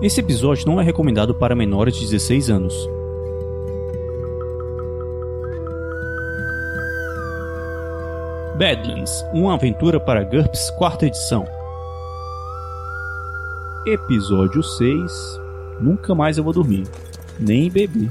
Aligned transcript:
Esse 0.00 0.20
episódio 0.20 0.64
não 0.64 0.80
é 0.80 0.84
recomendado 0.84 1.34
para 1.34 1.56
menores 1.56 1.96
de 1.96 2.02
16 2.02 2.50
anos. 2.50 2.88
Badlands, 8.56 9.24
uma 9.32 9.54
aventura 9.54 9.98
para 9.98 10.22
GURPS, 10.22 10.70
quarta 10.78 11.06
edição. 11.06 11.44
Episódio 13.86 14.62
6. 14.62 15.40
Nunca 15.80 16.14
mais 16.14 16.38
eu 16.38 16.44
vou 16.44 16.52
dormir, 16.52 16.86
nem 17.38 17.68
beber. 17.68 18.08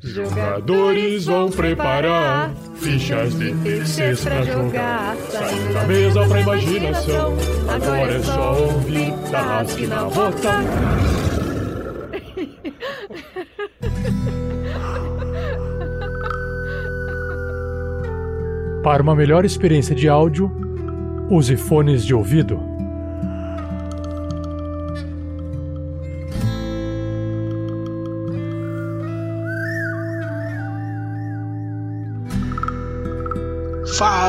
Jogadores 0.00 1.24
vão 1.24 1.50
preparar 1.50 2.54
fichas 2.84 3.34
de 3.38 3.54
terceiros 3.62 4.20
pra 4.22 4.42
jogar. 4.42 5.16
Saindo 5.30 5.72
da 5.72 5.84
mesa 5.84 6.28
pra 6.28 6.40
imaginação. 6.40 7.34
Agora 7.68 8.12
é 8.12 8.22
só 8.22 8.62
ouvir 8.62 9.12
Tarrasque 9.30 9.86
na 9.86 10.04
bota. 10.04 10.50
Para 18.82 19.02
uma 19.02 19.16
melhor 19.16 19.46
experiência 19.46 19.94
de 19.94 20.10
áudio, 20.10 20.52
use 21.30 21.56
fones 21.56 22.04
de 22.04 22.14
ouvido. 22.14 22.73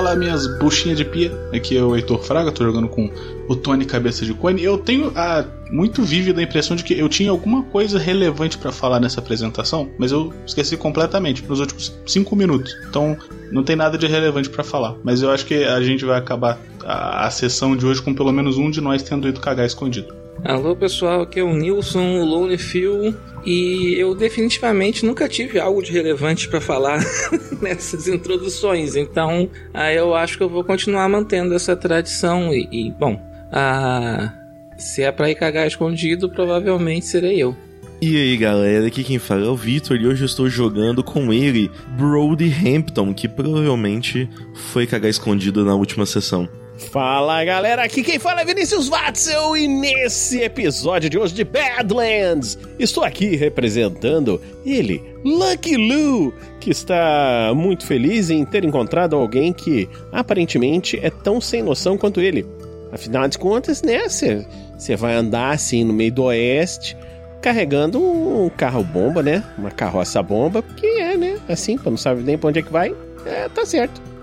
Fala, 0.06 0.16
minhas 0.16 0.46
buchinhas 0.60 1.00
de 1.00 1.04
pia. 1.04 1.32
Aqui 1.52 1.76
é 1.76 1.82
o 1.82 1.96
Heitor 1.96 2.22
Fraga, 2.22 2.52
tô 2.52 2.64
jogando 2.64 2.88
com 2.88 3.10
o 3.50 3.56
Tony 3.56 3.86
Cabeça 3.86 4.24
de 4.24 4.36
Cone. 4.36 4.64
Eu 4.64 4.78
tenho 4.78 5.12
a 5.16 5.44
muito 5.72 6.04
vívida 6.04 6.44
impressão 6.44 6.76
de 6.76 6.84
que 6.84 6.94
eu 6.94 7.10
tinha 7.10 7.32
alguma 7.32 7.64
coisa 7.64 7.98
relevante 7.98 8.56
para 8.56 8.72
falar 8.72 9.00
nessa 9.00 9.20
apresentação, 9.20 9.90
mas 9.98 10.12
eu 10.12 10.32
esqueci 10.46 10.78
completamente 10.78 11.44
nos 11.50 11.60
últimos 11.60 11.92
cinco 12.06 12.36
minutos. 12.36 12.72
Então 12.88 13.18
não 13.52 13.64
tem 13.64 13.76
nada 13.76 13.98
de 13.98 14.06
relevante 14.06 14.48
para 14.48 14.64
falar. 14.64 14.96
Mas 15.04 15.24
eu 15.24 15.32
acho 15.32 15.44
que 15.44 15.64
a 15.64 15.82
gente 15.82 16.06
vai 16.06 16.20
acabar 16.20 16.60
a, 16.84 17.26
a 17.26 17.32
sessão 17.32 17.76
de 17.76 17.84
hoje 17.84 18.00
com 18.00 18.14
pelo 18.14 18.32
menos 18.32 18.60
um 18.60 18.70
de 18.70 18.82
nós 18.82 19.02
tendo 19.02 19.28
ido 19.28 19.40
cagar 19.40 19.66
escondido. 19.66 20.14
Alô 20.44 20.76
pessoal, 20.76 21.22
aqui 21.22 21.40
é 21.40 21.44
o 21.44 21.54
Nilson, 21.54 22.20
o 22.20 22.26
Lone 22.26 22.58
Phil, 22.58 23.16
e 23.44 23.96
eu 23.98 24.14
definitivamente 24.14 25.06
nunca 25.06 25.28
tive 25.28 25.60
algo 25.60 25.82
de 25.82 25.92
relevante 25.92 26.48
para 26.48 26.62
falar 26.62 27.00
nessas 27.62 28.08
introduções, 28.08 28.96
então 28.96 29.50
aí 29.74 29.96
eu 29.96 30.14
acho 30.14 30.38
que 30.38 30.44
eu 30.44 30.50
vou 30.50 30.64
continuar 30.64 31.10
mantendo 31.10 31.56
essa 31.56 31.76
tradição 31.76 32.54
e, 32.54 32.68
e 32.72 32.92
bom, 32.92 33.20
a, 33.52 34.34
se 34.78 35.02
é 35.02 35.12
pra 35.12 35.32
ir 35.32 35.36
cagar 35.36 35.68
escondido, 35.68 36.30
provavelmente 36.30 37.06
serei 37.06 37.42
eu. 37.42 37.56
E 38.02 38.16
aí 38.18 38.38
galera, 38.38 38.86
aqui 38.86 39.04
quem 39.04 39.18
fala 39.18 39.46
é 39.46 39.50
o 39.50 39.56
Vitor 39.56 39.98
e 39.98 40.06
hoje 40.06 40.24
eu 40.24 40.28
estou 40.28 40.48
jogando 40.48 41.04
com 41.04 41.34
ele, 41.34 41.72
Brody 41.98 42.54
Hampton, 42.54 43.14
que 43.14 43.28
provavelmente 43.28 44.30
foi 44.54 44.86
cagar 44.86 45.10
escondido 45.10 45.66
na 45.66 45.74
última 45.74 46.06
sessão. 46.06 46.48
Fala 46.78 47.44
galera, 47.46 47.84
aqui 47.84 48.04
quem 48.04 48.20
fala 48.20 48.42
é 48.42 48.46
Vinícius 48.46 48.90
Watzel 48.90 49.56
e 49.56 49.66
nesse 49.66 50.42
episódio 50.42 51.10
de 51.10 51.18
hoje 51.18 51.34
de 51.34 51.46
Badlands 51.46 52.58
estou 52.78 53.02
aqui 53.02 53.38
representando 53.38 54.42
ele, 54.66 55.02
Lucky 55.24 55.78
Lou, 55.78 56.34
que 56.60 56.70
está 56.70 57.54
muito 57.56 57.86
feliz 57.86 58.30
em 58.30 58.44
ter 58.44 58.66
encontrado 58.66 59.16
alguém 59.16 59.54
que 59.54 59.88
aparentemente 60.12 61.00
é 61.02 61.10
tão 61.10 61.40
sem 61.40 61.64
noção 61.64 61.98
quanto 61.98 62.20
ele. 62.20 62.46
Afinal 62.92 63.26
de 63.30 63.38
contas, 63.38 63.82
né, 63.82 64.04
você 64.10 64.96
vai 64.98 65.16
andar 65.16 65.52
assim 65.52 65.86
no 65.86 65.94
meio 65.94 66.12
do 66.12 66.24
oeste 66.24 66.98
carregando 67.42 68.02
um 68.02 68.50
carro 68.50 68.84
bomba, 68.84 69.24
né, 69.24 69.42
uma 69.58 69.72
carroça 69.72 70.22
bomba, 70.22 70.62
porque 70.62 70.86
é, 70.86 71.16
né, 71.16 71.40
assim, 71.48 71.78
para 71.78 71.90
não 71.92 71.98
saber 71.98 72.24
nem 72.24 72.38
pra 72.38 72.50
onde 72.50 72.60
é 72.60 72.62
que 72.62 72.72
vai, 72.72 72.94
é, 73.26 73.48
tá 73.48 73.66
certo. 73.66 74.15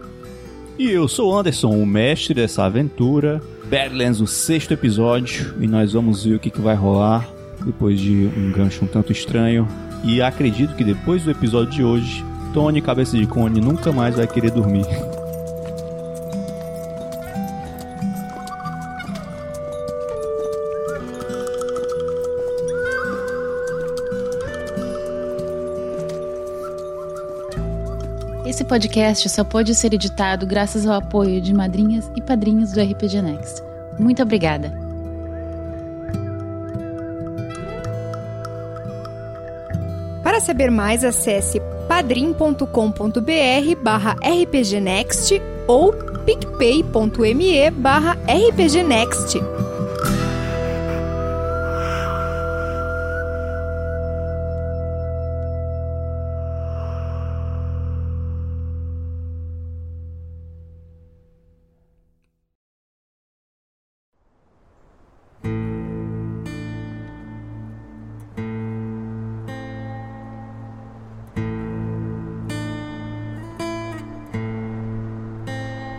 E 0.78 0.88
eu 0.88 1.06
sou 1.06 1.32
o 1.32 1.36
Anderson, 1.38 1.70
o 1.70 1.86
mestre 1.86 2.34
dessa 2.34 2.64
aventura. 2.64 3.40
Badlands, 3.64 4.20
o 4.20 4.26
sexto 4.26 4.72
episódio. 4.72 5.54
E 5.60 5.66
nós 5.66 5.92
vamos 5.92 6.24
ver 6.24 6.34
o 6.34 6.40
que, 6.40 6.50
que 6.50 6.60
vai 6.60 6.74
rolar 6.74 7.28
depois 7.64 8.00
de 8.00 8.28
um 8.36 8.50
gancho 8.50 8.84
um 8.84 8.88
tanto 8.88 9.12
estranho. 9.12 9.68
E 10.04 10.20
acredito 10.20 10.74
que 10.74 10.82
depois 10.82 11.22
do 11.22 11.30
episódio 11.30 11.72
de 11.72 11.84
hoje, 11.84 12.24
Tony 12.52 12.80
Cabeça 12.80 13.16
de 13.16 13.26
Cone 13.26 13.60
nunca 13.60 13.92
mais 13.92 14.16
vai 14.16 14.26
querer 14.26 14.50
dormir. 14.50 14.86
podcast 28.72 29.28
só 29.28 29.44
pode 29.44 29.74
ser 29.74 29.92
editado 29.92 30.46
graças 30.46 30.86
ao 30.86 30.94
apoio 30.94 31.42
de 31.42 31.52
madrinhas 31.52 32.10
e 32.16 32.22
padrinhos 32.22 32.72
do 32.72 32.80
RPG 32.80 33.20
Next. 33.20 33.62
Muito 33.98 34.22
obrigada. 34.22 34.72
Para 40.22 40.40
saber 40.40 40.70
mais, 40.70 41.04
acesse 41.04 41.60
padrim.com.br 41.86 42.64
barra 43.82 44.16
rpgnext 44.24 45.34
ou 45.68 45.92
picpay.me 46.24 47.70
barra 47.72 48.16
rpgnext. 48.26 49.36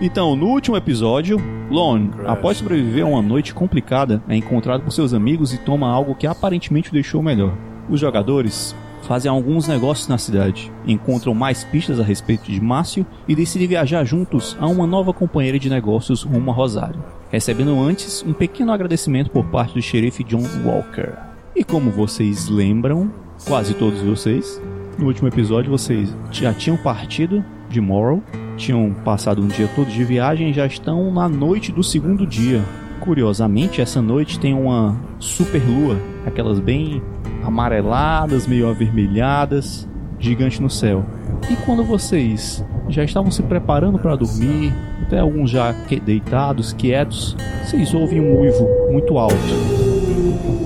Então, 0.06 0.36
no 0.36 0.48
último 0.48 0.76
episódio, 0.76 1.38
Lon, 1.72 2.10
após 2.26 2.58
sobreviver 2.58 3.06
a 3.06 3.08
uma 3.08 3.22
noite 3.22 3.54
complicada, 3.54 4.22
é 4.28 4.36
encontrado 4.36 4.84
por 4.84 4.92
seus 4.92 5.14
amigos 5.14 5.54
e 5.54 5.58
toma 5.58 5.90
algo 5.90 6.14
que 6.14 6.28
aparentemente 6.28 6.90
o 6.90 6.94
deixou 6.94 7.24
melhor. 7.24 7.58
Os 7.90 8.02
jogadores 8.02 8.76
fazem 9.04 9.32
alguns 9.32 9.66
negócios 9.66 10.10
na 10.10 10.18
cidade, 10.18 10.70
encontram 10.86 11.34
mais 11.34 11.64
pistas 11.64 12.02
a 12.02 12.04
respeito 12.04 12.52
de 12.52 12.60
Márcio 12.60 13.06
e 13.30 13.34
decidem 13.34 13.66
viajar 13.66 14.04
juntos 14.04 14.58
a 14.60 14.68
uma 14.68 14.86
nova 14.86 15.14
companheira 15.14 15.58
de 15.58 15.70
negócios 15.70 16.24
rumo 16.24 16.52
a 16.52 16.54
Rosário, 16.54 17.02
recebendo 17.32 17.80
antes 17.80 18.26
um 18.28 18.34
pequeno 18.34 18.74
agradecimento 18.74 19.32
por 19.32 19.46
parte 19.46 19.74
do 19.74 19.82
xerife 19.82 20.22
John 20.26 20.44
Walker. 20.66 21.14
E 21.56 21.64
como 21.64 21.90
vocês 21.90 22.50
lembram, 22.50 23.10
quase 23.48 23.74
todos 23.74 24.02
vocês, 24.02 24.62
no 25.00 25.06
último 25.06 25.30
episódio 25.30 25.72
vocês 25.72 26.14
já 26.30 26.54
tinham 26.54 26.76
partido 26.76 27.42
de 27.70 27.80
Morrow, 27.80 28.22
tinham 28.64 28.94
passado 29.04 29.42
um 29.42 29.48
dia 29.48 29.68
todo 29.76 29.90
de 29.90 30.04
viagem 30.06 30.50
e 30.50 30.54
já 30.54 30.66
estão 30.66 31.12
na 31.12 31.28
noite 31.28 31.72
do 31.72 31.84
segundo 31.84 32.26
dia. 32.26 32.62
Curiosamente, 33.02 33.82
essa 33.82 34.02
noite 34.02 34.40
tem 34.40 34.54
uma 34.54 34.98
super 35.20 35.62
lua, 35.62 35.98
aquelas 36.26 36.60
bem 36.60 37.02
amareladas, 37.44 38.48
meio 38.48 38.70
avermelhadas, 38.70 39.88
gigante 40.18 40.62
no 40.62 40.70
céu. 40.70 41.04
E 41.50 41.56
quando 41.58 41.84
vocês 41.84 42.64
já 42.88 43.04
estavam 43.04 43.30
se 43.30 43.44
preparando 43.44 44.00
para 44.00 44.16
dormir, 44.16 44.74
até 45.02 45.20
alguns 45.20 45.50
já 45.50 45.74
deitados, 46.06 46.72
quietos, 46.72 47.36
vocês 47.66 47.94
ouvem 47.94 48.22
um 48.22 48.40
uivo 48.40 48.66
muito 48.90 49.18
alto. 49.18 50.63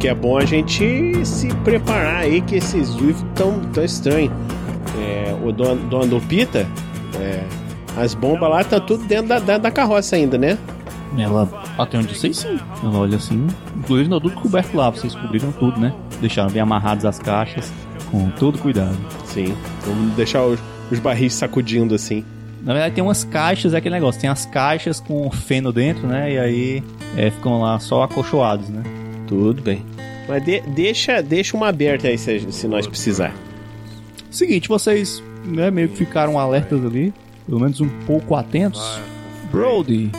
Que 0.00 0.08
é 0.08 0.14
bom 0.14 0.38
a 0.38 0.46
gente 0.46 1.24
se 1.26 1.54
preparar 1.56 2.22
aí 2.22 2.40
que 2.40 2.56
esses 2.56 2.94
uivos 2.96 3.22
tão, 3.34 3.60
tão 3.72 3.84
estranhos. 3.84 4.32
É, 4.98 5.36
o 5.44 5.52
dono, 5.52 5.88
dono 5.88 6.06
do 6.06 6.20
Pita, 6.22 6.66
é, 7.16 7.44
as 7.96 8.14
bombas 8.14 8.48
lá 8.48 8.64
tá 8.64 8.80
tudo 8.80 9.04
dentro 9.04 9.28
da, 9.28 9.38
da, 9.38 9.58
da 9.58 9.70
carroça 9.70 10.16
ainda, 10.16 10.38
né? 10.38 10.58
Ela, 11.18 11.46
até 11.76 11.98
onde 11.98 12.08
eu 12.08 12.14
sei 12.14 12.32
sim, 12.32 12.58
ela 12.82 12.98
olha 12.98 13.16
assim, 13.16 13.46
inclusive 13.76 14.08
não 14.08 14.20
tudo 14.20 14.34
coberto 14.36 14.76
lá, 14.76 14.88
vocês 14.88 15.14
cobriram 15.14 15.52
tudo, 15.52 15.78
né? 15.78 15.92
Deixaram 16.20 16.50
bem 16.50 16.62
amarradas 16.62 17.04
as 17.04 17.18
caixas, 17.18 17.70
com 18.10 18.30
todo 18.30 18.58
cuidado. 18.58 18.96
Sim, 19.24 19.54
vamos 19.84 20.14
deixar 20.14 20.44
os, 20.44 20.58
os 20.90 20.98
barris 20.98 21.34
sacudindo 21.34 21.94
assim. 21.94 22.24
Na 22.62 22.72
verdade 22.72 22.94
tem 22.94 23.04
umas 23.04 23.22
caixas, 23.24 23.74
é 23.74 23.78
aquele 23.78 23.96
negócio, 23.96 24.20
tem 24.20 24.30
as 24.30 24.46
caixas 24.46 24.98
com 24.98 25.30
feno 25.30 25.72
dentro, 25.72 26.06
né? 26.06 26.32
E 26.32 26.38
aí 26.38 26.82
é, 27.16 27.30
ficam 27.30 27.60
lá 27.60 27.78
só 27.78 28.04
acolchoados, 28.04 28.68
né? 28.68 28.82
Tudo 29.30 29.62
bem. 29.62 29.84
Mas 30.28 30.44
de- 30.44 30.60
deixa, 30.62 31.22
deixa 31.22 31.56
uma 31.56 31.68
aberta 31.68 32.08
aí 32.08 32.18
se, 32.18 32.50
se 32.50 32.66
nós 32.66 32.84
precisar. 32.84 33.32
Seguinte, 34.28 34.68
vocês 34.68 35.22
né, 35.44 35.70
meio 35.70 35.88
que 35.88 35.96
ficaram 35.96 36.36
alertas 36.36 36.84
ali, 36.84 37.14
pelo 37.46 37.60
menos 37.60 37.80
um 37.80 37.88
pouco 38.06 38.34
atentos. 38.34 39.00
Brody, 39.52 40.10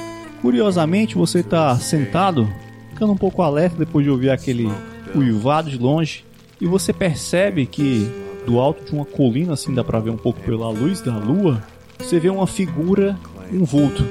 curiosamente 0.42 1.16
você 1.16 1.44
tá 1.44 1.78
sentado, 1.78 2.48
ficando 2.90 3.12
um 3.12 3.18
pouco 3.18 3.42
alerta 3.42 3.76
depois 3.78 4.06
de 4.06 4.10
ouvir 4.10 4.30
aquele 4.30 4.70
uivado 5.14 5.70
de 5.70 5.78
longe, 5.78 6.24
e 6.60 6.66
você 6.66 6.94
percebe 6.94 7.66
que 7.66 8.10
do 8.46 8.60
alto 8.60 8.86
de 8.86 8.94
uma 8.94 9.04
colina, 9.06 9.54
assim 9.54 9.74
dá 9.74 9.84
pra 9.84 10.00
ver 10.00 10.10
um 10.12 10.18
pouco 10.18 10.40
pela 10.40 10.70
luz 10.70 11.02
da 11.02 11.18
lua, 11.18 11.62
você 12.00 12.18
vê 12.18 12.30
uma 12.30 12.48
figura, 12.48 13.18
um 13.52 13.66
vulto. 13.66 14.06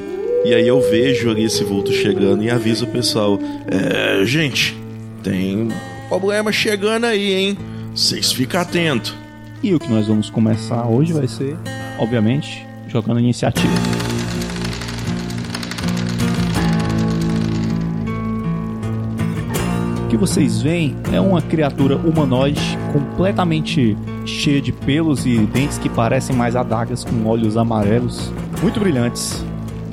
E 0.44 0.54
aí 0.54 0.68
eu 0.68 0.78
vejo 0.80 1.30
ali 1.30 1.44
esse 1.44 1.64
vulto 1.64 1.90
chegando 1.90 2.42
e 2.42 2.50
aviso 2.50 2.84
o 2.84 2.88
pessoal: 2.88 3.38
É, 3.66 4.24
gente, 4.24 4.74
tem 5.22 5.68
problema 6.08 6.50
chegando 6.52 7.04
aí, 7.04 7.32
hein? 7.32 7.58
Vocês 7.94 8.32
ficam 8.32 8.60
atentos. 8.60 9.14
E 9.62 9.74
o 9.74 9.78
que 9.78 9.90
nós 9.90 10.06
vamos 10.06 10.30
começar 10.30 10.86
hoje 10.86 11.12
vai 11.12 11.28
ser, 11.28 11.56
obviamente, 11.98 12.66
jogando 12.88 13.20
iniciativa. 13.20 13.72
O 20.04 20.08
que 20.08 20.16
vocês 20.16 20.62
veem 20.62 20.96
é 21.12 21.20
uma 21.20 21.42
criatura 21.42 21.96
humanoide 21.96 22.60
completamente 22.92 23.96
cheia 24.24 24.60
de 24.60 24.72
pelos 24.72 25.26
e 25.26 25.38
dentes 25.38 25.78
que 25.78 25.88
parecem 25.88 26.34
mais 26.34 26.56
adagas 26.56 27.04
com 27.04 27.26
olhos 27.26 27.56
amarelos, 27.56 28.32
muito 28.62 28.80
brilhantes. 28.80 29.44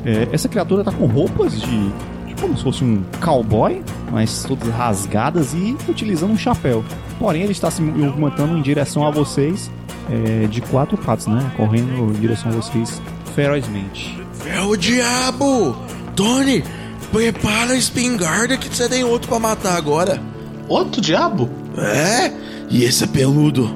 É, 0.06 0.28
essa 0.32 0.48
criatura 0.48 0.84
tá 0.84 0.92
com 0.92 1.06
roupas 1.06 1.60
de 1.60 1.92
como 2.40 2.58
se 2.58 2.64
fosse 2.64 2.84
um 2.84 3.04
cowboy, 3.22 3.82
mas 4.12 4.44
todas 4.44 4.68
rasgadas 4.70 5.54
e 5.54 5.76
utilizando 5.88 6.32
um 6.32 6.38
chapéu. 6.38 6.84
Porém, 7.20 7.44
ele 7.44 7.52
está 7.52 7.70
se 7.72 7.82
movimentando 7.82 8.58
em 8.58 8.62
direção 8.62 9.06
a 9.06 9.12
vocês 9.12 9.72
é, 10.10 10.48
de 10.48 10.62
quatro 10.62 10.98
patas, 10.98 11.28
né? 11.28 11.52
Correndo 11.56 12.14
em 12.16 12.20
direção 12.20 12.52
a 12.52 12.56
vocês 12.56 13.02
ferozmente. 13.36 14.18
É 14.46 14.62
o 14.62 14.76
diabo! 14.76 15.76
Tony, 16.16 16.64
prepara 17.12 17.74
a 17.74 17.78
espingarda 17.78 18.58
que 18.58 18.68
você 18.74 18.88
tem 18.88 19.04
outro 19.04 19.28
pra 19.28 19.40
matar 19.40 19.76
agora. 19.76 20.22
Outro 20.68 21.02
diabo? 21.02 21.50
É? 21.78 22.32
E 22.70 22.84
esse 22.84 23.04
é 23.04 23.08
peludo. 23.08 23.70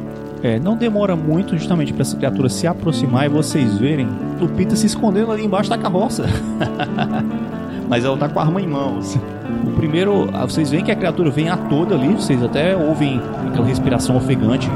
É, 0.44 0.60
não 0.60 0.76
demora 0.76 1.16
muito 1.16 1.56
justamente 1.56 1.94
para 1.94 2.02
essa 2.02 2.18
criatura 2.18 2.50
se 2.50 2.66
aproximar 2.66 3.28
e 3.28 3.30
vocês 3.30 3.78
verem 3.78 4.08
Lupita 4.40 4.76
se 4.76 4.88
escondendo 4.88 5.32
ali 5.32 5.46
embaixo 5.46 5.70
da 5.70 5.78
carroça. 5.78 6.26
Mas 7.92 8.06
ela 8.06 8.16
tá 8.16 8.30
com 8.30 8.40
a 8.40 8.44
arma 8.44 8.62
em 8.62 8.68
mãos. 8.68 9.20
O 9.68 9.72
primeiro, 9.72 10.30
ah, 10.32 10.46
vocês 10.46 10.72
veem 10.72 10.82
que 10.82 10.92
a 10.92 10.96
criatura 10.96 11.30
vem 11.30 11.50
a 11.50 11.58
toda 11.58 11.94
ali, 11.94 12.08
vocês 12.08 12.42
até 12.42 12.74
ouvem 12.74 13.20
aquela 13.50 13.68
respiração 13.68 14.16
ofegante. 14.16 14.72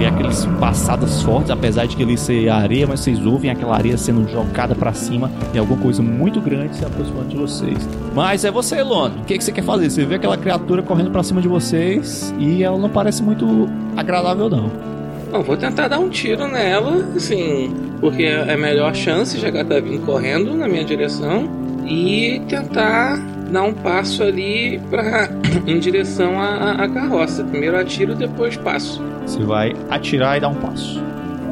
E 0.00 0.06
aqueles 0.06 0.46
passadas 0.60 1.22
fortes, 1.22 1.50
apesar 1.50 1.86
de 1.86 1.96
que 1.96 2.02
ele 2.02 2.16
ser 2.16 2.50
areia, 2.50 2.86
mas 2.86 3.00
vocês 3.00 3.26
ouvem 3.26 3.50
aquela 3.50 3.74
areia 3.74 3.96
sendo 3.96 4.30
jogada 4.30 4.76
para 4.76 4.92
cima 4.92 5.28
e 5.52 5.58
alguma 5.58 5.80
coisa 5.80 6.02
muito 6.02 6.40
grande 6.40 6.76
se 6.76 6.84
aproximando 6.84 7.30
de 7.30 7.36
vocês. 7.36 7.88
Mas 8.14 8.44
é 8.44 8.50
você, 8.50 8.80
Lon. 8.84 9.08
O 9.08 9.24
que, 9.24 9.36
que 9.36 9.42
você 9.42 9.50
quer 9.50 9.64
fazer? 9.64 9.90
Você 9.90 10.04
vê 10.04 10.14
aquela 10.16 10.36
criatura 10.36 10.84
correndo 10.84 11.10
para 11.10 11.24
cima 11.24 11.40
de 11.40 11.48
vocês 11.48 12.32
e 12.38 12.62
ela 12.62 12.78
não 12.78 12.90
parece 12.90 13.24
muito 13.24 13.66
agradável, 13.96 14.48
não. 14.48 14.95
Não, 15.30 15.42
vou 15.42 15.56
tentar 15.56 15.88
dar 15.88 15.98
um 15.98 16.08
tiro 16.08 16.46
nela, 16.46 17.04
assim, 17.16 17.74
porque 18.00 18.22
é 18.22 18.52
a 18.52 18.56
melhor 18.56 18.94
chance, 18.94 19.38
já 19.38 19.50
que 19.50 19.58
ela 19.58 19.68
tá 19.68 19.80
vindo 19.80 20.04
correndo 20.04 20.54
na 20.54 20.68
minha 20.68 20.84
direção, 20.84 21.48
e 21.84 22.40
tentar 22.48 23.16
dar 23.50 23.62
um 23.62 23.72
passo 23.72 24.22
ali 24.22 24.80
pra, 24.90 25.28
em 25.66 25.78
direção 25.78 26.40
à, 26.40 26.72
à 26.72 26.88
carroça. 26.88 27.44
Primeiro 27.44 27.78
atiro, 27.78 28.14
depois 28.14 28.56
passo. 28.56 29.02
Você 29.24 29.42
vai 29.42 29.74
atirar 29.90 30.36
e 30.36 30.40
dar 30.40 30.48
um 30.48 30.54
passo. 30.54 31.02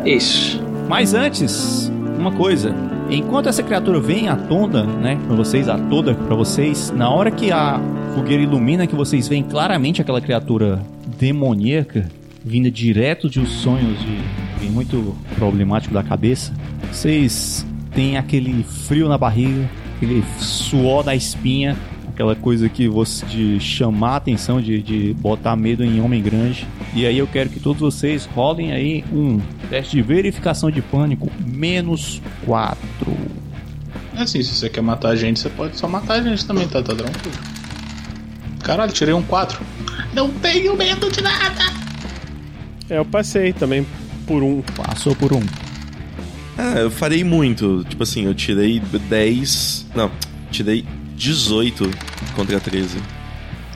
Isso. 0.05 0.63
Mas 0.89 1.15
antes, 1.15 1.91
uma 2.19 2.33
coisa. 2.33 2.75
Enquanto 3.11 3.49
essa 3.49 3.63
criatura 3.63 4.01
vem 4.01 4.29
à 4.29 4.37
tona, 4.37 4.85
né, 4.85 5.19
pra 5.27 5.37
vocês, 5.37 5.69
a 5.69 5.77
toda 5.77 6.15
pra 6.15 6.35
vocês, 6.35 6.91
na 6.91 7.11
hora 7.11 7.31
que 7.31 7.53
a 7.53 7.79
fogueira 8.15 8.43
ilumina, 8.43 8.87
que 8.87 8.95
vocês 8.95 9.29
veem 9.29 9.43
claramente 9.43 10.01
aquela 10.01 10.21
criatura 10.21 10.81
demoníaca 11.19 12.07
vinda 12.45 12.71
direto 12.71 13.29
de 13.31 13.41
os 13.41 13.49
sonhos 13.49 13.99
de, 14.01 14.65
de 14.65 14.71
muito 14.71 15.17
problemático 15.37 15.95
da 15.95 16.03
cabeça, 16.03 16.53
vocês 16.93 17.67
têm 17.93 18.19
aquele 18.19 18.63
frio 18.63 19.09
na 19.09 19.17
barriga, 19.17 19.69
aquele 19.97 20.23
suor 20.39 21.03
da 21.03 21.15
espinha, 21.15 21.77
aquela 22.09 22.37
coisa 22.37 22.69
que 22.69 22.89
você 22.89 23.25
de 23.27 23.59
chamar 23.59 24.11
a 24.11 24.17
atenção, 24.17 24.61
de, 24.61 24.83
de 24.83 25.15
botar 25.15 25.57
medo 25.57 25.83
em 25.83 26.01
homem 26.01 26.23
grande. 26.23 26.67
E 26.95 27.07
aí 27.07 27.19
eu 27.19 27.27
quero 27.27 27.49
que 27.51 27.59
todos 27.59 27.81
vocês 27.81 28.27
rolem 28.27 28.73
aí 28.73 29.05
um 29.13 29.41
teste 29.71 29.97
de 29.97 30.03
verificação 30.03 30.71
de 30.71 30.83
pânico 30.83 31.31
menos 31.45 32.21
4. 32.45 32.79
É 34.17 34.23
assim, 34.23 34.43
se 34.43 34.55
você 34.55 34.69
quer 34.69 34.81
matar 34.81 35.09
a 35.09 35.17
gente, 35.17 35.41
você 35.41 35.49
pode 35.49 35.77
só 35.77 35.89
matar 35.89 36.21
a 36.21 36.23
gente 36.23 36.47
também, 36.47 36.69
tá? 36.69 36.81
Tá 36.83 36.95
tranquilo. 36.95 37.37
Caralho, 38.63 38.93
tirei 38.93 39.13
um 39.13 39.23
4. 39.23 39.61
Não 40.15 40.31
tenho 40.31 40.77
medo 40.77 41.11
de 41.11 41.21
nada! 41.21 41.74
É, 42.89 42.99
eu 42.99 43.05
passei 43.05 43.53
também 43.53 43.87
por 44.27 44.43
um. 44.43 44.63
Passou 44.77 45.15
por 45.15 45.33
um. 45.33 45.43
Ah, 46.57 46.79
eu 46.79 46.91
farei 46.91 47.25
muito. 47.25 47.85
Tipo 47.89 48.03
assim, 48.03 48.25
eu 48.25 48.35
tirei 48.35 48.81
10. 48.81 49.87
Não, 49.95 50.11
tirei 50.51 50.85
18 51.17 51.91
contra 52.35 52.61
13. 52.61 52.99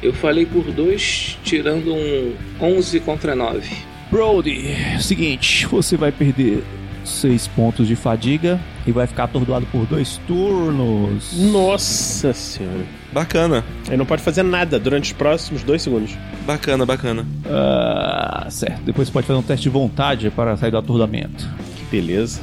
Eu 0.02 0.12
falei 0.12 0.46
por 0.46 0.64
dois, 0.70 1.36
tirando 1.42 1.92
um 1.92 2.34
11 2.60 3.00
contra 3.00 3.34
9. 3.34 3.68
Brody, 4.10 4.76
seguinte, 5.00 5.66
você 5.66 5.96
vai 5.96 6.12
perder 6.12 6.62
6 7.04 7.48
pontos 7.48 7.88
de 7.88 7.96
fadiga 7.96 8.60
e 8.86 8.92
vai 8.92 9.06
ficar 9.06 9.24
atordoado 9.24 9.66
por 9.66 9.84
dois 9.86 10.18
turnos. 10.26 11.32
Nossa 11.36 12.32
senhora. 12.32 12.86
Bacana, 13.12 13.64
Ele 13.86 13.96
não 13.96 14.04
pode 14.06 14.22
fazer 14.22 14.42
nada 14.42 14.78
durante 14.78 15.04
os 15.06 15.12
próximos 15.12 15.62
dois 15.62 15.80
segundos. 15.82 16.10
bacana, 16.46 16.84
bacana. 16.84 17.26
Ah, 17.48 18.46
certo. 18.50 18.82
Depois 18.82 19.08
você 19.08 19.12
pode 19.12 19.26
fazer 19.26 19.38
um 19.38 19.42
teste 19.42 19.62
de 19.64 19.68
vontade 19.70 20.30
para 20.30 20.56
sair 20.56 20.70
do 20.70 20.76
aturdamento. 20.78 21.48
Que 21.76 21.84
beleza. 21.96 22.40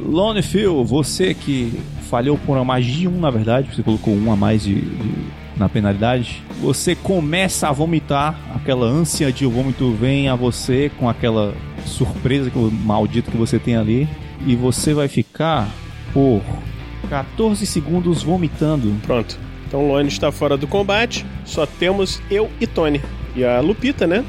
Lone 0.00 0.42
Phil, 0.42 0.84
você 0.84 1.34
que 1.34 1.78
falhou 2.08 2.38
por 2.38 2.56
uma 2.56 2.64
magia 2.64 3.10
1, 3.10 3.20
na 3.20 3.30
verdade, 3.30 3.68
você 3.74 3.82
colocou 3.82 4.14
um 4.14 4.32
a 4.32 4.36
mais 4.36 4.62
de, 4.62 4.76
de- 4.80 5.38
na 5.56 5.68
penalidade, 5.68 6.40
você 6.62 6.94
começa 6.94 7.68
a 7.68 7.72
vomitar, 7.72 8.38
aquela 8.54 8.86
ânsia 8.86 9.32
de 9.32 9.44
vômito 9.44 9.90
vem 9.92 10.28
a 10.28 10.36
você 10.36 10.88
com 10.98 11.08
aquela 11.08 11.52
surpresa 11.84 12.48
que 12.48 12.56
o 12.58 12.70
maldito 12.70 13.30
que 13.30 13.36
você 13.36 13.58
tem 13.58 13.76
ali, 13.76 14.08
e 14.46 14.54
você 14.54 14.94
vai 14.94 15.08
ficar 15.08 15.68
por 16.14 16.40
14 17.10 17.66
segundos 17.66 18.22
vomitando. 18.22 18.94
Pronto. 19.04 19.36
Então 19.68 19.84
o 19.84 19.88
Lone 19.88 20.08
está 20.08 20.32
fora 20.32 20.56
do 20.56 20.66
combate. 20.66 21.24
Só 21.44 21.66
temos 21.66 22.20
eu 22.30 22.50
e 22.58 22.66
Tony. 22.66 23.00
E 23.36 23.44
a 23.44 23.60
Lupita, 23.60 24.06
né? 24.06 24.24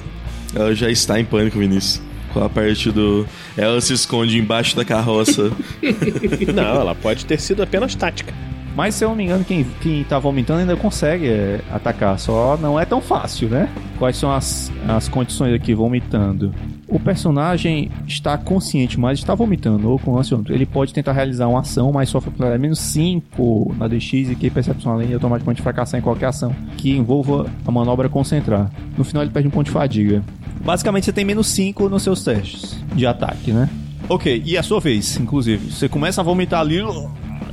Ela 0.54 0.76
já 0.76 0.92
está 0.92 1.20
em 1.20 1.26
pânico, 1.26 1.58
Vinícius. 1.58 2.02
Com 2.34 2.44
a 2.44 2.50
parte 2.50 2.92
do. 2.92 3.26
Ela 3.58 3.80
se 3.82 3.94
esconde 3.94 4.38
embaixo 4.38 4.76
da 4.76 4.86
carroça. 4.86 5.50
Não, 6.54 6.82
ela 6.82 6.94
pode 6.94 7.26
ter 7.26 7.40
sido 7.40 7.64
apenas 7.64 7.96
tática. 7.96 8.34
Mas 8.76 8.96
se 8.96 9.04
eu 9.04 9.10
não 9.10 9.16
me 9.16 9.24
engano, 9.26 9.44
quem, 9.44 9.66
quem 9.82 10.04
tá 10.04 10.20
vomitando 10.20 10.62
ainda 10.62 10.76
consegue 10.76 11.28
é, 11.28 11.60
atacar, 11.70 12.18
só 12.18 12.56
não 12.56 12.80
é 12.80 12.86
tão 12.86 13.02
fácil, 13.02 13.50
né? 13.50 13.68
Quais 13.98 14.16
são 14.16 14.32
as, 14.32 14.72
as 14.88 15.10
condições 15.10 15.54
aqui 15.54 15.74
vomitando? 15.74 16.54
O 16.92 17.00
personagem 17.00 17.92
está 18.08 18.36
consciente, 18.38 19.00
mas 19.00 19.20
está 19.20 19.36
vomitando, 19.36 19.90
ou 19.90 20.00
com 20.00 20.18
ânsia, 20.18 20.40
ele 20.50 20.66
pode 20.66 20.92
tentar 20.92 21.12
realizar 21.14 21.48
uma 21.48 21.60
ação, 21.60 21.92
mas 21.92 22.10
sofre 22.10 22.32
pelo 22.32 22.58
menos 22.58 22.80
5 22.80 23.76
na 23.78 23.88
DX 23.88 24.32
e 24.32 24.36
que 24.36 24.50
percepção 24.50 24.94
além 24.94 25.12
e 25.12 25.14
automaticamente 25.14 25.62
fracassar 25.62 26.00
em 26.00 26.04
qualquer 26.04 26.28
ação 26.28 26.54
que 26.78 26.98
envolva 26.98 27.46
a 27.66 27.72
manobra 27.72 28.10
concentrar. 28.10 28.72
No 28.98 29.04
final 29.04 29.22
ele 29.22 29.32
perde 29.32 29.48
um 29.48 29.52
ponto 29.52 29.68
de 29.68 29.72
fadiga. 29.72 30.24
Basicamente 30.66 31.06
você 31.06 31.14
tem 31.14 31.24
menos 31.24 31.48
5 31.48 31.88
nos 31.90 32.02
seus 32.02 32.24
testes 32.24 32.76
de 32.96 33.06
ataque, 33.06 33.52
né? 33.52 33.70
Ok, 34.10 34.42
e 34.44 34.58
a 34.58 34.64
sua 34.64 34.80
vez, 34.80 35.18
inclusive. 35.18 35.72
Você 35.72 35.88
começa 35.88 36.22
a 36.22 36.24
vomitar 36.24 36.62
ali 36.62 36.80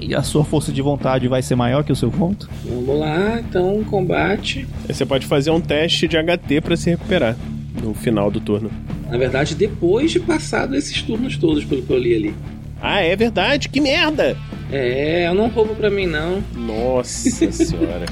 e 0.01 0.15
a 0.15 0.23
sua 0.23 0.45
força 0.45 0.73
de 0.73 0.81
vontade 0.81 1.29
vai 1.29 1.43
ser 1.43 1.55
maior 1.57 1.85
que 1.85 1.93
o 1.93 1.97
seu 1.97 2.11
vômito? 2.11 2.49
Vamos 2.65 2.99
lá, 2.99 3.39
então, 3.39 3.85
combate. 3.85 4.67
Aí 4.89 4.95
você 4.95 5.05
pode 5.05 5.27
fazer 5.27 5.51
um 5.51 5.61
teste 5.61 6.09
de 6.09 6.17
HT 6.17 6.63
para 6.63 6.77
se 6.77 6.91
recuperar 6.91 7.37
no 7.83 7.93
final 7.93 8.31
do 8.31 8.41
turno. 8.41 8.71
Na 9.11 9.17
verdade, 9.17 9.55
depois 9.55 10.11
de 10.11 10.21
passado 10.21 10.75
esses 10.75 11.01
turnos 11.03 11.37
todos, 11.37 11.65
pelo 11.65 11.83
que 11.83 11.93
eu 11.93 11.99
li 11.99 12.15
ali. 12.15 12.35
Ah, 12.81 13.01
é 13.01 13.15
verdade? 13.17 13.69
Que 13.69 13.81
merda! 13.81 14.37
É, 14.71 15.29
eu 15.29 15.35
não 15.35 15.49
roubo 15.49 15.75
pra 15.75 15.89
mim, 15.91 16.07
não. 16.07 16.43
Nossa 16.55 17.31
senhora. 17.53 18.07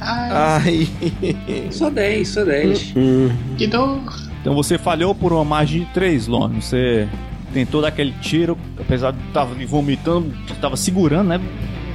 Ai. 0.00 0.88
Só 1.70 1.90
10, 1.90 2.28
só 2.28 2.44
10. 2.44 2.94
Hum, 2.96 3.30
Que 3.56 3.66
dor! 3.66 4.00
Então 4.40 4.54
você 4.54 4.78
falhou 4.78 5.14
por 5.14 5.32
uma 5.32 5.44
margem 5.44 5.80
de 5.80 5.86
3, 5.92 6.26
Lone. 6.26 6.62
Você 6.62 7.08
tentou 7.52 7.82
dar 7.82 7.88
aquele 7.88 8.12
tiro, 8.22 8.56
apesar 8.78 9.12
de 9.12 9.18
estar 9.28 9.44
vomitando, 9.44 10.32
estava 10.50 10.76
segurando, 10.76 11.28
né? 11.28 11.40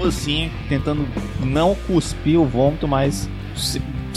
Assim, 0.06 0.52
tentando 0.68 1.08
não 1.42 1.76
cuspir 1.88 2.38
o 2.40 2.46
vômito, 2.46 2.88
mas 2.88 3.30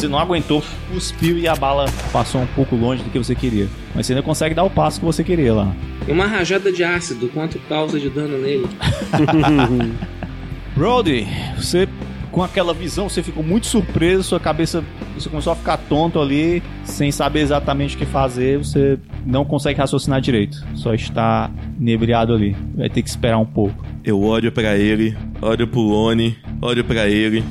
você 0.00 0.08
não 0.08 0.18
aguentou, 0.18 0.62
cuspiu 0.92 1.38
e 1.38 1.48
a 1.48 1.56
bala 1.56 1.86
passou 2.12 2.40
um 2.40 2.46
pouco 2.46 2.76
longe 2.76 3.02
do 3.02 3.10
que 3.10 3.18
você 3.18 3.34
queria. 3.34 3.68
Mas 3.94 4.06
você 4.06 4.12
ainda 4.12 4.22
consegue 4.22 4.54
dar 4.54 4.64
o 4.64 4.70
passo 4.70 5.00
que 5.00 5.06
você 5.06 5.24
queria 5.24 5.54
lá. 5.54 5.74
E 6.06 6.12
uma 6.12 6.26
rajada 6.26 6.70
de 6.70 6.84
ácido, 6.84 7.28
quanto 7.28 7.58
causa 7.60 7.98
de 7.98 8.10
dano 8.10 8.38
nele? 8.38 8.68
Brody, 10.76 11.26
você 11.56 11.88
com 12.36 12.42
aquela 12.42 12.74
visão, 12.74 13.08
você 13.08 13.22
ficou 13.22 13.42
muito 13.42 13.66
surpreso, 13.66 14.22
sua 14.22 14.38
cabeça, 14.38 14.84
você 15.14 15.26
começou 15.26 15.54
a 15.54 15.56
ficar 15.56 15.78
tonto 15.78 16.20
ali, 16.20 16.62
sem 16.84 17.10
saber 17.10 17.40
exatamente 17.40 17.96
o 17.96 17.98
que 17.98 18.04
fazer, 18.04 18.58
você 18.58 18.98
não 19.24 19.42
consegue 19.42 19.80
raciocinar 19.80 20.20
direito, 20.20 20.62
só 20.74 20.92
está 20.92 21.50
inebriado 21.80 22.34
ali. 22.34 22.54
Vai 22.74 22.90
ter 22.90 23.00
que 23.00 23.08
esperar 23.08 23.38
um 23.38 23.46
pouco. 23.46 23.82
Eu 24.04 24.20
olho 24.20 24.52
pra 24.52 24.76
ele, 24.76 25.16
olho 25.40 25.66
pro 25.66 25.80
Lone, 25.80 26.36
olho 26.60 26.84
pra 26.84 27.08
ele, 27.08 27.42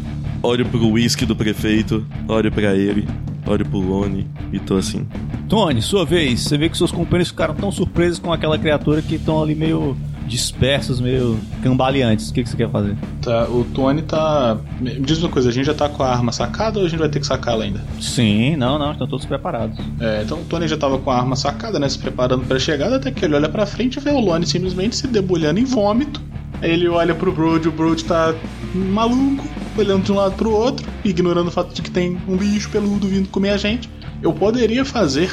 olho 0.46 0.66
pro 0.66 0.92
whisky 0.92 1.26
do 1.26 1.36
prefeito, 1.36 2.06
olho 2.28 2.52
pra 2.52 2.76
ele, 2.76 3.08
olho 3.46 3.66
pro 3.66 3.80
Lone 3.80 4.28
e 4.54 4.60
tô 4.60 4.78
assim. 4.78 5.08
Tony, 5.50 5.82
sua 5.82 6.06
vez. 6.06 6.42
Você 6.42 6.58
vê 6.58 6.70
que 6.70 6.78
seus 6.78 6.92
companheiros 6.92 7.30
ficaram 7.30 7.56
tão 7.56 7.72
surpresos 7.72 8.20
com 8.20 8.32
aquela 8.32 8.58
criatura 8.58 9.02
que 9.02 9.16
estão 9.16 9.42
ali 9.42 9.56
meio 9.56 9.96
dispersos, 10.28 11.00
meio 11.00 11.40
cambaleantes. 11.62 12.30
O 12.30 12.34
que, 12.34 12.44
que 12.44 12.50
você 12.50 12.58
quer 12.58 12.70
fazer? 12.70 12.96
Tá, 13.22 13.48
o 13.48 13.64
Tony 13.64 14.02
tá. 14.02 14.58
Me 14.80 15.00
diz 15.00 15.20
uma 15.20 15.30
coisa, 15.30 15.50
a 15.50 15.52
gente 15.52 15.66
já 15.66 15.74
tá 15.74 15.88
com 15.88 16.04
a 16.04 16.10
arma 16.10 16.32
sacada 16.32 16.80
ou 16.80 16.86
a 16.86 16.90
gente 16.90 17.00
vai 17.00 17.10
ter 17.10 17.20
que 17.20 17.28
sacá-la 17.28 17.64
ainda? 17.64 17.82
Sim, 18.00 18.56
não, 18.56 18.80
não, 18.80 18.92
estão 18.92 19.08
todos 19.08 19.26
preparados. 19.26 19.78
É, 20.00 20.24
então 20.24 20.40
o 20.40 20.46
Tony 20.46 20.68
já 20.68 20.78
tava 20.78 20.98
com 20.98 21.12
a 21.12 21.18
arma 21.18 21.36
sacada, 21.36 21.80
né? 21.80 21.88
Se 21.88 22.00
preparando 22.00 22.46
pra 22.46 22.58
chegada, 22.60 22.96
até 22.96 23.12
que 23.12 23.24
ele 23.24 23.36
olha 23.36 23.50
pra 23.50 23.66
frente 23.66 23.98
e 23.98 24.00
vê 24.00 24.12
o 24.12 24.20
Lone 24.20 24.46
simplesmente 24.48 24.96
se 24.96 25.08
debulhando 25.08 25.60
em 25.60 25.66
vômito. 25.66 26.22
Aí 26.62 26.72
ele 26.72 26.88
olha 26.88 27.14
pro 27.14 27.32
Brody, 27.32 27.68
o 27.68 27.72
Brody 27.72 28.04
tá 28.04 28.34
maluco, 28.74 29.48
olhando 29.78 30.04
de 30.04 30.12
um 30.12 30.16
lado 30.16 30.36
pro 30.36 30.52
outro, 30.52 30.86
ignorando 31.04 31.48
o 31.48 31.52
fato 31.52 31.74
de 31.74 31.82
que 31.82 31.92
tem 31.92 32.18
um 32.28 32.38
bicho 32.38 32.70
peludo 32.70 33.08
vindo 33.08 33.30
comer 33.30 33.52
a 33.52 33.58
gente. 33.58 33.90
Eu 34.22 34.34
poderia 34.34 34.84
fazer 34.84 35.32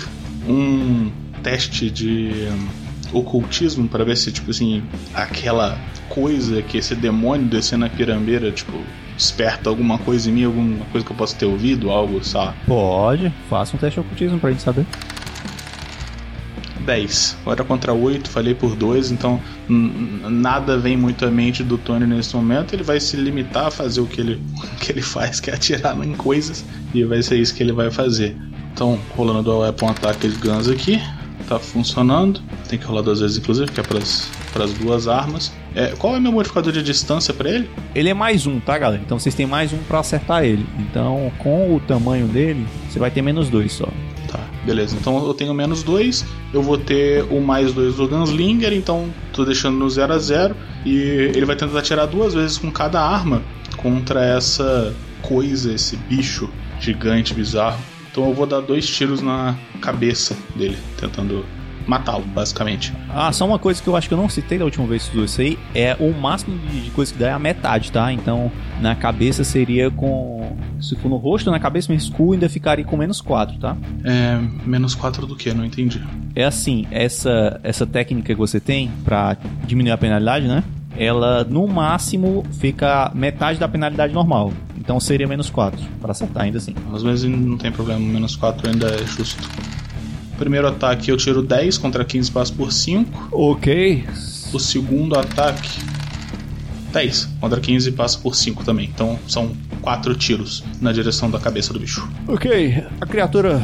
um 0.48 1.10
teste 1.42 1.90
de 1.90 2.48
ocultismo 3.12 3.88
para 3.88 4.04
ver 4.04 4.16
se, 4.16 4.32
tipo 4.32 4.50
assim, 4.50 4.82
aquela 5.14 5.78
coisa 6.08 6.62
que 6.62 6.78
esse 6.78 6.94
demônio 6.94 7.46
descendo 7.46 7.80
na 7.80 7.90
pirambeira, 7.90 8.50
tipo, 8.50 8.72
desperta 9.16 9.68
alguma 9.68 9.98
coisa 9.98 10.30
em 10.30 10.32
mim, 10.32 10.44
alguma 10.44 10.84
coisa 10.86 11.06
que 11.06 11.12
eu 11.12 11.16
possa 11.16 11.36
ter 11.36 11.46
ouvido, 11.46 11.90
algo, 11.90 12.24
sabe? 12.24 12.54
Pode, 12.66 13.32
faça 13.48 13.76
um 13.76 13.78
teste 13.78 14.00
de 14.00 14.06
ocultismo 14.06 14.38
pra 14.38 14.50
gente 14.50 14.62
saber. 14.62 14.86
10. 16.82 17.38
Agora 17.42 17.64
contra 17.64 17.92
8, 17.92 18.28
falei 18.28 18.54
por 18.54 18.76
2, 18.76 19.10
então 19.10 19.40
nada 19.68 20.78
vem 20.78 20.96
muito 20.96 21.24
à 21.24 21.30
mente 21.30 21.62
do 21.62 21.78
Tony 21.78 22.06
nesse 22.06 22.34
momento. 22.36 22.74
Ele 22.74 22.82
vai 22.82 23.00
se 23.00 23.16
limitar 23.16 23.66
a 23.66 23.70
fazer 23.70 24.00
o 24.00 24.06
que 24.06 24.20
ele, 24.20 24.42
que 24.80 24.92
ele 24.92 25.02
faz, 25.02 25.40
que 25.40 25.50
é 25.50 25.54
atirar 25.54 25.96
em 26.04 26.14
coisas, 26.14 26.64
e 26.92 27.04
vai 27.04 27.22
ser 27.22 27.38
isso 27.38 27.54
que 27.54 27.62
ele 27.62 27.72
vai 27.72 27.90
fazer. 27.90 28.36
Então, 28.72 28.98
rolando 29.16 29.42
do 29.42 29.58
Weapon 29.58 29.90
Attack 29.90 30.26
de 30.26 30.36
Guns 30.36 30.68
aqui, 30.68 31.00
tá 31.48 31.58
funcionando. 31.58 32.40
Tem 32.68 32.78
que 32.78 32.84
rolar 32.84 33.02
duas 33.02 33.20
vezes, 33.20 33.36
inclusive, 33.36 33.70
que 33.70 33.80
é 33.80 33.82
pras, 33.82 34.30
pras 34.52 34.72
duas 34.72 35.06
armas. 35.06 35.52
É, 35.74 35.88
qual 35.98 36.14
é 36.14 36.18
o 36.18 36.20
meu 36.20 36.32
modificador 36.32 36.72
de 36.72 36.82
distância 36.82 37.34
pra 37.34 37.50
ele? 37.50 37.68
Ele 37.94 38.08
é 38.08 38.14
mais 38.14 38.46
um, 38.46 38.60
tá, 38.60 38.78
galera? 38.78 39.02
Então 39.04 39.18
vocês 39.18 39.34
têm 39.34 39.46
mais 39.46 39.72
um 39.72 39.78
pra 39.78 40.00
acertar 40.00 40.44
ele. 40.44 40.66
Então, 40.78 41.30
com 41.38 41.74
o 41.74 41.80
tamanho 41.80 42.26
dele, 42.26 42.66
você 42.88 42.98
vai 42.98 43.10
ter 43.10 43.22
menos 43.22 43.48
dois 43.48 43.72
só. 43.72 43.88
Beleza. 44.64 44.96
Então 44.98 45.26
eu 45.26 45.34
tenho 45.34 45.52
menos 45.52 45.82
2, 45.82 46.24
eu 46.54 46.62
vou 46.62 46.78
ter 46.78 47.24
o 47.30 47.40
mais 47.40 47.72
2 47.72 47.96
do 47.96 48.08
Gunslinger, 48.08 48.72
então 48.72 49.12
tô 49.32 49.44
deixando 49.44 49.76
no 49.76 49.90
0 49.90 50.12
a 50.12 50.18
0 50.18 50.56
e 50.86 50.96
ele 51.34 51.44
vai 51.44 51.56
tentar 51.56 51.78
atirar 51.78 52.06
duas 52.06 52.34
vezes 52.34 52.58
com 52.58 52.70
cada 52.70 53.00
arma 53.00 53.42
contra 53.76 54.24
essa 54.24 54.94
coisa, 55.20 55.72
esse 55.72 55.96
bicho 55.96 56.48
gigante 56.80 57.34
bizarro. 57.34 57.80
Então 58.10 58.28
eu 58.28 58.34
vou 58.34 58.46
dar 58.46 58.60
dois 58.60 58.86
tiros 58.86 59.20
na 59.20 59.56
cabeça 59.80 60.36
dele, 60.54 60.76
tentando 61.00 61.44
matá-lo, 61.86 62.24
basicamente. 62.24 62.92
Ah, 63.10 63.32
só 63.32 63.46
uma 63.46 63.58
coisa 63.58 63.82
que 63.82 63.88
eu 63.88 63.96
acho 63.96 64.08
que 64.08 64.14
eu 64.14 64.18
não 64.18 64.28
citei 64.28 64.58
da 64.58 64.64
última 64.64 64.86
vez 64.86 65.08
que 65.08 65.18
isso 65.18 65.40
aí 65.40 65.58
é 65.74 65.96
o 65.98 66.12
máximo 66.12 66.58
de, 66.58 66.82
de 66.82 66.90
coisa 66.90 67.12
que 67.12 67.18
dá 67.18 67.28
é 67.28 67.32
a 67.32 67.38
metade, 67.38 67.90
tá? 67.92 68.12
Então, 68.12 68.50
na 68.80 68.94
cabeça 68.94 69.44
seria 69.44 69.90
com. 69.90 70.56
Se 70.80 70.96
for 70.96 71.08
no 71.08 71.16
rosto, 71.16 71.50
na 71.50 71.60
cabeça, 71.60 71.90
meu 71.90 71.96
escudo 71.96 72.32
ainda 72.32 72.48
ficaria 72.48 72.84
com 72.84 72.96
menos 72.96 73.20
4, 73.20 73.58
tá? 73.58 73.76
É. 74.04 74.38
Menos 74.66 74.94
4 74.94 75.26
do 75.26 75.36
que? 75.36 75.52
Não 75.52 75.64
entendi. 75.64 76.02
É 76.34 76.44
assim, 76.44 76.86
essa, 76.90 77.60
essa 77.62 77.86
técnica 77.86 78.34
que 78.34 78.38
você 78.38 78.58
tem 78.58 78.90
pra 79.04 79.36
diminuir 79.66 79.92
a 79.92 79.98
penalidade, 79.98 80.46
né? 80.46 80.64
Ela 80.96 81.44
no 81.44 81.66
máximo 81.66 82.44
fica 82.52 83.10
metade 83.14 83.58
da 83.58 83.68
penalidade 83.68 84.12
normal. 84.12 84.52
Então 84.78 84.98
seria 84.98 85.28
menos 85.28 85.48
4, 85.48 85.80
pra 86.00 86.10
acertar 86.10 86.42
ainda 86.42 86.58
assim. 86.58 86.74
Mas 86.90 87.02
mesmo 87.04 87.36
não 87.36 87.56
tem 87.56 87.70
problema, 87.70 88.00
menos 88.00 88.34
4 88.34 88.68
ainda 88.68 88.88
é 88.88 89.06
justo. 89.06 89.48
Primeiro 90.42 90.66
ataque 90.66 91.08
eu 91.08 91.16
tiro 91.16 91.40
10 91.40 91.78
contra 91.78 92.04
15 92.04 92.32
passo 92.32 92.52
por 92.54 92.72
5. 92.72 93.28
Ok. 93.30 94.04
O 94.52 94.58
segundo 94.58 95.16
ataque 95.16 95.80
10 96.92 97.28
contra 97.40 97.60
15 97.60 97.92
passa 97.92 98.18
por 98.18 98.34
5 98.34 98.64
também. 98.64 98.90
Então 98.92 99.16
são 99.28 99.52
4 99.82 100.16
tiros 100.16 100.64
na 100.80 100.90
direção 100.90 101.30
da 101.30 101.38
cabeça 101.38 101.72
do 101.72 101.78
bicho. 101.78 102.10
Ok, 102.26 102.84
a 103.00 103.06
criatura 103.06 103.62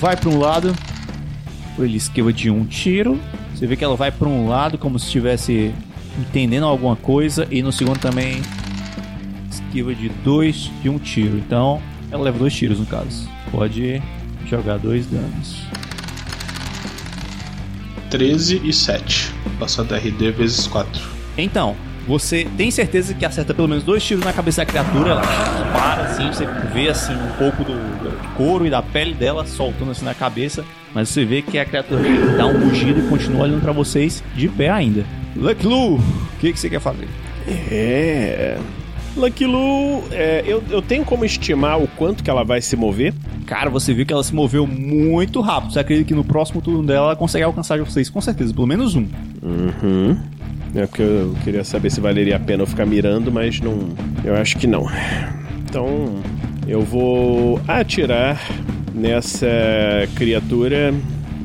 vai 0.00 0.16
pra 0.16 0.30
um 0.30 0.38
lado, 0.38 0.74
ele 1.78 1.98
esquiva 1.98 2.32
de 2.32 2.50
um 2.50 2.64
tiro. 2.64 3.20
Você 3.54 3.66
vê 3.66 3.76
que 3.76 3.84
ela 3.84 3.94
vai 3.94 4.10
pra 4.10 4.26
um 4.26 4.48
lado 4.48 4.78
como 4.78 4.98
se 4.98 5.04
estivesse 5.04 5.74
entendendo 6.18 6.64
alguma 6.64 6.96
coisa, 6.96 7.46
e 7.50 7.62
no 7.62 7.70
segundo 7.70 7.98
também 7.98 8.40
esquiva 9.50 9.94
de 9.94 10.08
dois 10.24 10.70
de 10.82 10.88
um 10.88 10.98
tiro. 10.98 11.36
Então 11.36 11.78
ela 12.10 12.22
leva 12.22 12.38
dois 12.38 12.54
tiros 12.54 12.80
no 12.80 12.86
caso. 12.86 13.28
Pode 13.50 14.00
jogar 14.46 14.78
dois 14.78 15.04
danos. 15.06 15.65
13 18.10 18.62
e 18.64 18.72
7. 18.72 19.32
Passa 19.58 19.84
DRD 19.84 20.30
vezes 20.32 20.66
4. 20.66 21.02
Então, 21.38 21.76
você 22.06 22.46
tem 22.56 22.70
certeza 22.70 23.12
que 23.14 23.24
acerta 23.24 23.52
pelo 23.52 23.68
menos 23.68 23.82
dois 23.82 24.04
tiros 24.04 24.24
na 24.24 24.32
cabeça 24.32 24.62
da 24.62 24.66
criatura? 24.66 25.10
Ela 25.10 25.22
para 25.72 26.02
assim, 26.02 26.26
você 26.28 26.46
vê 26.72 26.88
assim 26.88 27.12
um 27.14 27.32
pouco 27.36 27.64
do, 27.64 27.72
do 27.74 28.34
couro 28.34 28.66
e 28.66 28.70
da 28.70 28.80
pele 28.80 29.12
dela 29.12 29.44
soltando 29.44 29.90
assim 29.90 30.04
na 30.04 30.14
cabeça, 30.14 30.64
mas 30.94 31.08
você 31.08 31.24
vê 31.24 31.42
que 31.42 31.58
a 31.58 31.64
criatura 31.64 32.02
dá 32.36 32.46
um 32.46 32.68
rugido 32.68 33.00
e 33.00 33.08
continua 33.08 33.42
olhando 33.42 33.60
pra 33.60 33.72
vocês 33.72 34.22
de 34.34 34.48
pé 34.48 34.70
ainda. 34.70 35.04
Lucky 35.34 35.66
Lu, 35.66 35.96
o 35.96 36.02
que, 36.40 36.52
que 36.52 36.58
você 36.58 36.70
quer 36.70 36.80
fazer? 36.80 37.08
É. 37.48 38.56
Lucky 39.16 39.46
Lu, 39.46 40.02
é, 40.12 40.44
eu, 40.46 40.62
eu 40.70 40.82
tenho 40.82 41.04
como 41.04 41.24
estimar 41.24 41.80
o 41.80 41.88
quanto 41.88 42.22
que 42.22 42.30
ela 42.30 42.44
vai 42.44 42.60
se 42.60 42.76
mover? 42.76 43.14
Cara, 43.46 43.70
você 43.70 43.94
viu 43.94 44.04
que 44.04 44.12
ela 44.12 44.22
se 44.22 44.34
moveu 44.34 44.66
muito 44.66 45.40
rápido. 45.40 45.72
Você 45.72 45.78
acredita 45.78 46.08
que 46.08 46.14
no 46.14 46.24
próximo 46.24 46.60
turno 46.60 46.82
dela 46.82 47.06
ela 47.06 47.16
consegue 47.16 47.44
alcançar 47.44 47.78
vocês 47.78 48.10
com 48.10 48.20
certeza, 48.20 48.52
pelo 48.52 48.66
menos 48.66 48.94
um. 48.94 49.06
Uhum. 49.42 50.18
É 50.74 50.86
porque 50.86 51.02
eu 51.02 51.34
queria 51.42 51.64
saber 51.64 51.90
se 51.90 52.00
valeria 52.00 52.36
a 52.36 52.40
pena 52.40 52.62
eu 52.62 52.66
ficar 52.66 52.84
mirando, 52.84 53.32
mas 53.32 53.60
não. 53.60 53.88
Eu 54.24 54.34
acho 54.34 54.58
que 54.58 54.66
não. 54.66 54.86
Então, 55.68 56.16
eu 56.66 56.82
vou 56.82 57.60
atirar 57.66 58.40
nessa 58.94 59.46
criatura 60.14 60.92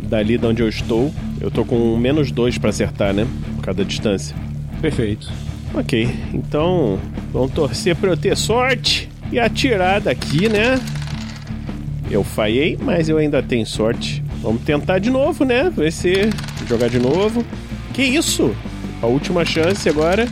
dali 0.03 0.37
de 0.37 0.45
onde 0.45 0.61
eu 0.61 0.69
estou. 0.69 1.13
Eu 1.39 1.49
tô 1.49 1.63
com 1.63 1.95
menos 1.95 2.31
dois 2.31 2.57
pra 2.57 2.69
acertar, 2.69 3.13
né? 3.13 3.25
Cada 3.61 3.85
distância. 3.85 4.35
Perfeito. 4.81 5.31
Ok, 5.73 6.09
então 6.33 6.99
vamos 7.31 7.51
torcer 7.51 7.95
pra 7.95 8.09
eu 8.09 8.17
ter 8.17 8.35
sorte 8.35 9.09
e 9.31 9.39
atirar 9.39 10.01
daqui, 10.01 10.49
né? 10.49 10.77
Eu 12.09 12.25
falhei, 12.25 12.77
mas 12.81 13.07
eu 13.07 13.17
ainda 13.17 13.41
tenho 13.41 13.65
sorte. 13.65 14.21
Vamos 14.41 14.63
tentar 14.63 14.99
de 14.99 15.09
novo, 15.09 15.45
né? 15.45 15.69
Ver 15.69 15.91
se 15.93 16.29
jogar 16.67 16.89
de 16.89 16.99
novo. 16.99 17.45
Que 17.93 18.03
isso? 18.03 18.53
A 19.01 19.05
última 19.05 19.45
chance 19.45 19.87
agora. 19.87 20.27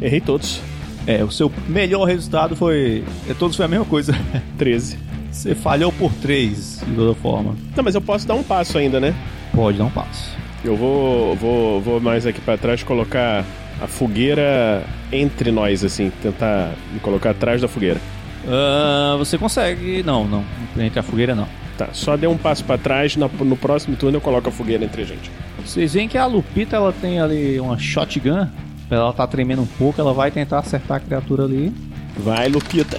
Errei 0.00 0.20
todos. 0.20 0.60
É, 1.06 1.24
o 1.24 1.30
seu 1.30 1.50
melhor 1.66 2.04
resultado 2.04 2.54
foi. 2.54 3.02
É, 3.28 3.32
todos 3.32 3.56
foi 3.56 3.64
a 3.64 3.68
mesma 3.68 3.86
coisa. 3.86 4.14
13. 4.58 4.98
Você 5.30 5.54
falhou 5.54 5.90
por 5.90 6.12
três, 6.14 6.82
de 6.86 6.94
toda 6.94 7.14
forma. 7.14 7.56
Não, 7.74 7.82
mas 7.82 7.94
eu 7.94 8.02
posso 8.02 8.28
dar 8.28 8.34
um 8.34 8.42
passo 8.42 8.76
ainda, 8.76 9.00
né? 9.00 9.14
Pode 9.54 9.78
dar 9.78 9.84
um 9.84 9.90
passo. 9.90 10.36
Eu 10.62 10.76
vou, 10.76 11.34
vou, 11.36 11.80
vou 11.80 12.00
mais 12.00 12.26
aqui 12.26 12.40
pra 12.42 12.58
trás 12.58 12.82
colocar 12.82 13.44
a 13.82 13.86
fogueira 13.86 14.84
entre 15.10 15.50
nós, 15.50 15.84
assim. 15.84 16.10
Tentar 16.22 16.72
me 16.92 17.00
colocar 17.00 17.30
atrás 17.30 17.60
da 17.60 17.68
fogueira. 17.68 18.00
Ah, 18.46 19.16
você 19.18 19.36
consegue. 19.36 20.02
Não, 20.02 20.24
não. 20.24 20.44
Entre 20.78 20.98
a 20.98 21.02
fogueira 21.02 21.34
não. 21.34 21.48
Tá, 21.76 21.88
só 21.92 22.16
dê 22.16 22.26
um 22.26 22.36
passo 22.36 22.64
pra 22.64 22.78
trás. 22.78 23.16
No, 23.16 23.28
no 23.28 23.56
próximo 23.56 23.96
turno 23.96 24.18
eu 24.18 24.20
coloco 24.20 24.48
a 24.48 24.52
fogueira 24.52 24.84
entre 24.84 25.02
a 25.02 25.04
gente. 25.04 25.30
Vocês 25.64 25.94
veem 25.94 26.08
que 26.08 26.18
a 26.18 26.26
Lupita 26.26 26.76
ela 26.76 26.92
tem 26.92 27.20
ali 27.20 27.58
uma 27.58 27.78
shotgun. 27.78 28.46
Ela 28.90 29.12
tá 29.12 29.26
tremendo 29.26 29.62
um 29.62 29.66
pouco, 29.66 30.00
ela 30.00 30.12
vai 30.12 30.30
tentar 30.30 30.58
acertar 30.58 30.98
a 30.98 31.00
criatura 31.00 31.44
ali. 31.44 31.72
Vai, 32.16 32.48
Lupita. 32.48 32.98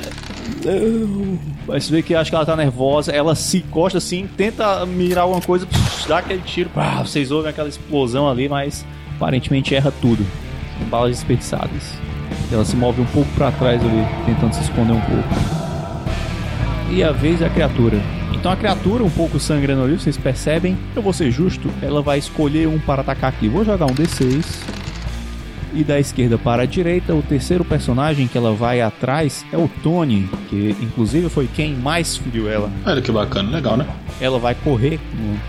Mas 1.68 1.86
você 1.86 1.92
vê 1.92 2.02
que 2.02 2.16
acho 2.16 2.32
que 2.32 2.36
ela 2.36 2.46
tá 2.46 2.56
nervosa, 2.56 3.12
ela 3.12 3.36
se 3.36 3.58
encosta 3.58 4.00
assim, 4.00 4.28
tenta 4.36 4.86
mirar 4.86 5.24
alguma 5.24 5.42
coisa, 5.42 5.68
dá 6.08 6.18
aquele 6.18 6.42
tiro, 6.42 6.70
pá, 6.70 7.04
vocês 7.04 7.32
ouvem 7.32 7.50
aquela 7.50 7.70
explosão 7.70 8.30
ali, 8.30 8.50
mas 8.50 8.86
aparentemente 9.16 9.76
erra 9.76 9.94
tudo. 10.02 10.26
Balas 10.90 11.12
desperdiçadas. 11.12 11.94
Ela 12.52 12.66
se 12.66 12.76
move 12.76 13.02
um 13.02 13.06
pouco 13.06 13.30
pra 13.36 13.52
trás 13.52 13.82
ali, 13.82 14.06
tentando 14.26 14.54
se 14.54 14.62
esconder 14.62 14.94
um 14.94 15.02
pouco. 15.02 15.30
E 16.92 17.04
a 17.04 17.12
vez 17.12 17.42
é 17.42 17.48
a 17.48 17.50
criatura. 17.50 18.00
Então 18.34 18.52
a 18.52 18.56
criatura, 18.56 19.04
um 19.04 19.10
pouco 19.10 19.40
sangrando 19.40 19.84
ali, 19.84 19.98
vocês 19.98 20.18
percebem. 20.18 20.78
Eu 20.96 21.02
vou 21.02 21.14
ser 21.14 21.32
justo, 21.32 21.70
ela 21.82 22.02
vai 22.02 22.20
escolher 22.20 22.68
um 22.68 22.78
para 22.78 23.02
atacar 23.02 23.30
aqui. 23.30 23.48
Vou 23.48 23.64
jogar 23.64 23.86
um 23.86 23.96
D6. 23.96 24.44
E 25.76 25.84
da 25.84 26.00
esquerda 26.00 26.38
para 26.38 26.64
a 26.64 26.66
direita, 26.68 27.16
o 27.16 27.24
terceiro 27.24 27.66
personagem 27.66 28.28
que 28.28 28.38
ela 28.38 28.54
vai 28.54 28.80
atrás 28.80 29.44
é 29.52 29.58
o 29.58 29.68
Tony, 29.82 30.30
que 30.48 30.76
inclusive 30.80 31.30
foi 31.30 31.48
quem 31.48 31.74
mais 31.74 32.16
feriu 32.16 32.48
ela. 32.48 32.70
Olha 32.86 33.02
que 33.02 33.12
bacana, 33.12 33.50
legal, 33.50 33.76
né? 33.76 33.88
Ela 34.22 34.38
vai 34.38 34.54
correr 34.54 35.00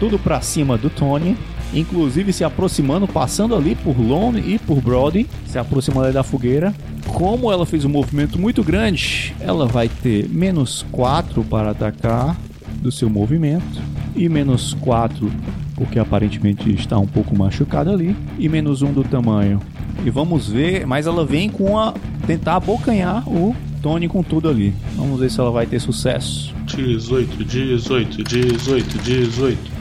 tudo 0.01 0.19
pra 0.19 0.41
cima 0.41 0.79
do 0.79 0.89
Tony, 0.89 1.37
inclusive 1.73 2.33
se 2.33 2.45
aproximando, 2.45 3.07
passando 3.07 3.55
ali 3.55 3.75
por 3.75 3.99
Lone 3.99 4.41
e 4.41 4.59
por 4.59 4.81
Brody, 4.81 5.27
se 5.47 5.59
aproximando 5.59 6.13
da 6.13 6.23
fogueira. 6.23 6.75
Como 7.07 7.51
ela 7.53 7.67
fez 7.67 7.85
um 7.85 7.89
movimento 7.89 8.39
muito 8.39 8.63
grande, 8.63 9.35
ela 9.41 9.67
vai 9.67 9.89
ter 9.89 10.29
menos 10.29 10.85
4 10.91 11.43
para 11.45 11.71
atacar 11.71 12.37
do 12.81 12.91
seu 12.91 13.09
movimento 13.09 13.81
e 14.17 14.29
menos 14.29 14.75
4 14.75 15.31
porque 15.75 15.99
aparentemente 15.99 16.73
está 16.73 16.99
um 16.99 17.07
pouco 17.07 17.37
machucada 17.37 17.91
ali 17.91 18.17
e 18.39 18.49
menos 18.49 18.83
1 18.83 18.93
do 18.93 19.05
tamanho. 19.05 19.61
E 20.05 20.11
vamos 20.11 20.49
ver, 20.49 20.87
mas 20.87 21.07
ela 21.07 21.25
vem 21.25 21.49
com 21.49 21.79
a 21.79 21.95
tentar 22.27 22.57
abocanhar 22.57 23.29
o 23.29 23.55
Tony 23.83 24.09
com 24.09 24.23
tudo 24.23 24.49
ali. 24.49 24.75
Vamos 24.97 25.21
ver 25.21 25.31
se 25.31 25.39
ela 25.41 25.51
vai 25.51 25.67
ter 25.67 25.81
sucesso. 25.81 26.55
18, 26.67 27.45
18, 27.45 28.25
18, 28.25 28.99
18. 28.99 29.74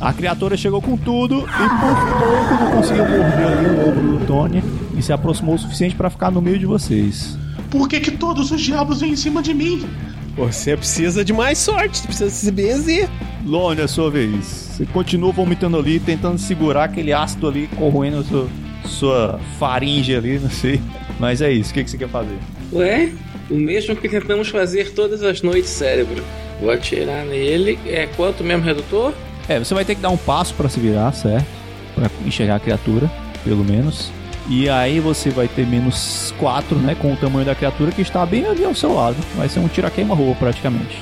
A 0.00 0.12
criatura 0.12 0.56
chegou 0.56 0.80
com 0.80 0.96
tudo 0.96 1.40
e 1.40 1.42
por 1.42 2.18
pouco 2.18 2.64
não 2.64 2.70
conseguiu 2.72 3.04
morder 3.04 3.46
ali 3.46 3.66
o 3.66 3.88
ombro 3.88 4.18
do 4.18 4.26
Tony 4.26 4.62
e 4.96 5.02
se 5.02 5.12
aproximou 5.12 5.54
o 5.54 5.58
suficiente 5.58 5.94
para 5.94 6.08
ficar 6.10 6.30
no 6.30 6.40
meio 6.40 6.58
de 6.58 6.66
vocês. 6.66 7.38
Por 7.70 7.88
que, 7.88 8.00
que 8.00 8.10
todos 8.10 8.50
os 8.50 8.60
diabos 8.60 9.00
vêm 9.00 9.12
em 9.12 9.16
cima 9.16 9.42
de 9.42 9.54
mim? 9.54 9.88
Você 10.36 10.76
precisa 10.76 11.24
de 11.24 11.32
mais 11.32 11.58
sorte, 11.58 11.98
você 11.98 12.06
precisa 12.06 12.30
se 12.30 12.50
benzer. 12.50 13.08
Lone, 13.44 13.80
é 13.80 13.84
a 13.84 13.88
sua 13.88 14.10
vez. 14.10 14.44
Você 14.44 14.86
continua 14.86 15.32
vomitando 15.32 15.78
ali, 15.78 16.00
tentando 16.00 16.38
segurar 16.38 16.84
aquele 16.84 17.12
ácido 17.12 17.48
ali, 17.48 17.68
corroendo 17.76 18.22
sua, 18.24 18.48
sua 18.84 19.40
faringe 19.58 20.14
ali, 20.14 20.38
não 20.38 20.50
sei. 20.50 20.80
Mas 21.18 21.42
é 21.42 21.52
isso, 21.52 21.70
o 21.70 21.74
que, 21.74 21.84
que 21.84 21.90
você 21.90 21.98
quer 21.98 22.08
fazer? 22.08 22.38
Ué, 22.72 23.12
o 23.50 23.54
mesmo 23.54 23.94
que 23.94 24.08
tentamos 24.08 24.48
fazer 24.48 24.92
todas 24.92 25.22
as 25.22 25.42
noites, 25.42 25.70
cérebro. 25.70 26.24
Vou 26.60 26.70
atirar 26.70 27.24
nele. 27.24 27.78
É 27.86 28.06
quanto 28.16 28.44
mesmo 28.44 28.64
redutor? 28.64 29.12
É, 29.48 29.58
você 29.58 29.74
vai 29.74 29.84
ter 29.84 29.94
que 29.94 30.00
dar 30.00 30.10
um 30.10 30.16
passo 30.16 30.54
para 30.54 30.68
se 30.68 30.78
virar, 30.78 31.12
certo? 31.12 31.46
Pra 31.94 32.10
enxergar 32.24 32.56
a 32.56 32.60
criatura, 32.60 33.10
pelo 33.42 33.64
menos. 33.64 34.12
E 34.48 34.68
aí 34.68 35.00
você 35.00 35.30
vai 35.30 35.48
ter 35.48 35.66
menos 35.66 36.34
4, 36.38 36.76
né? 36.78 36.96
Com 37.00 37.12
o 37.12 37.16
tamanho 37.16 37.44
da 37.46 37.54
criatura 37.54 37.92
que 37.92 38.02
está 38.02 38.24
bem 38.26 38.46
ali 38.46 38.64
ao 38.64 38.74
seu 38.74 38.94
lado. 38.94 39.16
Vai 39.36 39.48
ser 39.48 39.60
um 39.60 39.68
tiro 39.68 39.86
a 39.86 39.90
queima-roupa, 39.90 40.40
praticamente. 40.40 40.98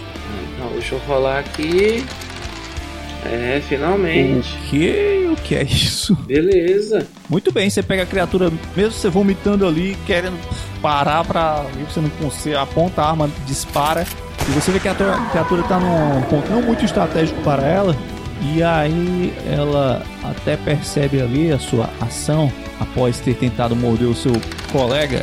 Não, 0.58 0.70
deixa 0.72 0.94
eu 0.94 1.00
rolar 1.06 1.40
aqui. 1.40 2.04
É, 3.24 3.60
finalmente. 3.68 4.56
O 4.56 4.60
que? 4.70 5.28
O 5.32 5.36
que 5.36 5.54
é 5.54 5.64
isso? 5.64 6.14
Beleza. 6.14 7.06
Muito 7.28 7.52
bem, 7.52 7.68
você 7.68 7.82
pega 7.82 8.04
a 8.04 8.06
criatura, 8.06 8.50
mesmo 8.76 8.92
você 8.92 9.08
vomitando 9.08 9.66
ali, 9.66 9.96
querendo 10.06 10.38
parar 10.80 11.24
pra. 11.24 11.64
Você 11.88 12.00
não 12.00 12.08
consegue, 12.10 12.56
aponta 12.56 13.02
a 13.02 13.10
arma, 13.10 13.30
dispara. 13.46 14.06
E 14.48 14.50
você 14.52 14.72
vê 14.72 14.80
que 14.80 14.88
a 14.88 14.94
criatura 14.94 15.62
tá 15.64 15.78
num 15.78 16.22
ponto 16.22 16.50
não 16.50 16.62
muito 16.62 16.84
estratégico 16.84 17.40
para 17.42 17.66
ela. 17.66 17.94
E 18.40 18.62
aí 18.62 19.34
ela 19.46 20.02
até 20.22 20.56
percebe 20.56 21.20
ali 21.20 21.52
a 21.52 21.58
sua 21.58 21.90
ação 22.00 22.50
após 22.80 23.18
ter 23.18 23.34
tentado 23.34 23.76
morder 23.76 24.08
o 24.08 24.14
seu 24.14 24.32
colega. 24.72 25.22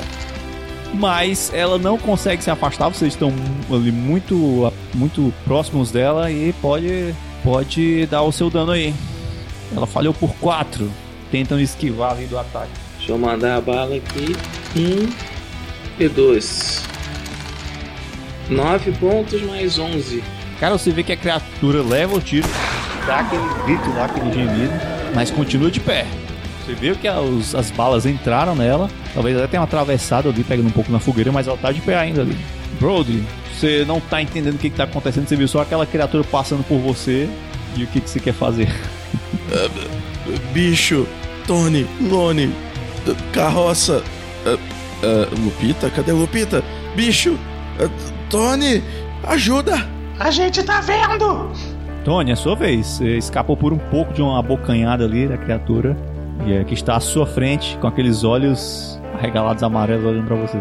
Mas 0.94 1.52
ela 1.54 1.78
não 1.78 1.98
consegue 1.98 2.44
se 2.44 2.52
afastar, 2.52 2.90
vocês 2.90 3.14
estão 3.14 3.34
ali 3.72 3.92
muito, 3.92 4.72
muito 4.94 5.34
próximos 5.44 5.92
dela 5.92 6.32
e 6.32 6.54
pode, 6.62 7.14
pode 7.44 8.06
dar 8.06 8.22
o 8.22 8.32
seu 8.32 8.50
dano 8.50 8.72
aí. 8.72 8.94
Ela 9.76 9.88
falhou 9.88 10.14
por 10.14 10.34
4. 10.36 10.90
Tentam 11.32 11.60
esquivar 11.60 12.12
ali 12.12 12.28
do 12.28 12.38
ataque. 12.38 12.72
Deixa 12.98 13.12
eu 13.12 13.18
mandar 13.18 13.58
a 13.58 13.62
bala 13.62 13.96
aqui. 13.96 14.36
Um 14.76 15.10
e 16.00 16.08
dois. 16.08 16.84
Nove 18.50 18.92
pontos 18.94 19.42
mais 19.44 19.80
onze. 19.80 20.24
Cara, 20.60 20.78
você 20.78 20.92
vê 20.92 21.04
que 21.04 21.12
a 21.12 21.18
criatura 21.18 21.82
leva 21.82 22.16
o 22.16 22.22
tiro, 22.22 22.48
dá 23.06 23.20
aquele 23.20 23.44
grito 23.66 23.90
lá, 23.96 24.06
aquele 24.06 24.32
gemido, 24.32 24.74
mas 25.14 25.30
continua 25.32 25.70
de 25.70 25.80
pé. 25.80 26.06
Você 26.66 26.74
vê 26.74 26.96
que 26.96 27.08
as, 27.08 27.54
as 27.54 27.70
balas 27.72 28.06
entraram 28.06 28.56
nela, 28.56 28.90
talvez 29.14 29.38
até 29.38 29.48
tenha 29.48 29.64
atravessado 29.64 30.30
ali, 30.30 30.44
pegando 30.44 30.68
um 30.68 30.72
pouco 30.72 30.92
na 30.92 31.00
fogueira, 31.00 31.32
mas 31.32 31.48
ela 31.48 31.58
tá 31.58 31.72
de 31.72 31.82
pé 31.82 31.96
ainda 31.98 32.22
ali. 32.22 32.38
Brody, 32.80 33.24
você 33.54 33.84
não 33.86 34.00
tá 34.00 34.22
entendendo 34.22 34.56
o 34.56 34.58
que, 34.58 34.70
que 34.70 34.76
tá 34.76 34.86
acontecendo, 34.86 35.28
você 35.28 35.36
viu 35.36 35.48
só 35.48 35.62
aquela 35.62 35.86
criatura 35.86 36.24
passando 36.24 36.64
por 36.64 36.80
você 36.80 37.30
e 37.76 37.84
o 37.84 37.88
que, 37.88 38.02
que 38.02 38.10
você 38.10 38.20
quer 38.20 38.34
fazer. 38.34 38.68
Bicho, 40.54 41.08
Tony, 41.46 41.86
Lone, 42.02 42.54
carroça. 43.32 44.04
eh, 44.46 44.58
eh, 45.04 45.28
Lupita, 45.40 45.90
cadê 45.90 46.12
Lupita? 46.12 46.64
Bicho, 46.96 47.38
eh, 47.80 47.90
Tony, 48.36 48.84
ajuda! 49.24 49.88
A 50.20 50.30
gente 50.30 50.62
tá 50.62 50.82
vendo! 50.82 51.50
Tony, 52.04 52.34
é 52.34 52.36
sua 52.36 52.54
vez. 52.54 52.86
Você 52.86 53.18
escapou 53.18 53.56
por 53.56 53.72
um 53.72 53.78
pouco 53.78 54.12
de 54.12 54.22
uma 54.22 54.38
abocanhada 54.38 55.06
ali 55.06 55.26
da 55.26 55.38
criatura. 55.38 55.96
E 56.46 56.52
é 56.52 56.62
que 56.66 56.74
está 56.74 56.98
à 56.98 57.00
sua 57.00 57.26
frente, 57.26 57.78
com 57.78 57.88
aqueles 57.88 58.26
olhos 58.26 59.00
arregalados 59.14 59.64
amarelos 59.64 60.04
olhando 60.06 60.28
pra 60.28 60.36
você. 60.36 60.58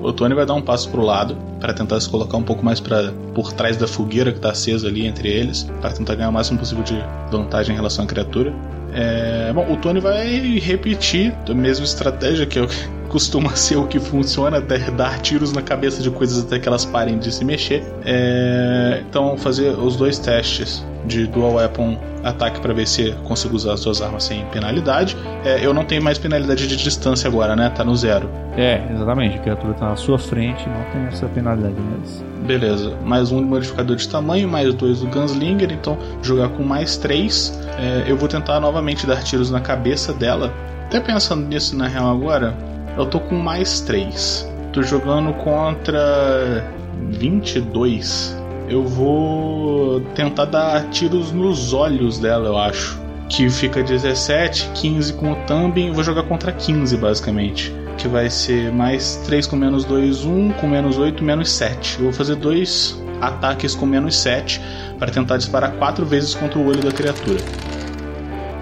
O 0.00 0.12
Tony 0.12 0.32
vai 0.32 0.46
dar 0.46 0.54
um 0.54 0.62
passo 0.62 0.88
pro 0.90 1.02
lado 1.02 1.36
para 1.58 1.74
tentar 1.74 2.00
se 2.00 2.08
colocar 2.08 2.36
um 2.36 2.44
pouco 2.44 2.64
mais 2.64 2.78
para 2.78 3.12
por 3.34 3.52
trás 3.52 3.76
da 3.76 3.88
fogueira 3.88 4.30
que 4.30 4.38
tá 4.38 4.52
acesa 4.52 4.86
ali 4.86 5.04
entre 5.04 5.28
eles, 5.28 5.64
para 5.80 5.90
tentar 5.90 6.14
ganhar 6.14 6.28
o 6.28 6.32
máximo 6.32 6.60
possível 6.60 6.84
de 6.84 7.02
vantagem 7.32 7.72
em 7.72 7.76
relação 7.76 8.04
à 8.04 8.06
criatura. 8.06 8.54
É, 8.94 9.52
bom, 9.52 9.66
o 9.72 9.76
Tony 9.76 9.98
vai 9.98 10.60
repetir 10.60 11.34
a 11.48 11.52
mesma 11.52 11.84
estratégia 11.84 12.46
que 12.46 12.60
é 12.60 12.62
o 12.62 12.68
que 12.68 12.76
costuma 13.08 13.54
ser 13.56 13.76
o 13.76 13.86
que 13.86 13.98
funciona, 13.98 14.58
até 14.58 14.78
dar 14.90 15.20
tiros 15.20 15.52
na 15.52 15.62
cabeça 15.62 16.02
de 16.02 16.10
coisas 16.10 16.44
até 16.44 16.58
que 16.58 16.68
elas 16.68 16.84
parem 16.84 17.18
de 17.18 17.32
se 17.32 17.44
mexer. 17.44 17.82
É, 18.04 19.02
então, 19.08 19.36
fazer 19.36 19.70
os 19.78 19.96
dois 19.96 20.18
testes 20.18 20.84
de 21.06 21.26
dual 21.26 21.54
weapon 21.54 21.96
ataque 22.22 22.60
para 22.60 22.74
ver 22.74 22.86
se 22.86 23.12
consigo 23.24 23.54
usar 23.54 23.74
as 23.74 23.84
duas 23.84 24.02
armas 24.02 24.24
sem 24.24 24.44
penalidade. 24.46 25.16
É, 25.44 25.64
eu 25.64 25.72
não 25.72 25.84
tenho 25.84 26.02
mais 26.02 26.18
penalidade 26.18 26.66
de 26.66 26.76
distância 26.76 27.28
agora, 27.28 27.54
né? 27.54 27.70
Tá 27.70 27.84
no 27.84 27.96
zero. 27.96 28.28
É, 28.56 28.82
exatamente. 28.92 29.38
A 29.38 29.40
criatura 29.40 29.74
tá 29.74 29.88
na 29.90 29.96
sua 29.96 30.18
frente, 30.18 30.68
não 30.68 30.84
tem 30.92 31.06
essa 31.06 31.26
penalidade 31.26 31.74
mais. 31.80 32.24
Beleza, 32.44 32.96
mais 33.04 33.30
um 33.30 33.42
modificador 33.42 33.96
de 33.96 34.08
tamanho, 34.08 34.48
mais 34.48 34.72
dois 34.74 35.00
do 35.00 35.06
Gunslinger, 35.06 35.72
então 35.72 35.98
jogar 36.22 36.48
com 36.50 36.62
mais 36.62 36.96
três. 36.96 37.58
É, 37.78 38.10
eu 38.10 38.16
vou 38.16 38.28
tentar 38.28 38.58
novamente 38.60 39.06
dar 39.06 39.22
tiros 39.22 39.50
na 39.50 39.60
cabeça 39.60 40.12
dela. 40.12 40.52
Até 40.86 41.00
pensando 41.00 41.46
nisso 41.46 41.76
na 41.76 41.86
real 41.86 42.10
agora, 42.10 42.56
eu 42.98 43.06
tô 43.06 43.20
com 43.20 43.36
mais 43.36 43.80
três. 43.80 44.46
Tô 44.72 44.82
jogando 44.82 45.32
contra 45.34 46.68
22. 47.10 48.36
Eu 48.68 48.84
vou 48.84 50.00
tentar 50.14 50.46
dar 50.46 50.90
tiros 50.90 51.30
nos 51.30 51.72
olhos 51.72 52.18
dela, 52.18 52.48
eu 52.48 52.58
acho. 52.58 53.00
Que 53.28 53.48
fica 53.48 53.82
17, 53.82 54.70
15 54.74 55.12
com 55.14 55.32
o 55.32 55.36
Thumbing. 55.46 55.92
Vou 55.92 56.02
jogar 56.02 56.24
contra 56.24 56.50
15, 56.50 56.96
basicamente. 56.96 57.72
Que 57.96 58.08
vai 58.08 58.28
ser 58.28 58.72
mais 58.72 59.16
3 59.26 59.46
com 59.46 59.54
menos 59.54 59.84
2, 59.84 60.24
1, 60.24 60.52
com 60.52 60.66
menos 60.66 60.98
8, 60.98 61.22
menos 61.22 61.50
7. 61.52 61.98
Eu 61.98 62.04
vou 62.04 62.12
fazer 62.12 62.34
dois 62.34 63.00
ataques 63.20 63.74
com 63.74 63.86
menos 63.86 64.16
7 64.16 64.60
para 64.98 65.10
tentar 65.10 65.36
disparar 65.36 65.72
4 65.72 66.04
vezes 66.04 66.34
contra 66.34 66.58
o 66.58 66.66
olho 66.66 66.82
da 66.82 66.90
criatura. 66.90 67.40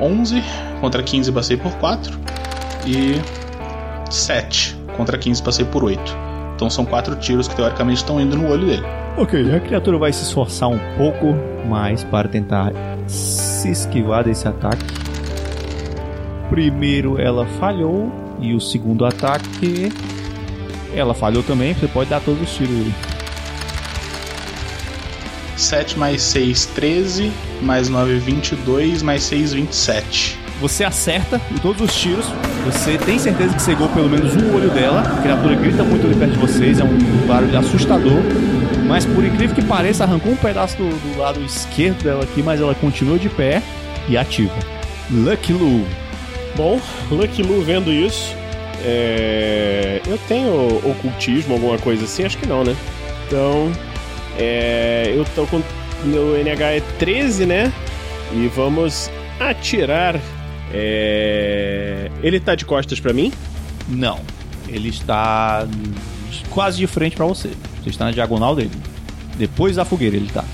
11 0.00 0.42
contra 0.80 1.02
15 1.02 1.32
passei 1.32 1.56
por 1.56 1.72
4 1.76 2.18
e 2.86 3.20
7 4.10 4.76
contra 4.96 5.18
15 5.18 5.42
passei 5.42 5.64
por 5.64 5.84
8. 5.84 6.00
Então 6.54 6.70
são 6.70 6.84
4 6.84 7.16
tiros 7.16 7.48
que 7.48 7.54
teoricamente 7.54 7.98
estão 7.98 8.20
indo 8.20 8.36
no 8.36 8.48
olho 8.50 8.66
dele. 8.66 8.86
Ok, 9.16 9.54
a 9.54 9.60
criatura 9.60 9.98
vai 9.98 10.12
se 10.12 10.22
esforçar 10.22 10.68
um 10.68 10.78
pouco 10.96 11.34
mais 11.66 12.04
para 12.04 12.28
tentar 12.28 12.72
se 13.06 13.70
esquivar 13.70 14.24
desse 14.24 14.46
ataque. 14.48 14.84
Primeiro 16.48 17.20
ela 17.20 17.46
falhou 17.58 18.12
e 18.40 18.54
o 18.54 18.60
segundo 18.60 19.04
ataque 19.04 19.90
ela 20.94 21.14
falhou 21.14 21.42
também. 21.42 21.74
Você 21.74 21.88
pode 21.88 22.10
dar 22.10 22.20
todos 22.20 22.42
os 22.42 22.54
tiros. 22.54 22.74
aí. 22.74 22.94
7 25.56 25.98
mais 25.98 26.22
6, 26.22 26.66
13, 26.66 27.32
mais 27.62 27.88
9, 27.88 28.18
22, 28.18 29.02
mais 29.02 29.22
6, 29.24 29.54
27. 29.54 30.45
Você 30.60 30.84
acerta 30.84 31.40
em 31.50 31.58
todos 31.58 31.82
os 31.82 31.94
tiros. 31.94 32.24
Você 32.64 32.96
tem 32.98 33.18
certeza 33.18 33.54
que 33.54 33.62
cegou 33.62 33.88
pelo 33.90 34.08
menos 34.08 34.34
um 34.34 34.54
olho 34.54 34.70
dela. 34.70 35.00
A 35.02 35.22
criatura 35.22 35.54
grita 35.54 35.82
muito 35.84 36.06
ali 36.06 36.16
perto 36.16 36.32
de 36.32 36.38
vocês. 36.38 36.78
É 36.80 36.84
um 36.84 36.96
barulho 37.26 37.58
assustador. 37.58 38.22
Mas 38.86 39.04
por 39.04 39.24
incrível 39.24 39.54
que 39.54 39.62
pareça, 39.64 40.04
arrancou 40.04 40.32
um 40.32 40.36
pedaço 40.36 40.76
do, 40.76 40.88
do 40.88 41.18
lado 41.18 41.42
esquerdo 41.44 42.02
dela 42.02 42.22
aqui, 42.24 42.42
mas 42.42 42.60
ela 42.60 42.74
continua 42.74 43.18
de 43.18 43.28
pé 43.28 43.62
e 44.08 44.16
ativa. 44.16 44.54
Lucky 45.10 45.52
Lu. 45.52 45.84
Bom, 46.56 46.80
Lucky 47.10 47.42
Lu 47.42 47.62
vendo 47.62 47.92
isso. 47.92 48.34
é, 48.84 50.00
Eu 50.06 50.16
tenho 50.26 50.78
ocultismo, 50.88 51.54
alguma 51.54 51.76
coisa 51.78 52.04
assim? 52.04 52.24
Acho 52.24 52.38
que 52.38 52.46
não, 52.46 52.64
né? 52.64 52.74
Então. 53.26 53.70
é, 54.38 55.12
Eu 55.14 55.24
tô 55.34 55.46
com. 55.46 55.60
Meu 56.04 56.36
NH 56.36 56.62
é 56.76 56.82
13, 56.98 57.44
né? 57.46 57.72
E 58.32 58.46
vamos 58.54 59.10
atirar. 59.40 60.18
É, 60.72 62.10
Ele 62.22 62.40
tá 62.40 62.54
de 62.54 62.64
costas 62.64 63.00
pra 63.00 63.12
mim? 63.12 63.32
Não. 63.88 64.20
Ele 64.68 64.88
está 64.88 65.66
quase 66.50 66.78
de 66.78 66.86
frente 66.86 67.16
pra 67.16 67.26
você. 67.26 67.50
Você 67.82 67.90
está 67.90 68.06
na 68.06 68.10
diagonal 68.10 68.54
dele. 68.56 68.72
Depois 69.36 69.76
da 69.76 69.84
fogueira 69.84 70.16
ele 70.16 70.28
tá. 70.32 70.44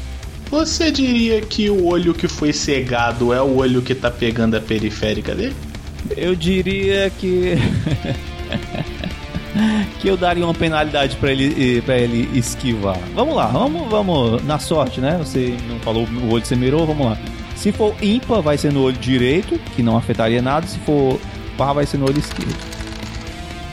Você 0.51 0.91
diria 0.91 1.41
que 1.41 1.71
o 1.71 1.87
olho 1.87 2.13
que 2.13 2.29
foi 2.29 2.53
cegado 2.53 3.33
é 3.33 3.41
o 3.41 3.57
olho 3.57 3.81
que 3.81 3.95
tá 3.95 4.11
pegando 4.11 4.55
a 4.55 4.61
periférica 4.61 5.35
dele? 5.35 5.57
Eu 6.15 6.35
diria 6.35 7.11
que. 7.19 7.55
que 10.01 10.09
eu 10.09 10.17
daria 10.17 10.45
uma 10.45 10.53
penalidade 10.53 11.17
pra 11.17 11.33
ele, 11.33 11.81
para 11.83 11.97
ele 11.97 12.29
esquivar. 12.39 12.99
Vamos 13.15 13.35
lá, 13.35 13.47
vamos, 13.47 13.89
vamos 13.89 14.45
na 14.45 14.59
sorte, 14.59 15.01
né? 15.01 15.17
Você 15.19 15.57
não 15.69 15.79
falou 15.81 16.05
o 16.05 16.33
olho 16.33 16.43
que 16.43 16.49
você 16.49 16.57
mirou, 16.57 16.87
vamos 16.87 17.07
lá. 17.07 17.19
Se 17.63 17.71
for 17.71 17.95
ímpar, 18.03 18.43
vai 18.43 18.59
ser 18.59 18.73
no 18.73 18.83
olho 18.83 18.97
direito, 18.97 19.57
que 19.77 19.83
não 19.85 19.97
afetaria 19.97 20.43
nada. 20.43 20.67
Se 20.67 20.79
for 20.81 21.21
par, 21.57 21.73
vai 21.73 21.87
ser 21.87 21.97
no 21.99 22.07
olho 22.07 22.19
esquerdo. 22.19 22.57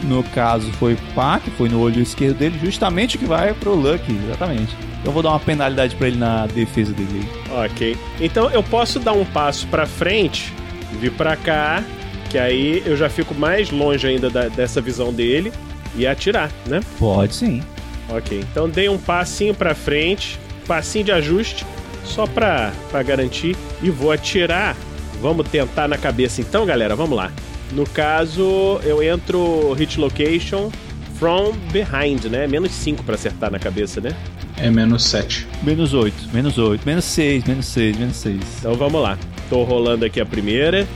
No 0.04 0.24
caso, 0.24 0.72
foi 0.74 0.96
par, 1.16 1.40
que 1.40 1.50
foi 1.50 1.68
no 1.70 1.80
olho 1.82 2.00
esquerdo 2.00 2.38
dele, 2.38 2.58
justamente 2.64 3.16
o 3.16 3.20
que 3.20 3.26
vai 3.26 3.52
pro 3.54 3.74
Lucky, 3.74 4.16
exatamente. 4.28 4.76
Então 5.02 5.06
eu 5.06 5.12
vou 5.12 5.24
dar 5.24 5.30
uma 5.32 5.40
penalidade 5.40 5.96
pra 5.96 6.08
ele 6.08 6.18
na 6.18 6.46
defesa 6.46 6.94
dele. 6.94 7.28
Ok. 7.66 7.98
Então 8.22 8.50
eu 8.52 8.62
posso 8.62 9.00
dar 9.00 9.14
um 9.14 9.26
passo 9.26 9.66
pra 9.68 9.88
frente, 9.88 10.54
vir 11.02 11.12
pra 11.14 11.36
cá, 11.36 11.84
que 12.30 12.38
aí 12.38 12.84
eu 12.86 12.96
já 12.96 13.10
fico 13.10 13.34
mais 13.34 13.72
longe 13.72 14.06
ainda 14.08 14.30
da- 14.30 14.50
dessa 14.50 14.80
visão 14.80 15.12
dele 15.12 15.52
e 15.96 16.06
atirar, 16.06 16.52
né? 16.68 16.80
Pode 17.00 17.34
sim. 17.34 17.64
Ok. 18.10 18.40
Então 18.52 18.70
dei 18.70 18.88
um 18.88 19.00
passinho 19.00 19.56
pra 19.56 19.74
frente, 19.74 20.40
passinho 20.68 21.06
de 21.06 21.12
ajuste, 21.12 21.66
só 22.10 22.26
pra, 22.26 22.74
pra 22.90 23.04
garantir 23.04 23.56
e 23.82 23.90
vou 23.90 24.12
atirar. 24.12 24.76
Vamos 25.22 25.48
tentar 25.50 25.88
na 25.88 25.98
cabeça 25.98 26.42
então, 26.42 26.66
galera. 26.66 26.96
Vamos 26.96 27.16
lá. 27.16 27.32
No 27.72 27.88
caso, 27.88 28.80
eu 28.84 29.04
entro 29.04 29.74
hit 29.74 30.00
location 30.00 30.72
from 31.20 31.54
behind, 31.72 32.26
né? 32.26 32.48
Menos 32.48 32.72
5 32.72 33.04
pra 33.04 33.16
acertar 33.16 33.52
na 33.52 33.60
cabeça, 33.60 34.02
né? 34.02 34.16
É 34.58 34.70
menos 34.70 35.06
7. 35.06 35.48
Menos 35.64 35.94
8, 35.94 36.30
menos 36.34 36.58
8, 36.58 36.86
menos 36.86 37.06
6, 37.06 37.44
menos 37.46 37.66
6, 37.68 37.98
menos 37.98 38.16
6. 38.16 38.42
Então 38.60 38.74
vamos 38.76 39.02
lá. 39.02 39.18
Tô 39.50 39.64
rolando 39.64 40.06
aqui 40.06 40.20
a 40.20 40.26
primeira. 40.26 40.88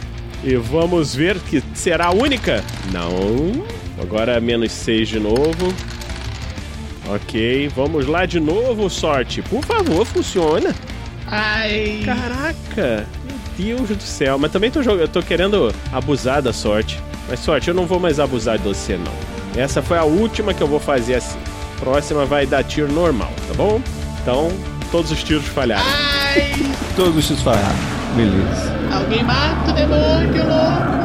E 0.44 0.56
vamos 0.56 1.16
ver 1.16 1.38
que 1.40 1.64
será 1.74 2.08
a 2.08 2.12
única. 2.12 2.64
Não. 2.92 3.10
Agora 4.02 4.40
menos 4.42 4.72
6 4.72 5.08
de 5.08 5.20
novo. 5.20 5.74
Ok, 7.08 7.70
vamos 7.76 8.08
lá 8.08 8.26
de 8.26 8.40
novo, 8.40 8.90
sorte. 8.90 9.42
Por 9.42 9.64
favor, 9.64 10.06
funciona. 10.06 10.74
Ai. 11.36 12.04
Caraca, 12.06 13.08
meu 13.26 13.78
Deus 13.78 13.90
do 13.90 14.04
céu. 14.04 14.38
Mas 14.38 14.52
também 14.52 14.70
tô 14.70 14.84
jogando, 14.84 15.02
eu 15.02 15.08
tô 15.08 15.24
querendo 15.24 15.74
abusar 15.92 16.44
da 16.44 16.54
sorte. 16.54 17.02
Mas 17.28 17.40
sorte, 17.40 17.70
eu 17.70 17.74
não 17.74 17.88
vou 17.88 18.00
mais 18.00 18.20
abusar 18.20 18.60
de 18.60 18.64
você, 18.64 18.98
não. 18.98 19.12
Essa 19.60 19.82
foi 19.82 19.98
a 19.98 20.04
última 20.04 20.54
que 20.54 20.62
eu 20.62 20.68
vou 20.68 20.80
fazer 20.80 21.16
assim. 21.16 21.40
Próxima 21.80 22.24
vai 22.26 22.46
dar 22.46 22.64
tiro 22.64 22.92
normal, 22.92 23.32
tá 23.48 23.54
bom? 23.56 23.82
Então, 24.22 24.52
todos 24.92 25.12
os 25.12 25.24
tiros 25.24 25.46
falharam. 25.48 25.84
Todos 26.96 27.18
os 27.18 27.26
tiros 27.26 27.42
falharam. 27.42 27.76
Beleza. 28.16 28.72
Alguém 28.94 29.24
mata 29.24 29.72
o 29.72 29.74
demônio, 29.74 30.44
louco. 30.48 31.04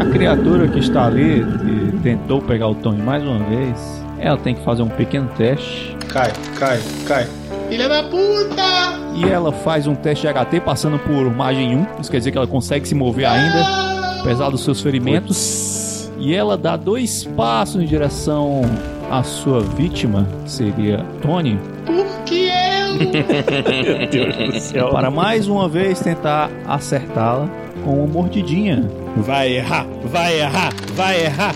A 0.00 0.04
criatura 0.12 0.66
que 0.66 0.78
está 0.78 1.04
ali, 1.06 1.44
que 1.44 1.98
tentou 2.02 2.40
pegar 2.40 2.68
o 2.68 2.74
Tony 2.74 3.02
mais 3.02 3.22
uma 3.22 3.38
vez, 3.44 4.02
ela 4.18 4.38
tem 4.38 4.54
que 4.54 4.64
fazer 4.64 4.80
um 4.82 4.88
pequeno 4.88 5.28
teste. 5.36 5.94
Cai, 6.08 6.32
cai, 6.58 6.80
cai. 7.06 7.28
Filha 7.70 7.88
da 7.88 8.02
puta! 8.02 8.98
E 9.14 9.24
ela 9.24 9.52
faz 9.52 9.86
um 9.86 9.94
teste 9.94 10.26
de 10.26 10.32
HT 10.32 10.60
passando 10.64 10.98
por 10.98 11.30
margem 11.34 11.76
1. 11.76 11.86
Isso 12.00 12.10
quer 12.10 12.18
dizer 12.18 12.32
que 12.32 12.38
ela 12.38 12.46
consegue 12.46 12.86
se 12.86 12.94
mover 12.96 13.26
ainda, 13.26 14.20
apesar 14.20 14.50
dos 14.50 14.62
seus 14.64 14.80
ferimentos. 14.80 16.10
E 16.18 16.34
ela 16.34 16.56
dá 16.58 16.76
dois 16.76 17.24
passos 17.36 17.80
em 17.80 17.86
direção 17.86 18.62
à 19.10 19.22
sua 19.22 19.60
vítima, 19.60 20.26
que 20.44 20.50
seria 20.50 21.06
Tony, 21.22 21.58
Por 21.86 22.06
que 22.24 22.48
eu? 22.48 22.94
Meu 22.94 24.08
Deus 24.10 24.52
do 24.54 24.60
céu. 24.60 24.88
para 24.90 25.10
mais 25.10 25.46
uma 25.48 25.68
vez 25.68 26.00
tentar 26.00 26.50
acertá-la 26.66 27.48
com 27.84 27.98
uma 28.04 28.06
mordidinha. 28.06 28.90
Vai 29.16 29.52
errar, 29.52 29.86
vai 30.04 30.40
errar, 30.40 30.72
vai 30.94 31.24
errar. 31.24 31.54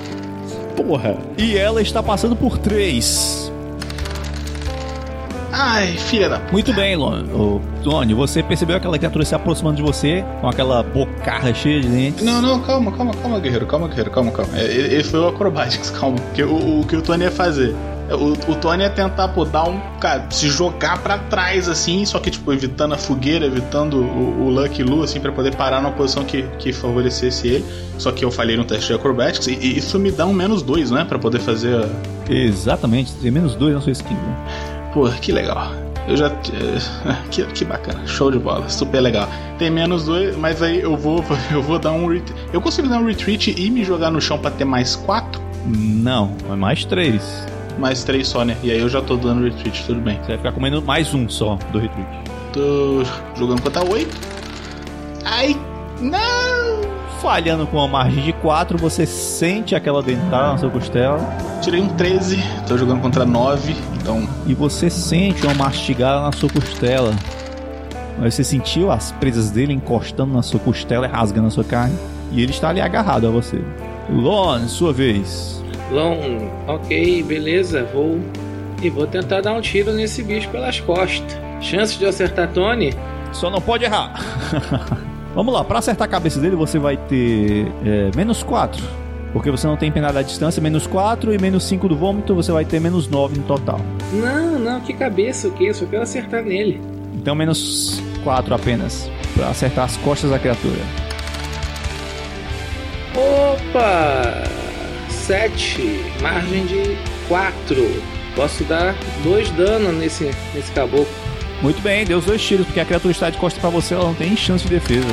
Porra. 0.76 1.16
E 1.36 1.56
ela 1.58 1.82
está 1.82 2.02
passando 2.02 2.34
por 2.34 2.56
três. 2.58 3.43
Ai, 5.56 5.96
filha 5.96 6.28
da. 6.28 6.40
Muito 6.50 6.72
bem, 6.72 6.96
Lon. 6.96 7.22
Ô, 7.32 7.60
Tony, 7.84 8.12
você 8.12 8.42
percebeu 8.42 8.76
aquela 8.76 8.98
criatura 8.98 9.24
se 9.24 9.34
aproximando 9.36 9.76
de 9.76 9.82
você 9.82 10.24
com 10.40 10.48
aquela 10.48 10.82
bocarra 10.82 11.54
cheia 11.54 11.80
de 11.80 11.86
dentes? 11.88 12.24
Não, 12.24 12.42
não, 12.42 12.60
calma, 12.60 12.90
calma, 12.90 13.12
calma, 13.14 13.38
guerreiro, 13.38 13.64
calma, 13.66 13.86
guerreiro, 13.86 14.10
calma, 14.10 14.32
calma. 14.32 14.58
É, 14.58 14.64
Ele 14.64 14.94
ele 14.94 15.04
foi 15.04 15.20
o 15.20 15.28
Acrobatics, 15.28 15.90
calma. 15.96 16.16
Porque 16.16 16.42
o, 16.42 16.80
o 16.80 16.86
que 16.86 16.96
o 16.96 17.02
Tony 17.02 17.22
ia 17.24 17.30
fazer? 17.30 17.72
O, 18.10 18.52
o 18.52 18.56
Tony 18.56 18.82
ia 18.82 18.90
tentar, 18.90 19.28
pô, 19.28 19.44
dar 19.44 19.64
um. 19.64 19.78
Cara, 20.00 20.26
se 20.30 20.48
jogar 20.48 20.98
pra 20.98 21.18
trás, 21.18 21.68
assim, 21.68 22.04
só 22.04 22.18
que, 22.18 22.30
tipo, 22.30 22.52
evitando 22.52 22.92
a 22.94 22.98
fogueira, 22.98 23.46
evitando 23.46 23.94
o, 23.98 24.46
o 24.46 24.50
Lucky 24.50 24.82
Lu, 24.82 25.04
assim, 25.04 25.20
pra 25.20 25.30
poder 25.32 25.54
parar 25.54 25.80
numa 25.80 25.92
posição 25.92 26.24
que, 26.24 26.42
que 26.58 26.72
favorecesse 26.72 27.46
ele. 27.48 27.64
Só 27.96 28.10
que 28.12 28.24
eu 28.24 28.30
falhei 28.30 28.56
no 28.56 28.64
teste 28.64 28.88
de 28.88 28.94
Acrobatics, 28.94 29.46
e, 29.46 29.52
e 29.52 29.78
isso 29.78 29.98
me 29.98 30.10
dá 30.10 30.26
um 30.26 30.32
menos 30.34 30.62
dois, 30.62 30.90
né? 30.90 31.04
Pra 31.08 31.18
poder 31.18 31.38
fazer 31.38 31.76
a. 31.76 31.88
Exatamente, 32.30 33.12
tem 33.14 33.30
menos 33.30 33.54
dois 33.54 33.74
na 33.74 33.80
sua 33.80 33.92
skill. 33.92 34.16
Pô, 34.94 35.08
que 35.20 35.32
legal. 35.32 35.72
Eu 36.08 36.16
já. 36.16 36.28
eh, 36.28 37.16
Que, 37.30 37.44
que 37.46 37.64
bacana. 37.64 38.06
Show 38.06 38.30
de 38.30 38.38
bola. 38.38 38.68
Super 38.68 39.00
legal. 39.00 39.28
Tem 39.58 39.70
menos 39.70 40.04
dois, 40.04 40.36
mas 40.36 40.62
aí 40.62 40.80
eu 40.80 40.96
vou, 40.96 41.22
eu 41.50 41.60
vou 41.60 41.78
dar 41.78 41.92
um 41.92 42.06
retreat. 42.06 42.32
Eu 42.52 42.60
consigo 42.60 42.88
dar 42.88 42.98
um 42.98 43.06
retreat 43.06 43.54
e 43.58 43.70
me 43.70 43.84
jogar 43.84 44.10
no 44.10 44.20
chão 44.20 44.38
pra 44.38 44.50
ter 44.50 44.64
mais 44.64 44.94
quatro? 44.96 45.42
Não, 45.66 46.32
é 46.50 46.54
mais 46.54 46.84
três. 46.84 47.46
Mais 47.78 48.04
três 48.04 48.28
só, 48.28 48.44
né? 48.44 48.56
E 48.62 48.70
aí 48.70 48.78
eu 48.78 48.88
já 48.88 49.02
tô 49.02 49.16
dando 49.16 49.42
retreat, 49.44 49.84
tudo 49.84 50.00
bem. 50.00 50.16
Você 50.22 50.28
vai 50.28 50.36
ficar 50.36 50.52
comendo 50.52 50.80
mais 50.80 51.12
um 51.12 51.28
só 51.28 51.58
do 51.72 51.78
retreat. 51.78 52.08
Tô 52.52 53.02
jogando 53.36 53.60
contra 53.62 53.82
oito. 53.90 54.16
Ai, 55.24 55.56
não! 56.00 56.84
Falhando 57.20 57.66
com 57.66 57.78
uma 57.78 57.88
margem 57.88 58.22
de 58.22 58.32
4, 58.34 58.76
você 58.76 59.06
sente 59.06 59.74
aquela 59.74 60.02
dentada 60.02 60.52
na 60.52 60.58
sua 60.58 60.68
costela 60.68 61.18
Tirei 61.62 61.80
um 61.80 61.88
13, 61.88 62.38
tô 62.68 62.76
jogando 62.76 63.00
contra 63.00 63.24
9, 63.24 63.74
então. 64.04 64.28
e 64.46 64.54
você 64.54 64.90
sente 64.90 65.44
uma 65.46 65.54
mastigada 65.54 66.20
na 66.20 66.32
sua 66.32 66.50
costela. 66.50 67.12
Mas 68.18 68.34
você 68.34 68.44
sentiu 68.44 68.92
as 68.92 69.10
presas 69.12 69.50
dele 69.50 69.72
encostando 69.72 70.32
na 70.32 70.42
sua 70.42 70.60
costela 70.60 71.06
e 71.06 71.10
rasgando 71.10 71.48
a 71.48 71.50
sua 71.50 71.64
carne. 71.64 71.96
E 72.30 72.42
ele 72.42 72.52
está 72.52 72.68
ali 72.68 72.80
agarrado 72.80 73.26
a 73.26 73.30
você. 73.30 73.60
Lon, 74.10 74.68
sua 74.68 74.92
vez. 74.92 75.62
Long, 75.90 76.50
ok, 76.68 77.22
beleza, 77.22 77.88
vou. 77.92 78.20
E 78.82 78.90
vou 78.90 79.06
tentar 79.06 79.40
dar 79.40 79.54
um 79.54 79.60
tiro 79.60 79.92
nesse 79.92 80.22
bicho 80.22 80.48
pelas 80.50 80.78
costas. 80.80 81.36
Chance 81.60 81.96
de 81.96 82.04
eu 82.04 82.10
acertar 82.10 82.52
Tony? 82.52 82.92
Só 83.32 83.50
não 83.50 83.60
pode 83.60 83.84
errar. 83.84 84.14
Vamos 85.34 85.52
lá, 85.52 85.64
pra 85.64 85.78
acertar 85.78 86.06
a 86.06 86.10
cabeça 86.10 86.38
dele 86.38 86.54
você 86.54 86.78
vai 86.78 86.96
ter 86.96 87.66
é, 87.84 88.10
menos 88.14 88.42
4. 88.42 89.03
Porque 89.34 89.50
você 89.50 89.66
não 89.66 89.76
tem 89.76 89.90
penalidade 89.90 90.26
à 90.26 90.28
distância, 90.28 90.62
menos 90.62 90.86
4 90.86 91.34
e 91.34 91.38
menos 91.38 91.64
5 91.64 91.88
do 91.88 91.96
vômito, 91.96 92.36
você 92.36 92.52
vai 92.52 92.64
ter 92.64 92.80
menos 92.80 93.08
9 93.08 93.36
no 93.36 93.42
total. 93.42 93.80
Não, 94.12 94.60
não, 94.60 94.80
que 94.80 94.94
cabeça, 94.94 95.48
o 95.48 95.50
que? 95.50 95.66
Eu 95.66 95.74
só 95.74 95.84
quero 95.86 96.04
acertar 96.04 96.44
nele. 96.44 96.80
Então 97.16 97.34
menos 97.34 98.00
4 98.22 98.54
apenas. 98.54 99.10
Pra 99.34 99.48
acertar 99.48 99.86
as 99.86 99.96
costas 99.96 100.30
da 100.30 100.38
criatura. 100.38 100.78
Opa! 103.16 104.44
7, 105.10 105.82
margem 106.22 106.64
de 106.66 106.96
4. 107.26 108.02
Posso 108.36 108.62
dar 108.64 108.94
2 109.24 109.50
dano 109.50 109.90
nesse, 109.90 110.30
nesse 110.54 110.70
caboclo. 110.70 111.08
Muito 111.60 111.82
bem, 111.82 112.04
deu 112.04 112.18
os 112.18 112.24
dois 112.24 112.40
tiros, 112.40 112.66
porque 112.66 112.78
a 112.78 112.84
criatura 112.84 113.10
está 113.10 113.30
de 113.30 113.38
costas 113.38 113.60
pra 113.60 113.70
você, 113.70 113.94
ela 113.94 114.04
não 114.04 114.14
tem 114.14 114.36
chance 114.36 114.62
de 114.64 114.70
defesa. 114.70 115.08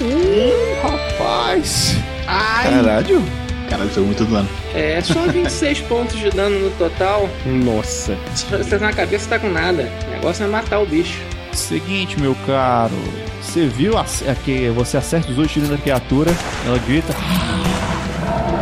Hum, 0.00 0.80
rapaz! 0.80 2.13
Caralho. 2.62 3.22
Caralho, 3.68 3.90
foi 3.90 4.02
muito 4.02 4.24
dano. 4.24 4.48
É 4.74 5.00
só 5.00 5.26
26 5.26 5.80
pontos 5.88 6.16
de 6.18 6.30
dano 6.30 6.58
no 6.58 6.70
total. 6.72 7.28
Nossa. 7.46 8.16
Se 8.34 8.44
você 8.46 8.56
acertar 8.56 8.90
na 8.90 8.92
cabeça, 8.92 9.28
tá 9.28 9.38
com 9.38 9.48
nada. 9.48 9.88
O 10.06 10.10
negócio 10.10 10.44
é 10.44 10.48
matar 10.48 10.80
o 10.80 10.86
bicho. 10.86 11.20
Seguinte, 11.52 12.20
meu 12.20 12.36
caro. 12.46 12.94
Você 13.40 13.66
viu 13.66 13.96
a, 13.96 14.02
a 14.02 14.34
que 14.34 14.68
você 14.70 14.96
acerta 14.96 15.30
os 15.30 15.36
dois 15.36 15.50
tiros 15.50 15.68
da 15.68 15.76
criatura, 15.76 16.30
ela 16.66 16.78
grita. 16.78 17.14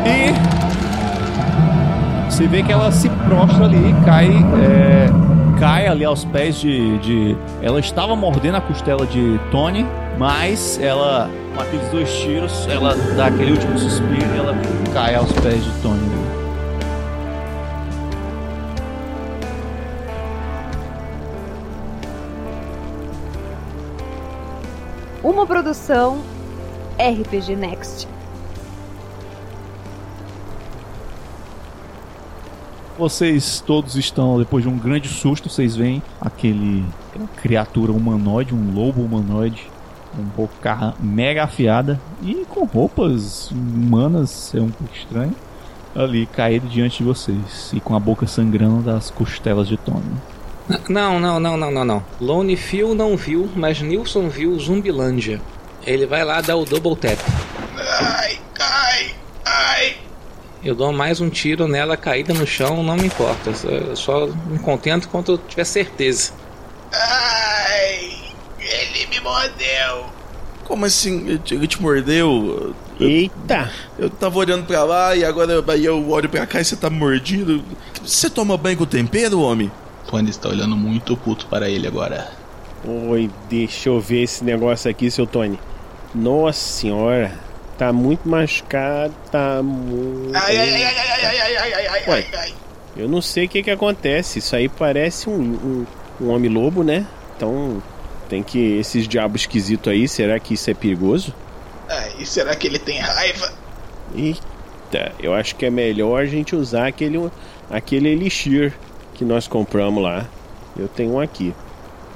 E. 0.07 0.33
Você 2.31 2.47
vê 2.47 2.63
que 2.63 2.73
ela 2.73 2.91
se 2.91 3.09
prostra 3.09 3.65
ali, 3.65 3.95
cai. 4.05 4.29
É, 4.29 5.09
cai 5.59 5.87
ali 5.87 6.05
aos 6.05 6.25
pés 6.25 6.61
de, 6.61 6.99
de. 6.99 7.37
Ela 7.63 7.81
estava 7.81 8.17
mordendo 8.17 8.57
a 8.57 8.61
costela 8.61 9.07
de 9.07 9.41
Tony, 9.51 9.87
mas 10.19 10.79
ela. 10.81 11.31
Com 11.55 11.61
aqueles 11.61 11.89
dois 11.91 12.11
tiros, 12.11 12.67
ela 12.67 12.95
dá 13.17 13.27
aquele 13.27 13.53
último 13.53 13.79
suspiro 13.79 14.35
e 14.35 14.39
ela 14.39 14.55
cai 14.93 15.15
aos 15.15 15.31
pés 15.33 15.63
de 15.63 15.71
Tony. 15.83 16.01
Uma 25.23 25.47
produção 25.47 26.23
RPG 26.99 27.57
Next. 27.57 28.09
Vocês 32.99 33.61
todos 33.61 33.97
estão, 33.97 34.39
depois 34.39 34.65
de 34.65 34.71
um 34.71 34.79
grande 34.79 35.09
susto, 35.09 35.49
vocês 35.49 35.75
veem 35.75 36.03
aquele 36.21 36.85
aquela 37.09 37.29
criatura 37.37 37.93
humanoide, 37.93 38.55
um 38.55 38.73
lobo 38.75 39.03
humanoide, 39.03 39.71
um 40.19 40.29
pouco 40.31 40.55
carra 40.61 40.95
mega 41.01 41.45
afiada 41.45 42.01
e 42.23 42.45
com 42.49 42.65
roupas 42.65 43.51
humanas, 43.51 44.55
é 44.55 44.61
um 44.61 44.71
pouco 44.71 44.95
estranho, 44.95 45.35
ali 45.95 46.27
caído 46.27 46.67
diante 46.69 46.99
de 46.99 47.05
vocês 47.05 47.71
e 47.73 47.81
com 47.81 47.95
a 47.95 48.01
boca 48.01 48.27
sangrando 48.27 48.83
das 48.83 49.11
costelas 49.11 49.69
de 49.69 49.77
Tony. 49.77 50.03
Não, 50.89 51.19
não, 51.19 51.41
não, 51.41 51.57
não, 51.57 51.71
não, 51.71 51.85
não. 51.85 52.05
Lone 52.21 52.57
Phil 52.57 52.95
não 52.95 53.17
viu, 53.17 53.51
mas 53.55 53.81
Nilson 53.81 54.29
viu 54.29 54.59
Zumbilândia. 54.59 55.41
Ele 55.85 56.07
vai 56.07 56.25
lá 56.25 56.41
dar 56.41 56.57
o 56.57 56.65
double 56.65 56.97
tap. 56.97 57.19
Ai, 57.77 58.39
ai, 58.61 59.15
ai. 59.45 59.97
Eu 60.65 60.75
dou 60.77 60.93
mais 60.93 61.21
um 61.21 61.29
tiro 61.29 61.67
nela 61.67 61.97
caída 61.97 62.33
no 62.33 62.47
chão, 62.47 62.83
não 62.83 62.97
me 62.97 63.07
importa. 63.07 63.53
Eu 63.65 63.97
só 63.97 64.29
me 64.47 64.59
contento 64.61 65.09
quando 65.09 65.33
eu 65.33 65.39
tiver 65.39 65.65
certeza. 65.65 66.33
Ai, 66.93 67.52
ele 68.73 69.07
me 69.07 69.21
mordeu! 69.21 70.07
Como 70.65 70.87
assim? 70.87 71.41
Ele 71.51 71.67
te 71.67 71.83
mordeu? 71.83 72.75
Eita! 72.99 73.71
Eu, 73.99 74.05
eu 74.05 74.11
tava 74.11 74.39
olhando 74.39 74.65
pra 74.65 74.85
lá 74.85 75.15
e 75.15 75.25
agora 75.25 75.53
eu, 75.53 75.65
eu 75.77 76.11
olho 76.11 76.29
pra 76.29 76.47
cá 76.47 76.61
e 76.61 76.65
você 76.65 76.77
tá 76.77 76.89
mordido. 76.89 77.63
Você 78.03 78.31
toma 78.31 78.57
banho 78.57 78.79
com 78.79 78.87
tempero, 78.87 79.41
homem? 79.41 79.71
Fanny 80.09 80.31
está 80.31 80.49
olhando 80.49 80.77
muito 80.77 81.17
puto 81.17 81.47
para 81.47 81.69
ele 81.69 81.87
agora. 81.87 82.31
Oi, 82.85 83.31
deixa 83.49 83.89
eu 83.89 84.01
ver 84.01 84.23
esse 84.23 84.45
negócio 84.45 84.91
aqui, 84.91 85.11
seu 85.11 85.27
Tony. 85.27 85.59
Nossa 86.15 86.59
senhora, 86.59 87.33
tá 87.79 87.93
muito 87.93 88.29
machucado, 88.29 89.15
tá 89.31 89.63
muito. 89.63 90.35
Ai, 90.35 90.59
ai, 90.59 90.75
ai, 90.75 90.85
ai, 90.85 90.95
ai, 91.09 91.25
ai, 91.25 91.57
ai, 91.57 91.73
ai, 91.73 92.05
ai, 92.07 92.27
ai, 92.35 92.55
eu 92.97 93.09
não 93.09 93.23
sei 93.23 93.47
o 93.47 93.49
que 93.49 93.63
que 93.63 93.71
acontece. 93.71 94.39
Isso 94.39 94.55
aí 94.55 94.69
parece 94.69 95.31
um, 95.31 95.35
um, 95.41 95.87
um 96.21 96.31
homem-lobo, 96.31 96.83
né? 96.83 97.07
Então, 97.37 97.83
tem 98.33 98.43
que. 98.43 98.79
Esses 98.79 99.07
diabos 99.07 99.43
esquisitos 99.43 99.93
aí, 99.93 100.09
será 100.09 100.41
que 100.41 100.55
isso 100.55 100.71
é 100.71 100.75
perigoso? 100.75 101.35
Ai, 101.87 102.25
será 102.25 102.57
que 102.57 102.67
ele 102.67 102.79
tem 102.79 102.99
raiva? 102.99 103.53
Eita, 104.15 105.13
eu 105.21 105.35
acho 105.35 105.55
que 105.55 105.67
é 105.67 105.71
melhor 105.71 106.23
a 106.23 106.27
gente 106.27 106.57
usar 106.57 106.87
aquele, 106.87 107.31
aquele 107.71 108.09
elixir 108.09 108.73
que 109.13 109.23
nós 109.23 109.47
compramos 109.47 110.03
lá. 110.03 110.27
Eu 110.79 110.89
tenho 110.89 111.13
um 111.13 111.21
aqui. 111.21 111.55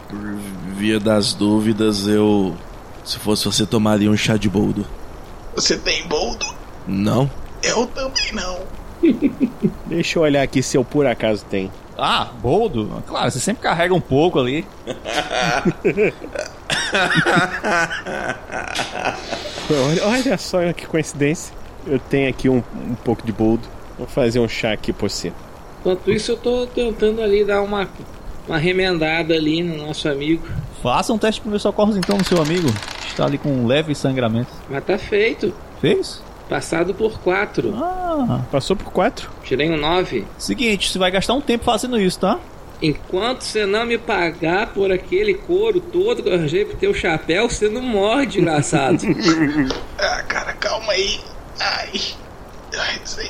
Por 0.08 0.18
via 0.74 0.98
das 0.98 1.34
dúvidas, 1.34 2.06
eu. 2.06 2.56
Se 3.04 3.18
fosse 3.18 3.44
você, 3.44 3.66
tomaria 3.66 4.10
um 4.10 4.16
chá 4.16 4.38
de 4.38 4.48
boldo. 4.48 4.86
Você 5.54 5.76
tem 5.76 6.06
boldo? 6.08 6.46
Não? 6.88 7.30
Eu 7.62 7.86
também 7.88 8.32
não. 8.32 8.60
Deixa 9.84 10.18
eu 10.18 10.22
olhar 10.22 10.42
aqui 10.42 10.62
se 10.62 10.78
eu 10.78 10.84
por 10.84 11.06
acaso 11.06 11.44
tenho. 11.44 11.70
Ah, 11.98 12.28
boldo? 12.40 13.02
Claro, 13.06 13.30
você 13.30 13.40
sempre 13.40 13.62
carrega 13.62 13.94
um 13.94 14.00
pouco 14.00 14.38
ali. 14.38 14.66
Olha, 19.70 20.06
olha 20.06 20.38
só 20.38 20.72
que 20.72 20.86
coincidência. 20.86 21.54
Eu 21.86 21.98
tenho 21.98 22.28
aqui 22.28 22.48
um, 22.48 22.62
um 22.74 22.94
pouco 23.04 23.24
de 23.24 23.32
boldo. 23.32 23.66
Vou 23.98 24.06
fazer 24.06 24.40
um 24.40 24.48
chá 24.48 24.72
aqui 24.72 24.92
pra 24.92 25.08
você. 25.08 25.32
Enquanto 25.80 26.10
isso, 26.12 26.32
eu 26.32 26.36
tô 26.36 26.66
tentando 26.66 27.22
ali 27.22 27.44
dar 27.44 27.62
uma, 27.62 27.88
uma 28.46 28.58
remendada 28.58 29.34
ali 29.34 29.62
no 29.62 29.86
nosso 29.86 30.08
amigo. 30.08 30.46
Faça 30.82 31.12
um 31.12 31.18
teste 31.18 31.36
de 31.36 31.42
primeiros 31.42 31.62
socorros 31.62 31.96
então 31.96 32.18
no 32.18 32.24
seu 32.24 32.40
amigo. 32.42 32.68
Está 33.06 33.24
ali 33.24 33.38
com 33.38 33.48
um 33.48 33.66
leve 33.66 33.94
sangramento. 33.94 34.50
Mas 34.68 34.84
tá 34.84 34.98
feito. 34.98 35.54
Fez? 35.80 36.20
Passado 36.48 36.94
por 36.94 37.18
4. 37.20 37.74
Ah. 37.76 38.40
Passou 38.50 38.76
por 38.76 38.92
quatro. 38.92 39.30
Tirei 39.42 39.70
um 39.70 39.76
9. 39.76 40.24
Seguinte, 40.38 40.90
você 40.90 40.98
vai 40.98 41.10
gastar 41.10 41.34
um 41.34 41.40
tempo 41.40 41.64
fazendo 41.64 41.98
isso, 42.00 42.20
tá? 42.20 42.38
Enquanto 42.80 43.40
você 43.40 43.64
não 43.64 43.86
me 43.86 43.96
pagar 43.96 44.72
por 44.72 44.92
aquele 44.92 45.34
couro 45.34 45.80
todo 45.80 46.22
que 46.22 46.28
eu 46.28 46.34
arranjei 46.34 46.64
pro 46.64 46.76
teu 46.76 46.92
chapéu, 46.92 47.48
você 47.48 47.68
não 47.68 47.82
morre, 47.82 48.26
desgraçado. 48.26 48.98
Ah, 49.98 50.22
cara, 50.28 50.52
calma 50.52 50.92
aí. 50.92 51.18
Ai. 51.58 51.90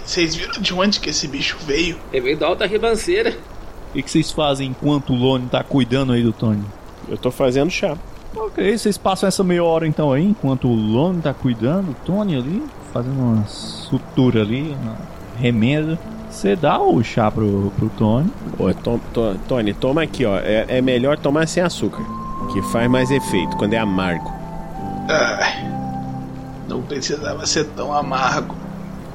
Vocês 0.04 0.34
viram 0.34 0.60
de 0.60 0.74
onde 0.74 0.98
que 0.98 1.10
esse 1.10 1.28
bicho 1.28 1.56
veio? 1.64 1.96
Ele 2.12 2.22
veio 2.22 2.36
da 2.36 2.46
alta 2.48 2.66
ribanceira. 2.66 3.38
O 3.90 3.92
que 3.92 4.02
que 4.02 4.10
vocês 4.10 4.32
fazem 4.32 4.68
enquanto 4.70 5.12
o 5.12 5.16
Lone 5.16 5.48
tá 5.48 5.62
cuidando 5.62 6.12
aí 6.12 6.22
do 6.22 6.32
Tony? 6.32 6.64
Eu 7.08 7.16
tô 7.16 7.30
fazendo 7.30 7.70
chá. 7.70 7.96
Ok, 8.36 8.76
vocês 8.78 8.98
passam 8.98 9.26
essa 9.28 9.42
meia 9.42 9.64
hora 9.64 9.86
então 9.86 10.12
aí, 10.12 10.24
enquanto 10.24 10.68
o 10.68 10.74
Lone 10.74 11.20
tá 11.22 11.32
cuidando, 11.32 11.90
o 11.90 11.94
Tony 12.04 12.36
ali, 12.36 12.62
fazendo 12.92 13.18
uma 13.18 13.46
sutura 13.46 14.42
ali, 14.42 14.76
uma 14.82 14.96
remenda. 15.38 15.98
Você 16.30 16.54
dá 16.54 16.78
o 16.78 17.02
chá 17.02 17.30
pro, 17.30 17.72
pro 17.76 17.88
Tony. 17.96 18.30
Ô, 18.58 18.72
to- 18.74 19.00
to- 19.14 19.36
Tony, 19.48 19.72
toma 19.72 20.02
aqui, 20.02 20.26
ó. 20.26 20.36
É, 20.36 20.66
é 20.68 20.82
melhor 20.82 21.16
tomar 21.18 21.48
sem 21.48 21.62
açúcar. 21.62 22.04
Que 22.52 22.60
faz 22.62 22.90
mais 22.90 23.10
efeito 23.10 23.56
quando 23.56 23.72
é 23.72 23.78
amargo. 23.78 24.30
Ai. 25.08 25.64
Não 26.68 26.82
precisava 26.82 27.46
ser 27.46 27.64
tão 27.68 27.92
amargo. 27.92 28.54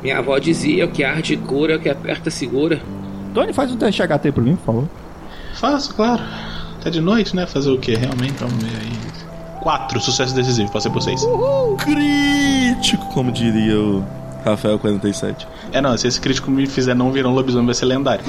Minha 0.02 0.18
avó 0.18 0.40
dizia: 0.40 0.88
que 0.88 1.04
arde 1.04 1.38
cura, 1.38 1.76
o 1.78 1.80
que 1.80 1.90
aperta 1.90 2.32
segura. 2.32 2.82
Tony, 3.36 3.54
faz 3.54 3.72
um 3.72 3.78
teste 3.78 4.02
de 4.02 4.08
HT 4.08 4.32
pra 4.32 4.44
mim, 4.44 4.56
por 4.56 4.66
favor. 4.66 4.88
Faço, 5.56 5.94
claro. 5.94 6.24
Tá 6.82 6.90
de 6.90 7.00
noite, 7.00 7.36
né? 7.36 7.46
Fazer 7.46 7.70
o 7.70 7.78
quê? 7.78 7.96
Realmente, 7.96 8.34
vamos 8.40 8.64
ver 8.64 8.76
aí. 8.78 8.92
Quatro, 9.62 10.02
sucesso 10.02 10.34
decisivo, 10.34 10.72
passei 10.72 10.92
por 10.92 11.02
seis. 11.02 11.22
Crítico, 11.78 13.06
como 13.14 13.32
diria 13.32 13.80
o 13.80 14.04
Rafael 14.44 14.80
47. 14.80 15.48
É, 15.72 15.80
não, 15.80 15.96
se 15.96 16.08
esse 16.08 16.20
crítico 16.20 16.50
me 16.50 16.66
fizer 16.66 16.96
não 16.96 17.12
virar 17.12 17.30
um 17.30 17.34
lobisomem, 17.34 17.68
vai 17.68 17.76
ser 17.76 17.86
lendário. 17.86 18.26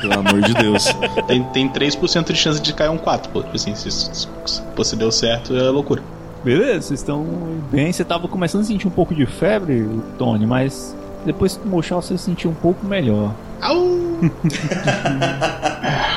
Pelo 0.00 0.20
amor 0.20 0.40
de 0.42 0.54
Deus. 0.54 0.86
tem, 1.26 1.42
tem 1.44 1.68
3% 1.68 2.32
de 2.32 2.38
chance 2.38 2.60
de 2.62 2.72
cair 2.72 2.90
um 2.90 2.98
4, 2.98 3.30
pô. 3.32 3.42
Tipo 3.42 3.56
assim, 3.56 3.74
se, 3.74 3.90
se, 3.90 4.28
se, 4.46 4.84
se 4.84 4.96
deu 4.96 5.10
certo, 5.10 5.56
é 5.56 5.68
loucura. 5.68 6.02
Beleza, 6.44 6.82
vocês 6.82 7.00
estão 7.00 7.26
bem. 7.72 7.92
Você 7.92 8.04
tava 8.04 8.28
começando 8.28 8.60
a 8.60 8.64
sentir 8.64 8.86
um 8.86 8.92
pouco 8.92 9.12
de 9.12 9.26
febre, 9.26 9.88
Tony, 10.16 10.46
mas 10.46 10.96
depois 11.24 11.56
que 11.56 11.82
chá 11.82 11.96
você 11.96 12.16
sentiu 12.16 12.50
um 12.50 12.54
pouco 12.54 12.86
melhor. 12.86 13.34
Au! 13.60 13.84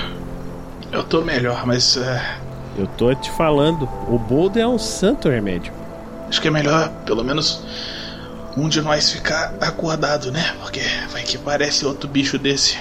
Eu 0.92 1.04
tô 1.04 1.22
melhor, 1.22 1.66
mas 1.66 1.98
é, 1.98 2.38
Eu 2.78 2.88
tô 2.88 3.14
te 3.14 3.30
falando, 3.32 3.88
o 4.08 4.18
boldo 4.18 4.60
é 4.60 4.68
um 4.68 4.80
santo 4.80 5.30
remédio. 5.30 5.72
acho 6.28 6.42
que 6.42 6.48
é 6.48 6.52
melhor, 6.52 6.90
pelo 7.06 7.24
menos, 7.24 7.64
um 8.58 8.68
de 8.68 8.82
nós 8.82 9.12
ficar 9.12 9.54
acordado, 9.62 10.32
né? 10.32 10.56
Porque 10.62 10.82
vai 11.12 11.24
que 11.24 11.38
parece 11.38 11.86
outro 11.86 12.10
bicho 12.10 12.38
desse. 12.38 12.78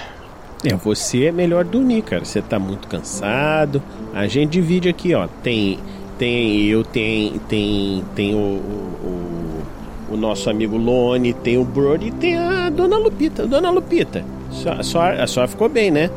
É, 0.65 0.75
você 0.75 1.27
é 1.27 1.33
melhor 1.33 1.65
dormir, 1.65 2.03
cara. 2.03 2.25
Você 2.25 2.43
tá 2.43 2.59
muito 2.59 2.89
cansado. 2.89 3.83
A 4.15 4.27
gente 4.27 4.51
divide 4.53 4.89
aqui, 4.89 5.15
ó. 5.15 5.29
Tem, 5.43 5.79
tem 6.19 6.67
eu, 6.67 6.83
tem, 6.83 7.39
tem, 7.49 8.05
tem 8.15 8.35
o, 8.35 8.39
o, 8.39 9.63
o, 10.11 10.15
o 10.15 10.17
nosso 10.17 10.51
amigo 10.51 10.77
Lone, 10.77 11.33
tem 11.33 11.59
o 11.59 11.65
Brody 11.65 12.09
e 12.09 12.11
tem 12.11 12.37
a 12.37 12.71
Dona 12.71 12.97
Lupita. 12.99 13.47
Dona 13.47 13.71
Lupita, 13.71 14.25
só, 14.51 14.83
só, 14.83 15.03
a 15.13 15.27
senhora 15.27 15.49
ficou 15.49 15.69
bem, 15.69 15.91
né? 15.91 16.11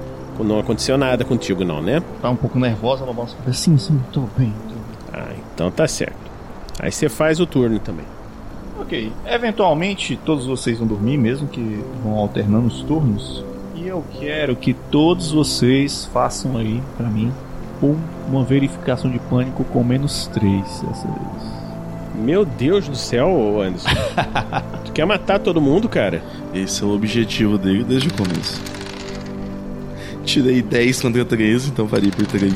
Não 0.43 0.59
aconteceu 0.59 0.97
nada 0.97 1.23
contigo, 1.25 1.63
não, 1.63 1.81
né? 1.81 2.01
Tá 2.21 2.29
um 2.29 2.35
pouco 2.35 2.57
nervosa, 2.59 3.03
ela 3.03 3.13
balança 3.13 3.33
a 3.35 3.37
cabeça. 3.39 3.59
Sim, 3.59 3.77
sim, 3.77 4.01
tô 4.11 4.21
bem. 4.37 4.53
Tô 4.67 4.75
bem. 4.75 5.23
Ah, 5.23 5.33
então 5.53 5.69
tá 5.71 5.87
certo. 5.87 6.15
Aí 6.79 6.91
você 6.91 7.07
faz 7.09 7.39
o 7.39 7.45
turno 7.45 7.79
também. 7.79 8.05
Ok, 8.79 9.11
eventualmente 9.27 10.19
todos 10.25 10.45
vocês 10.45 10.79
vão 10.79 10.87
dormir, 10.87 11.17
mesmo 11.17 11.47
que 11.47 11.83
vão 12.03 12.17
alternando 12.17 12.67
os 12.67 12.81
turnos. 12.81 13.43
E 13.75 13.87
eu 13.87 14.03
quero 14.19 14.55
que 14.55 14.73
todos 14.73 15.31
vocês 15.31 16.05
façam 16.11 16.57
aí, 16.57 16.81
pra 16.97 17.07
mim, 17.07 17.31
um- 17.81 17.97
uma 18.27 18.43
verificação 18.43 19.09
de 19.11 19.19
pânico 19.19 19.63
com 19.65 19.83
menos 19.83 20.27
3 20.27 20.63
dessa 20.81 21.07
vez. 21.07 21.61
Meu 22.15 22.43
Deus 22.45 22.87
do 22.87 22.95
céu, 22.95 23.61
Anderson. 23.61 23.89
tu 24.85 24.91
quer 24.91 25.05
matar 25.05 25.39
todo 25.39 25.61
mundo, 25.61 25.87
cara? 25.89 26.21
Esse 26.53 26.83
é 26.83 26.85
o 26.85 26.93
objetivo 26.93 27.57
dele 27.57 27.83
desde 27.83 28.07
o 28.09 28.13
começo. 28.13 28.61
Tirei 30.31 30.61
10 30.61 31.01
contra 31.01 31.25
13, 31.25 31.71
então 31.71 31.85
faria 31.89 32.09
por 32.09 32.25
3. 32.25 32.53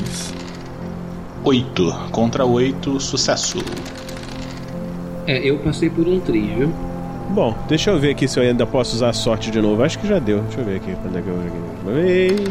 8. 1.44 1.92
Contra 2.10 2.44
8, 2.46 2.98
sucesso. 2.98 3.58
É, 5.26 5.38
eu 5.46 5.58
passei 5.58 5.90
por 5.90 6.08
um 6.08 6.18
tri, 6.18 6.40
viu? 6.56 6.72
Bom, 7.30 7.54
deixa 7.68 7.90
eu 7.90 7.98
ver 8.00 8.12
aqui 8.12 8.26
se 8.26 8.38
eu 8.38 8.44
ainda 8.44 8.64
posso 8.64 8.94
usar 8.96 9.10
a 9.10 9.12
sorte 9.12 9.50
de 9.50 9.60
novo. 9.60 9.82
Acho 9.82 9.98
que 9.98 10.06
já 10.08 10.18
deu. 10.18 10.40
Deixa 10.44 10.60
eu 10.60 10.64
ver 10.64 10.76
aqui 10.76 10.96
quando 11.02 11.18
é 11.18 11.20
que 11.20 11.28
eu 11.28 11.34
joguei 11.36 11.60
uma 11.84 11.92
vez. 11.92 12.50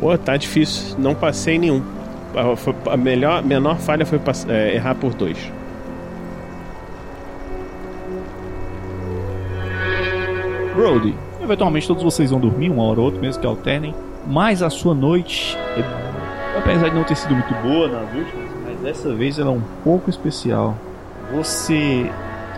Pô, 0.00 0.16
tá 0.16 0.36
difícil. 0.38 0.96
Não 0.98 1.14
passei 1.14 1.58
nenhum. 1.58 1.82
A, 2.34 2.56
foi- 2.56 2.74
a 2.86 2.96
melhor, 2.96 3.44
menor 3.44 3.76
falha 3.78 4.06
foi 4.06 4.18
pass- 4.18 4.46
é, 4.48 4.76
errar 4.76 4.94
por 4.94 5.12
dois. 5.12 5.36
Brody, 10.74 11.14
eventualmente 11.48 11.86
todos 11.86 12.02
vocês 12.02 12.30
vão 12.30 12.38
dormir, 12.38 12.70
uma 12.70 12.82
hora 12.84 13.00
ou 13.00 13.06
outra, 13.06 13.20
mesmo 13.20 13.40
que 13.40 13.46
alternem. 13.46 13.94
Mas 14.26 14.62
a 14.62 14.70
sua 14.70 14.94
noite, 14.94 15.56
é- 15.76 16.58
apesar 16.58 16.88
de 16.88 16.94
não 16.94 17.04
ter 17.04 17.16
sido 17.16 17.34
muito 17.34 17.52
boa 17.62 17.88
nas 17.88 18.14
últimas, 18.14 18.48
mas 18.66 18.80
dessa 18.80 19.14
vez 19.14 19.38
ela 19.38 19.50
é 19.50 19.54
um 19.54 19.62
pouco 19.82 20.10
especial. 20.10 20.74
Você 21.32 22.10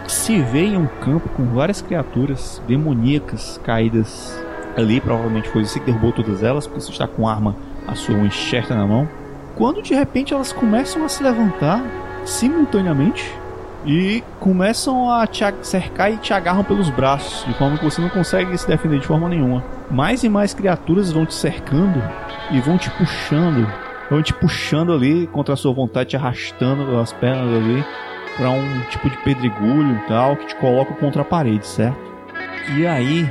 se 0.06 0.40
vê 0.40 0.64
em 0.66 0.76
um 0.76 0.86
campo 0.86 1.28
com 1.30 1.44
várias 1.46 1.80
criaturas 1.80 2.60
demoníacas 2.66 3.60
caídas 3.64 4.36
ali, 4.76 5.00
provavelmente 5.00 5.48
foi 5.48 5.64
você 5.64 5.78
que 5.78 5.86
derrubou 5.86 6.12
todas 6.12 6.42
elas, 6.42 6.66
porque 6.66 6.80
você 6.80 6.90
está 6.90 7.06
com 7.06 7.28
arma, 7.28 7.54
a 7.86 7.94
sua 7.94 8.14
enxerta 8.18 8.74
na 8.74 8.86
mão. 8.86 9.08
Quando 9.56 9.82
de 9.82 9.94
repente 9.94 10.32
elas 10.32 10.52
começam 10.52 11.04
a 11.04 11.08
se 11.08 11.22
levantar 11.22 11.82
simultaneamente 12.24 13.32
e 13.84 14.22
começam 14.38 15.10
a 15.10 15.26
te 15.26 15.44
cercar 15.62 16.12
e 16.12 16.18
te 16.18 16.32
agarram 16.32 16.62
pelos 16.62 16.90
braços, 16.90 17.46
de 17.46 17.54
forma 17.54 17.78
que 17.78 17.84
você 17.84 18.00
não 18.00 18.08
consegue 18.08 18.56
se 18.56 18.66
defender 18.66 18.98
de 18.98 19.06
forma 19.06 19.28
nenhuma. 19.28 19.64
Mais 19.90 20.22
e 20.22 20.28
mais 20.28 20.52
criaturas 20.52 21.10
vão 21.10 21.24
te 21.24 21.34
cercando 21.34 22.02
e 22.50 22.60
vão 22.60 22.76
te 22.76 22.90
puxando, 22.90 23.66
vão 24.10 24.22
te 24.22 24.34
puxando 24.34 24.92
ali 24.92 25.26
contra 25.28 25.54
a 25.54 25.56
sua 25.56 25.72
vontade, 25.72 26.10
te 26.10 26.16
arrastando 26.16 26.84
pelas 26.84 27.12
pernas 27.12 27.54
ali 27.54 27.84
para 28.36 28.50
um 28.50 28.80
tipo 28.90 29.08
de 29.08 29.16
pedregulho 29.18 29.96
e 29.96 30.08
tal 30.08 30.36
que 30.36 30.46
te 30.46 30.56
coloca 30.56 30.94
contra 30.94 31.22
a 31.22 31.24
parede, 31.24 31.66
certo? 31.66 31.98
E 32.76 32.86
aí 32.86 33.28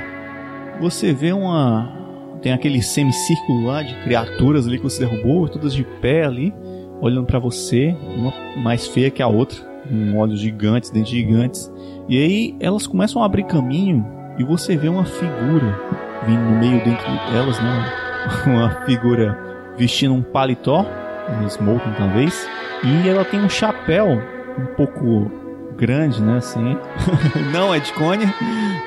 você 0.80 1.14
vê 1.14 1.32
uma 1.32 1.98
tem 2.42 2.54
aquele 2.54 2.82
semicírculo 2.82 3.66
lá 3.66 3.84
de 3.84 3.94
criaturas 4.04 4.66
ali 4.66 4.78
que 4.78 4.84
você 4.84 5.06
derrubou, 5.06 5.48
todas 5.50 5.74
de 5.74 5.84
pé 5.84 6.24
ali, 6.24 6.54
olhando 7.02 7.26
pra 7.26 7.38
você, 7.38 7.96
uma 8.16 8.34
mais 8.58 8.88
feia 8.88 9.12
que 9.12 9.22
a 9.22 9.28
outra, 9.28 9.60
com 9.90 10.18
olhos 10.18 10.40
gigantes, 10.40 10.90
dentes 10.92 11.12
gigantes. 11.12 11.72
E 12.08 12.18
aí 12.18 12.56
elas 12.60 12.88
começam 12.88 13.22
a 13.22 13.26
abrir 13.26 13.44
caminho 13.44 14.06
e 14.38 14.44
você 14.44 14.78
vê 14.78 14.88
uma 14.88 15.06
figura 15.06 15.78
vindo 16.26 16.42
no 16.42 16.60
meio 16.60 16.84
dentre 16.84 17.10
elas, 17.36 17.60
né? 17.60 17.94
Uma 18.46 18.70
figura 18.86 19.38
vestindo 19.78 20.14
um 20.14 20.22
paletó, 20.22 20.86
um 21.42 21.48
smoking 21.48 21.94
talvez, 21.98 22.48
e 22.84 23.08
ela 23.08 23.24
tem 23.24 23.40
um 23.40 23.50
chapéu 23.50 24.22
um 24.58 24.66
pouco 24.76 25.32
grande, 25.78 26.22
né, 26.22 26.38
assim. 26.38 26.78
não 27.54 27.74
é 27.74 27.80
de 27.80 27.94
cone, 27.94 28.26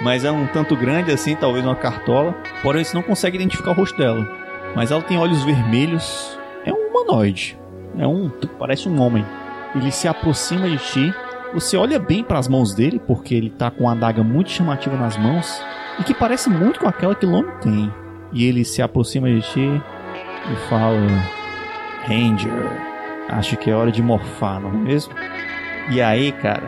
mas 0.02 0.24
é 0.24 0.30
um 0.30 0.46
tanto 0.46 0.76
grande 0.76 1.10
assim, 1.10 1.34
talvez 1.34 1.64
uma 1.64 1.74
cartola. 1.74 2.34
Porém, 2.62 2.84
você 2.84 2.94
não 2.94 3.02
consegue 3.02 3.36
identificar 3.36 3.70
o 3.70 3.74
rosto 3.74 3.96
dela. 3.96 4.28
Mas 4.76 4.90
ela 4.90 5.02
tem 5.02 5.18
olhos 5.18 5.42
vermelhos. 5.44 6.38
É 6.64 6.72
um 6.72 6.88
humanoide. 6.88 7.58
É 7.98 8.06
um, 8.06 8.30
parece 8.58 8.88
um 8.88 9.00
homem. 9.00 9.24
Ele 9.74 9.90
se 9.90 10.06
aproxima 10.06 10.68
de 10.68 10.78
ti. 10.78 11.14
Você 11.54 11.76
olha 11.76 11.98
bem 11.98 12.22
para 12.24 12.38
as 12.38 12.48
mãos 12.48 12.74
dele, 12.74 13.00
porque 13.06 13.34
ele 13.34 13.50
tá 13.50 13.70
com 13.70 13.84
uma 13.84 13.92
adaga 13.92 14.22
muito 14.22 14.50
chamativa 14.50 14.96
nas 14.96 15.16
mãos 15.16 15.62
e 15.98 16.04
que 16.04 16.14
parece 16.14 16.48
muito 16.48 16.80
com 16.80 16.88
aquela 16.88 17.14
que 17.14 17.26
Lone 17.26 17.48
tem. 17.60 17.92
E 18.32 18.46
ele 18.46 18.64
se 18.64 18.80
aproxima 18.80 19.28
de 19.28 19.42
ti 19.42 19.60
e 19.60 20.68
fala: 20.68 20.98
Ranger, 22.06 22.52
acho 23.28 23.56
que 23.56 23.70
é 23.70 23.74
hora 23.74 23.92
de 23.92 24.02
morfar, 24.02 24.60
não 24.60 24.70
é 24.70 24.72
mesmo? 24.72 25.12
E 25.90 26.00
aí, 26.00 26.32
cara, 26.32 26.62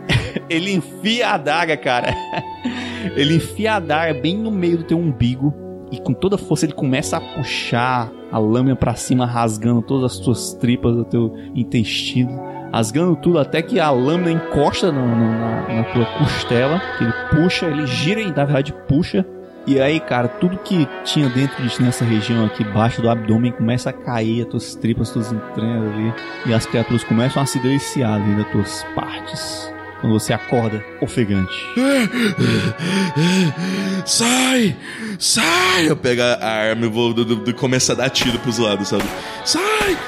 ele 0.50 0.74
enfia 0.74 1.28
a 1.28 1.34
adaga, 1.34 1.76
cara. 1.76 2.14
ele 3.16 3.36
enfia 3.36 3.72
a 3.72 3.76
adaga 3.76 4.14
bem 4.20 4.36
no 4.36 4.50
meio 4.50 4.78
do 4.78 4.84
teu 4.84 4.98
umbigo 4.98 5.65
e 5.90 5.98
com 6.00 6.12
toda 6.12 6.36
força 6.36 6.66
ele 6.66 6.72
começa 6.72 7.16
a 7.16 7.20
puxar 7.20 8.10
a 8.32 8.38
lâmina 8.38 8.74
pra 8.76 8.94
cima, 8.94 9.24
rasgando 9.26 9.82
todas 9.82 10.12
as 10.12 10.18
tuas 10.18 10.52
tripas 10.54 10.94
do 10.96 11.04
teu 11.04 11.32
intestino, 11.54 12.40
rasgando 12.72 13.14
tudo 13.16 13.38
até 13.38 13.62
que 13.62 13.78
a 13.78 13.90
lâmina 13.90 14.30
encosta 14.32 14.90
no- 14.90 15.06
no- 15.06 15.38
na, 15.38 15.68
na 15.68 15.84
tua 15.92 16.04
costela, 16.18 16.80
ele 17.00 17.12
puxa, 17.30 17.66
ele 17.66 17.86
gira 17.86 18.20
e 18.20 18.26
na 18.26 18.44
verdade 18.44 18.74
puxa. 18.88 19.24
E 19.68 19.80
aí, 19.80 19.98
cara, 19.98 20.28
tudo 20.28 20.56
que 20.58 20.86
tinha 21.02 21.28
dentro 21.28 21.60
de 21.60 21.82
nessa 21.82 22.04
região 22.04 22.44
aqui, 22.46 22.62
embaixo 22.62 23.02
do 23.02 23.10
abdômen, 23.10 23.50
começa 23.50 23.90
a 23.90 23.92
cair, 23.92 24.42
as 24.42 24.46
tuas 24.48 24.74
tripas, 24.76 25.08
as 25.08 25.12
tuas 25.14 25.32
entranhas 25.32 25.92
ali. 25.92 26.14
E 26.46 26.54
as 26.54 26.64
criaturas 26.66 27.02
começam 27.02 27.42
a 27.42 27.46
se 27.46 27.58
deliciar 27.58 28.14
ali 28.14 28.36
das 28.36 28.48
tuas 28.52 28.86
partes. 28.94 29.72
Quando 30.06 30.20
você 30.20 30.32
acorda 30.32 30.84
ofegante. 31.00 31.52
Sai! 34.06 34.76
Sai! 35.18 35.90
Eu 35.90 35.96
pego 35.96 36.22
a 36.22 36.46
arma 36.46 36.86
e 36.86 36.88
vou 36.88 37.12
do, 37.12 37.24
do- 37.24 37.34
do- 37.36 37.54
começar 37.54 37.94
a 37.94 37.96
dar 37.96 38.10
tiro 38.10 38.38
pros 38.38 38.58
lados, 38.58 38.86
sabe? 38.86 39.02
Sai! 39.44 39.98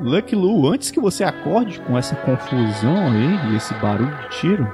Lucky 0.00 0.34
Lu, 0.34 0.66
antes 0.72 0.90
que 0.90 0.98
você 0.98 1.24
acorde 1.24 1.78
com 1.80 1.98
essa 1.98 2.16
confusão 2.16 3.06
aí 3.08 3.52
e 3.52 3.56
esse 3.56 3.74
barulho 3.74 4.16
de 4.16 4.28
tiro, 4.40 4.66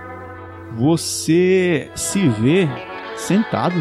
você 0.77 1.91
se 1.97 2.29
vê 2.29 2.69
sentado 3.17 3.75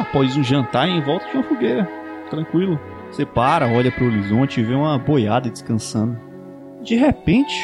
após 0.00 0.36
um 0.36 0.42
jantar 0.42 0.88
em 0.88 1.00
volta 1.00 1.28
de 1.28 1.34
uma 1.36 1.44
fogueira, 1.44 1.88
tranquilo. 2.28 2.76
Você 3.08 3.24
para, 3.24 3.68
olha 3.68 3.92
para 3.92 4.02
o 4.02 4.08
horizonte 4.08 4.60
e 4.60 4.64
vê 4.64 4.74
uma 4.74 4.98
boiada 4.98 5.48
descansando. 5.48 6.18
De 6.82 6.96
repente, 6.96 7.54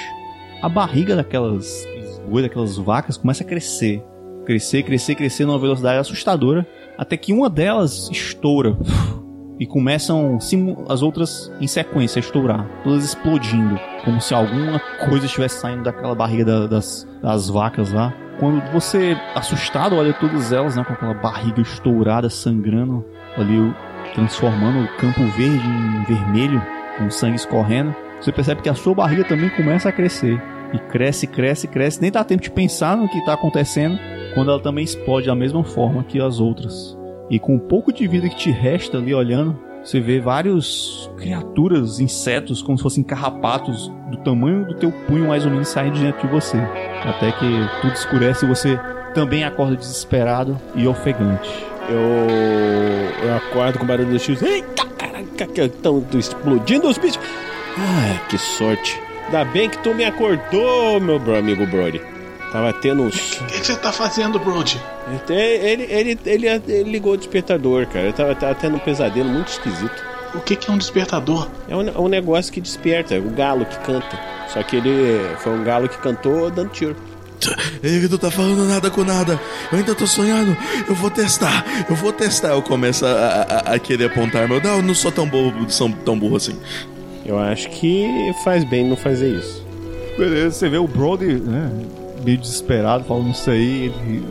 a 0.63 0.69
barriga 0.69 1.15
daquelas 1.17 1.87
boi, 2.29 2.43
daquelas 2.43 2.77
vacas 2.77 3.17
começa 3.17 3.43
a 3.43 3.47
crescer, 3.47 4.03
crescer, 4.45 4.83
crescer, 4.83 5.15
crescer 5.15 5.45
numa 5.47 5.59
velocidade 5.59 5.99
assustadora, 5.99 6.67
até 6.97 7.17
que 7.17 7.33
uma 7.33 7.49
delas 7.49 8.09
estoura 8.11 8.77
e 9.59 9.67
começam 9.67 10.39
as 10.89 11.03
outras 11.03 11.51
em 11.61 11.67
sequência 11.67 12.19
a 12.19 12.21
estourar, 12.21 12.67
todas 12.85 13.05
explodindo, 13.05 13.79
como 14.05 14.21
se 14.21 14.35
alguma 14.35 14.79
coisa 15.09 15.27
estivesse 15.27 15.61
saindo 15.61 15.83
daquela 15.85 16.15
barriga 16.15 16.45
da- 16.45 16.67
das, 16.67 17.07
das 17.23 17.49
vacas 17.49 17.93
lá. 17.93 18.13
Quando 18.39 18.61
você, 18.73 19.17
assustado, 19.35 19.97
olha 19.97 20.13
todas 20.13 20.53
elas 20.53 20.77
né, 20.77 20.85
com 20.85 20.93
aquela 20.93 21.15
barriga 21.15 21.61
estourada, 21.61 22.31
sangrando, 22.31 23.05
ali 23.37 23.75
transformando 24.15 24.85
o 24.85 24.97
campo 24.97 25.21
verde 25.37 25.67
em 25.67 26.05
vermelho, 26.05 26.63
com 26.97 27.11
sangue 27.11 27.35
escorrendo, 27.37 27.95
você 28.21 28.33
percebe 28.33 28.63
que 28.63 28.69
a 28.69 28.75
sua 28.75 28.95
barriga 28.95 29.25
também 29.25 29.51
começa 29.51 29.89
a 29.89 29.93
crescer. 29.93 30.41
E 30.73 30.79
cresce, 30.79 31.27
cresce, 31.27 31.67
cresce, 31.67 32.01
nem 32.01 32.11
dá 32.11 32.23
tempo 32.23 32.43
de 32.43 32.51
pensar 32.51 32.97
no 32.97 33.09
que 33.09 33.19
está 33.19 33.33
acontecendo, 33.33 33.99
quando 34.35 34.51
ela 34.51 34.61
também 34.61 34.85
explode 34.85 35.27
da 35.27 35.35
mesma 35.35 35.65
forma 35.65 36.05
que 36.05 36.21
as 36.21 36.41
outras. 36.41 36.97
E 37.31 37.39
com 37.39 37.55
um 37.55 37.59
pouco 37.59 37.93
de 37.93 38.07
vida 38.07 38.29
que 38.29 38.37
te 38.37 38.51
resta 38.51 38.99
ali 38.99 39.15
olhando, 39.15 39.59
você 39.83 40.01
vê 40.01 40.21
vários 40.21 41.11
criaturas, 41.17 42.01
insetos, 42.01 42.61
como 42.61 42.77
se 42.77 42.83
fossem 42.83 43.03
carrapatos 43.03 43.91
do 44.11 44.19
tamanho 44.19 44.67
do 44.67 44.75
teu 44.75 44.91
punho 44.91 45.29
mais 45.29 45.47
ou 45.47 45.51
menos 45.51 45.69
saindo 45.69 45.99
diante 45.99 46.27
de 46.27 46.33
você. 46.33 46.59
Até 47.05 47.33
que 47.33 47.47
tudo 47.81 47.95
escurece 47.95 48.45
e 48.45 48.49
você 48.49 48.79
também 49.15 49.45
acorda 49.45 49.77
desesperado 49.77 50.61
e 50.75 50.87
ofegante. 50.87 51.49
Eu, 51.89 53.27
eu 53.27 53.37
acordo 53.37 53.79
com 53.79 53.87
barulho 53.87 54.11
do 54.11 54.19
X. 54.19 54.43
Eita, 54.43 54.85
caraca, 54.85 55.47
que 55.47 55.61
estão 55.63 56.05
explodindo 56.13 56.87
os 56.89 56.99
bichos. 56.99 57.19
Ai, 57.79 58.21
que 58.29 58.39
sorte. 58.39 59.01
Ainda 59.27 59.45
bem 59.45 59.69
que 59.69 59.79
tu 59.79 59.95
me 59.95 60.05
acordou, 60.05 61.01
meu 61.01 61.19
bro, 61.19 61.37
amigo 61.37 61.67
Brody. 61.67 62.01
Tava 62.53 62.73
tendo 62.73 63.03
uns. 63.03 63.33
O 63.41 63.45
que, 63.45 63.61
que 63.61 63.67
você 63.67 63.77
tá 63.77 63.93
fazendo, 63.93 64.39
Brody? 64.39 64.81
Ele, 65.29 65.83
ele, 65.85 66.19
ele, 66.25 66.47
ele 66.67 66.91
ligou 66.91 67.13
o 67.13 67.17
despertador, 67.17 67.87
cara. 67.87 68.07
Eu 68.07 68.13
tava, 68.13 68.35
tava 68.35 68.55
tendo 68.55 68.77
um 68.77 68.81
pesadelo 68.81 69.29
muito 69.29 69.49
esquisito. 69.49 70.03
O 70.35 70.41
que, 70.41 70.57
que 70.57 70.71
é 70.71 70.73
um 70.73 70.79
despertador? 70.79 71.49
É 71.69 71.77
um, 71.77 71.89
é 71.89 71.99
um 71.99 72.09
negócio 72.09 72.53
que 72.53 72.61
desperta, 72.61 73.15
é 73.15 73.19
o 73.19 73.31
galo 73.31 73.65
que 73.67 73.79
canta. 73.81 74.19
Só 74.49 74.63
que 74.63 74.77
ele 74.77 75.21
foi 75.39 75.53
um 75.53 75.63
galo 75.65 75.89
que 75.89 75.99
cantou 75.99 76.51
dando 76.51 76.71
tiro. 76.71 76.97
Ele 77.83 78.09
não 78.09 78.19
tá 78.19 78.31
falando 78.31 78.65
nada 78.67 78.91
com 78.91 79.05
nada. 79.05 79.39
Eu 79.71 79.79
ainda 79.79 79.95
tô 79.95 80.07
sonhando. 80.07 80.57
Eu 80.89 80.95
vou 80.95 81.11
testar. 81.11 81.65
Eu 81.89 81.95
vou 81.95 82.13
testar. 82.13 82.49
Eu 82.49 82.63
começo 82.63 83.07
a, 83.07 83.11
a- 83.11 83.75
a 83.75 83.79
querer 83.79 84.07
apontar 84.07 84.49
meu. 84.49 84.61
Não, 84.61 84.77
eu 84.77 84.83
não 84.83 84.95
sou 84.95 85.13
tão 85.13 85.27
bobo, 85.27 85.71
são 85.71 85.91
tão 85.93 86.19
burro 86.19 86.37
assim. 86.37 86.59
Eu 87.29 87.39
acho 87.39 87.69
que 87.69 88.33
faz 88.43 88.65
bem 88.65 88.89
não 88.89 88.97
fazer 88.97 89.29
isso. 89.29 89.63
Beleza, 90.17 90.51
você 90.51 90.69
vê 90.71 90.79
o 90.79 90.89
Brody, 90.89 91.35
né? 91.35 91.71
Meio 92.25 92.39
desesperado, 92.39 93.05
falando 93.05 93.31
isso 93.33 93.51
aí. 93.51 93.93
Ele 94.07 94.25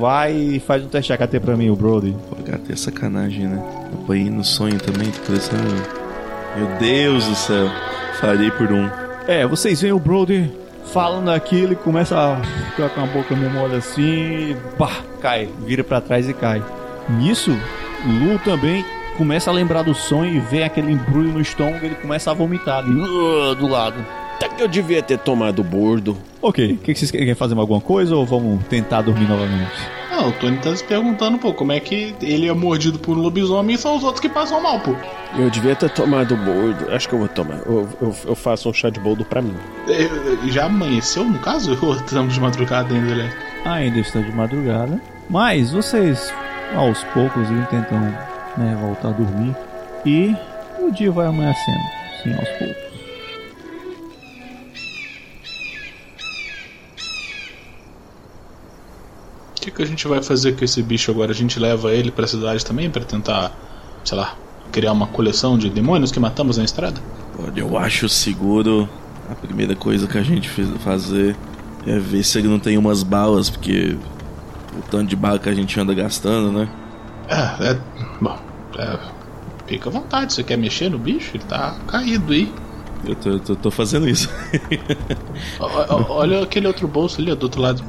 vai 0.00 0.32
e 0.32 0.58
faz 0.58 0.84
um 0.84 0.88
teste 0.88 1.12
HT 1.12 1.38
pra 1.38 1.56
mim, 1.56 1.70
o 1.70 1.76
Brody. 1.76 2.16
Pô, 2.28 2.34
gato, 2.42 2.72
é 2.72 2.74
sacanagem, 2.74 3.46
né? 3.46 3.62
Apanhei 3.94 4.28
no 4.28 4.42
sonho 4.42 4.76
também, 4.80 5.08
tô 5.12 5.20
parecendo. 5.20 5.62
Meu 6.56 6.66
Deus 6.80 7.26
do 7.26 7.34
céu. 7.36 7.68
Falhei 8.20 8.50
por 8.50 8.72
um. 8.72 8.90
É, 9.28 9.46
vocês 9.46 9.80
veem 9.80 9.92
o 9.92 10.00
Brody 10.00 10.52
falando 10.92 11.30
aquilo 11.30 11.74
e 11.74 11.76
começa 11.76 12.18
a 12.18 12.42
ficar 12.70 12.88
com 12.88 13.02
a 13.02 13.06
boca 13.06 13.36
meio 13.36 13.52
mole 13.52 13.76
assim, 13.76 14.56
pá, 14.76 14.90
cai, 15.20 15.48
vira 15.64 15.84
pra 15.84 16.00
trás 16.00 16.28
e 16.28 16.34
cai. 16.34 16.60
Nisso, 17.08 17.56
Lu 18.04 18.36
também 18.40 18.84
começa 19.22 19.50
a 19.50 19.54
lembrar 19.54 19.82
do 19.82 19.94
sonho 19.94 20.34
e 20.34 20.40
vê 20.40 20.64
aquele 20.64 20.90
embrulho 20.90 21.32
no 21.32 21.40
estômago, 21.40 21.86
ele 21.86 21.94
começa 21.94 22.32
a 22.32 22.34
vomitar 22.34 22.78
ali 22.78 22.90
uh, 22.90 23.54
do 23.54 23.68
lado. 23.68 24.04
Até 24.34 24.48
que 24.48 24.60
eu 24.60 24.66
devia 24.66 25.00
ter 25.00 25.16
tomado 25.16 25.62
bordo. 25.62 26.18
Ok, 26.42 26.72
o 26.72 26.76
que, 26.78 26.92
que 26.92 26.98
vocês 26.98 27.08
querem 27.12 27.32
fazer 27.36 27.56
alguma 27.56 27.80
coisa 27.80 28.16
ou 28.16 28.26
vamos 28.26 28.64
tentar 28.64 29.02
dormir 29.02 29.28
novamente? 29.28 29.70
Ah, 30.10 30.26
o 30.26 30.32
Tony 30.32 30.58
tá 30.58 30.74
se 30.74 30.82
perguntando, 30.82 31.38
pô, 31.38 31.54
como 31.54 31.70
é 31.70 31.78
que 31.78 32.16
ele 32.20 32.48
é 32.48 32.52
mordido 32.52 32.98
por 32.98 33.16
um 33.16 33.20
lobisomem 33.20 33.76
e 33.76 33.78
são 33.78 33.96
os 33.96 34.02
outros 34.02 34.20
que 34.20 34.28
passam 34.28 34.60
mal, 34.60 34.80
pô. 34.80 34.92
Eu 35.38 35.48
devia 35.48 35.76
ter 35.76 35.90
tomado 35.90 36.36
bordo. 36.36 36.92
Acho 36.92 37.08
que 37.08 37.14
eu 37.14 37.20
vou 37.20 37.28
tomar. 37.28 37.58
Eu, 37.64 37.88
eu, 38.00 38.16
eu 38.26 38.34
faço 38.34 38.68
um 38.68 38.72
chá 38.74 38.90
de 38.90 38.98
boldo 38.98 39.24
pra 39.24 39.40
mim. 39.40 39.54
É, 39.88 40.50
Já 40.50 40.64
amanheceu, 40.64 41.22
no 41.22 41.38
caso? 41.38 41.78
Ou 41.86 41.94
estamos 41.94 42.34
de 42.34 42.40
madrugada 42.40 42.92
ainda, 42.92 43.14
né? 43.14 43.32
Ainda 43.64 44.00
está 44.00 44.18
de 44.18 44.32
madrugada, 44.32 45.00
mas 45.30 45.70
vocês 45.70 46.34
aos 46.74 47.04
poucos 47.04 47.46
tentam 47.70 48.31
né, 48.56 48.76
voltar 48.80 49.08
a 49.08 49.12
dormir 49.12 49.56
e 50.04 50.34
o 50.78 50.90
dia 50.90 51.10
vai 51.10 51.26
amanhecendo, 51.26 51.80
sim, 52.22 52.32
aos 52.32 52.48
poucos. 52.58 52.92
O 59.56 59.60
que, 59.64 59.70
que 59.70 59.82
a 59.82 59.86
gente 59.86 60.08
vai 60.08 60.22
fazer 60.22 60.56
com 60.56 60.64
esse 60.64 60.82
bicho 60.82 61.10
agora? 61.10 61.30
A 61.30 61.34
gente 61.34 61.58
leva 61.60 61.92
ele 61.92 62.10
pra 62.10 62.26
cidade 62.26 62.64
também 62.64 62.90
pra 62.90 63.04
tentar, 63.04 63.52
sei 64.04 64.18
lá, 64.18 64.34
criar 64.72 64.92
uma 64.92 65.06
coleção 65.06 65.56
de 65.56 65.70
demônios 65.70 66.10
que 66.10 66.18
matamos 66.18 66.56
na 66.56 66.64
estrada? 66.64 67.00
Eu 67.54 67.78
acho 67.78 68.08
seguro. 68.08 68.88
A 69.30 69.34
primeira 69.34 69.76
coisa 69.76 70.06
que 70.06 70.18
a 70.18 70.22
gente 70.22 70.48
fez 70.48 70.68
fazer 70.82 71.36
é 71.86 71.98
ver 71.98 72.24
se 72.24 72.38
ele 72.38 72.48
não 72.48 72.58
tem 72.58 72.76
umas 72.76 73.02
balas, 73.02 73.48
porque 73.48 73.96
o 74.76 74.82
tanto 74.90 75.08
de 75.08 75.16
bala 75.16 75.38
que 75.38 75.48
a 75.48 75.54
gente 75.54 75.78
anda 75.78 75.94
gastando, 75.94 76.50
né? 76.50 76.68
É, 77.28 77.70
é. 77.70 77.78
Bom, 78.22 78.38
é, 78.78 78.98
fica 79.66 79.88
à 79.88 79.92
vontade. 79.92 80.32
Você 80.32 80.42
quer 80.42 80.56
mexer 80.56 80.88
no 80.90 80.98
bicho? 80.98 81.32
Ele 81.36 81.44
tá 81.44 81.76
caído 81.88 82.32
aí. 82.32 82.52
Eu 83.04 83.16
tô, 83.16 83.38
tô- 83.40 83.56
tô 83.56 83.70
fazendo 83.70 84.08
isso. 84.08 84.28
Ó, 85.58 86.04
Olha 86.18 86.42
aquele 86.42 86.66
outro 86.66 86.86
bolso 86.86 87.20
ali, 87.20 87.32
ó, 87.32 87.34
do 87.34 87.44
outro 87.44 87.60
lado. 87.60 87.82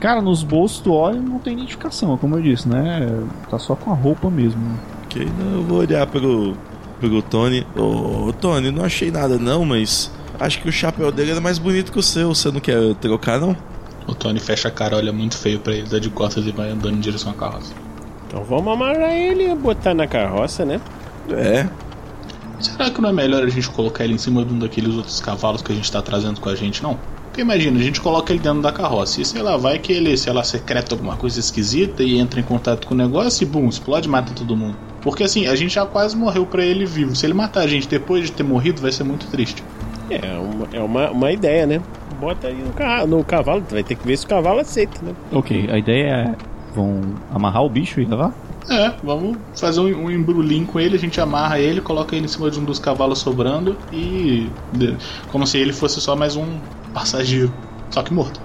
Cara, 0.00 0.20
nos 0.20 0.42
bolsos 0.42 0.80
tu 0.80 0.92
olha 0.92 1.20
não 1.20 1.38
tem 1.38 1.54
identificação, 1.54 2.16
como 2.18 2.36
eu 2.36 2.42
disse, 2.42 2.68
né? 2.68 3.08
Tá 3.50 3.58
só 3.58 3.74
com 3.74 3.90
a 3.90 3.94
roupa 3.94 4.28
mesmo. 4.30 4.60
ok, 5.04 5.26
não, 5.38 5.54
eu 5.58 5.62
vou 5.62 5.78
olhar 5.78 6.06
pro, 6.06 6.54
pro 7.00 7.22
Tony. 7.22 7.66
Ô, 7.76 8.32
Tony, 8.40 8.70
não 8.70 8.84
achei 8.84 9.10
nada 9.10 9.38
não, 9.38 9.64
mas 9.64 10.10
acho 10.40 10.60
que 10.60 10.68
o 10.68 10.72
chapéu 10.72 11.10
dele 11.12 11.30
era 11.30 11.40
mais 11.40 11.58
bonito 11.58 11.92
que 11.92 11.98
o 11.98 12.02
seu. 12.02 12.34
Você 12.34 12.50
não 12.50 12.60
quer 12.60 12.94
trocar, 12.96 13.38
não? 13.40 13.56
O 14.06 14.14
Tony 14.14 14.38
fecha 14.40 14.68
a 14.68 14.70
cara, 14.70 14.96
olha 14.96 15.12
muito 15.12 15.36
feio 15.38 15.58
pra 15.60 15.72
ele, 15.74 15.88
dá 15.88 15.98
de 15.98 16.10
costas 16.10 16.46
e 16.46 16.52
vai 16.52 16.68
andando 16.70 16.96
em 16.96 17.00
direção 17.00 17.32
à 17.32 17.34
carroça. 17.34 17.72
Então 18.34 18.42
vamos 18.42 18.72
amarrar 18.72 19.12
ele 19.12 19.52
e 19.52 19.54
botar 19.54 19.94
na 19.94 20.08
carroça, 20.08 20.64
né? 20.64 20.80
É. 21.30 21.68
Será 22.58 22.90
que 22.90 23.00
não 23.00 23.10
é 23.10 23.12
melhor 23.12 23.44
a 23.44 23.48
gente 23.48 23.68
colocar 23.70 24.02
ele 24.02 24.14
em 24.14 24.18
cima 24.18 24.44
de 24.44 24.52
um 24.52 24.58
daqueles 24.58 24.92
outros 24.96 25.20
cavalos 25.20 25.62
que 25.62 25.70
a 25.70 25.74
gente 25.74 25.90
tá 25.92 26.02
trazendo 26.02 26.40
com 26.40 26.48
a 26.48 26.56
gente, 26.56 26.82
não? 26.82 26.98
Porque 27.26 27.42
imagina, 27.42 27.78
a 27.78 27.82
gente 27.82 28.00
coloca 28.00 28.32
ele 28.32 28.40
dentro 28.42 28.60
da 28.60 28.72
carroça 28.72 29.20
e 29.20 29.24
sei 29.24 29.40
lá, 29.40 29.56
vai 29.56 29.78
que 29.78 29.92
ele, 29.92 30.16
sei 30.16 30.32
lá, 30.32 30.42
secreta 30.42 30.96
alguma 30.96 31.16
coisa 31.16 31.38
esquisita 31.38 32.02
e 32.02 32.18
entra 32.18 32.40
em 32.40 32.42
contato 32.42 32.88
com 32.88 32.94
o 32.94 32.96
negócio 32.96 33.44
e 33.44 33.46
bum, 33.46 33.68
explode 33.68 34.08
e 34.08 34.10
mata 34.10 34.32
todo 34.34 34.56
mundo. 34.56 34.76
Porque 35.00 35.22
assim, 35.22 35.46
a 35.46 35.54
gente 35.54 35.72
já 35.74 35.86
quase 35.86 36.16
morreu 36.16 36.44
pra 36.44 36.64
ele 36.64 36.84
vivo. 36.86 37.14
Se 37.14 37.26
ele 37.26 37.34
matar 37.34 37.60
a 37.60 37.66
gente 37.68 37.86
depois 37.86 38.24
de 38.24 38.32
ter 38.32 38.42
morrido, 38.42 38.82
vai 38.82 38.90
ser 38.90 39.04
muito 39.04 39.26
triste. 39.28 39.62
É 40.10 40.32
uma, 40.36 40.68
é 40.72 40.80
uma, 40.80 41.10
uma 41.10 41.32
ideia, 41.32 41.66
né? 41.66 41.80
Bota 42.20 42.48
aí 42.48 42.54
no, 42.56 42.72
ca- 42.72 43.06
no 43.06 43.22
cavalo, 43.22 43.62
vai 43.70 43.84
ter 43.84 43.94
que 43.94 44.04
ver 44.06 44.16
se 44.16 44.24
o 44.24 44.28
cavalo 44.28 44.58
aceita, 44.60 44.98
né? 45.04 45.12
Ok, 45.32 45.68
a 45.70 45.78
ideia 45.78 46.08
é. 46.40 46.53
Vão 46.74 47.00
amarrar 47.32 47.62
o 47.62 47.68
bicho 47.68 48.00
e 48.00 48.04
levar? 48.04 48.32
É, 48.68 48.92
vamos 49.02 49.36
fazer 49.54 49.80
um, 49.80 50.06
um 50.06 50.10
embrulhinho 50.10 50.66
com 50.66 50.80
ele, 50.80 50.96
a 50.96 50.98
gente 50.98 51.20
amarra 51.20 51.60
ele, 51.60 51.80
coloca 51.80 52.16
ele 52.16 52.24
em 52.24 52.28
cima 52.28 52.50
de 52.50 52.58
um 52.58 52.64
dos 52.64 52.78
cavalos 52.78 53.18
sobrando 53.18 53.76
e. 53.92 54.48
como 55.30 55.46
se 55.46 55.58
ele 55.58 55.72
fosse 55.72 56.00
só 56.00 56.16
mais 56.16 56.34
um 56.34 56.58
passageiro. 56.92 57.52
Só 57.90 58.02
que 58.02 58.12
morto. 58.12 58.40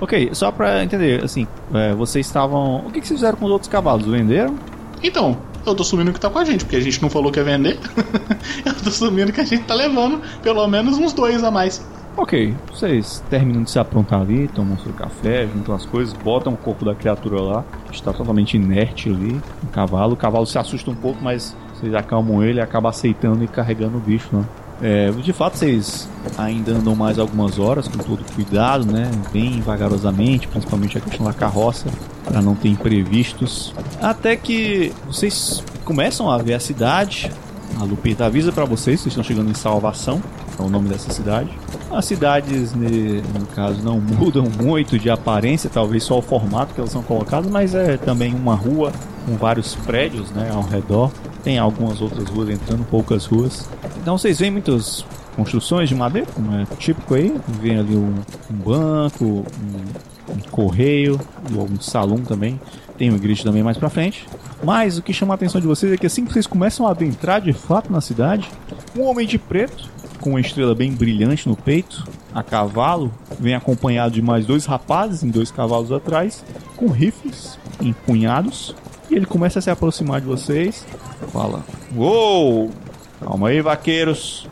Ok, 0.00 0.30
só 0.32 0.50
pra 0.50 0.82
entender, 0.82 1.22
assim, 1.22 1.46
é, 1.74 1.94
vocês 1.94 2.26
estavam. 2.26 2.78
O 2.78 2.90
que, 2.90 3.00
que 3.00 3.06
vocês 3.06 3.20
fizeram 3.20 3.36
com 3.36 3.44
os 3.44 3.52
outros 3.52 3.70
cavalos? 3.70 4.06
Venderam? 4.06 4.58
Então, 5.02 5.36
eu 5.64 5.74
tô 5.74 5.82
assumindo 5.82 6.12
que 6.12 6.18
tá 6.18 6.30
com 6.30 6.38
a 6.38 6.44
gente, 6.44 6.64
porque 6.64 6.76
a 6.76 6.80
gente 6.80 7.00
não 7.02 7.10
falou 7.10 7.30
que 7.30 7.38
ia 7.38 7.44
vender. 7.44 7.78
eu 8.64 8.74
tô 8.74 8.88
assumindo 8.88 9.32
que 9.32 9.40
a 9.40 9.44
gente 9.44 9.64
tá 9.64 9.74
levando 9.74 10.20
pelo 10.42 10.66
menos 10.66 10.98
uns 10.98 11.12
dois 11.12 11.44
a 11.44 11.50
mais. 11.50 11.84
Ok, 12.16 12.54
vocês 12.70 13.22
terminam 13.30 13.62
de 13.62 13.70
se 13.70 13.78
aprontar 13.78 14.20
ali, 14.20 14.48
tomam 14.48 14.78
seu 14.78 14.92
café, 14.92 15.46
juntam 15.46 15.74
as 15.74 15.86
coisas, 15.86 16.12
botam 16.12 16.52
o 16.52 16.56
corpo 16.56 16.84
da 16.84 16.94
criatura 16.94 17.40
lá, 17.40 17.64
que 17.88 17.94
está 17.94 18.12
totalmente 18.12 18.56
inerte 18.56 19.08
ali, 19.08 19.40
o 19.62 19.66
cavalo. 19.68 20.14
O 20.14 20.16
cavalo 20.16 20.44
se 20.44 20.58
assusta 20.58 20.90
um 20.90 20.94
pouco, 20.94 21.22
mas 21.22 21.56
vocês 21.74 21.94
acalmam 21.94 22.42
ele 22.44 22.58
e 22.58 22.62
acabam 22.62 22.90
aceitando 22.90 23.42
e 23.44 23.48
carregando 23.48 23.96
o 23.96 24.00
bicho, 24.00 24.28
né? 24.32 24.44
É, 24.82 25.10
de 25.10 25.32
fato, 25.32 25.58
vocês 25.58 26.08
ainda 26.38 26.72
andam 26.72 26.96
mais 26.96 27.18
algumas 27.18 27.58
horas 27.58 27.86
com 27.86 27.98
todo 27.98 28.24
cuidado, 28.34 28.90
né? 28.90 29.10
Bem 29.30 29.60
vagarosamente, 29.60 30.48
principalmente 30.48 30.96
a 30.96 31.00
questão 31.00 31.26
da 31.26 31.34
carroça, 31.34 31.86
para 32.24 32.40
não 32.40 32.54
ter 32.54 32.68
imprevistos. 32.68 33.74
Até 34.00 34.36
que 34.36 34.92
vocês 35.06 35.62
começam 35.84 36.30
a 36.30 36.38
ver 36.38 36.54
a 36.54 36.60
cidade. 36.60 37.30
A 37.78 37.84
Lupita 37.84 38.26
avisa 38.26 38.52
para 38.52 38.64
vocês, 38.64 39.00
vocês 39.00 39.12
estão 39.12 39.22
chegando 39.24 39.50
em 39.50 39.54
Salvação, 39.54 40.22
é 40.58 40.62
o 40.62 40.68
nome 40.68 40.88
dessa 40.88 41.12
cidade. 41.12 41.50
As 41.90 42.04
cidades, 42.04 42.72
no 42.74 43.46
caso, 43.54 43.82
não 43.82 44.00
mudam 44.00 44.46
muito 44.62 44.98
de 44.98 45.10
aparência, 45.10 45.70
talvez 45.72 46.04
só 46.04 46.18
o 46.18 46.22
formato 46.22 46.74
que 46.74 46.80
elas 46.80 46.90
são 46.90 47.02
colocadas, 47.02 47.50
mas 47.50 47.74
é 47.74 47.96
também 47.96 48.34
uma 48.34 48.54
rua 48.54 48.92
com 49.26 49.36
vários 49.36 49.74
prédios 49.74 50.30
né, 50.30 50.50
ao 50.52 50.62
redor. 50.62 51.10
Tem 51.42 51.58
algumas 51.58 52.00
outras 52.00 52.28
ruas 52.28 52.50
entrando, 52.50 52.84
poucas 52.84 53.24
ruas. 53.24 53.68
Então 54.00 54.18
vocês 54.18 54.38
veem 54.38 54.50
muitas 54.50 55.04
construções 55.34 55.88
de 55.88 55.94
madeira, 55.94 56.28
como 56.34 56.54
é 56.54 56.66
típico 56.78 57.14
aí. 57.14 57.34
Vem 57.60 57.78
ali 57.78 57.96
um, 57.96 58.14
um 58.50 58.56
banco, 58.56 59.24
um, 59.24 60.32
um 60.34 60.38
correio, 60.50 61.18
um 61.50 61.80
salão 61.80 62.18
também. 62.18 62.60
Tem 63.00 63.08
uma 63.08 63.16
igreja 63.16 63.42
também 63.42 63.62
mais 63.62 63.78
pra 63.78 63.88
frente. 63.88 64.26
Mas 64.62 64.98
o 64.98 65.02
que 65.02 65.10
chama 65.10 65.32
a 65.32 65.36
atenção 65.36 65.58
de 65.58 65.66
vocês 65.66 65.90
é 65.90 65.96
que 65.96 66.04
assim 66.04 66.22
que 66.22 66.34
vocês 66.34 66.46
começam 66.46 66.86
a 66.86 66.90
adentrar 66.90 67.40
de 67.40 67.50
fato 67.50 67.90
na 67.90 67.98
cidade, 67.98 68.46
um 68.94 69.04
homem 69.04 69.26
de 69.26 69.38
preto, 69.38 69.88
com 70.20 70.28
uma 70.28 70.40
estrela 70.40 70.74
bem 70.74 70.92
brilhante 70.92 71.48
no 71.48 71.56
peito, 71.56 72.06
a 72.34 72.42
cavalo, 72.42 73.10
vem 73.38 73.54
acompanhado 73.54 74.12
de 74.12 74.20
mais 74.20 74.44
dois 74.44 74.66
rapazes 74.66 75.22
em 75.22 75.30
dois 75.30 75.50
cavalos 75.50 75.90
atrás, 75.90 76.44
com 76.76 76.88
rifles 76.88 77.58
empunhados. 77.80 78.76
E 79.10 79.14
ele 79.14 79.24
começa 79.24 79.60
a 79.60 79.62
se 79.62 79.70
aproximar 79.70 80.20
de 80.20 80.26
vocês. 80.26 80.84
Fala: 81.32 81.64
Uou! 81.96 82.70
Calma 83.18 83.48
aí, 83.48 83.62
vaqueiros. 83.62 84.46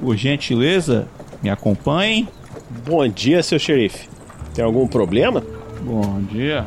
Por 0.00 0.16
gentileza, 0.16 1.06
me 1.42 1.50
acompanhem. 1.50 2.26
Bom 2.86 3.06
dia, 3.06 3.42
seu 3.42 3.58
xerife. 3.58 4.08
Tem 4.54 4.64
algum 4.64 4.88
problema? 4.88 5.44
Bom 5.82 6.22
dia. 6.22 6.66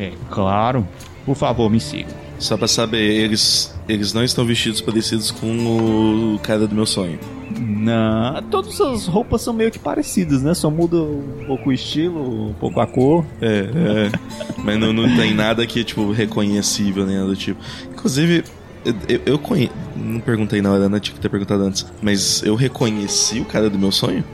É 0.00 0.12
claro. 0.30 0.88
Por 1.26 1.36
favor, 1.36 1.70
me 1.70 1.78
sigam. 1.78 2.14
Só 2.38 2.56
pra 2.56 2.66
saber, 2.66 3.02
eles, 3.02 3.78
eles 3.86 4.14
não 4.14 4.24
estão 4.24 4.46
vestidos 4.46 4.80
parecidos 4.80 5.30
com 5.30 6.34
o 6.34 6.38
cara 6.38 6.66
do 6.66 6.74
meu 6.74 6.86
sonho. 6.86 7.18
Não, 7.60 8.42
todas 8.44 8.80
as 8.80 9.06
roupas 9.06 9.42
são 9.42 9.52
meio 9.52 9.70
que 9.70 9.78
parecidas, 9.78 10.42
né? 10.42 10.54
Só 10.54 10.70
muda 10.70 10.96
um 10.96 11.44
pouco 11.46 11.68
o 11.68 11.72
estilo, 11.72 12.48
um 12.48 12.54
pouco 12.54 12.80
a 12.80 12.86
cor. 12.86 13.26
É, 13.42 13.68
é. 13.74 14.10
Mas 14.64 14.80
não, 14.80 14.90
não 14.90 15.14
tem 15.16 15.34
nada 15.34 15.66
que, 15.66 15.84
tipo, 15.84 16.10
reconhecível, 16.12 17.04
nem 17.04 17.16
nada 17.16 17.28
do 17.28 17.36
tipo. 17.36 17.60
Inclusive, 17.92 18.44
eu, 18.86 18.94
eu, 19.06 19.20
eu 19.26 19.38
conhe... 19.38 19.70
Não 19.94 20.20
perguntei 20.20 20.62
na 20.62 20.72
hora, 20.72 20.88
né? 20.88 20.98
Tinha 20.98 21.14
que 21.14 21.20
ter 21.20 21.28
perguntado 21.28 21.62
antes. 21.62 21.86
Mas 22.00 22.42
eu 22.42 22.54
reconheci 22.54 23.40
o 23.40 23.44
cara 23.44 23.68
do 23.68 23.78
meu 23.78 23.92
sonho? 23.92 24.24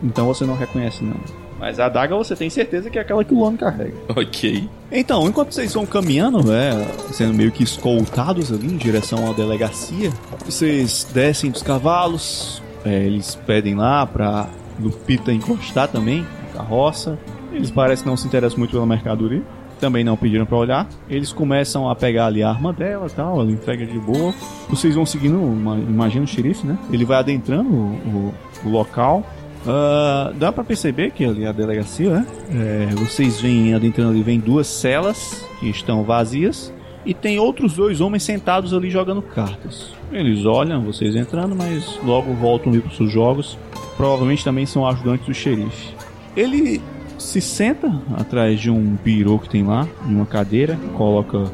Então 0.00 0.26
você 0.26 0.44
não 0.44 0.54
reconhece, 0.54 1.02
não. 1.02 1.16
Mas 1.58 1.80
a 1.80 1.86
adaga 1.86 2.14
você 2.16 2.36
tem 2.36 2.48
certeza 2.48 2.88
que 2.88 2.98
é 2.98 3.02
aquela 3.02 3.24
que 3.24 3.34
o 3.34 3.38
Lone 3.38 3.58
carrega. 3.58 3.94
Ok. 4.16 4.68
Então, 4.92 5.26
enquanto 5.28 5.52
vocês 5.52 5.74
vão 5.74 5.84
caminhando, 5.84 6.42
né, 6.46 6.70
sendo 7.12 7.34
meio 7.34 7.50
que 7.52 7.62
escoltados 7.64 8.52
ali 8.52 8.66
em 8.66 8.76
direção 8.76 9.28
à 9.28 9.32
delegacia, 9.34 10.10
vocês 10.44 11.06
descem 11.12 11.50
dos 11.50 11.62
cavalos, 11.62 12.62
é, 12.84 13.04
eles 13.04 13.34
pedem 13.46 13.74
lá 13.74 14.06
pra 14.06 14.48
Lupita 14.80 15.32
encostar 15.32 15.88
também 15.88 16.24
na 16.54 16.58
carroça. 16.60 17.18
Eles 17.52 17.70
parecem 17.70 18.06
não 18.06 18.16
se 18.16 18.26
interessam 18.26 18.58
muito 18.58 18.70
pela 18.70 18.86
mercadoria, 18.86 19.42
também 19.80 20.04
não 20.04 20.16
pediram 20.16 20.46
pra 20.46 20.56
olhar. 20.56 20.86
Eles 21.08 21.32
começam 21.32 21.88
a 21.90 21.94
pegar 21.96 22.26
ali 22.26 22.42
a 22.42 22.48
arma 22.50 22.72
dela 22.72 23.06
e 23.08 23.10
tal, 23.10 23.40
ela 23.40 23.50
entrega 23.50 23.84
de 23.84 23.98
boa. 23.98 24.32
Vocês 24.68 24.94
vão 24.94 25.04
seguindo, 25.04 25.38
uma- 25.42 25.76
imagina 25.76 26.24
o 26.24 26.28
xerife, 26.28 26.66
né? 26.66 26.78
Ele 26.92 27.04
vai 27.04 27.18
adentrando 27.18 27.68
o, 27.70 27.84
o- 27.84 28.34
o 28.66 28.68
local. 28.68 29.24
Ah, 29.66 30.32
dá 30.36 30.52
pra 30.52 30.64
perceber 30.64 31.10
que 31.10 31.24
ali 31.24 31.46
a 31.46 31.52
delegacia, 31.52 32.10
né? 32.10 32.26
É, 32.52 32.94
vocês 32.94 33.40
veem 33.40 33.74
adentrando 33.74 34.10
ali, 34.10 34.22
vem 34.22 34.38
duas 34.38 34.66
celas 34.66 35.44
que 35.60 35.68
estão 35.68 36.04
vazias 36.04 36.72
e 37.04 37.12
tem 37.12 37.38
outros 37.38 37.74
dois 37.74 38.00
homens 38.00 38.22
sentados 38.22 38.72
ali 38.72 38.90
jogando 38.90 39.20
cartas. 39.22 39.92
Eles 40.12 40.44
olham 40.46 40.82
vocês 40.82 41.14
entrando, 41.16 41.54
mas 41.54 41.98
logo 42.04 42.32
voltam 42.34 42.72
ali 42.72 42.80
para 42.80 42.92
seus 42.94 43.10
jogos. 43.12 43.58
Provavelmente 43.96 44.44
também 44.44 44.64
são 44.64 44.86
ajudantes 44.86 45.26
do 45.26 45.34
xerife. 45.34 45.92
Ele 46.36 46.80
se 47.18 47.40
senta 47.40 47.92
atrás 48.16 48.60
de 48.60 48.70
um 48.70 48.96
birô 49.04 49.38
que 49.38 49.48
tem 49.48 49.64
lá, 49.64 49.86
em 50.08 50.14
uma 50.14 50.24
cadeira, 50.26 50.78
coloca 50.94 51.50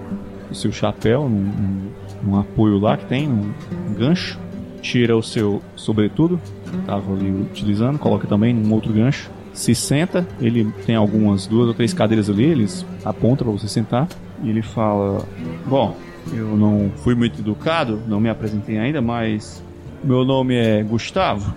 o 0.50 0.54
seu 0.54 0.70
chapéu 0.70 1.22
num, 1.28 1.40
num- 1.40 1.90
um 2.32 2.38
apoio 2.38 2.78
lá 2.78 2.96
que 2.96 3.06
tem, 3.06 3.28
um 3.28 3.52
gancho. 3.96 4.38
Tira 4.82 5.16
o 5.16 5.22
seu 5.22 5.62
sobretudo, 5.74 6.38
tava 6.86 7.12
ali 7.12 7.30
utilizando, 7.30 7.98
coloca 7.98 8.26
também 8.26 8.52
num 8.52 8.72
outro 8.72 8.92
gancho. 8.92 9.30
Se 9.52 9.74
senta, 9.74 10.26
ele 10.40 10.64
tem 10.84 10.96
algumas 10.96 11.46
duas 11.46 11.68
ou 11.68 11.74
três 11.74 11.94
cadeiras 11.94 12.28
ali, 12.28 12.44
eles 12.44 12.84
apontam 13.04 13.46
para 13.46 13.56
você 13.56 13.68
sentar. 13.68 14.08
E 14.42 14.50
ele 14.50 14.62
fala: 14.62 15.24
Bom, 15.66 15.96
eu 16.32 16.56
não 16.56 16.90
fui 16.96 17.14
muito 17.14 17.40
educado, 17.40 18.00
não 18.08 18.18
me 18.18 18.28
apresentei 18.28 18.78
ainda, 18.78 19.00
mas 19.00 19.62
meu 20.02 20.24
nome 20.24 20.54
é 20.54 20.82
Gustavo 20.82 21.54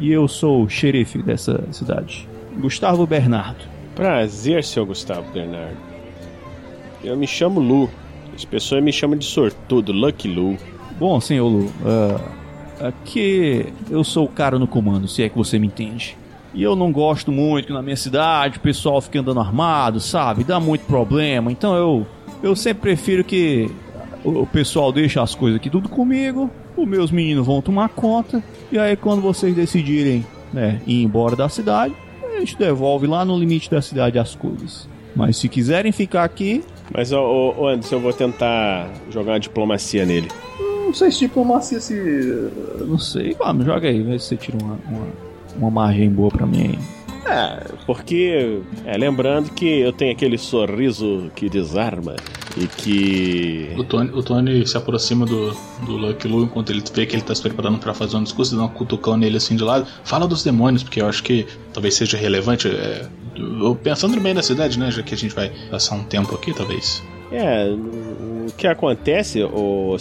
e 0.00 0.12
eu 0.12 0.28
sou 0.28 0.64
o 0.64 0.68
xerife 0.68 1.22
dessa 1.22 1.64
cidade. 1.72 2.28
Gustavo 2.58 3.06
Bernardo. 3.06 3.64
Prazer, 3.94 4.62
seu 4.62 4.86
Gustavo 4.86 5.30
Bernardo. 5.32 5.76
Eu 7.02 7.16
me 7.16 7.26
chamo 7.26 7.60
Lu. 7.60 7.90
As 8.34 8.44
pessoas 8.44 8.82
me 8.82 8.92
chamam 8.92 9.18
de 9.18 9.24
sortudo, 9.24 9.92
Lucky 9.92 10.28
Lu. 10.28 10.56
Bom, 10.98 11.20
senhor 11.20 11.48
Lu, 11.48 11.66
uh, 11.66 12.20
aqui 12.80 13.66
eu 13.90 14.02
sou 14.04 14.24
o 14.24 14.28
cara 14.28 14.58
no 14.58 14.66
comando, 14.66 15.08
se 15.08 15.22
é 15.22 15.28
que 15.28 15.36
você 15.36 15.58
me 15.58 15.66
entende. 15.66 16.16
E 16.54 16.62
eu 16.62 16.74
não 16.74 16.90
gosto 16.90 17.30
muito 17.30 17.66
que 17.66 17.72
na 17.72 17.82
minha 17.82 17.96
cidade 17.96 18.58
o 18.58 18.60
pessoal 18.60 19.00
fique 19.00 19.18
andando 19.18 19.40
armado, 19.40 20.00
sabe? 20.00 20.44
Dá 20.44 20.58
muito 20.58 20.86
problema. 20.86 21.52
Então 21.52 21.74
eu, 21.76 22.06
eu 22.42 22.56
sempre 22.56 22.82
prefiro 22.82 23.22
que 23.22 23.70
o 24.24 24.46
pessoal 24.46 24.90
deixe 24.90 25.18
as 25.18 25.34
coisas 25.34 25.58
aqui 25.58 25.68
tudo 25.68 25.88
comigo. 25.88 26.50
Os 26.76 26.86
meus 26.86 27.10
meninos 27.10 27.46
vão 27.46 27.60
tomar 27.60 27.90
conta. 27.90 28.42
E 28.72 28.78
aí 28.78 28.96
quando 28.96 29.20
vocês 29.20 29.54
decidirem 29.54 30.24
né, 30.52 30.80
ir 30.86 31.02
embora 31.02 31.36
da 31.36 31.48
cidade, 31.48 31.94
a 32.24 32.40
gente 32.40 32.56
devolve 32.56 33.06
lá 33.06 33.24
no 33.24 33.38
limite 33.38 33.70
da 33.70 33.82
cidade 33.82 34.18
as 34.18 34.34
coisas. 34.34 34.88
Mas 35.14 35.36
se 35.36 35.48
quiserem 35.48 35.92
ficar 35.92 36.24
aqui. 36.24 36.62
Mas, 36.94 37.12
ô 37.12 37.66
Anderson, 37.66 37.96
eu 37.96 38.00
vou 38.00 38.12
tentar 38.12 38.88
jogar 39.10 39.32
uma 39.32 39.40
diplomacia 39.40 40.06
nele. 40.06 40.28
Não 40.88 40.94
sei 40.94 41.12
se 41.12 41.18
diplomacia 41.18 41.78
se. 41.80 42.50
Não 42.80 42.98
sei. 42.98 43.36
Vamos, 43.38 43.66
joga 43.66 43.88
aí, 43.88 44.02
vê 44.02 44.18
se 44.18 44.28
você 44.28 44.36
tira 44.36 44.56
uma, 44.62 44.78
uma, 44.88 45.06
uma 45.54 45.70
margem 45.70 46.08
boa 46.08 46.30
pra 46.30 46.46
mim 46.46 46.62
aí. 46.62 46.78
É, 47.30 47.62
porque. 47.84 48.62
É, 48.86 48.96
lembrando 48.96 49.50
que 49.50 49.66
eu 49.66 49.92
tenho 49.92 50.12
aquele 50.12 50.38
sorriso 50.38 51.30
que 51.36 51.50
desarma 51.50 52.16
e 52.56 52.66
que. 52.66 53.68
O 53.76 53.84
Tony, 53.84 54.10
o 54.14 54.22
Tony 54.22 54.66
se 54.66 54.78
aproxima 54.78 55.26
do, 55.26 55.54
do 55.84 55.98
Lucky 55.98 56.26
Lu 56.26 56.44
enquanto 56.44 56.70
ele 56.70 56.82
vê 56.90 57.04
que 57.04 57.14
ele 57.14 57.22
tá 57.22 57.34
se 57.34 57.42
preparando 57.42 57.78
para 57.78 57.92
fazer 57.92 58.16
um 58.16 58.22
discurso 58.22 58.54
e 58.54 58.56
dá 58.56 58.64
um 58.64 58.68
cutucão 58.68 59.14
nele 59.14 59.36
assim 59.36 59.56
de 59.56 59.64
lado. 59.64 59.86
Fala 60.04 60.26
dos 60.26 60.42
demônios, 60.42 60.82
porque 60.82 61.02
eu 61.02 61.06
acho 61.06 61.22
que 61.22 61.46
talvez 61.70 61.96
seja 61.96 62.16
relevante. 62.16 62.66
É, 62.66 63.06
pensando 63.82 64.18
bem 64.18 64.32
na 64.32 64.42
cidade, 64.42 64.78
né? 64.78 64.90
Já 64.90 65.02
que 65.02 65.12
a 65.12 65.18
gente 65.18 65.34
vai 65.34 65.52
passar 65.70 65.96
um 65.96 66.04
tempo 66.04 66.34
aqui, 66.34 66.54
talvez. 66.54 67.02
É, 67.30 67.68
o 68.48 68.52
que 68.56 68.66
acontece, 68.66 69.42
o, 69.42 69.96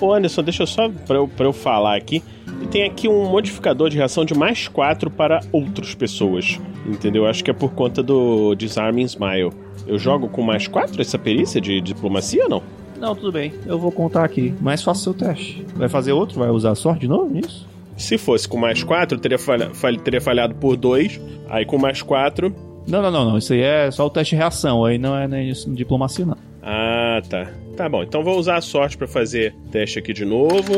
o 0.00 0.12
Anderson, 0.12 0.42
deixa 0.42 0.62
eu 0.62 0.66
só 0.66 0.88
pra 0.88 1.16
eu, 1.16 1.28
pra 1.28 1.46
eu 1.46 1.52
falar 1.52 1.96
aqui. 1.96 2.22
Tem 2.70 2.84
aqui 2.84 3.08
um 3.08 3.28
modificador 3.28 3.88
de 3.88 3.96
reação 3.96 4.24
de 4.24 4.34
mais 4.34 4.66
4 4.68 5.10
para 5.10 5.40
outras 5.52 5.94
pessoas. 5.94 6.58
Entendeu? 6.86 7.26
Acho 7.26 7.44
que 7.44 7.50
é 7.50 7.54
por 7.54 7.72
conta 7.72 8.02
do 8.02 8.54
Disarming 8.54 9.04
Smile. 9.04 9.52
Eu 9.86 9.98
jogo 9.98 10.28
com 10.28 10.42
mais 10.42 10.66
4 10.66 11.00
essa 11.00 11.18
perícia 11.18 11.60
de 11.60 11.80
diplomacia 11.80 12.44
ou 12.44 12.48
não? 12.48 12.62
Não, 12.98 13.14
tudo 13.14 13.30
bem. 13.30 13.52
Eu 13.64 13.78
vou 13.78 13.92
contar 13.92 14.24
aqui. 14.24 14.52
Mas 14.60 14.82
faça 14.82 15.04
seu 15.04 15.14
teste. 15.14 15.64
Vai 15.76 15.88
fazer 15.88 16.12
outro? 16.12 16.38
Vai 16.38 16.50
usar 16.50 16.74
sorte 16.74 17.02
de 17.02 17.08
novo 17.08 17.32
nisso? 17.32 17.66
Se 17.96 18.18
fosse 18.18 18.48
com 18.48 18.56
mais 18.56 18.82
4, 18.82 19.18
teria, 19.18 19.38
falha, 19.38 19.70
teria 20.02 20.20
falhado 20.20 20.54
por 20.54 20.76
2. 20.76 21.20
Aí 21.48 21.64
com 21.64 21.78
mais 21.78 22.02
4. 22.02 22.54
Não, 22.88 23.02
não, 23.02 23.10
não, 23.10 23.24
não. 23.30 23.38
Isso 23.38 23.52
aí 23.52 23.60
é 23.60 23.90
só 23.90 24.06
o 24.06 24.10
teste 24.10 24.34
de 24.34 24.40
reação. 24.40 24.84
Aí 24.84 24.98
não 24.98 25.16
é 25.16 25.28
nem 25.28 25.48
isso, 25.48 25.70
diplomacia, 25.70 26.26
não. 26.26 26.47
Ah, 26.62 27.22
tá. 27.28 27.50
Tá 27.76 27.88
bom. 27.88 28.02
Então 28.02 28.22
vou 28.22 28.38
usar 28.38 28.56
a 28.56 28.60
sorte 28.60 28.96
para 28.96 29.06
fazer 29.06 29.54
teste 29.70 29.98
aqui 29.98 30.12
de 30.12 30.24
novo. 30.24 30.72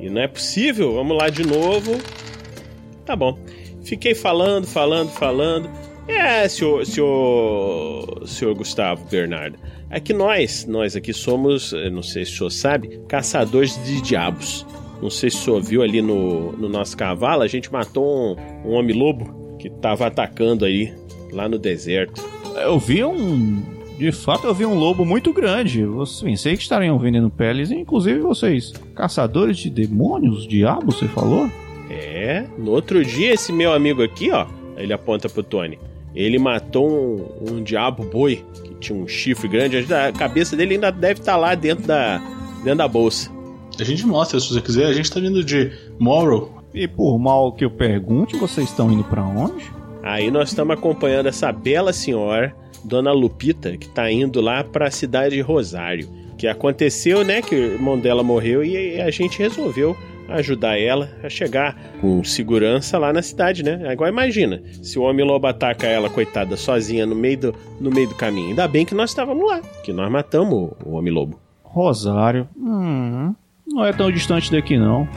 E 0.00 0.10
não 0.10 0.20
é 0.20 0.28
possível? 0.28 0.94
Vamos 0.94 1.16
lá 1.16 1.28
de 1.28 1.44
novo. 1.46 1.98
Tá 3.04 3.14
bom. 3.14 3.38
Fiquei 3.84 4.14
falando, 4.14 4.66
falando, 4.66 5.10
falando. 5.10 5.70
É, 6.08 6.48
senhor, 6.48 6.84
senhor, 6.84 8.22
senhor 8.26 8.54
Gustavo 8.54 9.04
Bernardo. 9.08 9.58
É 9.88 10.00
que 10.00 10.12
nós, 10.12 10.64
nós 10.66 10.96
aqui 10.96 11.12
somos, 11.12 11.72
não 11.92 12.02
sei 12.02 12.24
se 12.24 12.32
o 12.32 12.36
senhor 12.36 12.50
sabe, 12.50 13.00
caçadores 13.08 13.80
de 13.84 14.00
diabos. 14.00 14.66
Não 15.00 15.10
sei 15.10 15.30
se 15.30 15.36
o 15.36 15.40
senhor 15.40 15.62
viu 15.62 15.82
ali 15.82 16.02
no, 16.02 16.52
no 16.52 16.68
nosso 16.68 16.96
cavalo, 16.96 17.42
a 17.42 17.48
gente 17.48 17.72
matou 17.72 18.04
um, 18.04 18.68
um 18.68 18.72
homem-lobo 18.72 19.56
que 19.58 19.70
tava 19.70 20.06
atacando 20.06 20.64
aí, 20.64 20.92
lá 21.30 21.48
no 21.48 21.58
deserto. 21.58 22.22
Eu 22.56 22.78
vi 22.78 23.04
um. 23.04 23.75
De 23.98 24.12
fato, 24.12 24.46
eu 24.46 24.54
vi 24.54 24.66
um 24.66 24.74
lobo 24.74 25.04
muito 25.04 25.32
grande. 25.32 25.80
Eu 25.80 26.04
pensei 26.22 26.54
que 26.56 26.62
estariam 26.62 26.98
vendendo 26.98 27.30
peles, 27.30 27.70
inclusive 27.70 28.20
vocês, 28.20 28.72
caçadores 28.94 29.56
de 29.56 29.70
demônios, 29.70 30.46
diabos, 30.46 30.96
você 30.96 31.08
falou? 31.08 31.50
É, 31.88 32.44
no 32.58 32.72
outro 32.72 33.04
dia, 33.04 33.32
esse 33.32 33.52
meu 33.52 33.72
amigo 33.72 34.02
aqui, 34.02 34.30
ó, 34.30 34.46
ele 34.76 34.92
aponta 34.92 35.28
pro 35.28 35.42
Tony. 35.42 35.78
Ele 36.14 36.38
matou 36.38 36.88
um, 36.88 37.52
um 37.52 37.62
diabo 37.62 38.04
boi 38.04 38.44
que 38.64 38.74
tinha 38.74 38.98
um 38.98 39.06
chifre 39.06 39.48
grande. 39.48 39.78
A 39.92 40.12
cabeça 40.12 40.56
dele 40.56 40.74
ainda 40.74 40.90
deve 40.90 41.20
estar 41.20 41.32
tá 41.32 41.38
lá 41.38 41.54
dentro 41.54 41.86
da, 41.86 42.18
dentro 42.64 42.78
da 42.78 42.88
bolsa. 42.88 43.30
A 43.78 43.84
gente 43.84 44.06
mostra 44.06 44.40
se 44.40 44.48
você 44.48 44.60
quiser. 44.60 44.86
A 44.86 44.92
gente 44.92 45.10
tá 45.10 45.20
vindo 45.20 45.44
de 45.44 45.70
Morrow. 45.98 46.54
E 46.74 46.88
por 46.88 47.18
mal 47.18 47.52
que 47.52 47.64
eu 47.64 47.70
pergunte, 47.70 48.36
vocês 48.36 48.68
estão 48.68 48.90
indo 48.90 49.04
para 49.04 49.22
onde? 49.22 49.70
Aí 50.02 50.30
nós 50.30 50.50
estamos 50.50 50.76
acompanhando 50.76 51.26
essa 51.26 51.50
bela 51.50 51.92
senhora, 51.92 52.54
Dona 52.86 53.12
Lupita, 53.12 53.76
que 53.76 53.88
tá 53.88 54.10
indo 54.10 54.40
lá 54.40 54.62
para 54.62 54.86
a 54.86 54.90
cidade 54.90 55.34
de 55.34 55.40
Rosário. 55.40 56.08
Que 56.38 56.46
aconteceu, 56.46 57.24
né, 57.24 57.40
que 57.40 57.54
o 57.54 57.72
irmão 57.74 57.98
dela 57.98 58.22
morreu 58.22 58.62
e 58.62 59.00
a 59.00 59.10
gente 59.10 59.38
resolveu 59.38 59.96
ajudar 60.28 60.78
ela 60.78 61.08
a 61.22 61.28
chegar 61.28 61.76
com 62.00 62.22
segurança 62.24 62.98
lá 62.98 63.12
na 63.12 63.22
cidade, 63.22 63.62
né? 63.62 63.88
Agora 63.88 64.10
imagina, 64.10 64.60
se 64.82 64.98
o 64.98 65.02
Homem-Lobo 65.02 65.46
ataca 65.46 65.86
ela, 65.86 66.10
coitada, 66.10 66.56
sozinha 66.56 67.06
no 67.06 67.14
meio 67.14 67.38
do, 67.38 67.54
no 67.80 67.90
meio 67.90 68.08
do 68.08 68.14
caminho. 68.14 68.48
Ainda 68.48 68.66
bem 68.66 68.84
que 68.84 68.94
nós 68.94 69.10
estávamos 69.10 69.46
lá, 69.46 69.60
que 69.82 69.92
nós 69.92 70.10
matamos 70.10 70.70
o 70.84 70.92
Homem-Lobo. 70.92 71.38
Rosário, 71.62 72.48
hum, 72.56 73.34
não 73.66 73.84
é 73.84 73.92
tão 73.92 74.10
distante 74.10 74.50
daqui 74.50 74.76
não. 74.76 75.08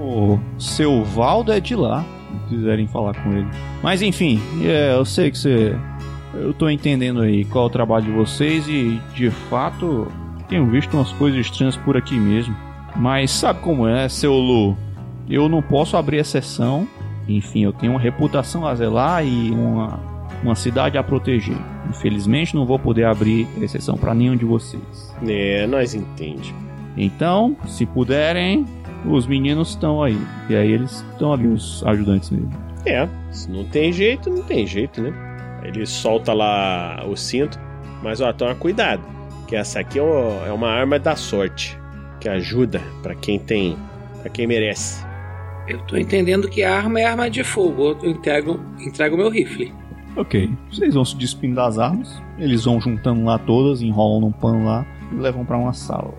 O 0.00 0.38
seu 0.60 1.02
Valdo 1.04 1.52
é 1.52 1.60
de 1.60 1.74
lá, 1.74 2.04
se 2.48 2.54
quiserem 2.54 2.86
falar 2.86 3.14
com 3.22 3.32
ele. 3.32 3.48
Mas 3.82 4.02
enfim, 4.02 4.40
é, 4.64 4.94
eu 4.94 5.04
sei 5.04 5.30
que 5.30 5.38
você... 5.38 5.74
Eu 6.34 6.54
tô 6.54 6.68
entendendo 6.68 7.20
aí 7.20 7.44
qual 7.44 7.64
é 7.64 7.66
o 7.66 7.70
trabalho 7.70 8.06
de 8.06 8.12
vocês 8.12 8.66
e, 8.68 9.00
de 9.14 9.30
fato, 9.30 10.10
tenho 10.48 10.66
visto 10.66 10.94
umas 10.94 11.12
coisas 11.12 11.40
estranhas 11.40 11.76
por 11.76 11.96
aqui 11.96 12.14
mesmo. 12.18 12.54
Mas 12.96 13.30
sabe 13.30 13.60
como 13.60 13.86
é, 13.86 14.08
seu 14.08 14.34
Lu? 14.34 14.76
Eu 15.28 15.48
não 15.48 15.62
posso 15.62 15.96
abrir 15.96 16.18
exceção. 16.18 16.86
Enfim, 17.28 17.64
eu 17.64 17.72
tenho 17.72 17.92
uma 17.92 18.00
reputação 18.00 18.66
a 18.66 18.74
zelar 18.74 19.24
e 19.26 19.50
uma, 19.50 20.00
uma 20.42 20.54
cidade 20.54 20.98
a 20.98 21.02
proteger. 21.02 21.56
Infelizmente, 21.88 22.54
não 22.54 22.66
vou 22.66 22.78
poder 22.78 23.04
abrir 23.04 23.46
exceção 23.60 23.96
para 23.96 24.14
nenhum 24.14 24.36
de 24.36 24.44
vocês. 24.44 25.14
É, 25.26 25.66
nós 25.66 25.94
entende. 25.94 26.54
Então, 26.96 27.56
se 27.66 27.86
puderem, 27.86 28.66
os 29.06 29.26
meninos 29.26 29.70
estão 29.70 30.02
aí. 30.02 30.18
E 30.48 30.56
aí 30.56 30.72
eles 30.72 31.04
estão 31.12 31.32
ali, 31.32 31.46
os 31.46 31.82
ajudantes 31.86 32.28
dele. 32.30 32.48
É, 32.84 33.08
se 33.30 33.50
não 33.50 33.64
tem 33.64 33.92
jeito, 33.92 34.28
não 34.28 34.42
tem 34.42 34.66
jeito, 34.66 35.00
né? 35.00 35.31
Ele 35.64 35.86
solta 35.86 36.32
lá 36.32 37.04
o 37.06 37.16
cinto, 37.16 37.58
mas 38.02 38.20
ó, 38.20 38.32
toma 38.32 38.54
cuidado, 38.54 39.02
que 39.46 39.56
essa 39.56 39.80
aqui 39.80 39.98
é 39.98 40.52
uma 40.52 40.68
arma 40.68 40.98
da 40.98 41.16
sorte 41.16 41.78
que 42.20 42.28
ajuda 42.28 42.80
para 43.02 43.14
quem 43.14 43.38
tem, 43.38 43.76
para 44.20 44.30
quem 44.30 44.46
merece. 44.46 45.04
Eu 45.68 45.78
tô 45.86 45.96
entendendo 45.96 46.48
que 46.48 46.62
a 46.62 46.76
arma 46.76 47.00
é 47.00 47.04
arma 47.04 47.30
de 47.30 47.44
fogo. 47.44 47.96
Eu 48.02 48.10
entrego, 48.10 48.60
entrego 48.80 49.16
meu 49.16 49.30
rifle. 49.30 49.72
Ok. 50.16 50.50
Vocês 50.70 50.94
vão 50.94 51.04
se 51.04 51.16
despindo 51.16 51.54
das 51.54 51.78
armas. 51.78 52.20
Eles 52.38 52.64
vão 52.64 52.80
juntando 52.80 53.24
lá 53.24 53.38
todas, 53.38 53.80
enrolam 53.80 54.20
num 54.20 54.32
pano 54.32 54.64
lá 54.64 54.84
e 55.10 55.14
levam 55.14 55.44
para 55.44 55.56
uma 55.56 55.72
sala. 55.72 56.12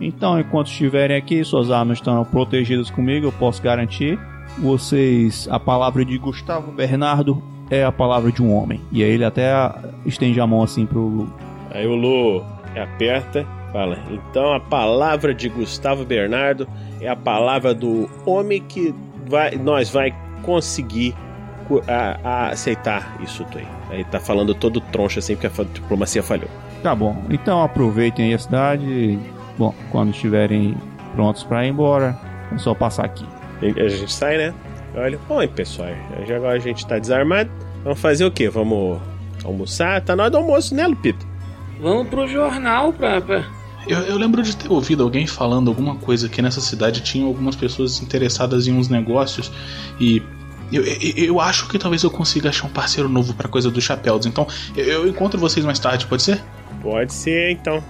Então, 0.00 0.38
enquanto 0.38 0.68
estiverem 0.68 1.16
aqui, 1.16 1.42
suas 1.44 1.70
armas 1.70 1.98
estão 1.98 2.24
protegidas 2.24 2.90
comigo, 2.90 3.26
eu 3.26 3.32
posso 3.32 3.62
garantir. 3.62 4.18
Vocês, 4.58 5.48
a 5.50 5.58
palavra 5.58 6.04
de 6.04 6.18
Gustavo 6.18 6.72
Bernardo 6.72 7.42
é 7.70 7.84
a 7.84 7.92
palavra 7.92 8.30
de 8.32 8.42
um 8.42 8.54
homem. 8.54 8.80
E 8.90 9.02
aí 9.02 9.10
ele 9.10 9.24
até 9.24 9.52
estende 10.06 10.40
a 10.40 10.46
mão 10.46 10.62
assim 10.62 10.86
pro 10.86 11.00
Lu. 11.00 11.32
Aí 11.70 11.86
o 11.86 11.94
Lu 11.94 12.44
aperta 12.76 13.46
Fala. 13.72 13.98
Então 14.10 14.52
a 14.52 14.60
palavra 14.60 15.34
de 15.34 15.48
Gustavo 15.48 16.04
Bernardo 16.04 16.66
é 17.00 17.08
a 17.08 17.16
palavra 17.16 17.74
do 17.74 18.08
homem 18.24 18.62
que 18.62 18.94
vai, 19.26 19.56
nós 19.56 19.90
vai 19.90 20.14
conseguir 20.42 21.14
a, 21.86 22.18
a 22.24 22.48
aceitar 22.48 23.18
isso 23.20 23.44
aí. 23.54 23.66
Aí 23.90 24.04
tá 24.04 24.18
falando 24.18 24.54
todo 24.54 24.80
troncho 24.80 25.18
assim 25.18 25.36
porque 25.36 25.60
a 25.60 25.64
diplomacia 25.64 26.22
falhou. 26.22 26.48
Tá 26.82 26.94
bom. 26.94 27.22
Então 27.28 27.62
aproveitem 27.62 28.26
aí 28.26 28.34
a 28.34 28.38
cidade. 28.38 29.18
Bom, 29.58 29.74
quando 29.90 30.10
estiverem 30.10 30.74
prontos 31.14 31.42
para 31.42 31.66
ir 31.66 31.70
embora, 31.70 32.18
é 32.52 32.58
só 32.58 32.74
passar 32.74 33.04
aqui. 33.04 33.26
A 33.60 33.88
gente 33.88 34.12
sai, 34.12 34.38
né? 34.38 34.54
Olha, 34.94 35.18
oi 35.28 35.48
pessoal, 35.48 35.88
agora 36.34 36.56
a 36.56 36.58
gente 36.58 36.86
tá 36.86 36.98
desarmado. 36.98 37.50
Vamos 37.84 38.00
fazer 38.00 38.24
o 38.24 38.30
quê? 38.30 38.48
Vamos 38.48 38.98
almoçar? 39.44 40.00
Tá 40.02 40.16
na 40.16 40.24
hora 40.24 40.30
do 40.30 40.38
almoço, 40.38 40.74
né, 40.74 40.86
Lupita? 40.86 41.24
Vamos 41.80 42.08
pro 42.08 42.26
jornal 42.26 42.92
pra, 42.92 43.20
pra 43.20 43.44
Eu, 43.86 43.98
eu 44.00 44.16
lembro 44.16 44.42
de 44.42 44.56
ter 44.56 44.70
ouvido 44.70 45.02
alguém 45.02 45.26
falando 45.26 45.68
alguma 45.68 45.94
coisa 45.96 46.28
que 46.28 46.42
nessa 46.42 46.60
cidade 46.60 47.02
tinha 47.02 47.24
algumas 47.24 47.54
pessoas 47.54 48.02
interessadas 48.02 48.66
em 48.66 48.72
uns 48.72 48.88
negócios 48.88 49.52
e 50.00 50.22
eu, 50.72 50.84
eu, 50.84 50.98
eu 51.16 51.40
acho 51.40 51.68
que 51.68 51.78
talvez 51.78 52.02
eu 52.02 52.10
consiga 52.10 52.48
achar 52.48 52.66
um 52.66 52.70
parceiro 52.70 53.08
novo 53.08 53.32
pra 53.34 53.48
coisa 53.48 53.70
dos 53.70 53.84
chapéus. 53.84 54.26
Então 54.26 54.46
eu, 54.76 54.84
eu 54.84 55.08
encontro 55.08 55.38
vocês 55.38 55.64
mais 55.64 55.78
tarde, 55.78 56.06
pode 56.06 56.22
ser? 56.22 56.42
Pode 56.82 57.12
ser, 57.12 57.52
então. 57.52 57.82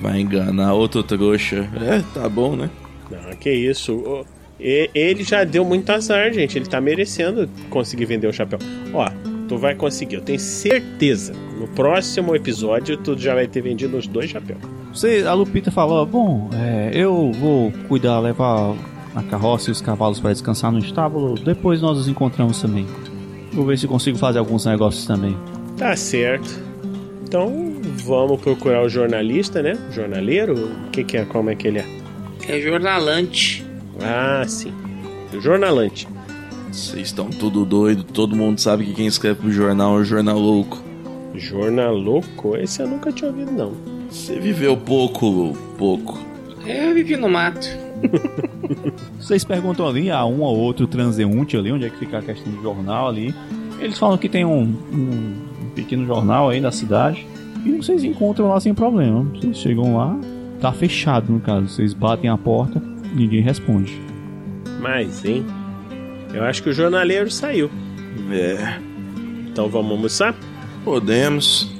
Vai 0.00 0.20
enganar 0.20 0.74
outro 0.74 1.02
trouxa. 1.02 1.68
É, 1.80 2.02
tá 2.14 2.28
bom, 2.28 2.56
né? 2.56 2.68
Não, 3.10 3.34
que 3.36 3.50
isso. 3.50 4.24
E- 4.62 4.88
Ele 4.94 5.24
já 5.24 5.42
deu 5.44 5.64
muito 5.64 5.90
azar, 5.90 6.32
gente. 6.32 6.56
Ele 6.56 6.66
tá 6.66 6.80
merecendo 6.80 7.48
conseguir 7.68 8.04
vender 8.04 8.26
o 8.28 8.32
chapéu. 8.32 8.58
Ó, 8.94 9.08
tu 9.48 9.58
vai 9.58 9.74
conseguir, 9.74 10.16
eu 10.16 10.20
tenho 10.22 10.38
certeza. 10.38 11.32
No 11.58 11.66
próximo 11.68 12.34
episódio, 12.36 12.96
tu 12.96 13.18
já 13.18 13.34
vai 13.34 13.46
ter 13.46 13.60
vendido 13.60 13.96
os 13.96 14.06
dois 14.06 14.30
chapéus. 14.30 14.60
Você, 14.94 15.24
a 15.26 15.32
Lupita 15.34 15.70
falou, 15.70 16.04
bom, 16.06 16.50
é, 16.54 16.90
eu 16.94 17.32
vou 17.32 17.72
cuidar, 17.88 18.18
levar 18.20 18.74
a 19.14 19.22
carroça 19.22 19.70
e 19.70 19.72
os 19.72 19.80
cavalos 19.80 20.20
para 20.20 20.32
descansar 20.32 20.70
no 20.70 20.78
estábulo. 20.78 21.34
Depois 21.34 21.80
nós 21.80 21.96
nos 21.98 22.08
encontramos 22.08 22.60
também. 22.60 22.86
Vou 23.52 23.66
ver 23.66 23.78
se 23.78 23.86
consigo 23.86 24.16
fazer 24.18 24.38
alguns 24.38 24.64
negócios 24.64 25.04
também. 25.06 25.36
Tá 25.76 25.94
certo. 25.96 26.48
Então, 27.26 27.74
vamos 28.04 28.40
procurar 28.40 28.82
o 28.84 28.88
jornalista, 28.88 29.62
né? 29.62 29.78
Jornaleiro? 29.92 30.54
O 30.86 30.90
que, 30.90 31.02
que 31.04 31.16
é? 31.16 31.24
Como 31.24 31.48
é 31.50 31.54
que 31.54 31.68
ele 31.68 31.78
é? 31.78 31.84
É 32.48 32.60
jornalante. 32.60 33.64
Ah, 34.00 34.44
sim. 34.46 34.72
O 35.32 35.40
jornalante. 35.40 36.08
Vocês 36.70 37.08
estão 37.08 37.28
tudo 37.28 37.64
doido, 37.64 38.02
todo 38.02 38.34
mundo 38.34 38.58
sabe 38.58 38.84
que 38.84 38.94
quem 38.94 39.06
escreve 39.06 39.40
pro 39.40 39.52
jornal 39.52 39.98
é 39.98 40.00
o 40.00 40.04
jornal 40.04 40.38
louco. 40.38 40.82
Jornal 41.34 41.94
louco? 41.94 42.56
Esse 42.56 42.82
eu 42.82 42.88
nunca 42.88 43.12
tinha 43.12 43.30
ouvido, 43.30 43.52
não. 43.52 43.72
Você 44.10 44.38
viveu 44.38 44.76
pouco, 44.76 45.56
pouco. 45.76 46.18
É, 46.66 46.88
eu 46.88 46.94
vivi 46.94 47.16
no 47.16 47.28
mato. 47.28 47.66
Vocês 49.18 49.44
perguntam 49.44 49.86
ali 49.86 50.10
a 50.10 50.24
um 50.24 50.40
ou 50.40 50.56
outro 50.56 50.86
transeunte 50.86 51.56
ali, 51.56 51.72
onde 51.72 51.84
é 51.84 51.90
que 51.90 51.98
fica 51.98 52.18
a 52.18 52.22
questão 52.22 52.52
do 52.52 52.62
jornal 52.62 53.08
ali. 53.08 53.34
Eles 53.80 53.98
falam 53.98 54.16
que 54.18 54.28
tem 54.28 54.44
um, 54.44 54.74
um 54.92 55.70
pequeno 55.74 56.06
jornal 56.06 56.48
aí 56.48 56.60
da 56.60 56.70
cidade. 56.70 57.26
E 57.64 57.72
vocês 57.72 58.04
encontram 58.04 58.48
lá 58.48 58.60
sem 58.60 58.74
problema. 58.74 59.24
Vocês 59.34 59.56
chegam 59.58 59.96
lá, 59.96 60.18
tá 60.60 60.72
fechado 60.72 61.32
no 61.32 61.40
caso. 61.40 61.68
Vocês 61.68 61.94
batem 61.94 62.28
a 62.28 62.36
porta, 62.36 62.82
ninguém 63.14 63.40
responde. 63.40 64.00
Mas, 64.80 65.24
hein? 65.24 65.44
Eu 66.32 66.44
acho 66.44 66.62
que 66.62 66.70
o 66.70 66.72
jornaleiro 66.72 67.30
saiu. 67.30 67.70
É, 68.30 68.78
Então 69.50 69.68
vamos 69.68 69.90
almoçar? 69.92 70.34
podemos. 70.84 71.70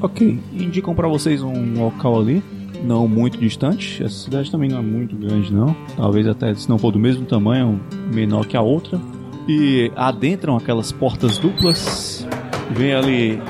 Ok, 0.00 0.38
indicam 0.52 0.94
pra 0.94 1.08
vocês 1.08 1.42
um 1.42 1.78
local 1.80 2.20
ali, 2.20 2.42
não 2.84 3.06
muito 3.08 3.38
distante. 3.38 4.02
Essa 4.02 4.24
cidade 4.24 4.50
também 4.50 4.68
não 4.68 4.78
é 4.78 4.82
muito 4.82 5.16
grande, 5.16 5.52
não. 5.52 5.74
Talvez 5.96 6.26
até 6.28 6.54
se 6.54 6.68
não 6.68 6.78
for 6.78 6.92
do 6.92 6.98
mesmo 6.98 7.24
tamanho, 7.24 7.80
menor 8.12 8.46
que 8.46 8.56
a 8.56 8.60
outra. 8.60 9.00
E 9.48 9.90
adentram 9.96 10.56
aquelas 10.56 10.92
portas 10.92 11.38
duplas. 11.38 12.26
Vem 12.70 12.94
ali, 12.94 13.42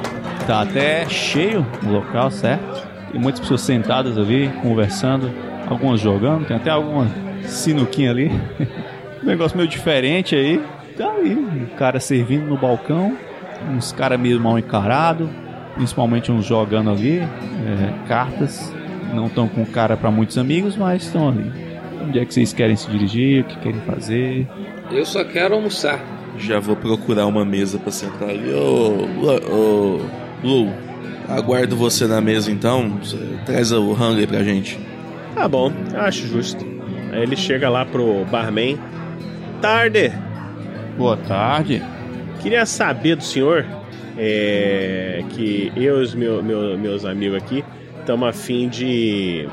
tá 0.46 0.62
até 0.62 1.06
cheio 1.08 1.66
o 1.86 1.90
local, 1.90 2.30
certo? 2.30 2.86
Tem 3.10 3.20
muitas 3.20 3.40
pessoas 3.40 3.60
sentadas 3.60 4.16
ali, 4.16 4.48
conversando, 4.62 5.30
algumas 5.68 6.00
jogando, 6.00 6.46
tem 6.46 6.56
até 6.56 6.70
alguma 6.70 7.06
sinuquinha 7.44 8.10
ali. 8.10 8.30
um 9.22 9.26
negócio 9.26 9.56
meio 9.56 9.68
diferente 9.68 10.34
aí. 10.34 10.60
Tá 10.96 11.10
ali, 11.10 11.34
um 11.34 11.66
cara 11.78 11.98
servindo 11.98 12.46
no 12.46 12.56
balcão, 12.56 13.16
uns 13.70 13.92
caras 13.92 14.20
meio 14.20 14.38
mal 14.38 14.58
encarados, 14.58 15.28
principalmente 15.74 16.30
uns 16.30 16.44
jogando 16.44 16.90
ali 16.90 17.18
é, 17.18 18.06
cartas. 18.06 18.72
Não 19.14 19.26
estão 19.26 19.46
com 19.48 19.64
cara 19.64 19.96
para 19.96 20.10
muitos 20.10 20.38
amigos, 20.38 20.76
mas 20.76 21.04
estão 21.04 21.28
ali. 21.28 21.50
Onde 22.02 22.18
é 22.18 22.24
que 22.24 22.34
vocês 22.34 22.52
querem 22.52 22.76
se 22.76 22.90
dirigir? 22.90 23.42
O 23.42 23.44
que 23.44 23.56
querem 23.60 23.80
fazer? 23.82 24.46
Eu 24.90 25.04
só 25.04 25.24
quero 25.24 25.54
almoçar. 25.54 26.00
Já 26.38 26.58
vou 26.58 26.76
procurar 26.76 27.26
uma 27.26 27.44
mesa 27.44 27.78
pra 27.78 27.92
sentar 27.92 28.30
ali. 28.30 28.52
Ô, 28.52 29.06
Lu, 29.20 29.50
ô, 29.50 30.00
Lu, 30.42 30.72
aguardo 31.28 31.76
você 31.76 32.06
na 32.06 32.20
mesa 32.20 32.50
então. 32.50 32.98
Traz 33.44 33.70
o 33.70 33.92
hungry 33.92 34.26
pra 34.26 34.42
gente. 34.42 34.78
Tá 35.34 35.46
bom, 35.46 35.72
acho 35.94 36.26
justo. 36.26 36.71
Aí 37.12 37.22
ele 37.22 37.36
chega 37.36 37.68
lá 37.68 37.84
pro 37.84 38.24
barman. 38.24 38.78
Tarde! 39.60 40.12
Boa 40.96 41.16
tarde. 41.16 41.82
Queria 42.40 42.66
saber 42.66 43.16
do 43.16 43.22
senhor 43.24 43.64
é, 44.18 45.22
que 45.30 45.72
eu 45.76 45.98
e 46.00 46.02
os 46.02 46.14
meu, 46.14 46.42
meu- 46.42 46.76
meus 46.78 47.04
amigos 47.04 47.36
aqui 47.42 47.64
estamos 48.00 48.28
afim 48.28 48.68
de, 48.68 49.46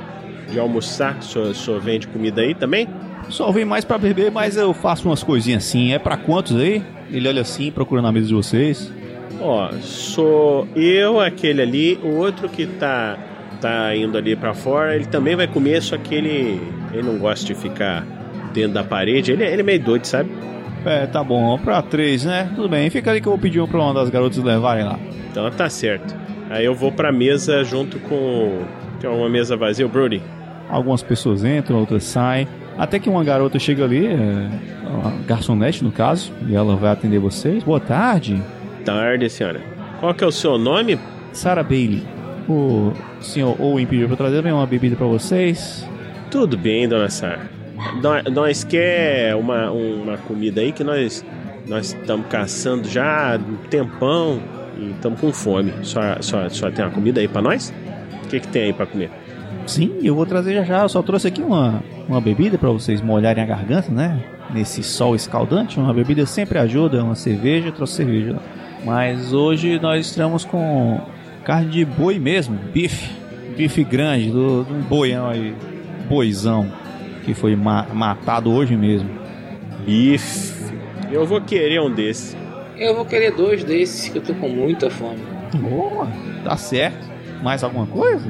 de 0.51 0.59
almoçar. 0.59 1.17
O 1.19 1.23
senhor, 1.23 1.47
o 1.49 1.53
senhor 1.55 1.79
vende 1.79 2.07
comida 2.07 2.41
aí 2.41 2.55
também? 2.55 2.87
Só 3.29 3.51
vim 3.51 3.63
mais 3.65 3.85
para 3.85 3.97
beber, 3.99 4.31
mas 4.31 4.57
eu 4.57 4.73
faço 4.73 5.07
umas 5.07 5.21
coisinhas 5.21 5.65
assim. 5.67 5.93
É 5.93 5.99
para 5.99 6.17
quantos 6.17 6.55
aí? 6.59 6.81
Ele 7.11 7.27
olha 7.27 7.41
assim, 7.41 7.71
procurando 7.71 8.07
a 8.07 8.11
mesa 8.11 8.27
de 8.27 8.33
vocês. 8.33 8.91
Ó, 9.39 9.69
sou 9.81 10.67
eu, 10.75 11.19
aquele 11.21 11.61
ali, 11.61 11.99
o 12.03 12.15
outro 12.17 12.49
que 12.49 12.65
tá, 12.65 13.17
tá 13.61 13.95
indo 13.95 14.17
ali 14.17 14.35
pra 14.35 14.53
fora, 14.53 14.95
ele 14.95 15.05
também 15.05 15.35
vai 15.35 15.47
comer, 15.47 15.81
só 15.81 15.97
que 15.97 16.13
ele, 16.15 16.59
ele 16.91 17.03
não 17.03 17.17
gosta 17.17 17.45
de 17.45 17.53
ficar 17.55 18.05
dentro 18.53 18.73
da 18.73 18.83
parede. 18.83 19.31
Ele, 19.31 19.43
ele 19.43 19.61
é 19.61 19.63
meio 19.63 19.79
doido, 19.79 20.05
sabe? 20.05 20.29
É, 20.85 21.05
tá 21.05 21.23
bom. 21.23 21.57
Pra 21.57 21.81
três, 21.81 22.25
né? 22.25 22.49
Tudo 22.55 22.69
bem. 22.69 22.89
Fica 22.89 23.11
ali 23.11 23.21
que 23.21 23.27
eu 23.27 23.31
vou 23.31 23.39
pedir 23.39 23.59
um 23.59 23.67
pra 23.67 23.79
uma 23.79 23.93
das 23.93 24.09
garotas 24.09 24.37
levarem 24.37 24.85
lá. 24.85 24.99
Então 25.31 25.49
tá 25.51 25.69
certo. 25.69 26.15
Aí 26.49 26.65
eu 26.65 26.73
vou 26.73 26.91
pra 26.91 27.11
mesa 27.11 27.63
junto 27.63 27.99
com. 27.99 28.63
Tem 28.99 29.09
uma 29.09 29.29
mesa 29.29 29.55
vazia, 29.55 29.85
o 29.85 29.89
Brody. 29.89 30.21
Algumas 30.69 31.01
pessoas 31.03 31.43
entram, 31.43 31.79
outras 31.79 32.03
saem. 32.03 32.47
Até 32.77 32.99
que 32.99 33.09
uma 33.09 33.23
garota 33.23 33.59
chega 33.59 33.83
ali, 33.83 34.07
é, 34.07 34.49
garçonete 35.25 35.83
no 35.83 35.91
caso, 35.91 36.31
e 36.47 36.55
ela 36.55 36.75
vai 36.75 36.91
atender 36.91 37.19
vocês. 37.19 37.63
Boa 37.63 37.79
tarde, 37.79 38.41
Tarde, 38.85 39.29
senhora. 39.29 39.61
Qual 39.99 40.13
que 40.13 40.23
é 40.23 40.27
o 40.27 40.31
seu 40.31 40.57
nome? 40.57 40.97
Sarah 41.33 41.63
Bailey. 41.63 42.03
O 42.47 42.93
senhor 43.19 43.55
Owen 43.61 43.85
pediu 43.85 44.07
pra 44.07 44.17
trazer 44.17 44.43
uma 44.51 44.65
bebida 44.65 44.95
pra 44.95 45.05
vocês. 45.05 45.87
Tudo 46.29 46.57
bem, 46.57 46.87
dona 46.87 47.09
Sara. 47.09 47.49
Nós, 48.31 48.63
quer 48.63 49.35
uma, 49.35 49.71
uma 49.71 50.17
comida 50.17 50.61
aí 50.61 50.71
que 50.71 50.83
nós 50.83 51.25
nós 51.67 51.93
estamos 51.93 52.25
caçando 52.27 52.87
já 52.87 53.35
há 53.35 53.37
um 53.37 53.55
tempão 53.69 54.41
e 54.77 54.91
estamos 54.91 55.19
com 55.19 55.31
fome. 55.31 55.71
Só, 55.83 56.01
só, 56.19 56.49
só 56.49 56.71
tem 56.71 56.83
uma 56.83 56.91
comida 56.91 57.21
aí 57.21 57.27
pra 57.27 57.41
nós? 57.41 57.73
O 58.23 58.27
que, 58.27 58.39
que 58.39 58.47
tem 58.47 58.63
aí 58.63 58.73
pra 58.73 58.85
comer? 58.85 59.11
Sim, 59.67 59.97
eu 60.01 60.15
vou 60.15 60.25
trazer 60.25 60.55
já 60.55 60.63
já. 60.63 60.81
Eu 60.81 60.89
só 60.89 61.01
trouxe 61.01 61.27
aqui 61.27 61.41
uma, 61.41 61.83
uma 62.07 62.19
bebida 62.19 62.57
pra 62.57 62.69
vocês 62.69 63.01
molharem 63.01 63.43
a 63.43 63.45
garganta, 63.45 63.91
né? 63.91 64.23
Nesse 64.51 64.81
sol 64.81 65.15
escaldante. 65.15 65.79
Uma 65.79 65.93
bebida 65.93 66.25
sempre 66.25 66.57
ajuda. 66.57 67.03
Uma 67.03 67.15
cerveja, 67.15 67.67
eu 67.67 67.71
trouxe 67.71 67.97
cerveja. 67.97 68.37
Mas 68.83 69.31
hoje 69.31 69.79
nós 69.79 70.07
estamos 70.07 70.43
com 70.43 70.99
carne 71.43 71.69
de 71.69 71.85
boi 71.85 72.17
mesmo, 72.17 72.57
bife. 72.73 73.11
Bife 73.55 73.83
grande, 73.83 74.31
do, 74.31 74.63
do 74.63 74.73
boião 74.87 75.29
aí. 75.29 75.53
Boizão. 76.09 76.69
Que 77.23 77.33
foi 77.33 77.55
ma- 77.55 77.85
matado 77.93 78.51
hoje 78.51 78.75
mesmo. 78.75 79.09
Bife. 79.85 80.73
Eu 81.11 81.25
vou 81.25 81.39
querer 81.41 81.79
um 81.81 81.91
desse. 81.91 82.35
Eu 82.77 82.95
vou 82.95 83.05
querer 83.05 83.31
dois 83.31 83.63
desses, 83.63 84.09
que 84.09 84.17
eu 84.17 84.21
tô 84.21 84.33
com 84.33 84.47
muita 84.49 84.89
fome. 84.89 85.19
Boa, 85.55 86.07
tá 86.43 86.55
certo. 86.57 87.07
Mais 87.43 87.63
alguma 87.63 87.85
coisa? 87.87 88.25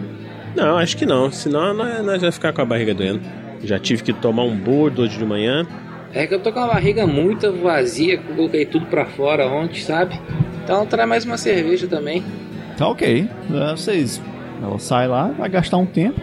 Não, 0.55 0.77
acho 0.77 0.97
que 0.97 1.05
não. 1.05 1.31
Senão 1.31 1.73
nós, 1.73 2.03
nós 2.05 2.19
vamos 2.21 2.35
ficar 2.35 2.51
com 2.53 2.61
a 2.61 2.65
barriga 2.65 2.93
doendo. 2.93 3.21
Já 3.63 3.77
tive 3.77 4.01
que 4.03 4.13
tomar 4.13 4.43
um 4.43 4.55
bordo 4.55 5.01
hoje 5.03 5.17
de 5.17 5.25
manhã. 5.25 5.67
É 6.13 6.25
que 6.25 6.33
eu 6.33 6.39
tô 6.39 6.51
com 6.51 6.59
a 6.59 6.67
barriga 6.67 7.05
muito 7.05 7.51
vazia, 7.61 8.17
coloquei 8.17 8.65
tudo 8.65 8.85
pra 8.87 9.05
fora 9.05 9.47
ontem, 9.47 9.79
sabe? 9.81 10.19
Então 10.63 10.85
traz 10.85 11.07
mais 11.07 11.25
uma 11.25 11.37
cerveja 11.37 11.87
também. 11.87 12.23
Tá 12.77 12.87
ok. 12.87 13.29
É, 13.53 13.71
Vocês. 13.71 14.19
Ela 14.63 14.79
sai 14.79 15.07
lá, 15.07 15.27
vai 15.37 15.49
gastar 15.49 15.77
um 15.77 15.85
tempo. 15.85 16.19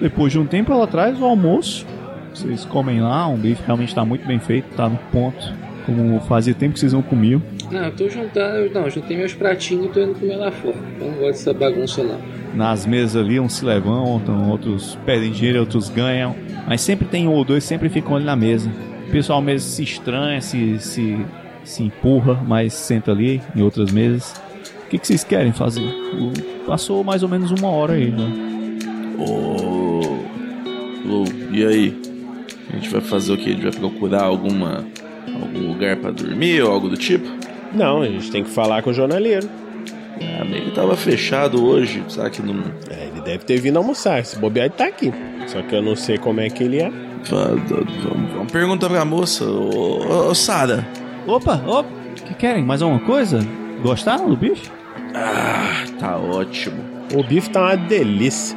Depois 0.00 0.32
de 0.32 0.38
um 0.38 0.46
tempo 0.46 0.72
ela 0.72 0.86
traz 0.86 1.20
o 1.20 1.24
almoço. 1.24 1.86
Vocês 2.32 2.64
comem 2.64 3.00
lá, 3.00 3.26
um 3.26 3.36
bife 3.36 3.62
realmente 3.66 3.94
tá 3.94 4.04
muito 4.04 4.26
bem 4.26 4.38
feito, 4.38 4.74
tá 4.76 4.88
no 4.88 4.96
ponto. 5.12 5.52
Como 5.84 6.20
fazia 6.20 6.54
tempo 6.54 6.74
que 6.74 6.80
vocês 6.80 6.92
não 6.92 7.02
comiam. 7.02 7.42
Não, 7.70 7.84
eu 7.84 7.92
tô 7.92 8.08
juntando. 8.08 8.70
Não, 8.72 8.88
juntei 8.88 9.16
meus 9.16 9.34
pratinhos 9.34 9.86
e 9.86 9.88
tô 9.88 10.00
indo 10.00 10.14
comer 10.14 10.36
lá 10.36 10.50
fora. 10.50 10.76
Eu 11.00 11.06
não 11.10 11.18
gosto 11.18 11.30
dessa 11.30 11.52
bagunça 11.52 12.02
não. 12.02 12.18
Nas 12.54 12.86
mesas 12.86 13.16
ali, 13.16 13.38
uns 13.38 13.54
se 13.54 13.64
levantam, 13.64 14.50
outros 14.50 14.98
pedem 15.04 15.30
dinheiro, 15.30 15.60
outros 15.60 15.88
ganham. 15.88 16.34
Mas 16.66 16.80
sempre 16.80 17.06
tem 17.06 17.26
um 17.26 17.32
ou 17.32 17.44
dois, 17.44 17.64
sempre 17.64 17.88
ficam 17.88 18.16
ali 18.16 18.24
na 18.24 18.36
mesa. 18.36 18.70
O 19.08 19.10
pessoal 19.10 19.40
mesmo 19.42 19.68
se 19.68 19.82
estranha, 19.82 20.40
se, 20.40 20.78
se, 20.78 21.26
se 21.64 21.82
empurra, 21.82 22.34
mas 22.46 22.72
senta 22.72 23.10
ali 23.10 23.40
em 23.56 23.62
outras 23.62 23.90
mesas. 23.90 24.40
O 24.84 24.88
que, 24.88 24.98
que 24.98 25.06
vocês 25.06 25.24
querem 25.24 25.52
fazer? 25.52 25.88
Passou 26.66 27.02
mais 27.02 27.22
ou 27.22 27.28
menos 27.28 27.50
uma 27.50 27.68
hora 27.68 27.94
aí, 27.94 28.10
né? 28.10 28.49
Ô, 29.20 30.18
Lu, 31.04 31.24
e 31.52 31.64
aí? 31.64 32.00
A 32.72 32.76
gente 32.76 32.88
vai 32.88 33.00
fazer 33.00 33.32
o 33.32 33.36
quê? 33.36 33.50
A 33.50 33.52
gente 33.52 33.62
vai 33.62 33.72
procurar 33.72 34.22
alguma 34.22 34.84
algum 35.40 35.68
lugar 35.68 35.96
pra 35.96 36.10
dormir 36.10 36.62
ou 36.62 36.72
algo 36.72 36.88
do 36.88 36.96
tipo? 36.96 37.28
Não, 37.72 38.02
a 38.02 38.06
gente 38.06 38.30
tem 38.30 38.42
que 38.42 38.50
falar 38.50 38.82
com 38.82 38.90
o 38.90 38.94
jornaleiro. 38.94 39.48
Ah, 40.20 40.44
ele 40.44 40.70
tava 40.72 40.96
fechado 40.96 41.64
hoje, 41.64 42.02
será 42.08 42.28
que 42.28 42.42
não. 42.42 42.62
É, 42.90 43.06
ele 43.06 43.20
deve 43.22 43.44
ter 43.44 43.60
vindo 43.60 43.76
almoçar. 43.76 44.24
Se 44.24 44.38
bobear, 44.38 44.66
ele 44.66 44.74
tá 44.74 44.86
aqui. 44.86 45.12
Só 45.46 45.62
que 45.62 45.74
eu 45.74 45.82
não 45.82 45.96
sei 45.96 46.18
como 46.18 46.40
é 46.40 46.50
que 46.50 46.64
ele 46.64 46.78
é. 46.80 46.90
Vamos, 47.28 48.32
vamos 48.32 48.52
perguntar 48.52 48.88
pra 48.88 49.04
moça. 49.04 49.44
Ô, 49.44 50.02
ô, 50.04 50.30
ô 50.30 50.34
Sara. 50.34 50.86
Opa, 51.26 51.62
opa, 51.66 51.88
o 51.88 52.24
que 52.26 52.34
querem? 52.34 52.64
Mais 52.64 52.82
alguma 52.82 53.00
coisa? 53.00 53.40
Gostaram 53.82 54.28
do 54.28 54.36
bicho? 54.36 54.70
Ah, 55.14 55.84
tá 55.98 56.16
ótimo. 56.18 56.82
O 57.14 57.22
bife 57.22 57.50
tá 57.50 57.60
uma 57.62 57.76
delícia. 57.76 58.56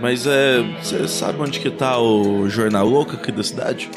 Mas 0.00 0.26
é. 0.26 0.62
Você 0.80 1.06
sabe 1.08 1.40
onde 1.40 1.60
que 1.60 1.70
tá 1.70 1.98
o 1.98 2.48
jornal 2.48 2.86
louco 2.86 3.14
aqui 3.14 3.32
da 3.32 3.42
cidade? 3.42 3.90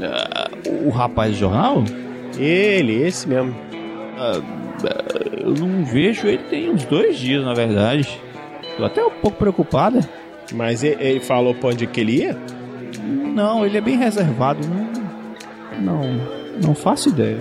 Ah, 0.00 0.50
o 0.84 0.90
rapaz 0.90 1.32
do 1.32 1.38
jornal? 1.38 1.84
Ele, 2.38 3.02
esse 3.02 3.28
mesmo. 3.28 3.54
Ah, 4.18 4.40
eu 5.40 5.54
não 5.54 5.84
vejo 5.84 6.26
ele 6.26 6.38
tem 6.38 6.70
uns 6.70 6.84
dois 6.84 7.18
dias, 7.18 7.44
na 7.44 7.54
verdade. 7.54 8.20
Tô 8.76 8.84
até 8.84 9.04
um 9.04 9.10
pouco 9.10 9.38
preocupada. 9.38 10.00
Mas 10.52 10.84
ele, 10.84 11.02
ele 11.02 11.20
falou 11.20 11.54
pra 11.54 11.70
onde 11.70 11.86
que 11.86 12.00
ele 12.00 12.18
ia? 12.18 12.36
Não, 13.34 13.64
ele 13.66 13.76
é 13.76 13.80
bem 13.80 13.96
reservado. 13.96 14.60
Não, 14.66 15.80
não, 15.80 16.20
não 16.62 16.74
faço 16.74 17.08
ideia. 17.08 17.38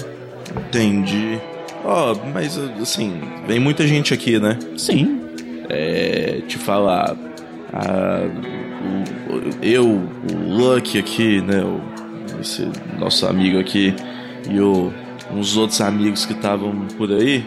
Entendi. 0.68 1.40
Ó, 1.84 2.14
oh, 2.14 2.30
mas 2.34 2.58
assim, 2.82 3.22
vem 3.46 3.60
muita 3.60 3.86
gente 3.86 4.14
aqui, 4.14 4.40
né? 4.40 4.58
Sim. 4.78 5.22
É. 5.70 6.42
Te 6.48 6.58
falar. 6.58 7.16
A, 7.74 8.22
o, 9.30 9.64
eu, 9.64 9.86
o 9.86 10.54
Lucky 10.54 11.00
aqui, 11.00 11.42
né? 11.42 11.62
O, 11.64 11.82
esse 12.40 12.68
nosso 13.00 13.26
amigo 13.26 13.60
aqui 13.60 13.94
e 14.50 14.60
o, 14.60 14.92
uns 15.32 15.58
outros 15.58 15.82
amigos 15.82 16.26
que 16.26 16.34
estavam 16.34 16.88
por 16.98 17.12
aí. 17.12 17.44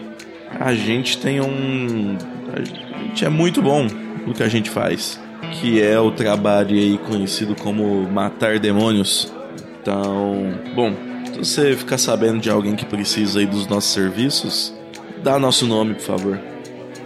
A 0.59 0.75
gente 0.75 1.19
tem 1.19 1.41
um. 1.41 2.17
A 2.53 3.05
gente 3.05 3.25
é 3.25 3.29
muito 3.29 3.63
bom 3.63 3.87
no 4.27 4.33
que 4.33 4.43
a 4.43 4.49
gente 4.49 4.71
faz. 4.71 5.21
Que 5.53 5.81
é 5.81 5.99
o 5.99 6.11
trabalho 6.11 6.77
aí 6.77 6.99
conhecido 6.99 7.55
como 7.55 8.09
matar 8.11 8.59
demônios. 8.59 9.33
Então, 9.81 10.53
bom, 10.75 10.93
se 11.33 11.39
você 11.39 11.77
ficar 11.77 11.99
sabendo 11.99 12.41
de 12.41 12.51
alguém 12.51 12.75
que 12.75 12.85
precisa 12.85 13.39
aí 13.41 13.47
dos 13.47 13.67
nossos 13.67 13.93
serviços, 13.93 14.75
dá 15.23 15.39
nosso 15.39 15.67
nome, 15.67 15.95
por 15.95 16.03
favor. 16.03 16.41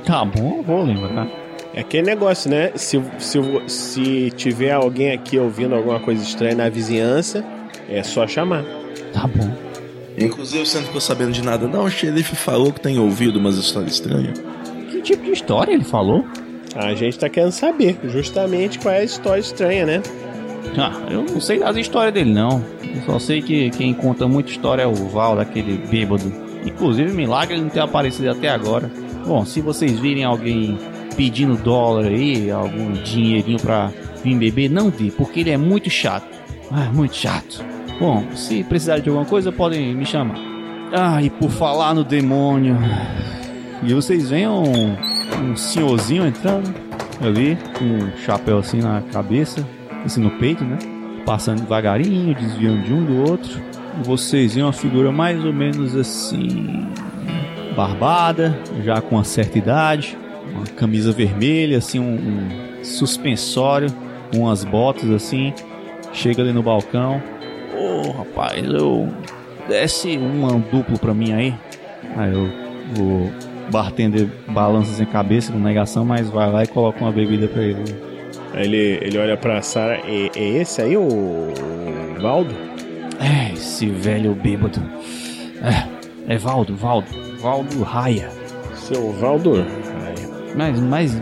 Tá 0.04 0.24
bom, 0.24 0.62
vou 0.62 0.84
lembrar. 0.84 1.41
É 1.74 1.80
aquele 1.80 2.04
negócio, 2.04 2.50
né? 2.50 2.72
Se, 2.74 3.02
se, 3.18 3.38
se 3.66 4.30
tiver 4.36 4.72
alguém 4.72 5.12
aqui 5.12 5.38
ouvindo 5.38 5.74
alguma 5.74 5.98
coisa 6.00 6.22
estranha 6.22 6.54
na 6.54 6.68
vizinhança, 6.68 7.44
é 7.88 8.02
só 8.02 8.26
chamar. 8.26 8.64
Tá 9.12 9.26
bom. 9.26 9.50
Inclusive, 10.18 10.66
você 10.66 10.78
não 10.78 10.86
ficou 10.86 11.00
sabendo 11.00 11.32
de 11.32 11.42
nada, 11.42 11.66
não? 11.66 11.84
O 11.84 11.90
xerife 11.90 12.36
falou 12.36 12.72
que 12.72 12.80
tem 12.80 12.98
ouvido 12.98 13.38
umas 13.38 13.56
histórias 13.56 13.94
estranhas. 13.94 14.38
Que 14.90 15.00
tipo 15.00 15.24
de 15.24 15.32
história 15.32 15.72
ele 15.72 15.84
falou? 15.84 16.24
A 16.74 16.94
gente 16.94 17.18
tá 17.18 17.28
querendo 17.28 17.52
saber 17.52 17.98
justamente 18.04 18.78
qual 18.78 18.94
é 18.94 18.98
a 18.98 19.04
história 19.04 19.40
estranha, 19.40 19.86
né? 19.86 20.02
Ah, 20.76 20.92
eu 21.10 21.22
não 21.22 21.40
sei 21.40 21.58
das 21.58 21.76
histórias 21.76 22.14
dele, 22.14 22.32
não. 22.32 22.62
Eu 22.82 23.02
só 23.06 23.18
sei 23.18 23.42
que 23.42 23.70
quem 23.70 23.92
conta 23.94 24.28
muita 24.28 24.50
história 24.50 24.82
é 24.82 24.86
o 24.86 24.94
Val, 24.94 25.36
daquele 25.36 25.78
bêbado. 25.78 26.32
Inclusive, 26.64 27.12
milagre 27.12 27.54
ele 27.54 27.64
não 27.64 27.70
ter 27.70 27.80
aparecido 27.80 28.30
até 28.30 28.48
agora. 28.48 28.90
Bom, 29.26 29.44
se 29.44 29.60
vocês 29.60 29.98
virem 29.98 30.24
alguém 30.24 30.78
pedindo 31.16 31.56
dólar 31.56 32.06
aí, 32.06 32.50
algum 32.50 32.92
dinheirinho 32.92 33.58
pra 33.58 33.90
vir 34.22 34.36
beber, 34.36 34.70
não 34.70 34.90
dê, 34.90 35.10
porque 35.10 35.40
ele 35.40 35.50
é 35.50 35.56
muito 35.56 35.90
chato. 35.90 36.26
Ah, 36.70 36.90
muito 36.92 37.14
chato. 37.14 37.64
Bom, 37.98 38.24
se 38.34 38.64
precisarem 38.64 39.02
de 39.02 39.08
alguma 39.08 39.26
coisa, 39.26 39.52
podem 39.52 39.94
me 39.94 40.06
chamar. 40.06 40.36
Ah, 40.92 41.22
e 41.22 41.30
por 41.30 41.50
falar 41.50 41.94
no 41.94 42.04
demônio. 42.04 42.76
E 43.82 43.92
vocês 43.94 44.30
veem 44.30 44.48
um, 44.48 44.96
um 45.42 45.56
senhorzinho 45.56 46.26
entrando 46.26 46.72
ali, 47.20 47.56
com 47.78 47.84
um 47.84 48.16
chapéu 48.18 48.58
assim 48.58 48.80
na 48.80 49.02
cabeça, 49.12 49.66
assim 50.04 50.20
no 50.20 50.30
peito, 50.32 50.64
né? 50.64 50.78
Passando 51.24 51.60
devagarinho, 51.60 52.34
desviando 52.34 52.82
de 52.82 52.92
um 52.92 53.04
do 53.04 53.30
outro. 53.30 53.60
E 54.00 54.06
vocês 54.06 54.54
veem 54.54 54.64
uma 54.64 54.72
figura 54.72 55.12
mais 55.12 55.44
ou 55.44 55.52
menos 55.52 55.94
assim. 55.96 56.88
Barbada, 57.76 58.58
já 58.84 59.00
com 59.00 59.16
uma 59.16 59.24
certa 59.24 59.56
idade, 59.56 60.18
uma 60.54 60.66
camisa 60.66 61.12
vermelha, 61.12 61.78
assim, 61.78 61.98
um, 61.98 62.14
um 62.14 62.84
suspensório, 62.84 63.88
umas 64.34 64.64
botas 64.64 65.10
assim. 65.10 65.52
Chega 66.12 66.42
ali 66.42 66.52
no 66.52 66.62
balcão. 66.62 67.22
Ô 67.74 68.08
oh, 68.08 68.10
rapaz, 68.12 68.64
eu. 68.64 69.08
Desce 69.68 70.18
um 70.18 70.60
duplo 70.60 70.98
pra 70.98 71.14
mim 71.14 71.32
aí. 71.32 71.54
Aí 72.16 72.32
eu 72.32 72.50
vou 72.94 73.30
bartender 73.70 74.28
balança 74.48 74.92
sem 74.92 75.06
cabeça 75.06 75.52
com 75.52 75.58
negação, 75.58 76.04
mas 76.04 76.28
vai 76.28 76.50
lá 76.50 76.64
e 76.64 76.66
coloca 76.66 77.00
uma 77.00 77.12
bebida 77.12 77.48
pra 77.48 77.62
ele. 77.62 77.82
Aí 78.52 78.64
ele, 78.64 78.98
ele 79.00 79.18
olha 79.18 79.36
pra 79.36 79.62
Sara, 79.62 80.00
é, 80.04 80.30
é, 80.36 80.48
esse 80.60 80.82
aí 80.82 80.96
o, 80.96 81.02
o 81.02 82.20
Valdo? 82.20 82.54
É, 83.18 83.52
esse 83.54 83.86
velho 83.86 84.34
bêbado. 84.34 84.82
É, 85.62 86.34
é 86.34 86.36
Valdo, 86.36 86.76
Valdo, 86.76 87.08
Valdo 87.40 87.82
Raia. 87.82 88.28
Seu 88.74 89.12
Valdo. 89.12 89.64
Mas, 90.54 90.78
mas 90.80 91.16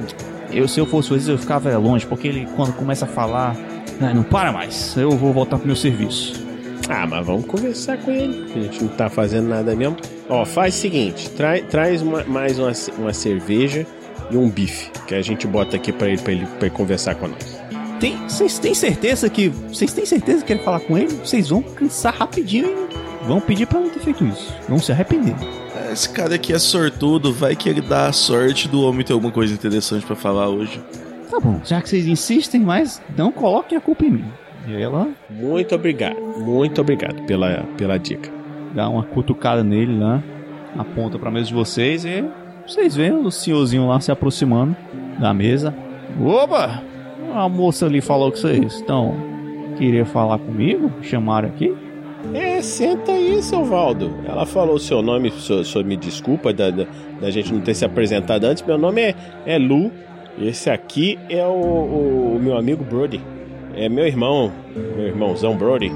eu, 0.52 0.66
se 0.66 0.80
eu 0.80 0.86
fosse 0.86 1.10
vocês, 1.10 1.28
eu 1.28 1.38
ficava 1.38 1.76
longe, 1.78 2.06
porque 2.06 2.28
ele 2.28 2.48
quando 2.56 2.72
começa 2.72 3.04
a 3.04 3.08
falar, 3.08 3.56
não, 4.00 4.14
não 4.14 4.22
para 4.22 4.52
mais, 4.52 4.96
eu 4.96 5.10
vou 5.10 5.32
voltar 5.32 5.58
pro 5.58 5.66
meu 5.66 5.76
serviço. 5.76 6.48
Ah, 6.88 7.06
mas 7.06 7.24
vamos 7.24 7.46
conversar 7.46 7.98
com 7.98 8.10
ele. 8.10 8.52
A 8.52 8.58
gente 8.62 8.82
não 8.82 8.90
tá 8.90 9.08
fazendo 9.08 9.48
nada 9.48 9.76
mesmo. 9.76 9.96
Ó, 10.28 10.44
faz 10.44 10.74
o 10.74 10.78
seguinte: 10.78 11.30
tra 11.30 11.60
traz 11.62 12.02
uma, 12.02 12.24
mais 12.24 12.58
uma, 12.58 12.72
uma 12.98 13.12
cerveja 13.12 13.86
e 14.28 14.36
um 14.36 14.50
bife, 14.50 14.90
que 15.06 15.14
a 15.14 15.22
gente 15.22 15.46
bota 15.46 15.76
aqui 15.76 15.92
para 15.92 16.08
ele, 16.08 16.18
pra 16.18 16.32
ele, 16.32 16.46
pra 16.46 16.66
ele 16.66 16.70
conversar 16.70 17.14
com 17.14 17.28
nós. 17.28 17.60
Tem, 18.00 18.16
vocês 18.28 18.58
têm 18.58 18.74
certeza 18.74 19.28
que. 19.28 19.48
Vocês 19.48 19.92
têm 19.92 20.04
certeza 20.04 20.40
que 20.40 20.46
querem 20.46 20.64
falar 20.64 20.80
com 20.80 20.98
ele? 20.98 21.14
Vocês 21.16 21.50
vão 21.50 21.62
cansar 21.62 22.14
rapidinho 22.14 22.88
e 22.89 22.89
vão 23.26 23.40
pedir 23.40 23.66
para 23.66 23.80
não 23.80 23.90
ter 23.90 24.00
feito 24.00 24.24
isso. 24.24 24.54
Vão 24.68 24.78
se 24.78 24.92
arrepender. 24.92 25.34
Esse 25.92 26.08
cara 26.08 26.36
aqui 26.36 26.52
é 26.52 26.58
sortudo, 26.58 27.32
vai 27.32 27.56
que 27.56 27.68
ele 27.68 27.80
dá 27.80 28.06
a 28.08 28.12
sorte 28.12 28.68
do 28.68 28.82
homem 28.82 29.04
ter 29.04 29.12
alguma 29.12 29.32
coisa 29.32 29.52
interessante 29.52 30.06
para 30.06 30.14
falar 30.14 30.48
hoje. 30.48 30.80
Tá 31.30 31.38
bom, 31.40 31.60
já 31.64 31.80
que 31.80 31.88
vocês 31.88 32.06
insistem, 32.06 32.60
mas 32.60 33.00
não 33.16 33.32
coloquem 33.32 33.76
a 33.76 33.80
culpa 33.80 34.04
em 34.04 34.10
mim. 34.10 34.24
E 34.66 34.80
ela. 34.80 35.08
Muito 35.28 35.74
obrigado, 35.74 36.20
muito 36.38 36.80
obrigado 36.80 37.22
pela, 37.26 37.64
pela 37.76 37.98
dica. 37.98 38.30
Dá 38.74 38.88
uma 38.88 39.04
cutucada 39.04 39.64
nele 39.64 39.98
lá, 39.98 40.22
aponta 40.78 41.18
pra 41.18 41.30
mesa 41.30 41.48
de 41.48 41.54
vocês 41.54 42.04
e 42.04 42.24
vocês 42.66 42.94
veem 42.94 43.12
o 43.12 43.30
senhorzinho 43.30 43.88
lá 43.88 44.00
se 44.00 44.12
aproximando 44.12 44.76
da 45.18 45.34
mesa. 45.34 45.74
Opa! 46.20 46.82
A 47.34 47.48
moça 47.48 47.86
ali 47.86 48.00
falou 48.00 48.30
que 48.30 48.38
vocês 48.38 48.74
estão. 48.74 49.14
Queria 49.76 50.04
falar 50.04 50.38
comigo? 50.38 50.92
Chamaram 51.02 51.48
aqui? 51.48 51.74
É, 52.34 52.62
senta 52.62 53.12
aí, 53.12 53.42
seu 53.42 53.64
Valdo. 53.64 54.12
Ela 54.26 54.46
falou 54.46 54.76
o 54.76 54.78
seu 54.78 55.02
nome, 55.02 55.28
o 55.28 55.64
senhor 55.64 55.84
me 55.84 55.96
desculpa 55.96 56.52
da, 56.52 56.70
da, 56.70 56.86
da, 57.20 57.30
gente 57.30 57.52
não 57.52 57.60
ter 57.60 57.74
se 57.74 57.84
apresentado 57.84 58.44
antes. 58.44 58.62
Meu 58.62 58.78
nome 58.78 59.00
é, 59.00 59.14
é 59.46 59.58
Lu. 59.58 59.90
Esse 60.38 60.70
aqui 60.70 61.18
é 61.28 61.44
o, 61.44 61.50
o, 61.50 62.36
o 62.36 62.40
meu 62.40 62.56
amigo 62.56 62.84
Brody. 62.84 63.20
É 63.74 63.88
meu 63.88 64.06
irmão, 64.06 64.52
meu 64.96 65.06
irmãozão 65.06 65.56
Brody. 65.56 65.90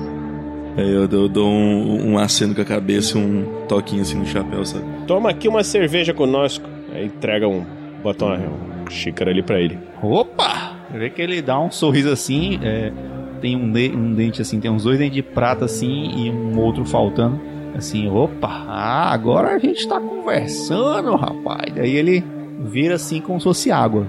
Aí 0.77 0.91
eu, 0.91 1.09
eu 1.09 1.29
dou 1.29 1.49
um, 1.49 2.13
um 2.13 2.19
aceno 2.19 2.55
com 2.55 2.61
a 2.61 2.65
cabeça 2.65 3.17
e 3.17 3.21
um 3.21 3.67
toquinho 3.69 4.03
assim 4.03 4.19
no 4.19 4.27
chapéu, 4.27 4.65
sabe? 4.65 4.85
Toma 5.07 5.31
aqui 5.31 5.49
uma 5.49 5.63
cerveja 5.63 6.13
conosco. 6.13 6.69
Aí 6.93 7.07
entrega 7.07 7.47
um. 7.49 7.65
Bota 8.03 8.25
uma, 8.25 8.37
uma 8.37 8.91
xícara 8.91 9.31
ali 9.31 9.43
pra 9.43 9.61
ele. 9.61 9.79
Opa! 10.03 10.73
Vê 10.93 11.11
que 11.11 11.23
ele 11.23 11.41
dá 11.41 11.59
um 11.59 11.71
sorriso 11.71 12.11
assim. 12.11 12.59
É, 12.63 12.93
tem 13.41 13.57
um, 13.57 13.71
de, 13.71 13.91
um 13.91 14.15
dente 14.15 14.41
assim, 14.41 14.61
tem 14.61 14.71
uns 14.71 14.85
dois 14.85 14.99
dentes 14.99 15.15
de 15.15 15.23
prata 15.23 15.65
assim 15.65 16.11
e 16.17 16.31
um 16.31 16.59
outro 16.59 16.85
faltando. 16.85 17.41
Assim, 17.77 18.09
opa! 18.09 18.67
Ah, 18.69 19.13
agora 19.13 19.55
a 19.55 19.59
gente 19.59 19.87
tá 19.89 20.01
conversando, 20.01 21.17
rapaz. 21.17 21.73
Daí 21.75 21.97
ele 21.97 22.25
vira 22.61 22.95
assim 22.95 23.21
como 23.21 23.41
se 23.41 23.45
fosse 23.45 23.71
água. 23.71 24.09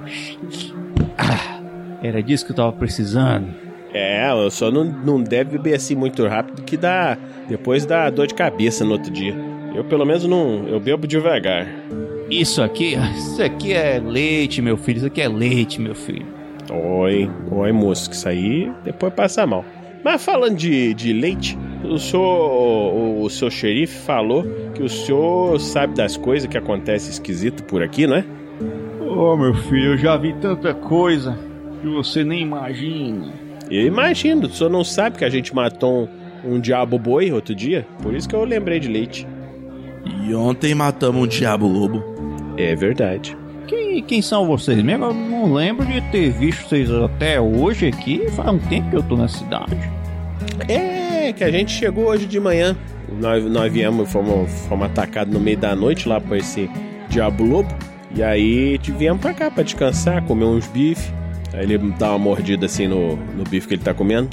Ah, 1.18 1.60
era 2.04 2.22
disso 2.22 2.46
que 2.46 2.52
eu 2.52 2.56
tava 2.56 2.72
precisando. 2.72 3.48
É, 3.92 4.30
só 4.52 4.70
não, 4.70 4.84
não 4.84 5.24
deve 5.24 5.52
beber 5.52 5.76
assim 5.76 5.96
muito 5.96 6.28
rápido 6.28 6.62
que 6.64 6.78
dá. 6.78 7.18
Depois 7.48 7.86
dá 7.86 8.10
dor 8.10 8.28
de 8.28 8.34
cabeça 8.34 8.84
no 8.84 8.92
outro 8.92 9.12
dia. 9.12 9.34
Eu 9.74 9.84
pelo 9.84 10.06
menos 10.06 10.26
não. 10.26 10.68
Eu 10.68 10.80
bebo 10.80 11.08
devagar. 11.08 11.68
Isso 12.30 12.62
aqui, 12.62 12.96
isso 13.16 13.42
aqui 13.42 13.74
é 13.74 14.00
leite, 14.00 14.62
meu 14.62 14.78
filho. 14.78 14.98
Isso 14.98 15.08
aqui 15.08 15.22
é 15.22 15.28
leite, 15.28 15.80
meu 15.80 15.96
filho. 15.96 16.26
Oi, 16.72 17.30
oi, 17.52 17.72
moço, 17.72 18.10
que 18.10 18.16
isso 18.16 18.28
aí 18.28 18.72
depois 18.84 19.14
passa 19.14 19.46
mal. 19.46 19.64
Mas 20.04 20.24
falando 20.24 20.56
de, 20.56 20.94
de 20.94 21.14
leite, 21.14 21.58
o 21.84 21.98
senhor, 21.98 22.94
o, 22.94 23.24
o 23.24 23.30
seu 23.30 23.50
xerife 23.50 23.98
falou 24.06 24.44
que 24.74 24.84
o 24.84 24.90
senhor 24.90 25.60
sabe 25.60 25.96
das 25.96 26.18
coisas 26.18 26.50
que 26.50 26.58
acontecem 26.58 27.12
esquisito 27.12 27.64
por 27.64 27.82
aqui, 27.82 28.06
não 28.06 28.18
é? 28.18 28.26
Oh, 29.00 29.38
meu 29.38 29.54
filho, 29.54 29.94
eu 29.94 29.98
já 29.98 30.18
vi 30.18 30.34
tanta 30.34 30.74
coisa 30.74 31.38
que 31.82 31.88
você 31.88 32.24
nem 32.24 32.42
imagina. 32.42 33.32
Eu 33.70 33.86
imagino, 33.86 34.48
o 34.48 34.50
senhor 34.50 34.70
não 34.70 34.84
sabe 34.84 35.18
que 35.18 35.26
a 35.26 35.30
gente 35.30 35.56
matou 35.56 36.10
um, 36.44 36.56
um 36.56 36.60
diabo 36.60 37.00
boi 37.00 37.32
outro 37.32 37.56
dia? 37.56 37.88
Por 38.02 38.14
isso 38.14 38.28
que 38.28 38.36
eu 38.36 38.44
lembrei 38.44 38.80
de 38.80 38.88
leite. 38.88 39.28
E 40.24 40.36
ontem 40.36 40.76
matamos 40.76 41.24
um 41.24 41.28
diabo 41.28 41.68
lobo. 41.68 42.04
É 42.58 42.76
verdade. 42.76 43.36
Quem, 43.76 44.02
quem 44.02 44.22
são 44.22 44.48
vocês 44.48 44.82
mesmo? 44.82 45.06
Eu 45.06 45.14
não 45.14 45.54
lembro 45.54 45.86
de 45.86 46.00
ter 46.10 46.32
visto 46.32 46.70
vocês 46.70 46.90
até 46.90 47.42
hoje 47.42 47.88
aqui. 47.88 48.30
Faz 48.32 48.50
um 48.50 48.58
tempo 48.58 48.90
que 48.90 48.96
eu 48.96 49.04
tô 49.04 49.18
na 49.18 49.28
cidade. 49.28 49.78
É, 50.70 51.34
que 51.34 51.44
a 51.44 51.52
gente 51.52 51.74
chegou 51.74 52.06
hoje 52.06 52.26
de 52.26 52.40
manhã. 52.40 52.76
Nós, 53.20 53.44
nós 53.44 53.72
viemos, 53.72 54.10
fomos, 54.10 54.50
fomos 54.68 54.86
atacados 54.86 55.34
no 55.34 55.42
meio 55.42 55.58
da 55.58 55.76
noite 55.76 56.08
lá 56.08 56.22
por 56.22 56.38
esse 56.38 56.70
Diabo 57.10 57.44
Lobo. 57.44 57.70
E 58.16 58.24
aí 58.24 58.80
viemos 58.82 59.22
pra 59.22 59.34
cá 59.34 59.52
pra 59.52 59.62
descansar, 59.62 60.24
comer 60.24 60.46
uns 60.46 60.68
bifes. 60.68 61.12
Aí 61.54 61.64
ele 61.64 61.78
dá 62.00 62.12
uma 62.12 62.20
mordida 62.20 62.68
assim 62.68 62.88
no, 62.88 63.18
no 63.18 63.44
bife 63.44 63.68
que 63.68 63.74
ele 63.74 63.84
tá 63.84 63.94
comendo. 63.94 64.30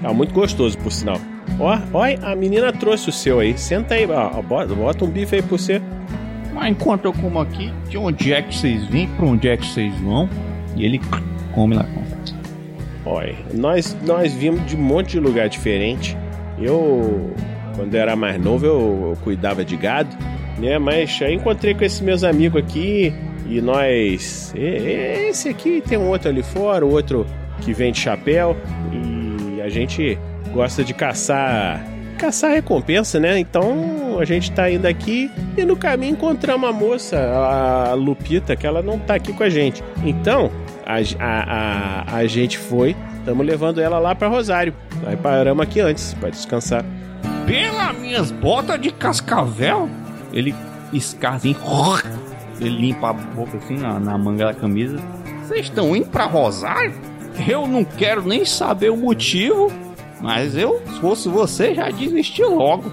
Tá 0.00 0.12
muito 0.12 0.32
gostoso, 0.32 0.78
por 0.78 0.92
sinal. 0.92 1.20
Ó, 1.58 1.78
ó, 1.92 2.04
a 2.22 2.36
menina 2.36 2.72
trouxe 2.72 3.08
o 3.08 3.12
seu 3.12 3.40
aí. 3.40 3.58
Senta 3.58 3.94
aí, 3.94 4.06
ó, 4.06 4.40
bota, 4.40 4.72
bota 4.72 5.04
um 5.04 5.08
bife 5.08 5.34
aí 5.34 5.42
pra 5.42 5.58
você. 5.58 5.82
Mas 6.52 6.70
enquanto 6.70 7.06
eu 7.06 7.12
como 7.12 7.40
aqui, 7.40 7.72
de 7.88 7.96
onde 7.98 8.32
é 8.32 8.42
que 8.42 8.54
vocês 8.54 8.84
vêm? 8.86 9.08
Pra 9.08 9.26
onde 9.26 9.48
é 9.48 9.56
que 9.56 9.66
vocês 9.66 9.94
vão? 10.00 10.28
E 10.76 10.84
ele 10.84 11.00
come 11.54 11.74
lá. 11.74 11.86
Olha, 13.04 13.34
nós, 13.52 13.96
nós 14.04 14.32
vimos 14.32 14.64
de 14.66 14.76
um 14.76 14.80
monte 14.80 15.12
de 15.12 15.20
lugar 15.20 15.48
diferente. 15.48 16.16
Eu, 16.58 17.34
quando 17.74 17.94
eu 17.94 18.00
era 18.00 18.14
mais 18.14 18.40
novo, 18.40 18.64
eu, 18.64 19.08
eu 19.10 19.18
cuidava 19.24 19.64
de 19.64 19.76
gado, 19.76 20.16
né? 20.58 20.78
Mas 20.78 21.20
aí 21.22 21.34
encontrei 21.34 21.74
com 21.74 21.84
esses 21.84 22.00
meus 22.00 22.22
amigos 22.22 22.62
aqui 22.62 23.12
e 23.46 23.60
nós. 23.60 24.52
Esse 24.54 25.48
aqui 25.48 25.82
tem 25.86 25.98
um 25.98 26.08
outro 26.08 26.28
ali 26.28 26.42
fora, 26.42 26.86
outro 26.86 27.26
que 27.60 27.72
vem 27.72 27.92
de 27.92 27.98
chapéu. 27.98 28.56
E 28.92 29.60
a 29.60 29.68
gente 29.68 30.18
gosta 30.52 30.84
de 30.84 30.94
caçar. 30.94 31.84
Caçar 32.22 32.52
recompensa, 32.52 33.18
né? 33.18 33.36
Então 33.36 34.16
a 34.20 34.24
gente 34.24 34.52
tá 34.52 34.70
indo 34.70 34.86
aqui 34.86 35.28
e 35.56 35.64
no 35.64 35.76
caminho 35.76 36.12
encontramos 36.12 36.62
uma 36.62 36.72
moça, 36.72 37.18
a 37.18 37.94
Lupita, 37.94 38.54
que 38.54 38.64
ela 38.64 38.80
não 38.80 38.96
tá 38.96 39.16
aqui 39.16 39.32
com 39.32 39.42
a 39.42 39.48
gente. 39.48 39.82
Então, 40.04 40.48
a, 40.86 40.98
a, 41.18 42.12
a, 42.14 42.16
a 42.18 42.26
gente 42.28 42.58
foi, 42.58 42.94
estamos 43.18 43.44
levando 43.44 43.80
ela 43.80 43.98
lá 43.98 44.14
pra 44.14 44.28
Rosário. 44.28 44.72
Aí 45.04 45.16
paramos 45.16 45.64
aqui 45.64 45.80
antes, 45.80 46.14
pra 46.14 46.30
descansar. 46.30 46.84
Pelas 47.44 47.98
minhas 47.98 48.30
botas 48.30 48.80
de 48.80 48.92
cascavel? 48.92 49.90
Ele 50.32 50.54
escarra 50.92 51.38
assim. 51.38 51.56
Ele 52.60 52.70
limpa 52.70 53.10
a 53.10 53.12
boca 53.14 53.56
assim 53.56 53.78
na, 53.78 53.98
na 53.98 54.16
manga 54.16 54.44
da 54.46 54.54
camisa. 54.54 54.96
Vocês 55.42 55.62
estão 55.62 55.96
indo 55.96 56.06
pra 56.06 56.26
Rosário? 56.26 56.94
Eu 57.48 57.66
não 57.66 57.82
quero 57.84 58.22
nem 58.22 58.44
saber 58.44 58.92
o 58.92 58.96
motivo. 58.96 59.72
Mas 60.22 60.56
eu, 60.56 60.80
se 60.86 61.00
fosse 61.00 61.28
você, 61.28 61.74
já 61.74 61.90
desisti 61.90 62.44
logo. 62.44 62.90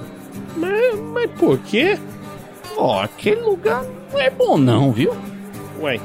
Mas, 0.58 1.00
mas 1.14 1.32
por 1.32 1.60
quê? 1.60 1.98
Ó, 2.76 3.02
aquele 3.02 3.42
lugar 3.42 3.86
não 4.12 4.20
é 4.20 4.30
bom 4.30 4.58
não, 4.58 4.92
viu? 4.92 5.16
Ué, 5.80 6.00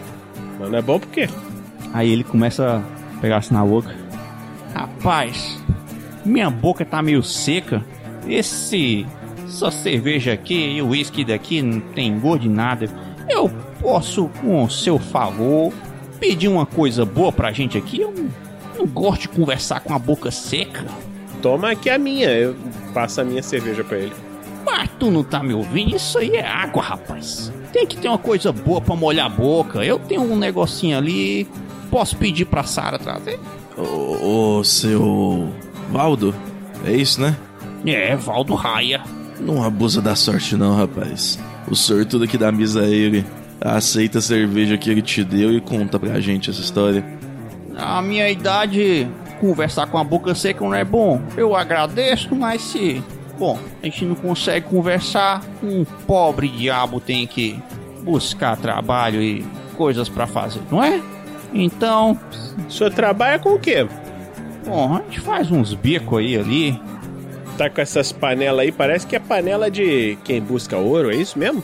mas 0.59 0.71
não 0.71 0.79
é 0.79 0.83
bom 0.83 0.99
por 0.99 1.09
quê? 1.09 1.29
Aí 1.93 2.11
ele 2.11 2.25
começa 2.25 2.83
a 3.17 3.21
pegar 3.21 3.39
assim 3.39 3.55
na 3.55 3.65
boca. 3.65 3.95
Rapaz, 4.75 5.59
minha 6.25 6.51
boca 6.51 6.85
tá 6.85 7.03
meio 7.03 7.23
seca. 7.23 7.83
Esse. 8.27 9.07
Essa 9.47 9.71
cerveja 9.71 10.33
aqui 10.33 10.55
e 10.55 10.83
o 10.83 10.89
uísque 10.89 11.25
daqui 11.25 11.63
não 11.63 11.81
tem 11.81 12.19
gosto 12.19 12.43
de 12.43 12.49
nada. 12.49 12.89
Eu 13.29 13.49
posso, 13.81 14.29
com 14.41 14.65
o 14.65 14.71
seu 14.71 14.99
favor, 14.99 15.73
pedir 16.19 16.49
uma 16.49 16.67
coisa 16.67 17.05
boa 17.05 17.31
pra 17.31 17.53
gente 17.53 17.79
aqui? 17.79 18.01
Eu 18.01 18.11
não, 18.11 18.29
não 18.79 18.87
gosto 18.87 19.23
de 19.23 19.29
conversar 19.29 19.81
com 19.81 19.95
a 19.95 19.99
boca 19.99 20.31
seca. 20.31 20.85
Toma 21.45 21.73
aqui 21.73 21.91
a 21.91 21.99
minha, 21.99 22.31
eu 22.31 22.57
passo 22.95 23.21
a 23.21 23.25
minha 23.25 23.43
cerveja 23.43 23.85
pra 23.85 23.99
ele. 23.99 24.15
Mas 24.65 24.89
tu 24.99 25.11
não 25.11 25.23
tá 25.23 25.43
me 25.43 25.53
ouvindo? 25.53 25.95
Isso 25.95 26.17
aí 26.17 26.31
é 26.37 26.43
água, 26.43 26.83
rapaz. 26.83 27.53
Tem 27.71 27.87
que 27.87 27.99
ter 27.99 28.09
uma 28.09 28.17
coisa 28.17 28.51
boa 28.51 28.81
pra 28.81 28.97
molhar 28.97 29.27
a 29.27 29.29
boca. 29.29 29.85
Eu 29.85 29.99
tenho 29.99 30.23
um 30.23 30.39
negocinho 30.39 30.97
ali. 30.97 31.47
Posso 31.91 32.17
pedir 32.17 32.47
pra 32.47 32.63
Sara 32.63 32.99
trazer? 32.99 33.39
Ô, 33.77 34.57
ô, 34.57 34.65
seu. 34.65 35.53
Valdo? 35.91 36.35
É 36.87 36.93
isso, 36.93 37.21
né? 37.21 37.37
É, 37.85 38.17
Valdo 38.17 38.55
Raia. 38.55 39.03
Não 39.39 39.63
abusa 39.63 40.01
da 40.01 40.17
sorte, 40.17 40.57
não, 40.57 40.75
rapaz. 40.75 41.39
O 41.69 41.77
sortudo 41.77 42.25
aqui 42.25 42.39
da 42.39 42.51
mesa 42.51 42.87
é 42.87 42.91
ele. 42.91 43.23
Aceita 43.61 44.19
a 44.19 44.23
cerveja 44.23 44.79
que 44.79 44.89
ele 44.89 45.03
te 45.03 45.23
deu 45.23 45.53
e 45.53 45.61
conta 45.61 45.99
pra 45.99 46.19
gente 46.21 46.49
essa 46.49 46.63
história. 46.63 47.05
Na 47.69 48.01
minha 48.01 48.31
idade, 48.31 49.07
conversar 49.49 49.87
com 49.89 49.99
a 49.99 50.05
boca 50.05 50.35
seca 50.35 50.65
não 50.65 50.75
é 50.75 50.85
bom. 50.85 51.21
Eu 51.37 51.55
agradeço, 51.55 52.35
mas 52.35 52.63
se. 52.63 53.03
Bom, 53.39 53.59
a 53.83 53.87
gente 53.87 54.05
não 54.05 54.15
consegue 54.15 54.67
conversar, 54.69 55.43
um 55.63 55.85
pobre 56.07 56.49
diabo 56.49 57.01
tem 57.01 57.27
que 57.27 57.59
buscar 58.03 58.57
trabalho 58.57 59.21
e 59.23 59.45
coisas 59.77 60.09
pra 60.09 60.27
fazer, 60.27 60.61
não 60.71 60.83
é? 60.83 61.01
Então, 61.53 62.19
O 62.67 62.71
senhor 62.71 62.93
trabalha 62.93 63.39
com 63.39 63.55
o 63.55 63.59
quê? 63.59 63.87
bom, 64.65 64.97
a 64.97 65.03
gente 65.03 65.21
faz 65.21 65.51
uns 65.51 65.75
bicos 65.75 66.19
aí 66.21 66.37
ali. 66.37 66.81
Tá 67.59 67.69
com 67.69 67.81
essas 67.81 68.11
panelas 68.13 68.61
aí, 68.61 68.73
parece 68.73 69.07
que 69.07 69.15
é 69.15 69.19
panela 69.21 69.71
de 69.71 70.17
quem 70.25 70.41
busca 70.41 70.77
ouro, 70.77 71.11
é 71.13 71.17
isso 71.17 71.39
mesmo? 71.39 71.63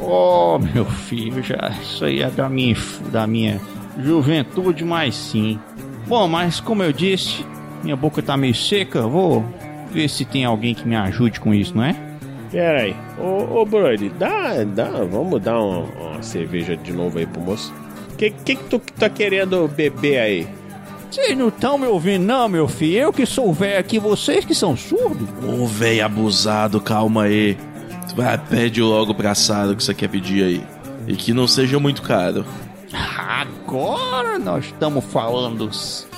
Oh, 0.00 0.58
meu 0.58 0.84
filho, 0.84 1.42
já 1.42 1.72
isso 1.82 2.04
aí 2.04 2.20
é 2.20 2.30
da 2.30 2.48
minha, 2.48 2.76
da 3.10 3.26
minha 3.26 3.60
juventude, 3.98 4.84
mas 4.84 5.14
sim. 5.14 5.58
Bom, 6.06 6.28
mas 6.28 6.60
como 6.60 6.82
eu 6.82 6.92
disse, 6.92 7.44
minha 7.82 7.96
boca 7.96 8.22
tá 8.22 8.36
meio 8.36 8.54
seca, 8.54 9.02
vou 9.02 9.44
ver 9.90 10.08
se 10.08 10.24
tem 10.24 10.44
alguém 10.44 10.74
que 10.74 10.86
me 10.86 10.94
ajude 10.94 11.40
com 11.40 11.52
isso, 11.52 11.76
não 11.76 11.84
é? 11.84 11.96
Pera 12.50 12.82
aí. 12.82 12.96
Ô, 13.18 13.60
ô 13.60 13.66
Brody, 13.66 14.08
dá, 14.18 14.62
dá, 14.64 14.88
vamos 15.10 15.42
dar 15.42 15.60
uma, 15.60 15.78
uma 15.78 16.22
cerveja 16.22 16.76
de 16.76 16.92
novo 16.92 17.18
aí 17.18 17.26
pro 17.26 17.40
moço. 17.40 17.72
Que 18.16 18.30
que, 18.30 18.56
que 18.56 18.64
tu 18.64 18.78
tá 18.78 19.08
querendo 19.08 19.68
beber 19.68 20.18
aí? 20.18 20.48
Vocês 21.10 21.36
não 21.36 21.48
estão 21.48 21.78
me 21.78 21.86
ouvindo, 21.86 22.24
não, 22.24 22.48
meu 22.48 22.68
filho. 22.68 22.98
Eu 22.98 23.12
que 23.12 23.26
sou 23.26 23.52
velho 23.52 23.78
aqui, 23.78 23.98
vocês 23.98 24.44
que 24.44 24.54
são 24.54 24.76
surdos. 24.76 25.28
Ô, 25.44 25.66
velho 25.66 26.04
abusado, 26.04 26.80
calma 26.80 27.24
aí. 27.24 27.56
Tu 28.08 28.16
vai, 28.16 28.38
pede 28.38 28.82
logo 28.82 29.14
pra 29.14 29.34
Sara 29.34 29.72
o 29.72 29.76
que 29.76 29.82
você 29.82 29.94
quer 29.94 30.08
pedir 30.08 30.44
aí. 30.44 30.62
E 31.06 31.14
que 31.14 31.32
não 31.32 31.46
seja 31.46 31.78
muito 31.78 32.02
caro. 32.02 32.44
Agora 33.66 34.38
nós 34.38 34.66
estamos 34.66 35.04
falando 35.04 35.68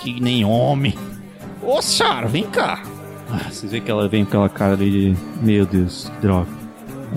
que 0.00 0.20
nem 0.20 0.44
homem. 0.44 0.94
Ô, 1.62 1.82
Sara, 1.82 2.26
vem 2.28 2.44
cá. 2.44 2.82
Ah, 3.30 3.50
Vocês 3.50 3.70
veem 3.72 3.82
que 3.82 3.90
ela 3.90 4.08
vem 4.08 4.24
com 4.24 4.30
aquela 4.30 4.48
cara 4.48 4.72
ali 4.74 4.90
de. 4.90 5.16
Meu 5.42 5.66
Deus, 5.66 6.10
que 6.14 6.20
droga. 6.22 6.48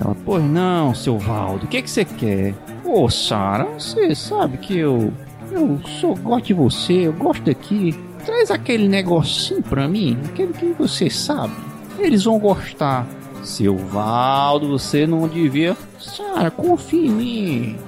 Ela, 0.00 0.16
pois 0.24 0.42
não, 0.44 0.94
seu 0.94 1.18
Valdo, 1.18 1.66
o 1.66 1.68
que 1.68 1.82
que 1.82 1.90
você 1.90 2.04
quer? 2.04 2.54
Ô, 2.84 3.08
Sara, 3.08 3.64
você 3.78 4.14
sabe 4.14 4.58
que 4.58 4.76
eu. 4.76 5.12
Eu 5.50 5.78
sou, 6.00 6.16
gosto 6.16 6.46
de 6.46 6.54
você, 6.54 6.92
eu 7.08 7.12
gosto 7.12 7.42
daqui. 7.42 7.94
Traz 8.24 8.50
aquele 8.50 8.88
negocinho 8.88 9.62
pra 9.62 9.86
mim, 9.86 10.18
aquele 10.24 10.52
que 10.52 10.72
você 10.78 11.10
sabe. 11.10 11.52
Eles 11.98 12.24
vão 12.24 12.38
gostar. 12.38 13.06
Seu 13.42 13.76
Valdo, 13.76 14.68
você 14.68 15.06
não 15.06 15.28
devia. 15.28 15.76
Sara, 15.98 16.50
confia 16.50 17.06
em 17.06 17.10
mim. 17.10 17.78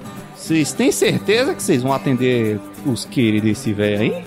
Vocês 0.44 0.74
têm 0.74 0.92
certeza 0.92 1.54
que 1.54 1.62
vocês 1.62 1.82
vão 1.82 1.90
atender 1.94 2.60
os 2.84 3.06
queridos 3.06 3.48
desse 3.48 3.72
velho 3.72 3.98
aí? 4.02 4.24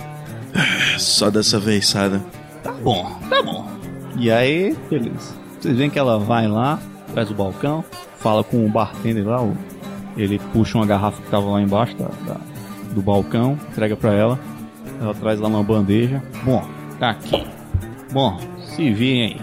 Só 0.98 1.30
dessa 1.30 1.60
vez, 1.60 1.86
Sara. 1.86 2.20
Tá 2.60 2.72
bom, 2.72 3.08
tá 3.30 3.40
bom. 3.40 3.68
E 4.18 4.28
aí, 4.28 4.76
beleza. 4.90 5.32
Vocês 5.60 5.76
veem 5.78 5.88
que 5.88 5.96
ela 5.96 6.18
vai 6.18 6.48
lá, 6.48 6.80
traz 7.12 7.30
o 7.30 7.34
balcão, 7.34 7.84
fala 8.18 8.42
com 8.42 8.66
o 8.66 8.68
bartender 8.68 9.24
lá, 9.24 9.48
ele 10.16 10.40
puxa 10.52 10.76
uma 10.76 10.84
garrafa 10.86 11.22
que 11.22 11.30
tava 11.30 11.46
lá 11.50 11.62
embaixo 11.62 11.94
da- 11.96 12.10
da- 12.26 12.40
do 12.92 13.00
balcão, 13.00 13.56
entrega 13.70 13.94
pra 13.94 14.12
ela. 14.12 14.40
Ela 15.00 15.14
traz 15.14 15.38
lá 15.38 15.46
uma 15.46 15.62
bandeja. 15.62 16.20
Bom, 16.42 16.64
tá 16.98 17.10
aqui. 17.10 17.46
Bom, 18.12 18.36
se 18.74 18.90
virem 18.92 19.22
aí. 19.22 19.40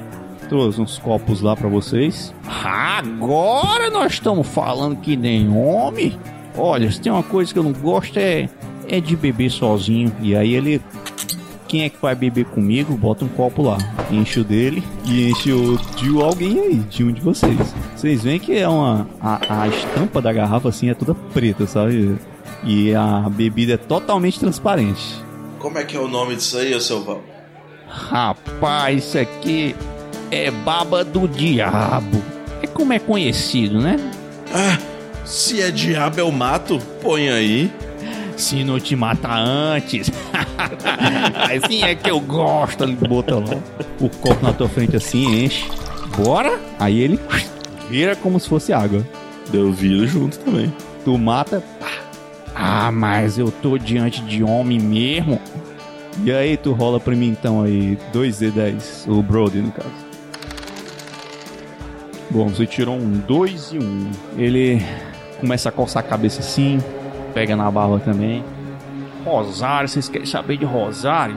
Trouxe 0.50 0.82
uns 0.82 0.98
copos 1.00 1.40
lá 1.40 1.56
pra 1.56 1.70
vocês. 1.70 2.36
Agora 2.46 3.90
nós 3.90 4.12
estamos 4.12 4.46
falando 4.46 4.98
que 4.98 5.16
nem 5.16 5.50
homem. 5.50 6.20
Olha, 6.58 6.92
se 6.92 7.00
tem 7.02 7.12
uma 7.12 7.24
coisa 7.24 7.52
que 7.52 7.60
eu 7.60 7.64
não 7.64 7.74
gosto 7.74 8.18
é, 8.18 8.50
é 8.88 9.00
de 9.00 9.16
beber 9.16 9.52
sozinho. 9.52 10.12
E 10.22 10.36
aí 10.36 10.54
ele 10.54 10.82
quem 11.68 11.84
é 11.84 11.90
que 11.90 12.02
vai 12.02 12.16
beber 12.16 12.46
comigo, 12.46 12.96
bota 12.96 13.26
um 13.26 13.28
copo 13.28 13.64
lá. 13.64 13.78
Enche 14.12 14.40
o 14.40 14.44
dele 14.44 14.84
e 15.06 15.30
enche 15.30 15.52
o 15.52 15.78
de 15.98 16.22
alguém 16.22 16.60
aí, 16.60 16.76
de 16.76 17.04
um 17.04 17.12
de 17.12 17.22
vocês. 17.22 17.76
Vocês 17.96 18.24
veem 18.24 18.40
que 18.40 18.56
é 18.56 18.68
uma. 18.68 19.08
A, 19.20 19.64
a 19.64 19.68
estampa 19.68 20.22
da 20.22 20.32
garrafa 20.32 20.70
assim 20.70 20.90
é 20.90 20.94
toda 20.94 21.16
preta, 21.34 21.66
sabe? 21.66 22.18
E 22.64 22.94
a 22.94 23.30
bebida 23.30 23.74
é 23.74 23.78
totalmente 23.78 24.40
transparente. 24.40 25.04
Como 25.60 25.78
é 25.78 25.84
que 25.84 25.98
é 25.98 26.00
o 26.00 26.08
nome 26.08 26.36
disso 26.36 26.58
aí, 26.58 26.80
seu 26.80 27.04
Val? 27.04 27.22
Rapaz, 27.88 29.04
isso 29.04 29.20
aqui 29.20 29.76
é 30.32 30.52
baba 30.52 31.04
do 31.04 31.28
diabo. 31.28 32.22
É 32.62 32.68
como 32.68 32.94
é 32.94 33.00
conhecido, 33.00 33.82
né? 33.82 33.98
Ah, 34.54 34.78
se 35.26 35.62
é 35.62 35.72
diabo 35.72 36.20
eu 36.20 36.32
mato, 36.32 36.80
põe 37.02 37.30
aí. 37.30 37.72
Se 38.38 38.64
não 38.64 38.80
te 38.80 38.96
matar 38.96 39.38
antes. 39.38 40.12
assim 41.56 41.84
é 41.84 41.96
que 41.96 42.10
eu 42.10 42.20
gosto. 42.20 42.84
Ele 42.84 42.96
bota 42.96 43.36
lá 43.36 43.58
o 44.00 44.10
copo 44.10 44.46
na 44.46 44.54
tua 44.54 44.70
frente 44.70 44.96
assim, 44.96 45.46
enche. 45.46 45.66
Bora? 46.18 46.60
Aí 46.80 47.00
ele 47.00 47.20
vira 47.90 48.16
como 48.16 48.40
se 48.40 48.48
fosse 48.48 48.74
água. 48.74 49.06
Eu 49.54 49.72
viro 49.72 50.06
junto 50.06 50.38
também. 50.40 50.74
Tu 51.04 51.18
mata. 51.18 51.64
Ah, 52.54 52.92
mas 52.92 53.38
eu 53.38 53.52
tô 53.52 53.78
diante 53.78 54.22
de 54.22 54.44
homem 54.44 54.80
mesmo. 54.80 55.42
E 56.24 56.32
aí, 56.32 56.56
tu 56.56 56.72
rola 56.72 57.00
pra 57.00 57.14
mim 57.14 57.28
então 57.28 57.62
aí 57.62 57.98
2D10, 58.14 59.08
o 59.08 59.22
Brody 59.22 59.60
no 59.60 59.72
caso. 59.72 59.90
Bom, 62.30 62.48
você 62.48 62.66
tirou 62.66 62.96
um 62.96 63.12
2 63.12 63.74
e 63.74 63.80
um. 63.80 64.12
Ele 64.38 64.82
começa 65.40 65.70
a 65.70 65.72
coçar 65.72 66.04
a 66.04 66.08
cabeça 66.08 66.40
assim, 66.40 66.80
pega 67.34 67.56
na 67.56 67.70
barba 67.70 68.00
também. 68.00 68.44
Rosário, 69.24 69.90
vocês 69.90 70.08
querem 70.08 70.28
saber 70.28 70.58
de 70.58 70.66
Rosário? 70.66 71.36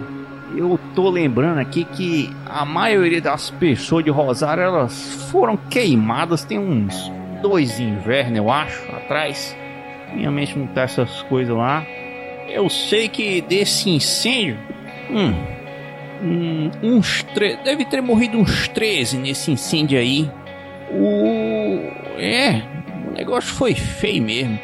Eu 0.56 0.78
tô 0.94 1.10
lembrando 1.10 1.58
aqui 1.58 1.84
que 1.84 2.34
a 2.46 2.64
maioria 2.64 3.20
das 3.20 3.50
pessoas 3.50 4.04
de 4.04 4.10
Rosário 4.10 4.62
elas 4.62 5.28
foram 5.30 5.56
queimadas 5.56 6.44
tem 6.44 6.58
uns 6.58 7.10
dois 7.42 7.78
invernos, 7.78 8.38
eu 8.38 8.50
acho, 8.50 8.82
atrás. 8.92 9.56
Minha 10.14 10.30
mente 10.30 10.58
não 10.58 10.66
tá 10.66 10.82
essas 10.82 11.22
coisas 11.24 11.54
lá. 11.54 11.84
Eu 12.48 12.68
sei 12.68 13.08
que 13.08 13.42
desse 13.42 13.90
incêndio, 13.90 14.58
hum, 15.10 15.34
hum, 16.22 16.70
uns 16.82 17.24
deve 17.64 17.84
ter 17.84 18.00
morrido 18.00 18.38
uns 18.38 18.68
13 18.68 19.18
nesse 19.18 19.50
incêndio 19.50 19.98
aí. 19.98 20.30
O 20.90 21.78
é, 22.18 22.62
negócio 23.18 23.52
foi 23.52 23.74
feio 23.74 24.22
mesmo. 24.22 24.58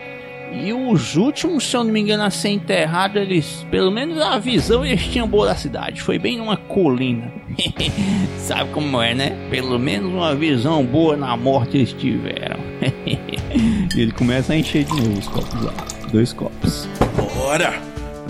E 0.52 0.72
os 0.72 1.16
últimos, 1.16 1.64
se 1.64 1.76
eu 1.76 1.82
não 1.82 1.90
me 1.90 2.00
engano, 2.00 2.22
a 2.22 2.30
ser 2.30 2.50
enterrados, 2.50 3.20
eles, 3.20 3.66
pelo 3.70 3.90
menos 3.90 4.20
a 4.20 4.38
visão 4.38 4.84
eles 4.84 5.02
tinham 5.08 5.26
boa 5.26 5.46
da 5.46 5.56
cidade. 5.56 6.00
Foi 6.00 6.16
bem 6.16 6.38
numa 6.38 6.56
colina. 6.56 7.32
Sabe 8.38 8.70
como 8.70 9.02
é, 9.02 9.14
né? 9.14 9.48
Pelo 9.50 9.78
menos 9.78 10.12
uma 10.12 10.34
visão 10.34 10.84
boa 10.84 11.16
na 11.16 11.36
morte 11.36 11.78
eles 11.78 11.92
tiveram. 11.92 12.60
e 13.96 14.00
ele 14.00 14.12
começa 14.12 14.52
a 14.52 14.56
encher 14.56 14.84
de 14.84 14.92
novo 14.92 15.18
os 15.18 15.26
copos 15.26 15.60
lá. 15.60 15.74
Dois 16.12 16.32
copos. 16.32 16.88
Bora! 17.36 17.74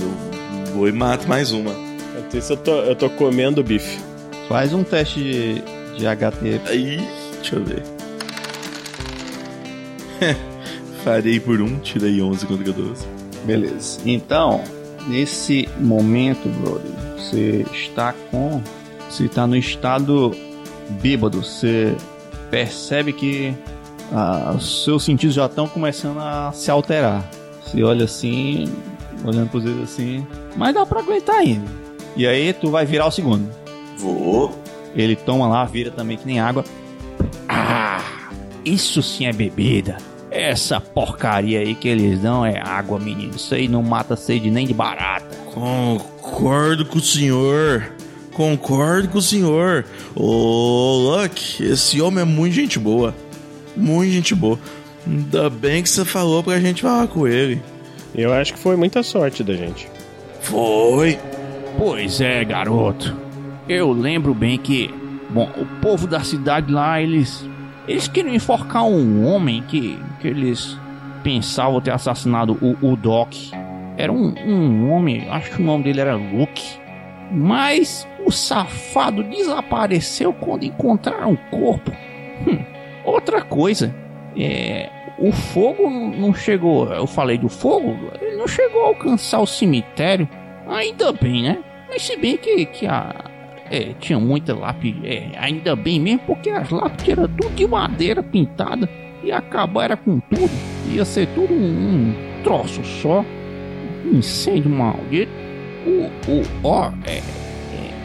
Eu 0.00 0.74
vou 0.74 0.88
e 0.88 0.92
mato 0.92 1.28
mais 1.28 1.52
uma. 1.52 1.72
Eu 1.72 2.30
sei 2.30 2.40
se 2.40 2.52
eu 2.54 2.56
tô, 2.56 2.72
eu 2.72 2.96
tô 2.96 3.10
comendo 3.10 3.62
bife. 3.62 3.98
Faz 4.48 4.72
um 4.72 4.82
teste 4.82 5.20
de, 5.20 5.54
de 5.98 6.06
HT. 6.06 6.70
Aí, 6.70 7.06
deixa 7.42 7.56
eu 7.56 7.64
ver. 7.64 7.93
Farei 11.04 11.38
por 11.38 11.60
um, 11.60 11.78
tirei 11.78 12.22
11 12.22 12.46
contra 12.46 12.72
12. 12.72 13.06
Beleza. 13.44 14.00
Então, 14.06 14.62
nesse 15.06 15.68
momento, 15.78 16.48
brother, 16.60 16.90
você 17.16 17.66
está 17.72 18.14
com. 18.30 18.62
Você 19.08 19.24
está 19.24 19.46
no 19.46 19.56
estado 19.56 20.32
bêbado. 21.02 21.42
Você 21.42 21.94
percebe 22.50 23.12
que 23.12 23.54
ah, 24.12 24.54
os 24.56 24.84
seus 24.84 25.04
sentidos 25.04 25.34
já 25.34 25.46
estão 25.46 25.68
começando 25.68 26.18
a 26.18 26.52
se 26.52 26.70
alterar. 26.70 27.28
Você 27.62 27.82
olha 27.82 28.04
assim, 28.04 28.72
olhando 29.24 29.50
para 29.50 29.60
dedos 29.60 29.82
assim. 29.82 30.26
Mas 30.56 30.74
dá 30.74 30.86
pra 30.86 31.00
aguentar 31.00 31.36
ainda. 31.36 31.70
E 32.16 32.26
aí, 32.26 32.52
tu 32.52 32.70
vai 32.70 32.86
virar 32.86 33.06
o 33.06 33.10
segundo. 33.10 33.50
Vou. 33.98 34.56
Ele 34.94 35.16
toma 35.16 35.48
lá, 35.48 35.64
vira 35.64 35.90
também 35.90 36.16
que 36.16 36.26
nem 36.26 36.38
água. 36.40 36.64
Ah, 37.48 38.00
isso 38.64 39.02
sim 39.02 39.26
é 39.26 39.32
bebida. 39.32 39.98
Essa 40.30 40.80
porcaria 40.80 41.60
aí 41.60 41.74
que 41.74 41.88
eles 41.88 42.20
dão 42.20 42.44
é 42.44 42.58
água, 42.58 42.98
menino. 42.98 43.36
Isso 43.36 43.54
aí 43.54 43.68
não 43.68 43.82
mata 43.82 44.16
sede 44.16 44.50
nem 44.50 44.66
de 44.66 44.74
barata. 44.74 45.36
Concordo 45.52 46.84
com 46.84 46.98
o 46.98 47.00
senhor. 47.00 47.92
Concordo 48.32 49.08
com 49.08 49.18
o 49.18 49.22
senhor. 49.22 49.84
Ô, 50.14 50.96
Luck, 50.96 51.62
esse 51.62 52.00
homem 52.00 52.22
é 52.22 52.24
muito 52.24 52.54
gente 52.54 52.78
boa. 52.80 53.14
Muito 53.76 54.10
gente 54.10 54.34
boa. 54.34 54.58
Ainda 55.06 55.48
bem 55.48 55.82
que 55.82 55.88
você 55.88 56.04
falou 56.04 56.42
pra 56.42 56.58
gente 56.58 56.82
falar 56.82 57.06
com 57.06 57.28
ele. 57.28 57.62
Eu 58.14 58.32
acho 58.32 58.54
que 58.54 58.58
foi 58.58 58.74
muita 58.74 59.02
sorte 59.02 59.44
da 59.44 59.54
gente. 59.54 59.88
Foi. 60.40 61.18
Pois 61.78 62.20
é, 62.20 62.44
garoto. 62.44 63.16
Eu 63.68 63.92
lembro 63.92 64.34
bem 64.34 64.58
que, 64.58 64.92
bom, 65.30 65.48
o 65.56 65.64
povo 65.80 66.06
da 66.06 66.24
cidade 66.24 66.72
lá, 66.72 67.00
eles 67.00 67.44
eles 67.86 68.08
queriam 68.08 68.34
enforcar 68.34 68.84
um 68.84 69.26
homem 69.26 69.62
que, 69.62 69.98
que 70.20 70.28
eles 70.28 70.78
pensavam 71.22 71.80
ter 71.80 71.90
assassinado 71.90 72.58
o, 72.60 72.92
o 72.92 72.96
Doc. 72.96 73.32
Era 73.96 74.12
um, 74.12 74.34
um 74.46 74.90
homem, 74.90 75.28
acho 75.30 75.50
que 75.52 75.62
o 75.62 75.64
nome 75.64 75.84
dele 75.84 76.00
era 76.00 76.14
Luke. 76.14 76.62
Mas 77.30 78.06
o 78.24 78.30
safado 78.30 79.22
desapareceu 79.24 80.32
quando 80.32 80.64
encontraram 80.64 81.32
o 81.32 81.38
corpo. 81.50 81.90
Hum, 82.46 82.58
outra 83.04 83.42
coisa, 83.42 83.94
é, 84.36 84.90
o 85.18 85.32
fogo 85.32 85.88
não 85.88 86.34
chegou. 86.34 86.92
Eu 86.92 87.06
falei 87.06 87.38
do 87.38 87.48
fogo, 87.48 87.96
ele 88.20 88.36
não 88.36 88.46
chegou 88.48 88.84
a 88.84 88.88
alcançar 88.88 89.40
o 89.40 89.46
cemitério. 89.46 90.28
Ainda 90.66 91.12
bem, 91.12 91.42
né? 91.42 91.58
Mas 91.88 92.02
se 92.02 92.16
bem 92.16 92.36
que, 92.36 92.66
que 92.66 92.86
a. 92.86 93.14
É, 93.70 93.94
tinha 93.98 94.18
muita 94.18 94.54
lápide. 94.54 95.06
É, 95.06 95.30
ainda 95.38 95.74
bem 95.74 96.00
mesmo, 96.00 96.20
porque 96.26 96.50
as 96.50 96.70
lápides 96.70 97.08
eram 97.08 97.28
tudo 97.28 97.54
de 97.54 97.66
madeira 97.66 98.22
pintada. 98.22 98.88
E 99.22 99.32
acabar 99.32 99.84
era 99.84 99.96
com 99.96 100.20
tudo. 100.20 100.50
Ia 100.92 101.04
ser 101.04 101.26
tudo 101.28 101.52
um, 101.54 101.56
um 101.56 102.14
troço 102.42 102.84
só. 102.84 103.24
Um 104.04 104.18
incêndio 104.18 104.70
maldito. 104.70 105.32
O. 105.86 106.30
o 106.30 106.42
ó, 106.62 106.90
é. 107.06 107.18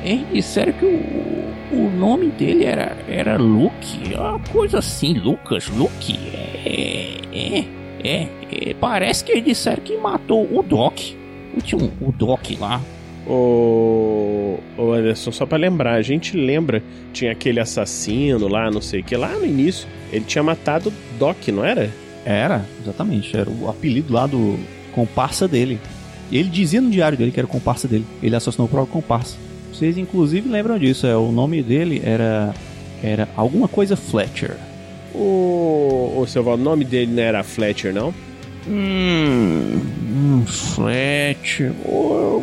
é 0.05 0.13
eles 0.13 0.27
disseram 0.31 0.71
que 0.73 0.85
o, 0.85 1.75
o 1.75 1.89
nome 1.89 2.27
dele 2.27 2.63
era, 2.65 2.95
era 3.07 3.37
Luke. 3.37 4.15
Uma 4.15 4.39
coisa 4.51 4.79
assim, 4.79 5.13
Lucas, 5.13 5.67
Luke. 5.67 6.17
É. 6.33 7.19
É. 7.33 7.79
É. 8.01 8.27
é, 8.51 8.73
parece 8.79 9.25
que 9.25 9.33
eles 9.33 9.43
disseram 9.43 9.83
que 9.83 9.97
matou 9.97 10.47
o 10.57 10.63
Doc. 10.63 10.97
Tinha 11.63 11.81
um, 11.81 11.91
o 11.99 12.11
Doc 12.11 12.41
lá. 12.59 12.81
Ô, 13.27 14.57
ô 14.77 14.93
Anderson, 14.93 15.31
só 15.31 15.45
pra 15.45 15.57
lembrar, 15.57 15.93
a 15.93 16.01
gente 16.01 16.35
lembra, 16.35 16.81
tinha 17.13 17.31
aquele 17.31 17.59
assassino 17.59 18.47
lá, 18.47 18.71
não 18.71 18.81
sei 18.81 19.01
o 19.01 19.03
que, 19.03 19.15
lá 19.15 19.29
no 19.29 19.45
início, 19.45 19.87
ele 20.11 20.25
tinha 20.25 20.43
matado 20.43 20.89
o 20.89 20.93
Doc, 21.19 21.47
não 21.49 21.63
era? 21.63 21.89
Era, 22.25 22.65
exatamente. 22.81 23.35
Era 23.35 23.49
o 23.49 23.69
apelido 23.69 24.13
lá 24.13 24.25
do 24.25 24.57
comparsa 24.93 25.47
dele. 25.47 25.79
E 26.31 26.37
ele 26.37 26.49
dizia 26.49 26.81
no 26.81 26.89
diário 26.89 27.17
dele 27.17 27.31
que 27.31 27.39
era 27.39 27.47
o 27.47 27.49
comparsa 27.49 27.87
dele. 27.87 28.05
Ele 28.21 28.35
assassinou 28.35 28.67
o 28.67 28.69
próprio 28.69 28.93
comparsa. 28.93 29.37
Vocês 29.73 29.97
inclusive 29.97 30.49
lembram 30.49 30.77
disso, 30.77 31.07
é, 31.07 31.15
o 31.15 31.31
nome 31.31 31.63
dele 31.63 32.01
era 32.03 32.53
era 33.01 33.29
alguma 33.35 33.67
coisa 33.67 33.95
Fletcher. 33.95 34.55
O, 35.13 36.15
o 36.17 36.25
seu 36.27 36.45
o 36.45 36.57
nome 36.57 36.83
dele 36.83 37.11
não 37.11 37.23
era 37.23 37.43
Fletcher, 37.43 37.93
não? 37.93 38.13
Hum, 38.67 39.79
hum 40.11 40.45
Fletcher. 40.45 41.71
Oh, 41.85 42.41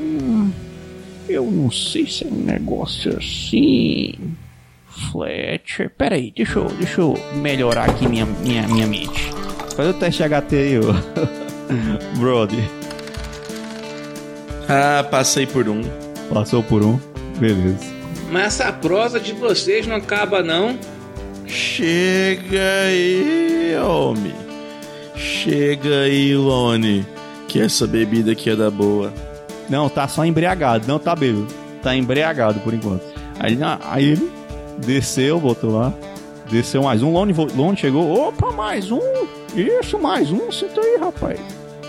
eu 1.29 1.45
não 1.45 1.71
sei 1.71 2.07
se 2.07 2.25
é 2.25 2.29
um 2.29 2.43
negócio 2.43 3.17
assim. 3.17 4.15
Fletcher. 5.11 5.91
Pera 5.91 6.15
aí, 6.17 6.33
deixa 6.35 6.59
eu, 6.59 6.67
deixa 6.67 7.01
eu 7.01 7.15
melhorar 7.35 7.91
aqui 7.91 8.09
minha, 8.09 8.27
minha, 8.27 8.67
minha 8.67 8.87
mente. 8.87 9.31
Faz 9.75 9.91
o 9.91 9.95
teste 9.95 10.23
HT 10.23 10.57
aí, 10.57 10.79
ô. 10.79 10.93
Brody. 12.19 12.63
Ah, 14.69 15.05
passei 15.11 15.47
por 15.47 15.69
um. 15.69 15.83
Passou 16.33 16.63
por 16.63 16.83
um. 16.83 16.99
Beleza. 17.39 17.95
Mas 18.31 18.61
essa 18.61 18.73
prosa 18.73 19.21
de 19.21 19.33
vocês 19.33 19.87
não 19.87 19.97
acaba, 19.97 20.43
não. 20.43 20.79
Chega 21.47 22.85
aí, 22.87 23.77
homem. 23.77 24.35
Chega 25.15 26.01
aí, 26.01 26.35
Lone. 26.35 27.07
Que 27.47 27.61
essa 27.61 27.87
bebida 27.87 28.33
aqui 28.33 28.51
é 28.51 28.57
da 28.57 28.71
boa. 28.71 29.13
Não, 29.69 29.89
tá 29.89 30.07
só 30.07 30.25
embriagado, 30.25 30.87
não 30.87 30.99
tá 30.99 31.15
bêbado. 31.15 31.47
Tá 31.83 31.95
embriagado 31.95 32.61
por 32.61 32.73
enquanto. 32.75 33.03
Aí, 33.39 33.59
aí 33.85 34.05
ele 34.05 34.31
desceu, 34.79 35.41
botou 35.41 35.79
lá. 35.79 35.93
Desceu 36.51 36.83
mais 36.83 37.03
um. 37.03 37.13
Lone, 37.13 37.35
Lone 37.55 37.77
chegou. 37.77 38.29
Opa, 38.29 38.53
mais 38.53 38.91
um. 38.91 39.01
Isso, 39.55 39.99
mais 39.99 40.31
um. 40.31 40.51
Senta 40.53 40.81
aí, 40.81 40.97
rapaz. 40.99 41.41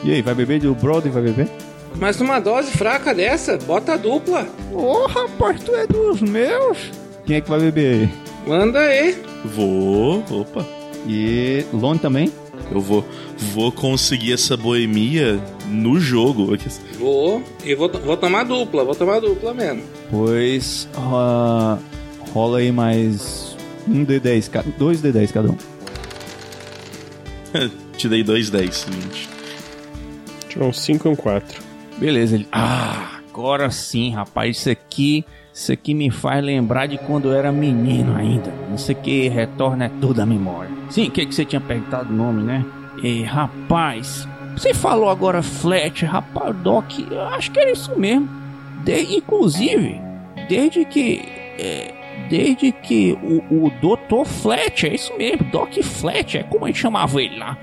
E 0.04 0.12
aí, 0.12 0.22
vai 0.22 0.34
beber? 0.34 0.66
O 0.66 0.76
brother 0.76 1.12
vai 1.12 1.22
beber? 1.22 1.48
Mas 1.96 2.20
numa 2.20 2.40
dose 2.40 2.72
fraca 2.72 3.14
dessa, 3.14 3.58
bota 3.58 3.94
a 3.94 3.98
dupla. 3.98 4.48
Ô, 4.72 5.08
rapaz, 5.08 5.62
tu 5.64 5.76
é 5.76 5.88
dos 5.88 6.22
meus. 6.22 6.92
Quem 7.26 7.38
é 7.38 7.42
que 7.42 7.50
vai 7.50 7.60
beber 7.60 7.94
aí? 7.94 8.10
Manda 8.48 8.80
aí. 8.80 9.22
Vou, 9.46 10.24
opa. 10.30 10.66
E 11.08 11.66
Lone 11.74 12.00
também? 12.00 12.32
Eu 12.72 12.82
vou, 12.82 13.06
vou 13.54 13.72
conseguir 13.72 14.34
essa 14.34 14.58
boemia 14.58 15.40
no 15.68 16.00
jogo. 16.00 16.56
Vou. 17.00 17.42
E 17.64 17.76
vou, 17.76 17.90
vou 17.90 18.18
tomar 18.18 18.44
dupla, 18.44 18.84
vou 18.84 18.96
tomar 18.96 19.20
dupla 19.20 19.54
mesmo. 19.54 19.84
Pois 20.10 20.88
ah, 20.96 21.78
rola 22.34 22.60
aí 22.60 22.72
mais 22.72 23.56
um 23.88 24.06
D10, 24.06 24.50
ca- 24.50 24.64
dois 24.78 25.02
D10 25.02 25.32
cada 25.32 25.50
um. 25.52 25.58
Te 27.98 28.08
dei 28.08 28.24
dois 28.24 28.50
10, 28.50 28.76
seguinte. 28.76 29.30
Tirou 30.50 30.70
um 30.70 30.74
5 30.74 31.08
e 31.08 31.12
um 31.12 31.16
4. 31.16 31.62
Beleza, 31.98 32.36
ele. 32.36 32.48
Ah, 32.52 33.20
agora 33.30 33.70
sim, 33.72 34.12
rapaz. 34.12 34.58
Isso 34.58 34.70
aqui. 34.70 35.26
Isso 35.54 35.72
aqui 35.72 35.96
me 35.96 36.12
faz 36.12 36.44
lembrar 36.46 36.86
de 36.86 37.00
quando 37.00 37.30
eu 37.30 37.34
era 37.34 37.52
menino 37.52 38.16
ainda. 38.16 38.54
Isso 38.76 38.92
aqui 38.92 39.28
retorna 39.28 39.92
toda 40.00 40.22
a 40.22 40.26
memória. 40.26 40.70
Sim, 40.92 41.08
o 41.08 41.12
que, 41.12 41.26
que 41.26 41.34
você 41.34 41.44
tinha 41.44 41.60
perguntado 41.60 42.14
o 42.14 42.16
nome, 42.16 42.44
né? 42.44 42.64
E, 43.02 43.24
rapaz, 43.24 44.28
você 44.58 44.74
falou 44.74 45.10
agora 45.10 45.44
Flat, 45.44 46.04
rapaz, 46.04 46.56
Doc, 46.58 46.92
eu 47.12 47.22
acho 47.22 47.52
que 47.52 47.60
era 47.60 47.72
isso 47.72 47.98
mesmo. 47.98 48.28
De, 48.84 49.16
inclusive, 49.16 50.02
desde 50.50 50.84
que. 50.86 51.22
É, 51.60 51.94
desde 52.30 52.72
que 52.72 53.18
o, 53.24 53.66
o 53.66 53.70
Dr. 53.70 54.26
Flat, 54.26 54.86
é 54.88 54.96
isso 54.96 55.16
mesmo, 55.18 55.46
Doc 55.52 55.74
Flat, 55.82 56.38
é 56.40 56.44
como 56.44 56.66
a 56.66 56.68
gente 56.68 56.80
chamava 56.80 57.22
ele 57.22 57.38
lá. 57.38 57.58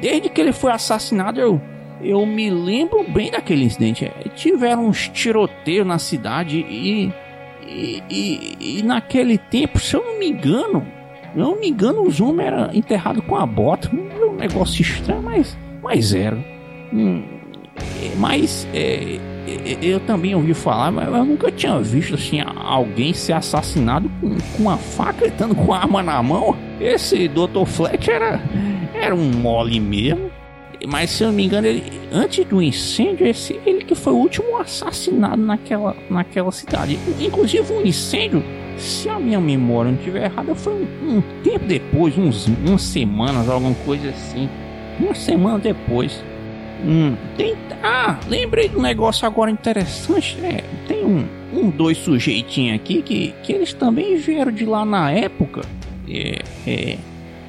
Desde 0.00 0.28
que 0.28 0.40
ele 0.40 0.52
foi 0.52 0.72
assassinado, 0.72 1.40
eu, 1.40 1.60
eu 2.02 2.26
me 2.26 2.50
lembro 2.50 3.04
bem 3.04 3.30
daquele 3.30 3.64
incidente. 3.64 4.04
É, 4.04 4.28
tiveram 4.34 4.88
uns 4.88 5.08
tiroteios 5.08 5.86
na 5.86 5.98
cidade 5.98 6.58
e 6.58 7.12
e, 7.70 8.02
e, 8.10 8.78
e, 8.78 8.82
naquele 8.82 9.38
tempo, 9.38 9.78
se 9.78 9.94
eu 9.94 10.04
não 10.04 10.18
me 10.18 10.28
engano, 10.28 10.84
não 11.36 11.58
me 11.58 11.68
engano, 11.68 12.02
o 12.02 12.10
Zuma 12.10 12.42
era 12.42 12.70
enterrado 12.74 13.22
com 13.22 13.36
a 13.36 13.46
bota. 13.46 13.88
Um 13.94 14.34
negócio 14.34 14.82
estranho, 14.82 15.22
mas, 15.22 15.56
mas 15.82 16.14
era. 16.14 16.38
Hum, 16.92 17.22
mas 18.16 18.66
é, 18.74 19.18
é, 19.46 19.78
eu 19.82 20.00
também 20.00 20.34
ouvi 20.34 20.54
falar, 20.54 20.90
mas 20.90 21.08
eu 21.08 21.24
nunca 21.24 21.50
tinha 21.50 21.78
visto 21.80 22.14
assim, 22.14 22.40
alguém 22.40 23.12
ser 23.12 23.32
assassinado 23.32 24.10
com, 24.20 24.36
com 24.56 24.62
uma 24.62 24.76
faca 24.76 25.26
estando 25.28 25.54
com 25.54 25.72
a 25.72 25.78
arma 25.78 26.02
na 26.02 26.22
mão. 26.22 26.56
Esse 26.80 27.28
Dr. 27.28 27.66
Fletcher 27.66 28.14
era, 28.14 28.40
era 28.94 29.14
um 29.14 29.30
mole 29.30 29.80
mesmo. 29.80 30.30
Mas 30.88 31.10
se 31.10 31.22
eu 31.22 31.28
não 31.28 31.34
me 31.34 31.44
engano, 31.44 31.66
ele, 31.66 31.82
antes 32.10 32.44
do 32.46 32.62
incêndio, 32.62 33.26
esse, 33.26 33.60
ele 33.66 33.84
que 33.84 33.94
foi 33.94 34.14
o 34.14 34.16
último 34.16 34.56
assassinado 34.56 35.42
naquela, 35.42 35.94
naquela 36.08 36.50
cidade. 36.50 36.98
Inclusive 37.20 37.70
um 37.70 37.82
incêndio, 37.82 38.42
se 38.78 39.08
a 39.08 39.18
minha 39.18 39.38
memória 39.38 39.90
não 39.90 39.98
estiver 39.98 40.24
errada, 40.24 40.54
foi 40.54 40.72
um, 40.72 41.16
um, 41.16 41.22
tempo 41.42 41.66
depois, 41.66 42.16
uns, 42.16 42.46
umas 42.46 42.82
semanas, 42.82 43.46
alguma 43.46 43.74
coisa 43.84 44.08
assim. 44.08 44.48
Uma 45.00 45.14
semana 45.14 45.58
depois. 45.58 46.22
Hum, 46.84 47.16
tem, 47.36 47.56
ah, 47.82 48.18
lembrei 48.28 48.68
de 48.68 48.76
um 48.76 48.82
negócio 48.82 49.26
agora 49.26 49.50
interessante. 49.50 50.38
É, 50.42 50.62
tem 50.86 51.04
um, 51.04 51.26
um 51.52 51.70
dois 51.70 51.98
sujeitinhos 51.98 52.76
aqui 52.76 53.02
que, 53.02 53.34
que 53.42 53.52
eles 53.52 53.72
também 53.72 54.16
vieram 54.16 54.52
de 54.52 54.64
lá 54.64 54.84
na 54.84 55.10
época. 55.10 55.62
É, 56.08 56.42
é, 56.66 56.98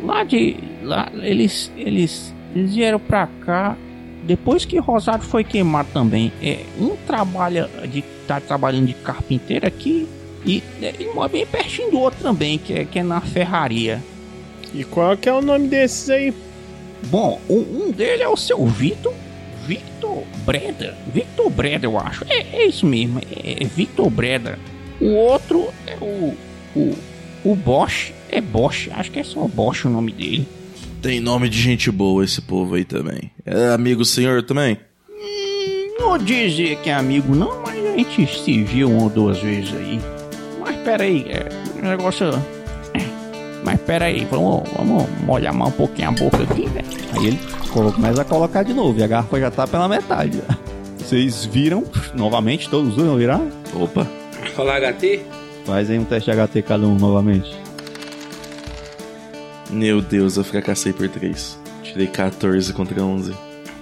lá 0.04 0.24
de. 0.24 0.58
Lá, 0.84 1.12
eles, 1.22 1.72
eles 1.78 2.34
eles 2.56 2.76
vieram 2.76 2.99
pra 2.99 3.28
cá 3.45 3.78
depois 4.24 4.66
que 4.66 4.78
Rosário 4.78 5.24
foi 5.24 5.43
queimado 5.43 5.89
também. 5.93 6.32
É, 6.41 6.60
um 6.80 6.95
trabalha 7.08 7.70
de 7.88 8.04
tá 8.28 8.39
trabalhando 8.39 8.88
de 8.88 8.93
carpinteiro 8.93 9.66
aqui 9.66 10.08
e, 10.45 10.62
é, 10.82 10.93
e 10.99 11.06
mora 11.14 11.30
bem 11.30 11.45
pertinho 11.45 11.91
do 11.91 11.99
outro 11.99 12.22
também, 12.22 12.58
que 12.58 12.74
é, 12.74 12.86
que 12.86 12.99
é 12.99 13.04
na 13.04 13.22
ferraria. 13.22 14.02
E 14.74 14.84
qual 14.84 15.18
que 15.18 15.28
é 15.28 15.34
o 15.34 15.41
nome 15.41 15.68
desses 15.68 16.10
aí? 16.10 16.34
Bom, 17.08 17.41
um, 17.49 17.86
um 17.86 17.91
dele 17.91 18.24
é 18.24 18.30
o 18.30 18.38
seu 18.38 18.66
Vitor. 18.66 19.14
Victor 19.66 20.24
Breda. 20.45 20.97
Victor 21.14 21.49
Breda, 21.49 21.86
eu 21.86 21.97
acho. 21.97 22.26
É, 22.28 22.45
é 22.54 22.68
isso 22.68 22.86
mesmo, 22.86 23.20
é, 23.20 23.64
é 23.64 23.66
Victor 23.66 24.10
Breda. 24.10 24.58
O 24.99 25.14
outro 25.14 25.70
é 25.88 25.95
o. 26.02 26.36
O, 26.76 26.97
o 27.43 27.56
Bosch. 27.56 28.14
É 28.30 28.39
Bosch, 28.39 28.89
acho 28.93 29.12
que 29.12 29.20
é 29.20 29.24
só 29.24 29.47
Bosch 29.47 29.86
o 29.86 29.89
nome 29.89 30.12
dele. 30.12 30.47
Tem 31.02 31.20
nome 31.20 31.49
de 31.49 31.60
gente 31.60 31.91
boa 31.91 32.24
esse 32.24 32.41
povo 32.41 32.76
aí 32.76 32.86
também. 32.86 33.32
É 33.45 33.70
amigo 33.70 34.06
senhor 34.06 34.43
também? 34.43 34.78
Hum, 35.10 35.95
não 35.99 36.18
dizer 36.18 36.78
que 36.78 36.89
é 36.89 36.93
amigo 36.93 37.36
não, 37.36 37.62
mas 37.62 37.84
a 37.86 37.97
gente 37.97 38.39
se 38.39 38.64
viu 38.64 38.89
uma 38.89 39.04
ou 39.04 39.10
duas 39.10 39.39
vezes 39.39 39.74
aí. 39.74 39.99
Mas 40.60 40.78
peraí, 40.78 41.26
é, 41.28 41.49
o 41.78 41.82
negócio... 41.82 42.28
Mas 43.64 43.80
peraí, 43.82 44.26
vamos, 44.26 44.68
vamos 44.76 45.07
molhar 45.24 45.53
mais 45.53 45.72
um 45.74 45.78
pouquinho 45.78 46.09
a 46.09 46.12
boca 46.12 46.43
aqui, 46.43 46.68
né? 46.70 46.82
Aí 47.14 47.28
ele 47.28 47.39
começa 47.72 48.22
a 48.22 48.26
colocar 48.26 48.64
de 48.64 48.74
novo 48.74 48.99
e 48.99 49.03
a 49.03 49.07
garrafa 49.07 49.39
já 49.39 49.51
tá 49.51 49.68
pela 49.68 49.88
metade. 49.88 50.41
Vocês 50.97 51.45
viram 51.45 51.84
novamente, 52.16 52.70
todos 52.70 52.95
viram 52.95 53.18
virar? 53.18 53.41
Opa. 53.76 54.07
Falar 54.55 54.80
HT? 54.80 55.22
Faz 55.66 55.89
aí 55.89 55.99
um 55.99 56.05
teste 56.05 56.32
de 56.32 56.38
HT 56.38 56.62
cada 56.64 56.86
um 56.86 56.95
novamente. 56.95 57.55
Meu 59.70 60.01
Deus, 60.01 60.38
eu 60.38 60.43
fracassei 60.43 60.91
por 60.91 61.07
3. 61.07 61.59
Tirei 61.84 62.07
14 62.07 62.74
contra 62.74 63.01
11. 63.01 63.34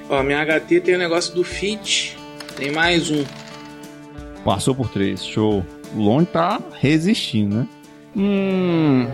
Ó, 0.09 0.23
minha 0.23 0.43
HT 0.45 0.81
tem 0.81 0.95
o 0.95 0.99
negócio 0.99 1.33
do 1.33 1.43
fit. 1.43 2.17
Tem 2.55 2.71
mais 2.71 3.09
um. 3.09 3.23
Passou 4.43 4.75
por 4.75 4.89
3, 4.89 5.23
show. 5.23 5.65
O 5.95 6.01
Lone 6.01 6.25
tá 6.25 6.59
resistindo, 6.79 7.55
né? 7.57 7.67
Hum. 8.15 9.07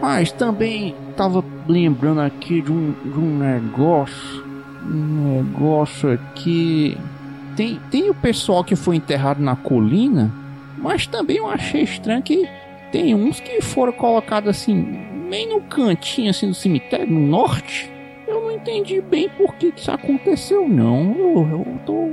Mas 0.00 0.30
também 0.32 0.94
tava 1.16 1.44
lembrando 1.66 2.20
aqui 2.20 2.60
de 2.60 2.72
um, 2.72 2.92
de 2.92 3.18
um 3.18 3.38
negócio. 3.38 4.44
Um 4.84 5.42
negócio 5.42 6.12
aqui. 6.12 6.96
Tem, 7.56 7.80
tem 7.90 8.10
o 8.10 8.14
pessoal 8.14 8.62
que 8.62 8.76
foi 8.76 8.96
enterrado 8.96 9.42
na 9.42 9.56
colina, 9.56 10.30
mas 10.76 11.06
também 11.06 11.38
eu 11.38 11.48
achei 11.48 11.82
estranho 11.82 12.22
que 12.22 12.46
tem 12.92 13.14
uns 13.14 13.40
que 13.40 13.62
foram 13.62 13.92
colocados 13.92 14.50
assim 14.50 15.06
bem 15.30 15.48
no 15.48 15.60
cantinho 15.62 16.30
assim 16.30 16.48
do 16.48 16.54
cemitério, 16.54 17.06
no 17.06 17.26
norte. 17.26 17.90
Eu 18.26 18.42
não 18.42 18.52
entendi 18.52 19.00
bem 19.00 19.28
por 19.30 19.54
que, 19.54 19.72
que 19.72 19.80
isso 19.80 19.90
aconteceu, 19.90 20.68
não. 20.68 21.14
Eu, 21.18 21.48
eu 21.50 21.80
tô, 21.86 22.10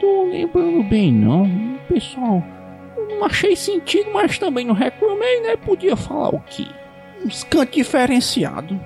tô 0.00 0.24
lembrando 0.30 0.82
bem, 0.82 1.12
não. 1.12 1.48
Pessoal, 1.88 2.42
eu 2.96 3.08
não 3.08 3.24
achei 3.24 3.54
sentido, 3.54 4.10
mas 4.12 4.38
também 4.38 4.66
não 4.66 4.74
reclamei, 4.74 5.40
né? 5.42 5.56
Podia 5.56 5.94
falar 5.94 6.34
o 6.34 6.40
quê? 6.40 6.66
Uns 7.24 7.44
cantos 7.44 7.74
diferenciados. 7.74 8.76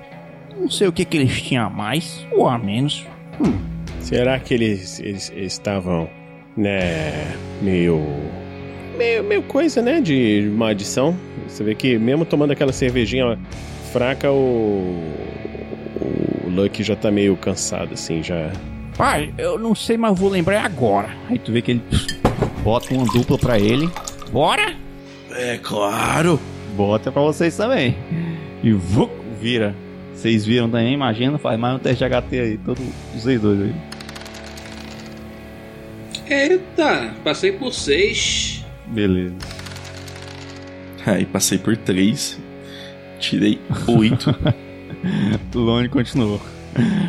Não 0.55 0.69
sei 0.69 0.87
o 0.87 0.91
que, 0.91 1.05
que 1.05 1.17
eles 1.17 1.41
tinham 1.41 1.67
a 1.67 1.69
mais 1.69 2.25
ou 2.31 2.47
a 2.47 2.57
menos. 2.57 3.05
Hum. 3.39 3.57
Será 3.99 4.39
que 4.39 4.53
eles, 4.53 4.99
eles, 4.99 5.31
eles 5.31 5.53
estavam, 5.53 6.09
né, 6.55 7.35
meio 7.61 8.01
meio, 8.97 9.23
meio 9.23 9.43
coisa, 9.43 9.81
né? 9.81 10.01
De 10.01 10.49
uma 10.53 10.69
adição. 10.69 11.15
Você 11.47 11.63
vê 11.63 11.75
que 11.75 11.97
mesmo 11.97 12.25
tomando 12.25 12.51
aquela 12.51 12.73
cervejinha 12.73 13.37
fraca, 13.93 14.31
o. 14.31 15.03
O 16.45 16.49
Lucky 16.49 16.83
já 16.83 16.95
tá 16.95 17.11
meio 17.11 17.35
cansado, 17.37 17.93
assim, 17.93 18.23
já. 18.23 18.51
Pai, 18.97 19.33
eu 19.37 19.59
não 19.59 19.75
sei, 19.75 19.97
mas 19.97 20.17
vou 20.17 20.29
lembrar 20.29 20.65
agora. 20.65 21.09
Aí 21.29 21.37
tu 21.37 21.51
vê 21.51 21.61
que 21.61 21.71
ele 21.71 21.83
bota 22.63 22.93
uma 22.93 23.05
dupla 23.05 23.37
pra 23.37 23.59
ele. 23.59 23.89
Bora? 24.31 24.75
É 25.31 25.57
claro. 25.61 26.39
Bota 26.77 27.11
pra 27.11 27.23
vocês 27.23 27.57
também. 27.57 27.97
E 28.63 28.71
vuc, 28.71 29.11
vira. 29.41 29.75
Vocês 30.13 30.45
viram 30.45 30.69
também, 30.69 30.93
imagina, 30.93 31.37
faz 31.39 31.59
mais 31.59 31.75
um 31.75 31.79
teste 31.79 32.03
de 32.03 32.09
HT 32.09 32.39
aí, 32.39 32.57
todos 32.59 32.83
vocês 33.15 33.41
dois 33.41 33.59
aí. 33.61 33.73
Eita, 36.29 37.15
passei 37.23 37.51
por 37.51 37.73
seis. 37.73 38.63
Beleza. 38.87 39.35
Aí 41.05 41.25
passei 41.25 41.57
por 41.57 41.75
3. 41.75 42.39
Tirei 43.19 43.59
8. 43.87 44.35
Lone 45.55 45.87
continuou. 45.89 46.39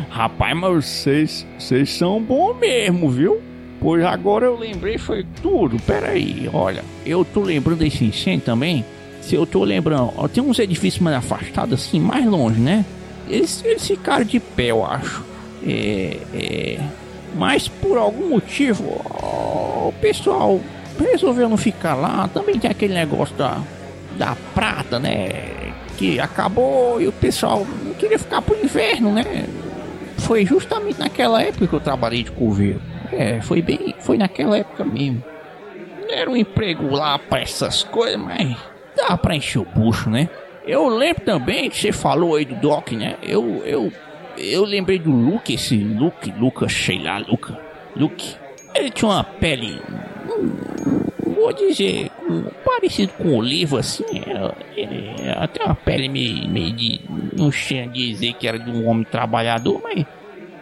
Rapaz, 0.09 0.57
mas 0.57 0.85
vocês, 0.85 1.47
vocês 1.59 1.91
são 1.91 2.21
bons 2.21 2.57
mesmo, 2.57 3.09
viu? 3.09 3.41
Pois 3.79 4.03
agora 4.03 4.45
eu 4.45 4.57
lembrei, 4.57 4.97
foi 4.97 5.25
tudo. 5.41 5.77
Pera 5.83 6.09
aí, 6.09 6.49
olha, 6.51 6.83
eu 7.05 7.23
tô 7.23 7.41
lembrando 7.41 7.79
desse 7.79 8.03
incêndio 8.03 8.45
também. 8.45 8.83
Se 9.21 9.35
eu 9.35 9.45
tô 9.45 9.63
lembrando, 9.63 10.11
tem 10.29 10.43
uns 10.43 10.59
edifícios 10.59 11.01
mais 11.01 11.17
afastados, 11.17 11.81
assim, 11.81 11.99
mais 11.99 12.25
longe, 12.25 12.59
né? 12.59 12.85
Eles, 13.27 13.63
eles 13.63 13.85
ficaram 13.85 14.23
de 14.23 14.39
pé, 14.39 14.67
eu 14.67 14.85
acho. 14.85 15.23
É, 15.65 16.17
é, 16.33 16.79
mas 17.35 17.67
por 17.67 17.97
algum 17.97 18.29
motivo, 18.29 18.83
o 18.85 19.93
pessoal 20.01 20.59
resolveu 20.97 21.47
não 21.47 21.57
ficar 21.57 21.95
lá. 21.95 22.27
Também 22.33 22.57
tem 22.57 22.69
aquele 22.69 22.93
negócio 22.93 23.35
da, 23.35 23.61
da 24.17 24.35
prata, 24.53 24.99
né? 24.99 25.73
Que 25.97 26.19
acabou 26.19 27.01
e 27.01 27.07
o 27.07 27.11
pessoal 27.11 27.67
não 27.83 27.93
queria 27.93 28.17
ficar 28.17 28.41
pro 28.41 28.57
inverno, 28.63 29.11
né? 29.11 29.45
Foi 30.17 30.45
justamente 30.45 30.99
naquela 30.99 31.41
época 31.41 31.67
que 31.67 31.73
eu 31.73 31.79
trabalhei 31.79 32.23
de 32.23 32.31
coveiro. 32.31 32.81
É, 33.11 33.41
foi 33.41 33.61
bem. 33.61 33.95
Foi 33.99 34.17
naquela 34.17 34.57
época 34.57 34.83
mesmo. 34.83 35.23
Era 36.09 36.29
um 36.29 36.35
emprego 36.35 36.89
lá 36.89 37.19
pra 37.19 37.41
essas 37.41 37.83
coisas, 37.83 38.19
mas 38.19 38.57
dá 39.07 39.17
pra 39.17 39.35
encher 39.35 39.59
o 39.59 39.65
bucho, 39.65 40.09
né? 40.09 40.29
Eu 40.65 40.87
lembro 40.87 41.23
também 41.23 41.69
que 41.69 41.77
você 41.77 41.91
falou 41.91 42.35
aí 42.35 42.45
do 42.45 42.55
Doc, 42.55 42.91
né? 42.91 43.15
Eu, 43.23 43.63
eu, 43.65 43.91
eu 44.37 44.63
lembrei 44.63 44.99
do 44.99 45.11
Luke, 45.11 45.53
esse 45.53 45.77
Luke, 45.77 46.31
Lucas, 46.37 46.71
sei 46.71 47.01
lá, 47.01 47.17
Luca, 47.17 47.57
Luke. 47.95 48.35
Ele 48.75 48.91
tinha 48.91 49.09
uma 49.09 49.23
pele 49.23 49.81
vou 51.39 51.53
dizer, 51.53 52.11
parecido 52.65 53.13
com 53.13 53.37
oliva, 53.37 53.79
assim, 53.79 54.03
é, 54.13 54.81
é, 54.81 55.31
até 55.37 55.63
uma 55.63 55.75
pele 55.75 56.09
meio, 56.09 56.47
meio 56.49 56.71
de. 56.73 56.99
Não 57.35 57.49
tinha 57.49 57.87
dizer 57.87 58.33
que 58.33 58.47
era 58.47 58.59
de 58.59 58.69
um 58.69 58.87
homem 58.87 59.05
trabalhador, 59.05 59.81
mas 59.81 60.05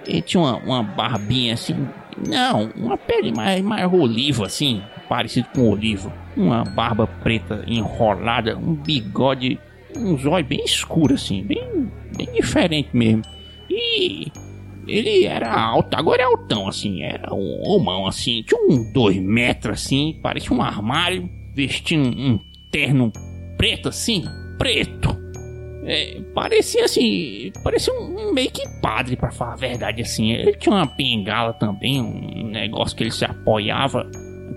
ele 0.06 0.22
tinha 0.22 0.42
uma, 0.42 0.58
uma 0.58 0.84
barbinha 0.84 1.56
assim. 1.56 1.88
Não, 2.28 2.70
uma 2.76 2.98
pele 2.98 3.32
mais, 3.32 3.62
mais 3.62 3.92
oliva, 3.92 4.46
assim. 4.46 4.82
Parecido 5.08 5.48
com 5.54 5.70
olivo. 5.70 6.12
Uma 6.36 6.64
barba 6.64 7.08
preta 7.08 7.64
enrolada, 7.68 8.58
um 8.58 8.76
bigode, 8.76 9.60
uns 9.96 10.26
olhos 10.26 10.48
bem 10.48 10.64
escuros 10.64 11.24
assim, 11.24 11.44
bem, 11.44 11.92
bem 12.16 12.28
diferente 12.34 12.90
mesmo. 12.94 13.24
E 13.70 14.32
ele 14.88 15.26
era 15.26 15.54
alto, 15.54 15.96
agora 15.96 16.22
é 16.22 16.26
altão 16.26 16.68
assim, 16.68 17.04
era 17.04 17.34
um 17.34 17.62
homão 17.64 18.08
assim, 18.08 18.44
tinha 18.44 18.60
um 18.62 18.92
dois 18.94 19.18
metros 19.18 19.82
assim, 19.82 20.18
parecia 20.22 20.56
um 20.56 20.62
armário, 20.62 21.30
vestindo 21.54 22.08
um 22.10 22.40
terno 22.72 23.12
preto 23.58 23.90
assim, 23.90 24.24
preto. 24.58 25.16
É, 25.90 26.20
parecia 26.34 26.84
assim, 26.84 27.52
parecia 27.64 27.94
um, 27.94 28.28
um 28.30 28.34
meio 28.34 28.52
que 28.52 28.68
padre, 28.82 29.16
pra 29.16 29.32
falar 29.32 29.54
a 29.54 29.58
verdade, 29.58 30.02
assim. 30.02 30.32
Ele 30.32 30.54
tinha 30.54 30.76
uma 30.76 30.86
bengala 30.86 31.54
também, 31.54 32.02
um 32.02 32.50
negócio 32.50 32.96
que 32.96 33.04
ele 33.04 33.12
se 33.12 33.24
apoiava, 33.24 34.10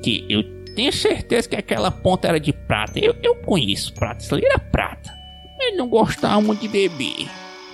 que 0.02 0.24
eu 0.28 0.42
tenho 0.74 0.92
certeza 0.92 1.48
que 1.48 1.56
aquela 1.56 1.90
ponta 1.90 2.28
era 2.28 2.40
de 2.40 2.52
prata. 2.52 2.98
Eu, 2.98 3.14
eu 3.22 3.34
conheço 3.36 3.92
prata, 3.94 4.22
isso 4.22 4.34
ali 4.34 4.44
era 4.44 4.58
prata. 4.58 5.12
Ele 5.60 5.76
não 5.76 5.88
gostava 5.88 6.40
muito 6.40 6.60
de 6.60 6.68
beber. 6.68 7.28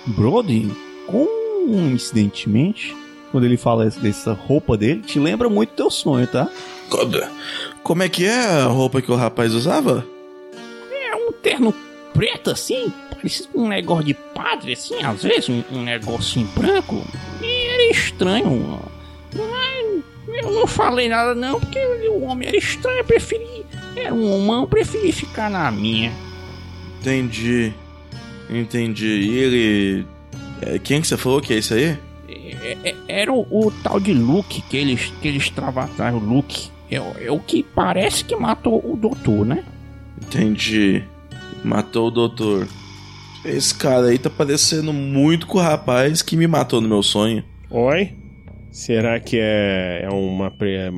Brody, 0.07 0.69
coincidentemente, 1.07 2.95
quando 3.31 3.45
ele 3.45 3.57
fala 3.57 3.89
dessa 3.89 4.33
roupa 4.33 4.77
dele, 4.77 5.01
te 5.01 5.19
lembra 5.19 5.49
muito 5.49 5.73
teu 5.73 5.89
sonho, 5.89 6.27
tá? 6.27 6.49
Como 7.83 8.03
é 8.03 8.09
que 8.09 8.25
é 8.25 8.45
a 8.45 8.65
roupa 8.65 9.01
que 9.01 9.11
o 9.11 9.15
rapaz 9.15 9.53
usava? 9.53 10.05
É 10.91 11.15
um 11.15 11.31
terno 11.31 11.73
preto 12.13 12.51
assim, 12.51 12.91
parecia 13.13 13.45
um 13.53 13.67
negócio 13.67 14.05
de 14.05 14.13
padre 14.13 14.73
assim, 14.73 15.01
às 15.03 15.23
vezes, 15.23 15.49
um, 15.49 15.63
um 15.71 15.83
negocinho 15.83 16.47
branco. 16.55 17.05
E 17.41 17.67
era 17.67 17.91
estranho. 17.91 18.79
Mas 19.35 19.76
eu 20.47 20.53
não 20.53 20.67
falei 20.67 21.07
nada 21.09 21.33
não, 21.35 21.59
porque 21.59 21.79
o 22.09 22.21
homem 22.23 22.47
era 22.47 22.57
estranho, 22.57 22.99
eu 22.99 23.05
preferi. 23.05 23.65
Era 23.95 24.13
um 24.13 24.31
homão, 24.33 24.61
eu 24.61 24.67
preferi 24.67 25.11
ficar 25.11 25.49
na 25.49 25.69
minha. 25.71 26.11
Entendi. 26.99 27.73
Entendi. 28.49 29.05
E 29.07 29.37
ele. 29.37 30.05
é, 30.61 30.79
Quem 30.79 31.01
que 31.01 31.07
você 31.07 31.17
falou 31.17 31.41
que 31.41 31.53
é 31.53 31.57
esse 31.57 31.73
aí? 31.73 31.97
É- 32.29 32.77
é- 32.83 32.95
Era 33.07 33.33
o, 33.33 33.41
o 33.49 33.71
tal 33.83 33.99
de 33.99 34.13
Luke 34.13 34.61
que 34.63 34.77
eles, 34.77 35.11
que 35.21 35.27
eles 35.27 35.49
travataram, 35.49 36.17
o 36.17 36.21
Luke. 36.23 36.69
É, 36.89 36.95
é 37.25 37.31
o 37.31 37.39
que 37.39 37.63
parece 37.63 38.23
que 38.23 38.35
matou 38.35 38.79
o 38.83 38.95
doutor, 38.95 39.45
né? 39.45 39.63
Entendi. 40.21 41.03
Matou 41.63 42.07
o 42.07 42.11
doutor. 42.11 42.67
Esse 43.43 43.73
cara 43.75 44.07
aí 44.07 44.17
tá 44.17 44.29
parecendo 44.29 44.91
muito 44.93 45.47
com 45.47 45.57
o 45.57 45.61
rapaz 45.61 46.21
que 46.21 46.35
me 46.37 46.47
matou 46.47 46.79
no 46.81 46.87
meu 46.87 47.03
sonho. 47.03 47.43
Oi? 47.69 48.13
Será 48.77 49.19
que 49.19 49.39
é, 49.39 50.01
é 50.03 50.09
uma 50.09 50.51
pre- 50.51 50.91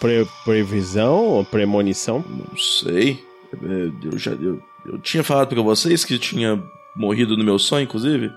pre- 0.00 0.26
previsão 0.46 1.26
ou 1.26 1.44
premonição? 1.44 2.24
Não 2.26 2.56
sei. 2.56 3.22
É, 3.52 4.06
Eu 4.06 4.18
já. 4.18 4.30
Eu, 4.30 4.62
eu 4.86 4.98
tinha 4.98 5.22
falado 5.22 5.48
pra 5.48 5.60
vocês 5.60 6.06
que 6.06 6.18
tinha 6.18 6.58
morrido 6.96 7.36
no 7.36 7.44
meu 7.44 7.58
sonho, 7.58 7.84
inclusive. 7.84 8.32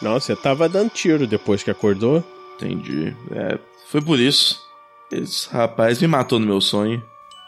Não, 0.00 0.12
você 0.12 0.36
tava 0.36 0.68
dando 0.68 0.90
tiro 0.90 1.26
depois 1.26 1.64
que 1.64 1.70
acordou. 1.70 2.22
Entendi. 2.54 3.12
É, 3.32 3.58
foi 3.88 4.00
por 4.00 4.20
isso. 4.20 4.60
Esse 5.10 5.48
rapaz 5.50 6.00
me 6.00 6.06
matou 6.06 6.38
no 6.38 6.46
meu 6.46 6.60
sonho. 6.60 7.02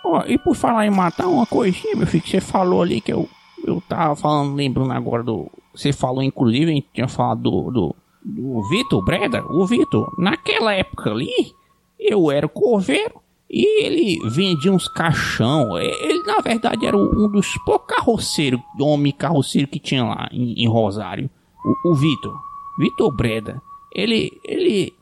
Ó, 0.04 0.24
e 0.26 0.36
por 0.38 0.56
falar 0.56 0.86
em 0.86 0.90
matar 0.90 1.28
uma 1.28 1.46
coisinha, 1.46 1.94
meu 1.94 2.06
filho, 2.08 2.22
que 2.24 2.30
você 2.30 2.40
falou 2.40 2.82
ali 2.82 3.00
que 3.00 3.12
eu, 3.12 3.28
eu 3.64 3.80
tava 3.88 4.16
falando, 4.16 4.56
lembrando 4.56 4.92
agora 4.92 5.22
do. 5.22 5.48
Você 5.72 5.92
falou, 5.92 6.20
inclusive, 6.20 6.64
a 6.68 6.74
gente 6.74 6.88
tinha 6.92 7.06
falado 7.06 7.42
do. 7.42 7.70
do, 7.70 7.96
do 8.24 8.62
Vitor 8.68 9.04
Breda. 9.04 9.44
O 9.48 9.66
Vitor, 9.66 10.12
naquela 10.18 10.72
época 10.74 11.10
ali, 11.10 11.54
eu 11.98 12.30
era 12.30 12.48
coveiro 12.48 13.20
e 13.48 13.84
ele 13.84 14.18
vendia 14.30 14.72
uns 14.72 14.88
caixão. 14.88 15.76
Ele, 15.78 16.22
na 16.22 16.40
verdade, 16.40 16.86
era 16.86 16.96
um 16.96 17.28
dos 17.28 17.58
poucos 17.64 17.94
carroceiros, 17.94 18.60
homem 18.78 19.12
carroceiro 19.12 19.68
que 19.68 19.80
tinha 19.80 20.04
lá 20.04 20.28
em, 20.30 20.62
em 20.62 20.68
Rosário. 20.68 21.28
O, 21.64 21.90
o 21.90 21.94
Vitor. 21.94 22.38
Vitor 22.78 23.14
Breda. 23.14 23.60
Ele. 23.92 24.40
ele 24.44 24.94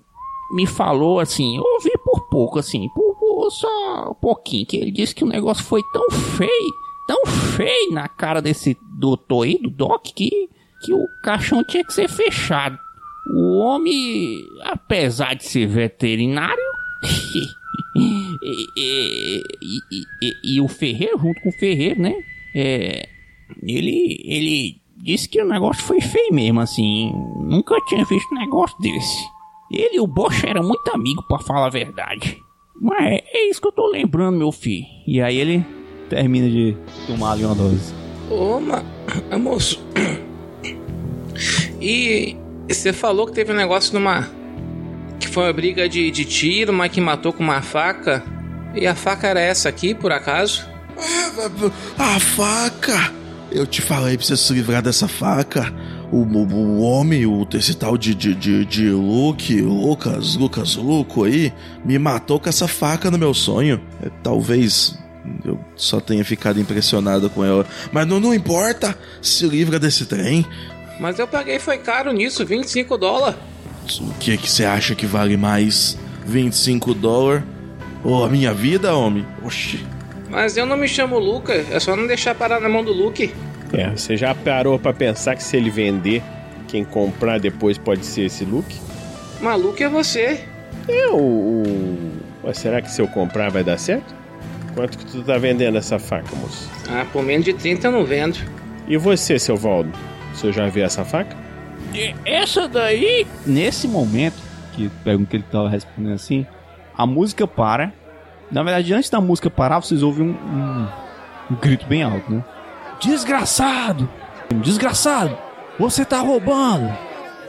me 0.51 0.67
falou 0.67 1.21
assim, 1.21 1.59
eu 1.59 1.63
ouvi 1.63 1.93
por 2.03 2.27
pouco, 2.29 2.59
assim, 2.59 2.89
por, 2.95 3.15
por 3.17 3.51
só 3.51 4.11
um 4.11 4.15
pouquinho, 4.15 4.65
que 4.65 4.79
ele 4.79 4.91
disse 4.91 5.15
que 5.15 5.23
o 5.23 5.29
negócio 5.29 5.63
foi 5.63 5.83
tão 5.93 6.11
feio, 6.11 6.75
tão 7.07 7.27
feio 7.27 7.93
na 7.93 8.09
cara 8.09 8.41
desse 8.41 8.75
doutor 8.81 9.43
aí, 9.45 9.59
do 9.59 9.69
Doc, 9.69 10.07
que, 10.07 10.49
que 10.81 10.95
o 10.95 11.05
caixão 11.23 11.63
tinha 11.63 11.85
que 11.85 11.93
ser 11.93 12.09
fechado. 12.09 12.79
O 13.35 13.59
homem, 13.59 14.43
apesar 14.63 15.35
de 15.35 15.45
ser 15.45 15.67
veterinário, 15.67 16.63
e, 17.97 18.67
e- 18.77 19.43
e- 20.23 20.55
e- 20.57 20.61
o 20.61 20.69
Ferreiro, 20.69 21.19
junto 21.19 21.41
com 21.43 21.49
o 21.49 21.53
Ferreiro, 21.53 22.01
né? 22.01 22.15
É, 22.55 23.09
ele, 23.63 24.19
ele 24.25 24.81
disse 24.97 25.29
que 25.29 25.41
o 25.43 25.47
negócio 25.49 25.83
foi 25.83 26.01
feio 26.01 26.33
mesmo, 26.33 26.61
assim. 26.61 27.13
Nunca 27.45 27.77
tinha 27.87 28.05
visto 28.05 28.35
um 28.35 28.39
negócio 28.39 28.77
desse. 28.81 29.25
Ele 29.71 29.97
e 29.97 30.01
o 30.01 30.07
Bosch 30.07 30.45
eram 30.45 30.63
muito 30.67 30.89
amigo, 30.95 31.23
pra 31.29 31.39
falar 31.39 31.67
a 31.67 31.71
verdade. 31.71 32.39
Mas 32.81 33.03
é, 33.05 33.25
é 33.33 33.51
isso 33.51 33.61
que 33.61 33.69
eu 33.69 33.73
tô 33.73 33.87
lembrando, 33.91 34.39
meu 34.39 34.51
filho. 34.53 34.87
E 35.07 35.21
aí 35.21 35.37
ele 35.37 35.65
termina 36.09 36.49
de 36.49 36.75
tomar 37.07 37.33
ali 37.33 37.45
uma 37.45 37.55
dose. 37.55 37.93
Ô, 38.31 38.59
ma... 38.61 38.83
moço. 39.39 39.81
E 41.81 42.37
você 42.75 42.93
falou 42.93 43.27
que 43.27 43.33
teve 43.33 43.53
um 43.53 43.57
negócio 43.57 43.95
numa. 43.95 44.29
Que 45.19 45.29
foi 45.29 45.45
uma 45.45 45.53
briga 45.53 45.89
de, 45.89 46.11
de 46.11 46.25
tiro, 46.25 46.73
mas 46.73 46.93
que 46.93 47.01
matou 47.01 47.33
com 47.33 47.43
uma 47.43 47.63
faca. 47.63 48.23
E 48.75 48.87
a 48.87 48.95
faca 48.95 49.27
era 49.27 49.41
essa 49.41 49.69
aqui, 49.69 49.95
por 49.95 50.13
acaso? 50.13 50.67
A 51.99 52.21
faca! 52.21 53.13
Eu 53.51 53.67
te 53.67 53.81
falei 53.81 54.17
pra 54.17 54.27
você 54.27 54.37
se 54.37 54.53
livrar 54.53 54.83
dessa 54.83 55.09
faca. 55.09 55.73
O, 56.13 56.19
o, 56.19 56.47
o 56.55 56.81
homem, 56.81 57.27
o, 57.27 57.47
esse 57.55 57.75
tal 57.75 57.97
de, 57.97 58.15
de, 58.15 58.35
de, 58.35 58.65
de 58.65 58.91
Luke, 58.91 59.61
Lucas, 59.61 60.37
Lucas 60.37 60.77
Luco 60.77 61.25
aí, 61.25 61.53
me 61.85 61.99
matou 61.99 62.39
com 62.39 62.49
essa 62.49 62.69
faca 62.69 63.11
no 63.11 63.19
meu 63.19 63.33
sonho. 63.33 63.81
É, 64.03 64.11
talvez 64.23 64.99
eu 65.45 65.59
só 65.77 66.01
tenha 66.01 66.25
ficado 66.25 66.61
impressionado 66.61 67.29
com 67.31 67.45
ela. 67.45 67.67
Mas 67.93 68.07
não, 68.07 68.21
não 68.21 68.35
importa, 68.35 68.97
se 69.21 69.47
livra 69.47 69.79
desse 69.79 70.07
trem. 70.07 70.47
Mas 70.99 71.19
eu 71.19 71.27
paguei, 71.27 71.59
foi 71.59 71.79
caro 71.79 72.13
nisso, 72.13 72.45
25 72.45 72.97
dólares. 72.99 73.39
O 74.01 74.13
que 74.21 74.37
que 74.37 74.51
você 74.51 74.65
acha 74.65 74.95
que 74.95 75.07
vale 75.07 75.37
mais? 75.37 75.97
25 76.27 76.93
dólares? 76.95 77.45
Ou 78.05 78.25
a 78.25 78.29
minha 78.29 78.53
vida, 78.53 78.95
homem? 78.95 79.27
Oxi. 79.45 79.85
Mas 80.29 80.57
eu 80.57 80.67
não 80.67 80.77
me 80.77 80.87
chamo 80.87 81.19
Luca, 81.19 81.55
é 81.55 81.81
só 81.81 81.97
não 81.97 82.07
deixar 82.07 82.35
parar 82.35 82.61
na 82.61 82.69
mão 82.69 82.85
do 82.85 82.93
Luke. 82.93 83.33
É, 83.73 83.91
você 83.91 84.17
já 84.17 84.35
parou 84.35 84.79
pra 84.79 84.93
pensar 84.93 85.37
que 85.37 85.43
se 85.43 85.57
ele 85.57 85.71
vender, 85.71 86.23
quem 86.67 86.85
comprar 86.85 87.39
depois 87.41 87.79
pode 87.79 88.05
ser 88.05 88.23
esse 88.27 88.45
look? 88.45 88.67
Maluco 89.41 89.83
é 89.83 89.89
você. 89.89 90.45
É, 90.87 91.09
o, 91.09 91.17
o... 91.17 92.13
Mas 92.43 92.59
será 92.59 92.81
que 92.81 92.91
se 92.91 93.01
eu 93.01 93.09
comprar 93.09 93.51
vai 93.51 93.65
dar 93.65 93.79
certo? 93.79 94.15
Quanto 94.75 94.99
que 94.99 95.07
tu 95.07 95.23
tá 95.23 95.39
vendendo 95.39 95.77
essa 95.77 95.99
faca, 95.99 96.35
moço? 96.37 96.69
Ah, 96.89 97.07
por 97.13 97.23
menos 97.23 97.45
de 97.45 97.53
30 97.53 97.89
eu 97.89 97.93
não 97.93 98.05
vendo. 98.05 98.39
E 98.87 98.97
você, 98.97 99.39
seu 99.39 99.57
Valdo? 99.57 99.93
Você 100.39 100.53
já 100.53 100.67
viu 100.69 100.85
essa 100.85 101.05
faca? 101.05 101.37
E 101.95 102.15
essa 102.25 102.69
daí, 102.69 103.27
Nesse 103.47 103.89
momento, 103.89 104.37
que 104.73 104.89
pergunta 105.03 105.31
que 105.31 105.37
ele 105.37 105.45
tava 105.51 105.69
respondendo 105.69 106.15
assim, 106.15 106.47
a 106.97 107.05
música 107.07 107.47
para. 107.47 107.93
Na 108.51 108.63
verdade, 108.63 108.95
antes 108.95 109.11
da 109.11 109.21
música 109.21 109.51
parar, 109.51 109.81
vocês 109.81 110.03
ouvem 110.03 110.29
um, 110.29 110.31
um- 110.31 110.89
um 111.51 111.55
grito 111.57 111.87
bem 111.87 112.03
alto, 112.03 112.33
né? 112.33 112.45
Desgraçado! 113.01 114.09
Desgraçado! 114.63 115.37
Você 115.79 116.05
tá 116.05 116.19
roubando! 116.21 116.93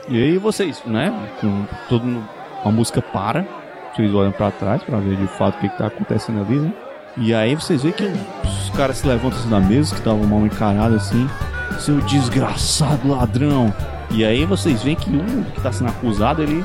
E 0.08 0.16
aí 0.20 0.38
vocês, 0.38 0.82
né? 0.86 1.12
Com 1.40 1.64
todo 1.88 2.04
mundo- 2.06 2.28
a 2.64 2.70
música 2.70 3.00
para, 3.00 3.46
vocês 3.94 4.12
olham 4.14 4.32
pra 4.32 4.50
trás 4.50 4.82
pra 4.82 4.98
ver 4.98 5.16
de 5.16 5.26
fato 5.26 5.56
o 5.56 5.60
que, 5.60 5.68
que 5.68 5.78
tá 5.78 5.86
acontecendo 5.86 6.40
ali, 6.40 6.58
né? 6.58 6.72
E 7.16 7.34
aí 7.34 7.54
vocês 7.54 7.82
veem 7.82 7.92
que 7.94 8.04
os 8.04 8.70
caras 8.76 8.98
se 8.98 9.06
levantam 9.06 9.38
assim 9.38 9.48
da 9.50 9.60
mesa, 9.60 9.92
que 9.94 10.00
estavam 10.00 10.24
mal 10.26 10.44
encarados 10.46 10.96
assim. 10.96 11.28
Seu 11.78 12.00
desgraçado 12.00 13.08
ladrão! 13.08 13.72
E 14.10 14.24
aí 14.24 14.44
vocês 14.44 14.82
veem 14.82 14.96
que 14.96 15.10
um 15.10 15.44
que 15.44 15.60
tá 15.60 15.70
sendo 15.70 15.90
acusado, 15.90 16.42
ele 16.42 16.64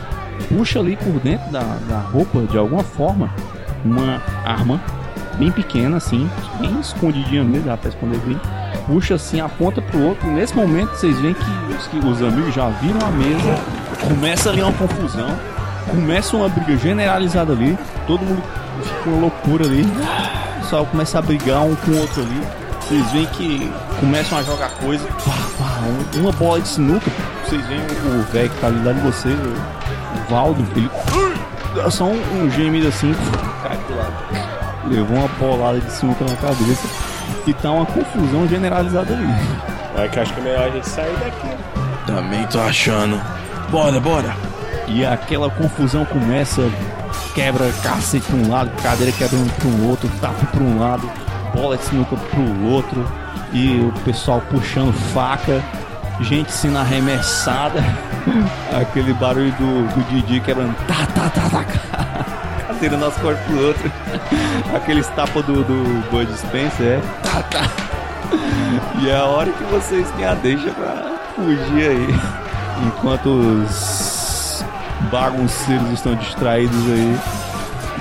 puxa 0.49 0.79
ali 0.79 0.97
por 0.97 1.19
dentro 1.19 1.51
da, 1.51 1.61
da 1.87 1.99
roupa, 1.99 2.41
de 2.41 2.57
alguma 2.57 2.83
forma, 2.83 3.29
uma 3.83 4.21
arma 4.43 4.81
bem 5.37 5.51
pequena, 5.51 5.97
assim, 5.97 6.29
bem 6.59 6.79
escondidinha 6.79 7.43
mesmo, 7.43 7.67
dá 7.67 7.77
pra 7.77 7.89
esconder 7.89 8.19
bem. 8.21 8.39
Puxa 8.87 9.15
assim, 9.15 9.39
aponta 9.39 9.81
pro 9.81 10.01
outro. 10.01 10.29
Nesse 10.29 10.55
momento 10.55 10.91
vocês 10.91 11.19
veem 11.19 11.33
que 11.33 11.73
os, 11.73 11.87
que 11.87 11.97
os 11.97 12.21
amigos 12.21 12.53
já 12.53 12.69
viram 12.69 12.99
a 13.05 13.11
mesa, 13.11 13.59
começa 14.07 14.49
ali 14.49 14.61
uma 14.61 14.73
confusão, 14.73 15.29
começa 15.89 16.35
uma 16.35 16.49
briga 16.49 16.77
generalizada 16.77 17.53
ali, 17.53 17.77
todo 18.07 18.21
mundo 18.21 18.43
fica 18.81 19.09
uma 19.09 19.21
loucura 19.21 19.65
ali. 19.65 19.83
O 19.83 20.61
pessoal 20.61 20.85
começa 20.85 21.19
a 21.19 21.21
brigar 21.21 21.61
um 21.61 21.75
com 21.75 21.91
o 21.91 21.99
outro 21.99 22.21
ali. 22.21 22.64
Vocês 22.87 23.11
veem 23.11 23.25
que 23.27 23.71
começam 23.99 24.37
a 24.37 24.43
jogar 24.43 24.69
coisa. 24.71 25.07
Pá, 25.25 25.31
pá, 25.57 25.79
um- 26.15 26.19
uma 26.21 26.31
bola 26.33 26.61
de 26.61 26.67
sinuca. 26.67 27.09
Vocês 27.45 27.65
veem 27.67 27.81
o 27.81 28.23
velho 28.31 28.49
que 28.49 28.59
tá 28.61 28.67
ali 28.67 28.83
lá 28.85 28.91
de 28.93 28.99
vocês, 29.01 29.35
o, 29.35 30.29
Valdo, 30.29 30.65
ele. 30.75 30.89
Dá 31.75 31.89
só 31.91 32.05
um, 32.05 32.43
um 32.43 32.49
gemido 32.51 32.87
assim, 32.87 33.13
cai 33.61 33.77
pro 33.77 33.97
lado. 33.97 34.13
levou 34.89 35.17
uma 35.17 35.27
bolada 35.27 35.79
de 35.79 35.91
sinuca 35.91 36.23
na 36.25 36.35
cabeça 36.37 36.87
e 37.45 37.53
tá 37.53 37.71
uma 37.71 37.85
confusão 37.85 38.47
generalizada 38.47 39.13
ali. 39.13 39.27
É 39.97 40.07
que 40.07 40.19
acho 40.19 40.33
que 40.33 40.39
é 40.39 40.43
melhor 40.43 40.67
a 40.67 40.69
gente 40.69 40.87
sair 40.87 41.15
daqui. 41.17 41.49
Também 42.07 42.45
tô 42.47 42.59
achando. 42.61 43.19
Bora, 43.69 43.99
bora. 43.99 44.35
E 44.87 45.03
aquela 45.05 45.49
confusão 45.49 46.05
começa, 46.05 46.61
quebra 47.33 47.71
cacete 47.83 48.25
pra 48.27 48.35
um 48.37 48.51
lado, 48.51 48.69
cadeira 48.81 49.11
quebrando 49.11 49.51
pra 49.57 49.67
um 49.67 49.89
outro, 49.89 50.07
tapa 50.21 50.45
pra 50.45 50.61
um 50.63 50.79
lado, 50.79 51.09
bola 51.55 51.77
de 51.77 51.83
sinuca 51.83 52.15
pro 52.15 52.65
outro, 52.69 53.05
e 53.53 53.79
o 53.79 53.91
pessoal 54.03 54.41
puxando 54.49 54.93
faca, 55.13 55.63
gente 56.21 56.51
sendo 56.51 56.77
arremessada, 56.77 57.83
aquele 58.79 59.13
barulho 59.13 59.51
do, 59.53 59.87
do 59.93 60.03
Didi 60.09 60.39
quebrando, 60.41 60.75
tá, 60.87 61.05
tá, 61.07 61.29
tá, 61.29 61.49
tá, 61.49 61.65
cadeira 62.67 62.97
nas 62.97 63.15
costas 63.15 63.45
pro 63.45 63.67
outro, 63.67 63.91
aqueles 64.75 65.07
tapas 65.07 65.45
do, 65.45 65.63
do 65.63 66.09
Bud 66.11 66.31
Spencer, 66.37 66.99
é, 66.99 67.01
tá, 67.23 67.41
tá. 67.43 67.85
E 69.01 69.09
é 69.09 69.15
a 69.15 69.25
hora 69.25 69.51
que 69.51 69.63
vocês 69.65 70.09
têm 70.11 70.25
a 70.25 70.33
deixa 70.33 70.71
pra 70.71 71.17
fugir 71.35 71.89
aí. 71.89 72.07
Enquanto 72.85 73.29
os 73.29 74.63
bagunceiros 75.11 75.91
estão 75.91 76.15
distraídos 76.15 76.91
aí, 76.91 77.17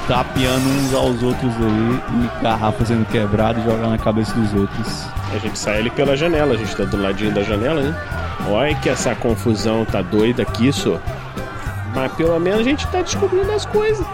tapeando 0.06 0.68
uns 0.68 0.94
aos 0.94 1.22
outros 1.22 1.52
aí 1.56 2.01
e 2.40 2.43
garrafa 2.43 2.85
sendo 2.85 3.06
quebrada 3.06 3.60
e 3.60 3.64
jogando 3.64 3.90
na 3.90 3.98
cabeça 3.98 4.35
dos 4.35 4.52
outros. 4.55 5.06
A 5.35 5.39
gente 5.39 5.59
sai 5.59 5.78
ali 5.78 5.90
pela 5.90 6.16
janela, 6.16 6.55
a 6.55 6.56
gente 6.56 6.74
tá 6.76 6.85
do 6.85 6.97
ladinho 6.97 7.32
da 7.32 7.43
janela, 7.43 7.81
né? 7.81 7.94
Olha 8.48 8.74
que 8.74 8.89
essa 8.89 9.14
confusão 9.14 9.85
tá 9.85 10.02
doida 10.02 10.43
aqui, 10.43 10.72
só. 10.72 11.01
Mas 11.94 12.12
pelo 12.12 12.39
menos 12.39 12.60
a 12.60 12.64
gente 12.64 12.86
tá 12.89 13.02
descobrindo 13.02 13.51
as 13.52 13.64
coisas. 13.64 14.06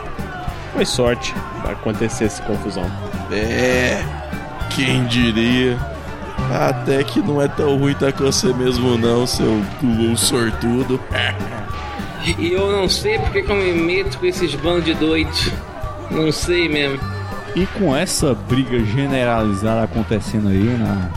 Foi 0.72 0.84
sorte 0.84 1.34
vai 1.62 1.72
acontecer 1.72 2.24
essa 2.24 2.42
confusão. 2.42 2.84
É, 3.30 4.02
quem 4.74 5.04
diria? 5.06 5.78
Até 6.50 7.04
que 7.04 7.20
não 7.20 7.40
é 7.40 7.48
tão 7.48 7.76
ruim 7.76 7.94
tá 7.94 8.10
com 8.10 8.24
você 8.24 8.52
mesmo 8.52 8.98
não, 8.98 9.26
seu 9.26 9.62
Lulu 9.82 10.16
sortudo. 10.16 11.00
E 12.38 12.52
eu 12.52 12.70
não 12.70 12.86
sei 12.86 13.18
porque 13.18 13.40
que 13.40 13.50
eu 13.50 13.56
me 13.56 13.72
meto 13.72 14.18
com 14.18 14.26
esses 14.26 14.54
bandos 14.54 14.84
de 14.84 14.92
doidos. 14.92 15.50
Não 16.11 16.31
sei 16.32 16.69
mesmo. 16.69 16.99
E 17.55 17.66
com 17.66 17.95
essa 17.95 18.35
briga 18.35 18.78
generalizada 18.85 19.82
acontecendo 19.82 20.49
aí 20.49 20.78
na, 20.78 21.11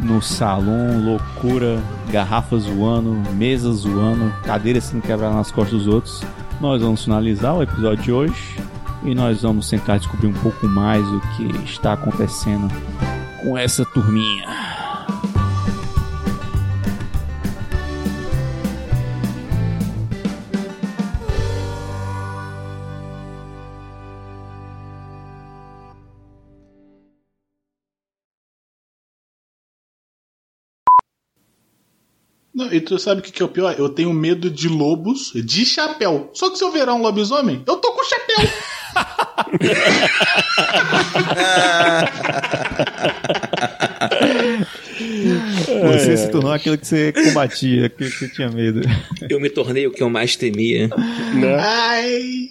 no 0.00 0.20
salão, 0.20 1.00
loucura, 1.04 1.80
garrafas 2.10 2.66
voando, 2.66 3.12
mesas 3.34 3.84
voando, 3.84 4.32
cadeiras 4.44 4.84
sendo 4.84 5.02
quebradas 5.02 5.36
nas 5.36 5.50
costas 5.50 5.78
dos 5.78 5.86
outros, 5.86 6.22
nós 6.60 6.82
vamos 6.82 7.04
finalizar 7.04 7.54
o 7.54 7.62
episódio 7.62 8.02
de 8.02 8.12
hoje 8.12 8.56
e 9.04 9.14
nós 9.14 9.42
vamos 9.42 9.68
tentar 9.68 9.98
descobrir 9.98 10.26
um 10.26 10.32
pouco 10.32 10.66
mais 10.66 11.06
o 11.06 11.20
que 11.36 11.44
está 11.64 11.92
acontecendo 11.92 12.68
com 13.42 13.56
essa 13.56 13.84
turminha. 13.84 14.67
Não, 32.68 32.74
e 32.74 32.80
tu 32.80 32.98
sabe 32.98 33.20
o 33.20 33.24
que, 33.24 33.32
que 33.32 33.42
é 33.42 33.44
o 33.44 33.48
pior? 33.48 33.74
Eu 33.78 33.88
tenho 33.88 34.12
medo 34.12 34.50
de 34.50 34.68
lobos 34.68 35.32
de 35.34 35.64
chapéu. 35.64 36.30
Só 36.34 36.50
que 36.50 36.58
se 36.58 36.64
eu 36.64 36.70
virar 36.70 36.94
um 36.94 37.00
lobisomem, 37.00 37.62
eu 37.66 37.76
tô 37.76 37.92
com 37.92 38.04
chapéu. 38.04 38.36
Você 45.90 46.16
se 46.16 46.30
tornou 46.30 46.52
aquilo 46.52 46.76
que 46.76 46.86
você 46.86 47.12
combatia, 47.12 47.86
aquilo 47.86 48.10
que 48.10 48.18
você 48.18 48.28
tinha 48.28 48.50
medo. 48.50 48.80
Eu 49.28 49.40
me 49.40 49.48
tornei 49.48 49.86
o 49.86 49.90
que 49.90 50.02
eu 50.02 50.10
mais 50.10 50.36
temia. 50.36 50.90
Ai. 51.58 52.50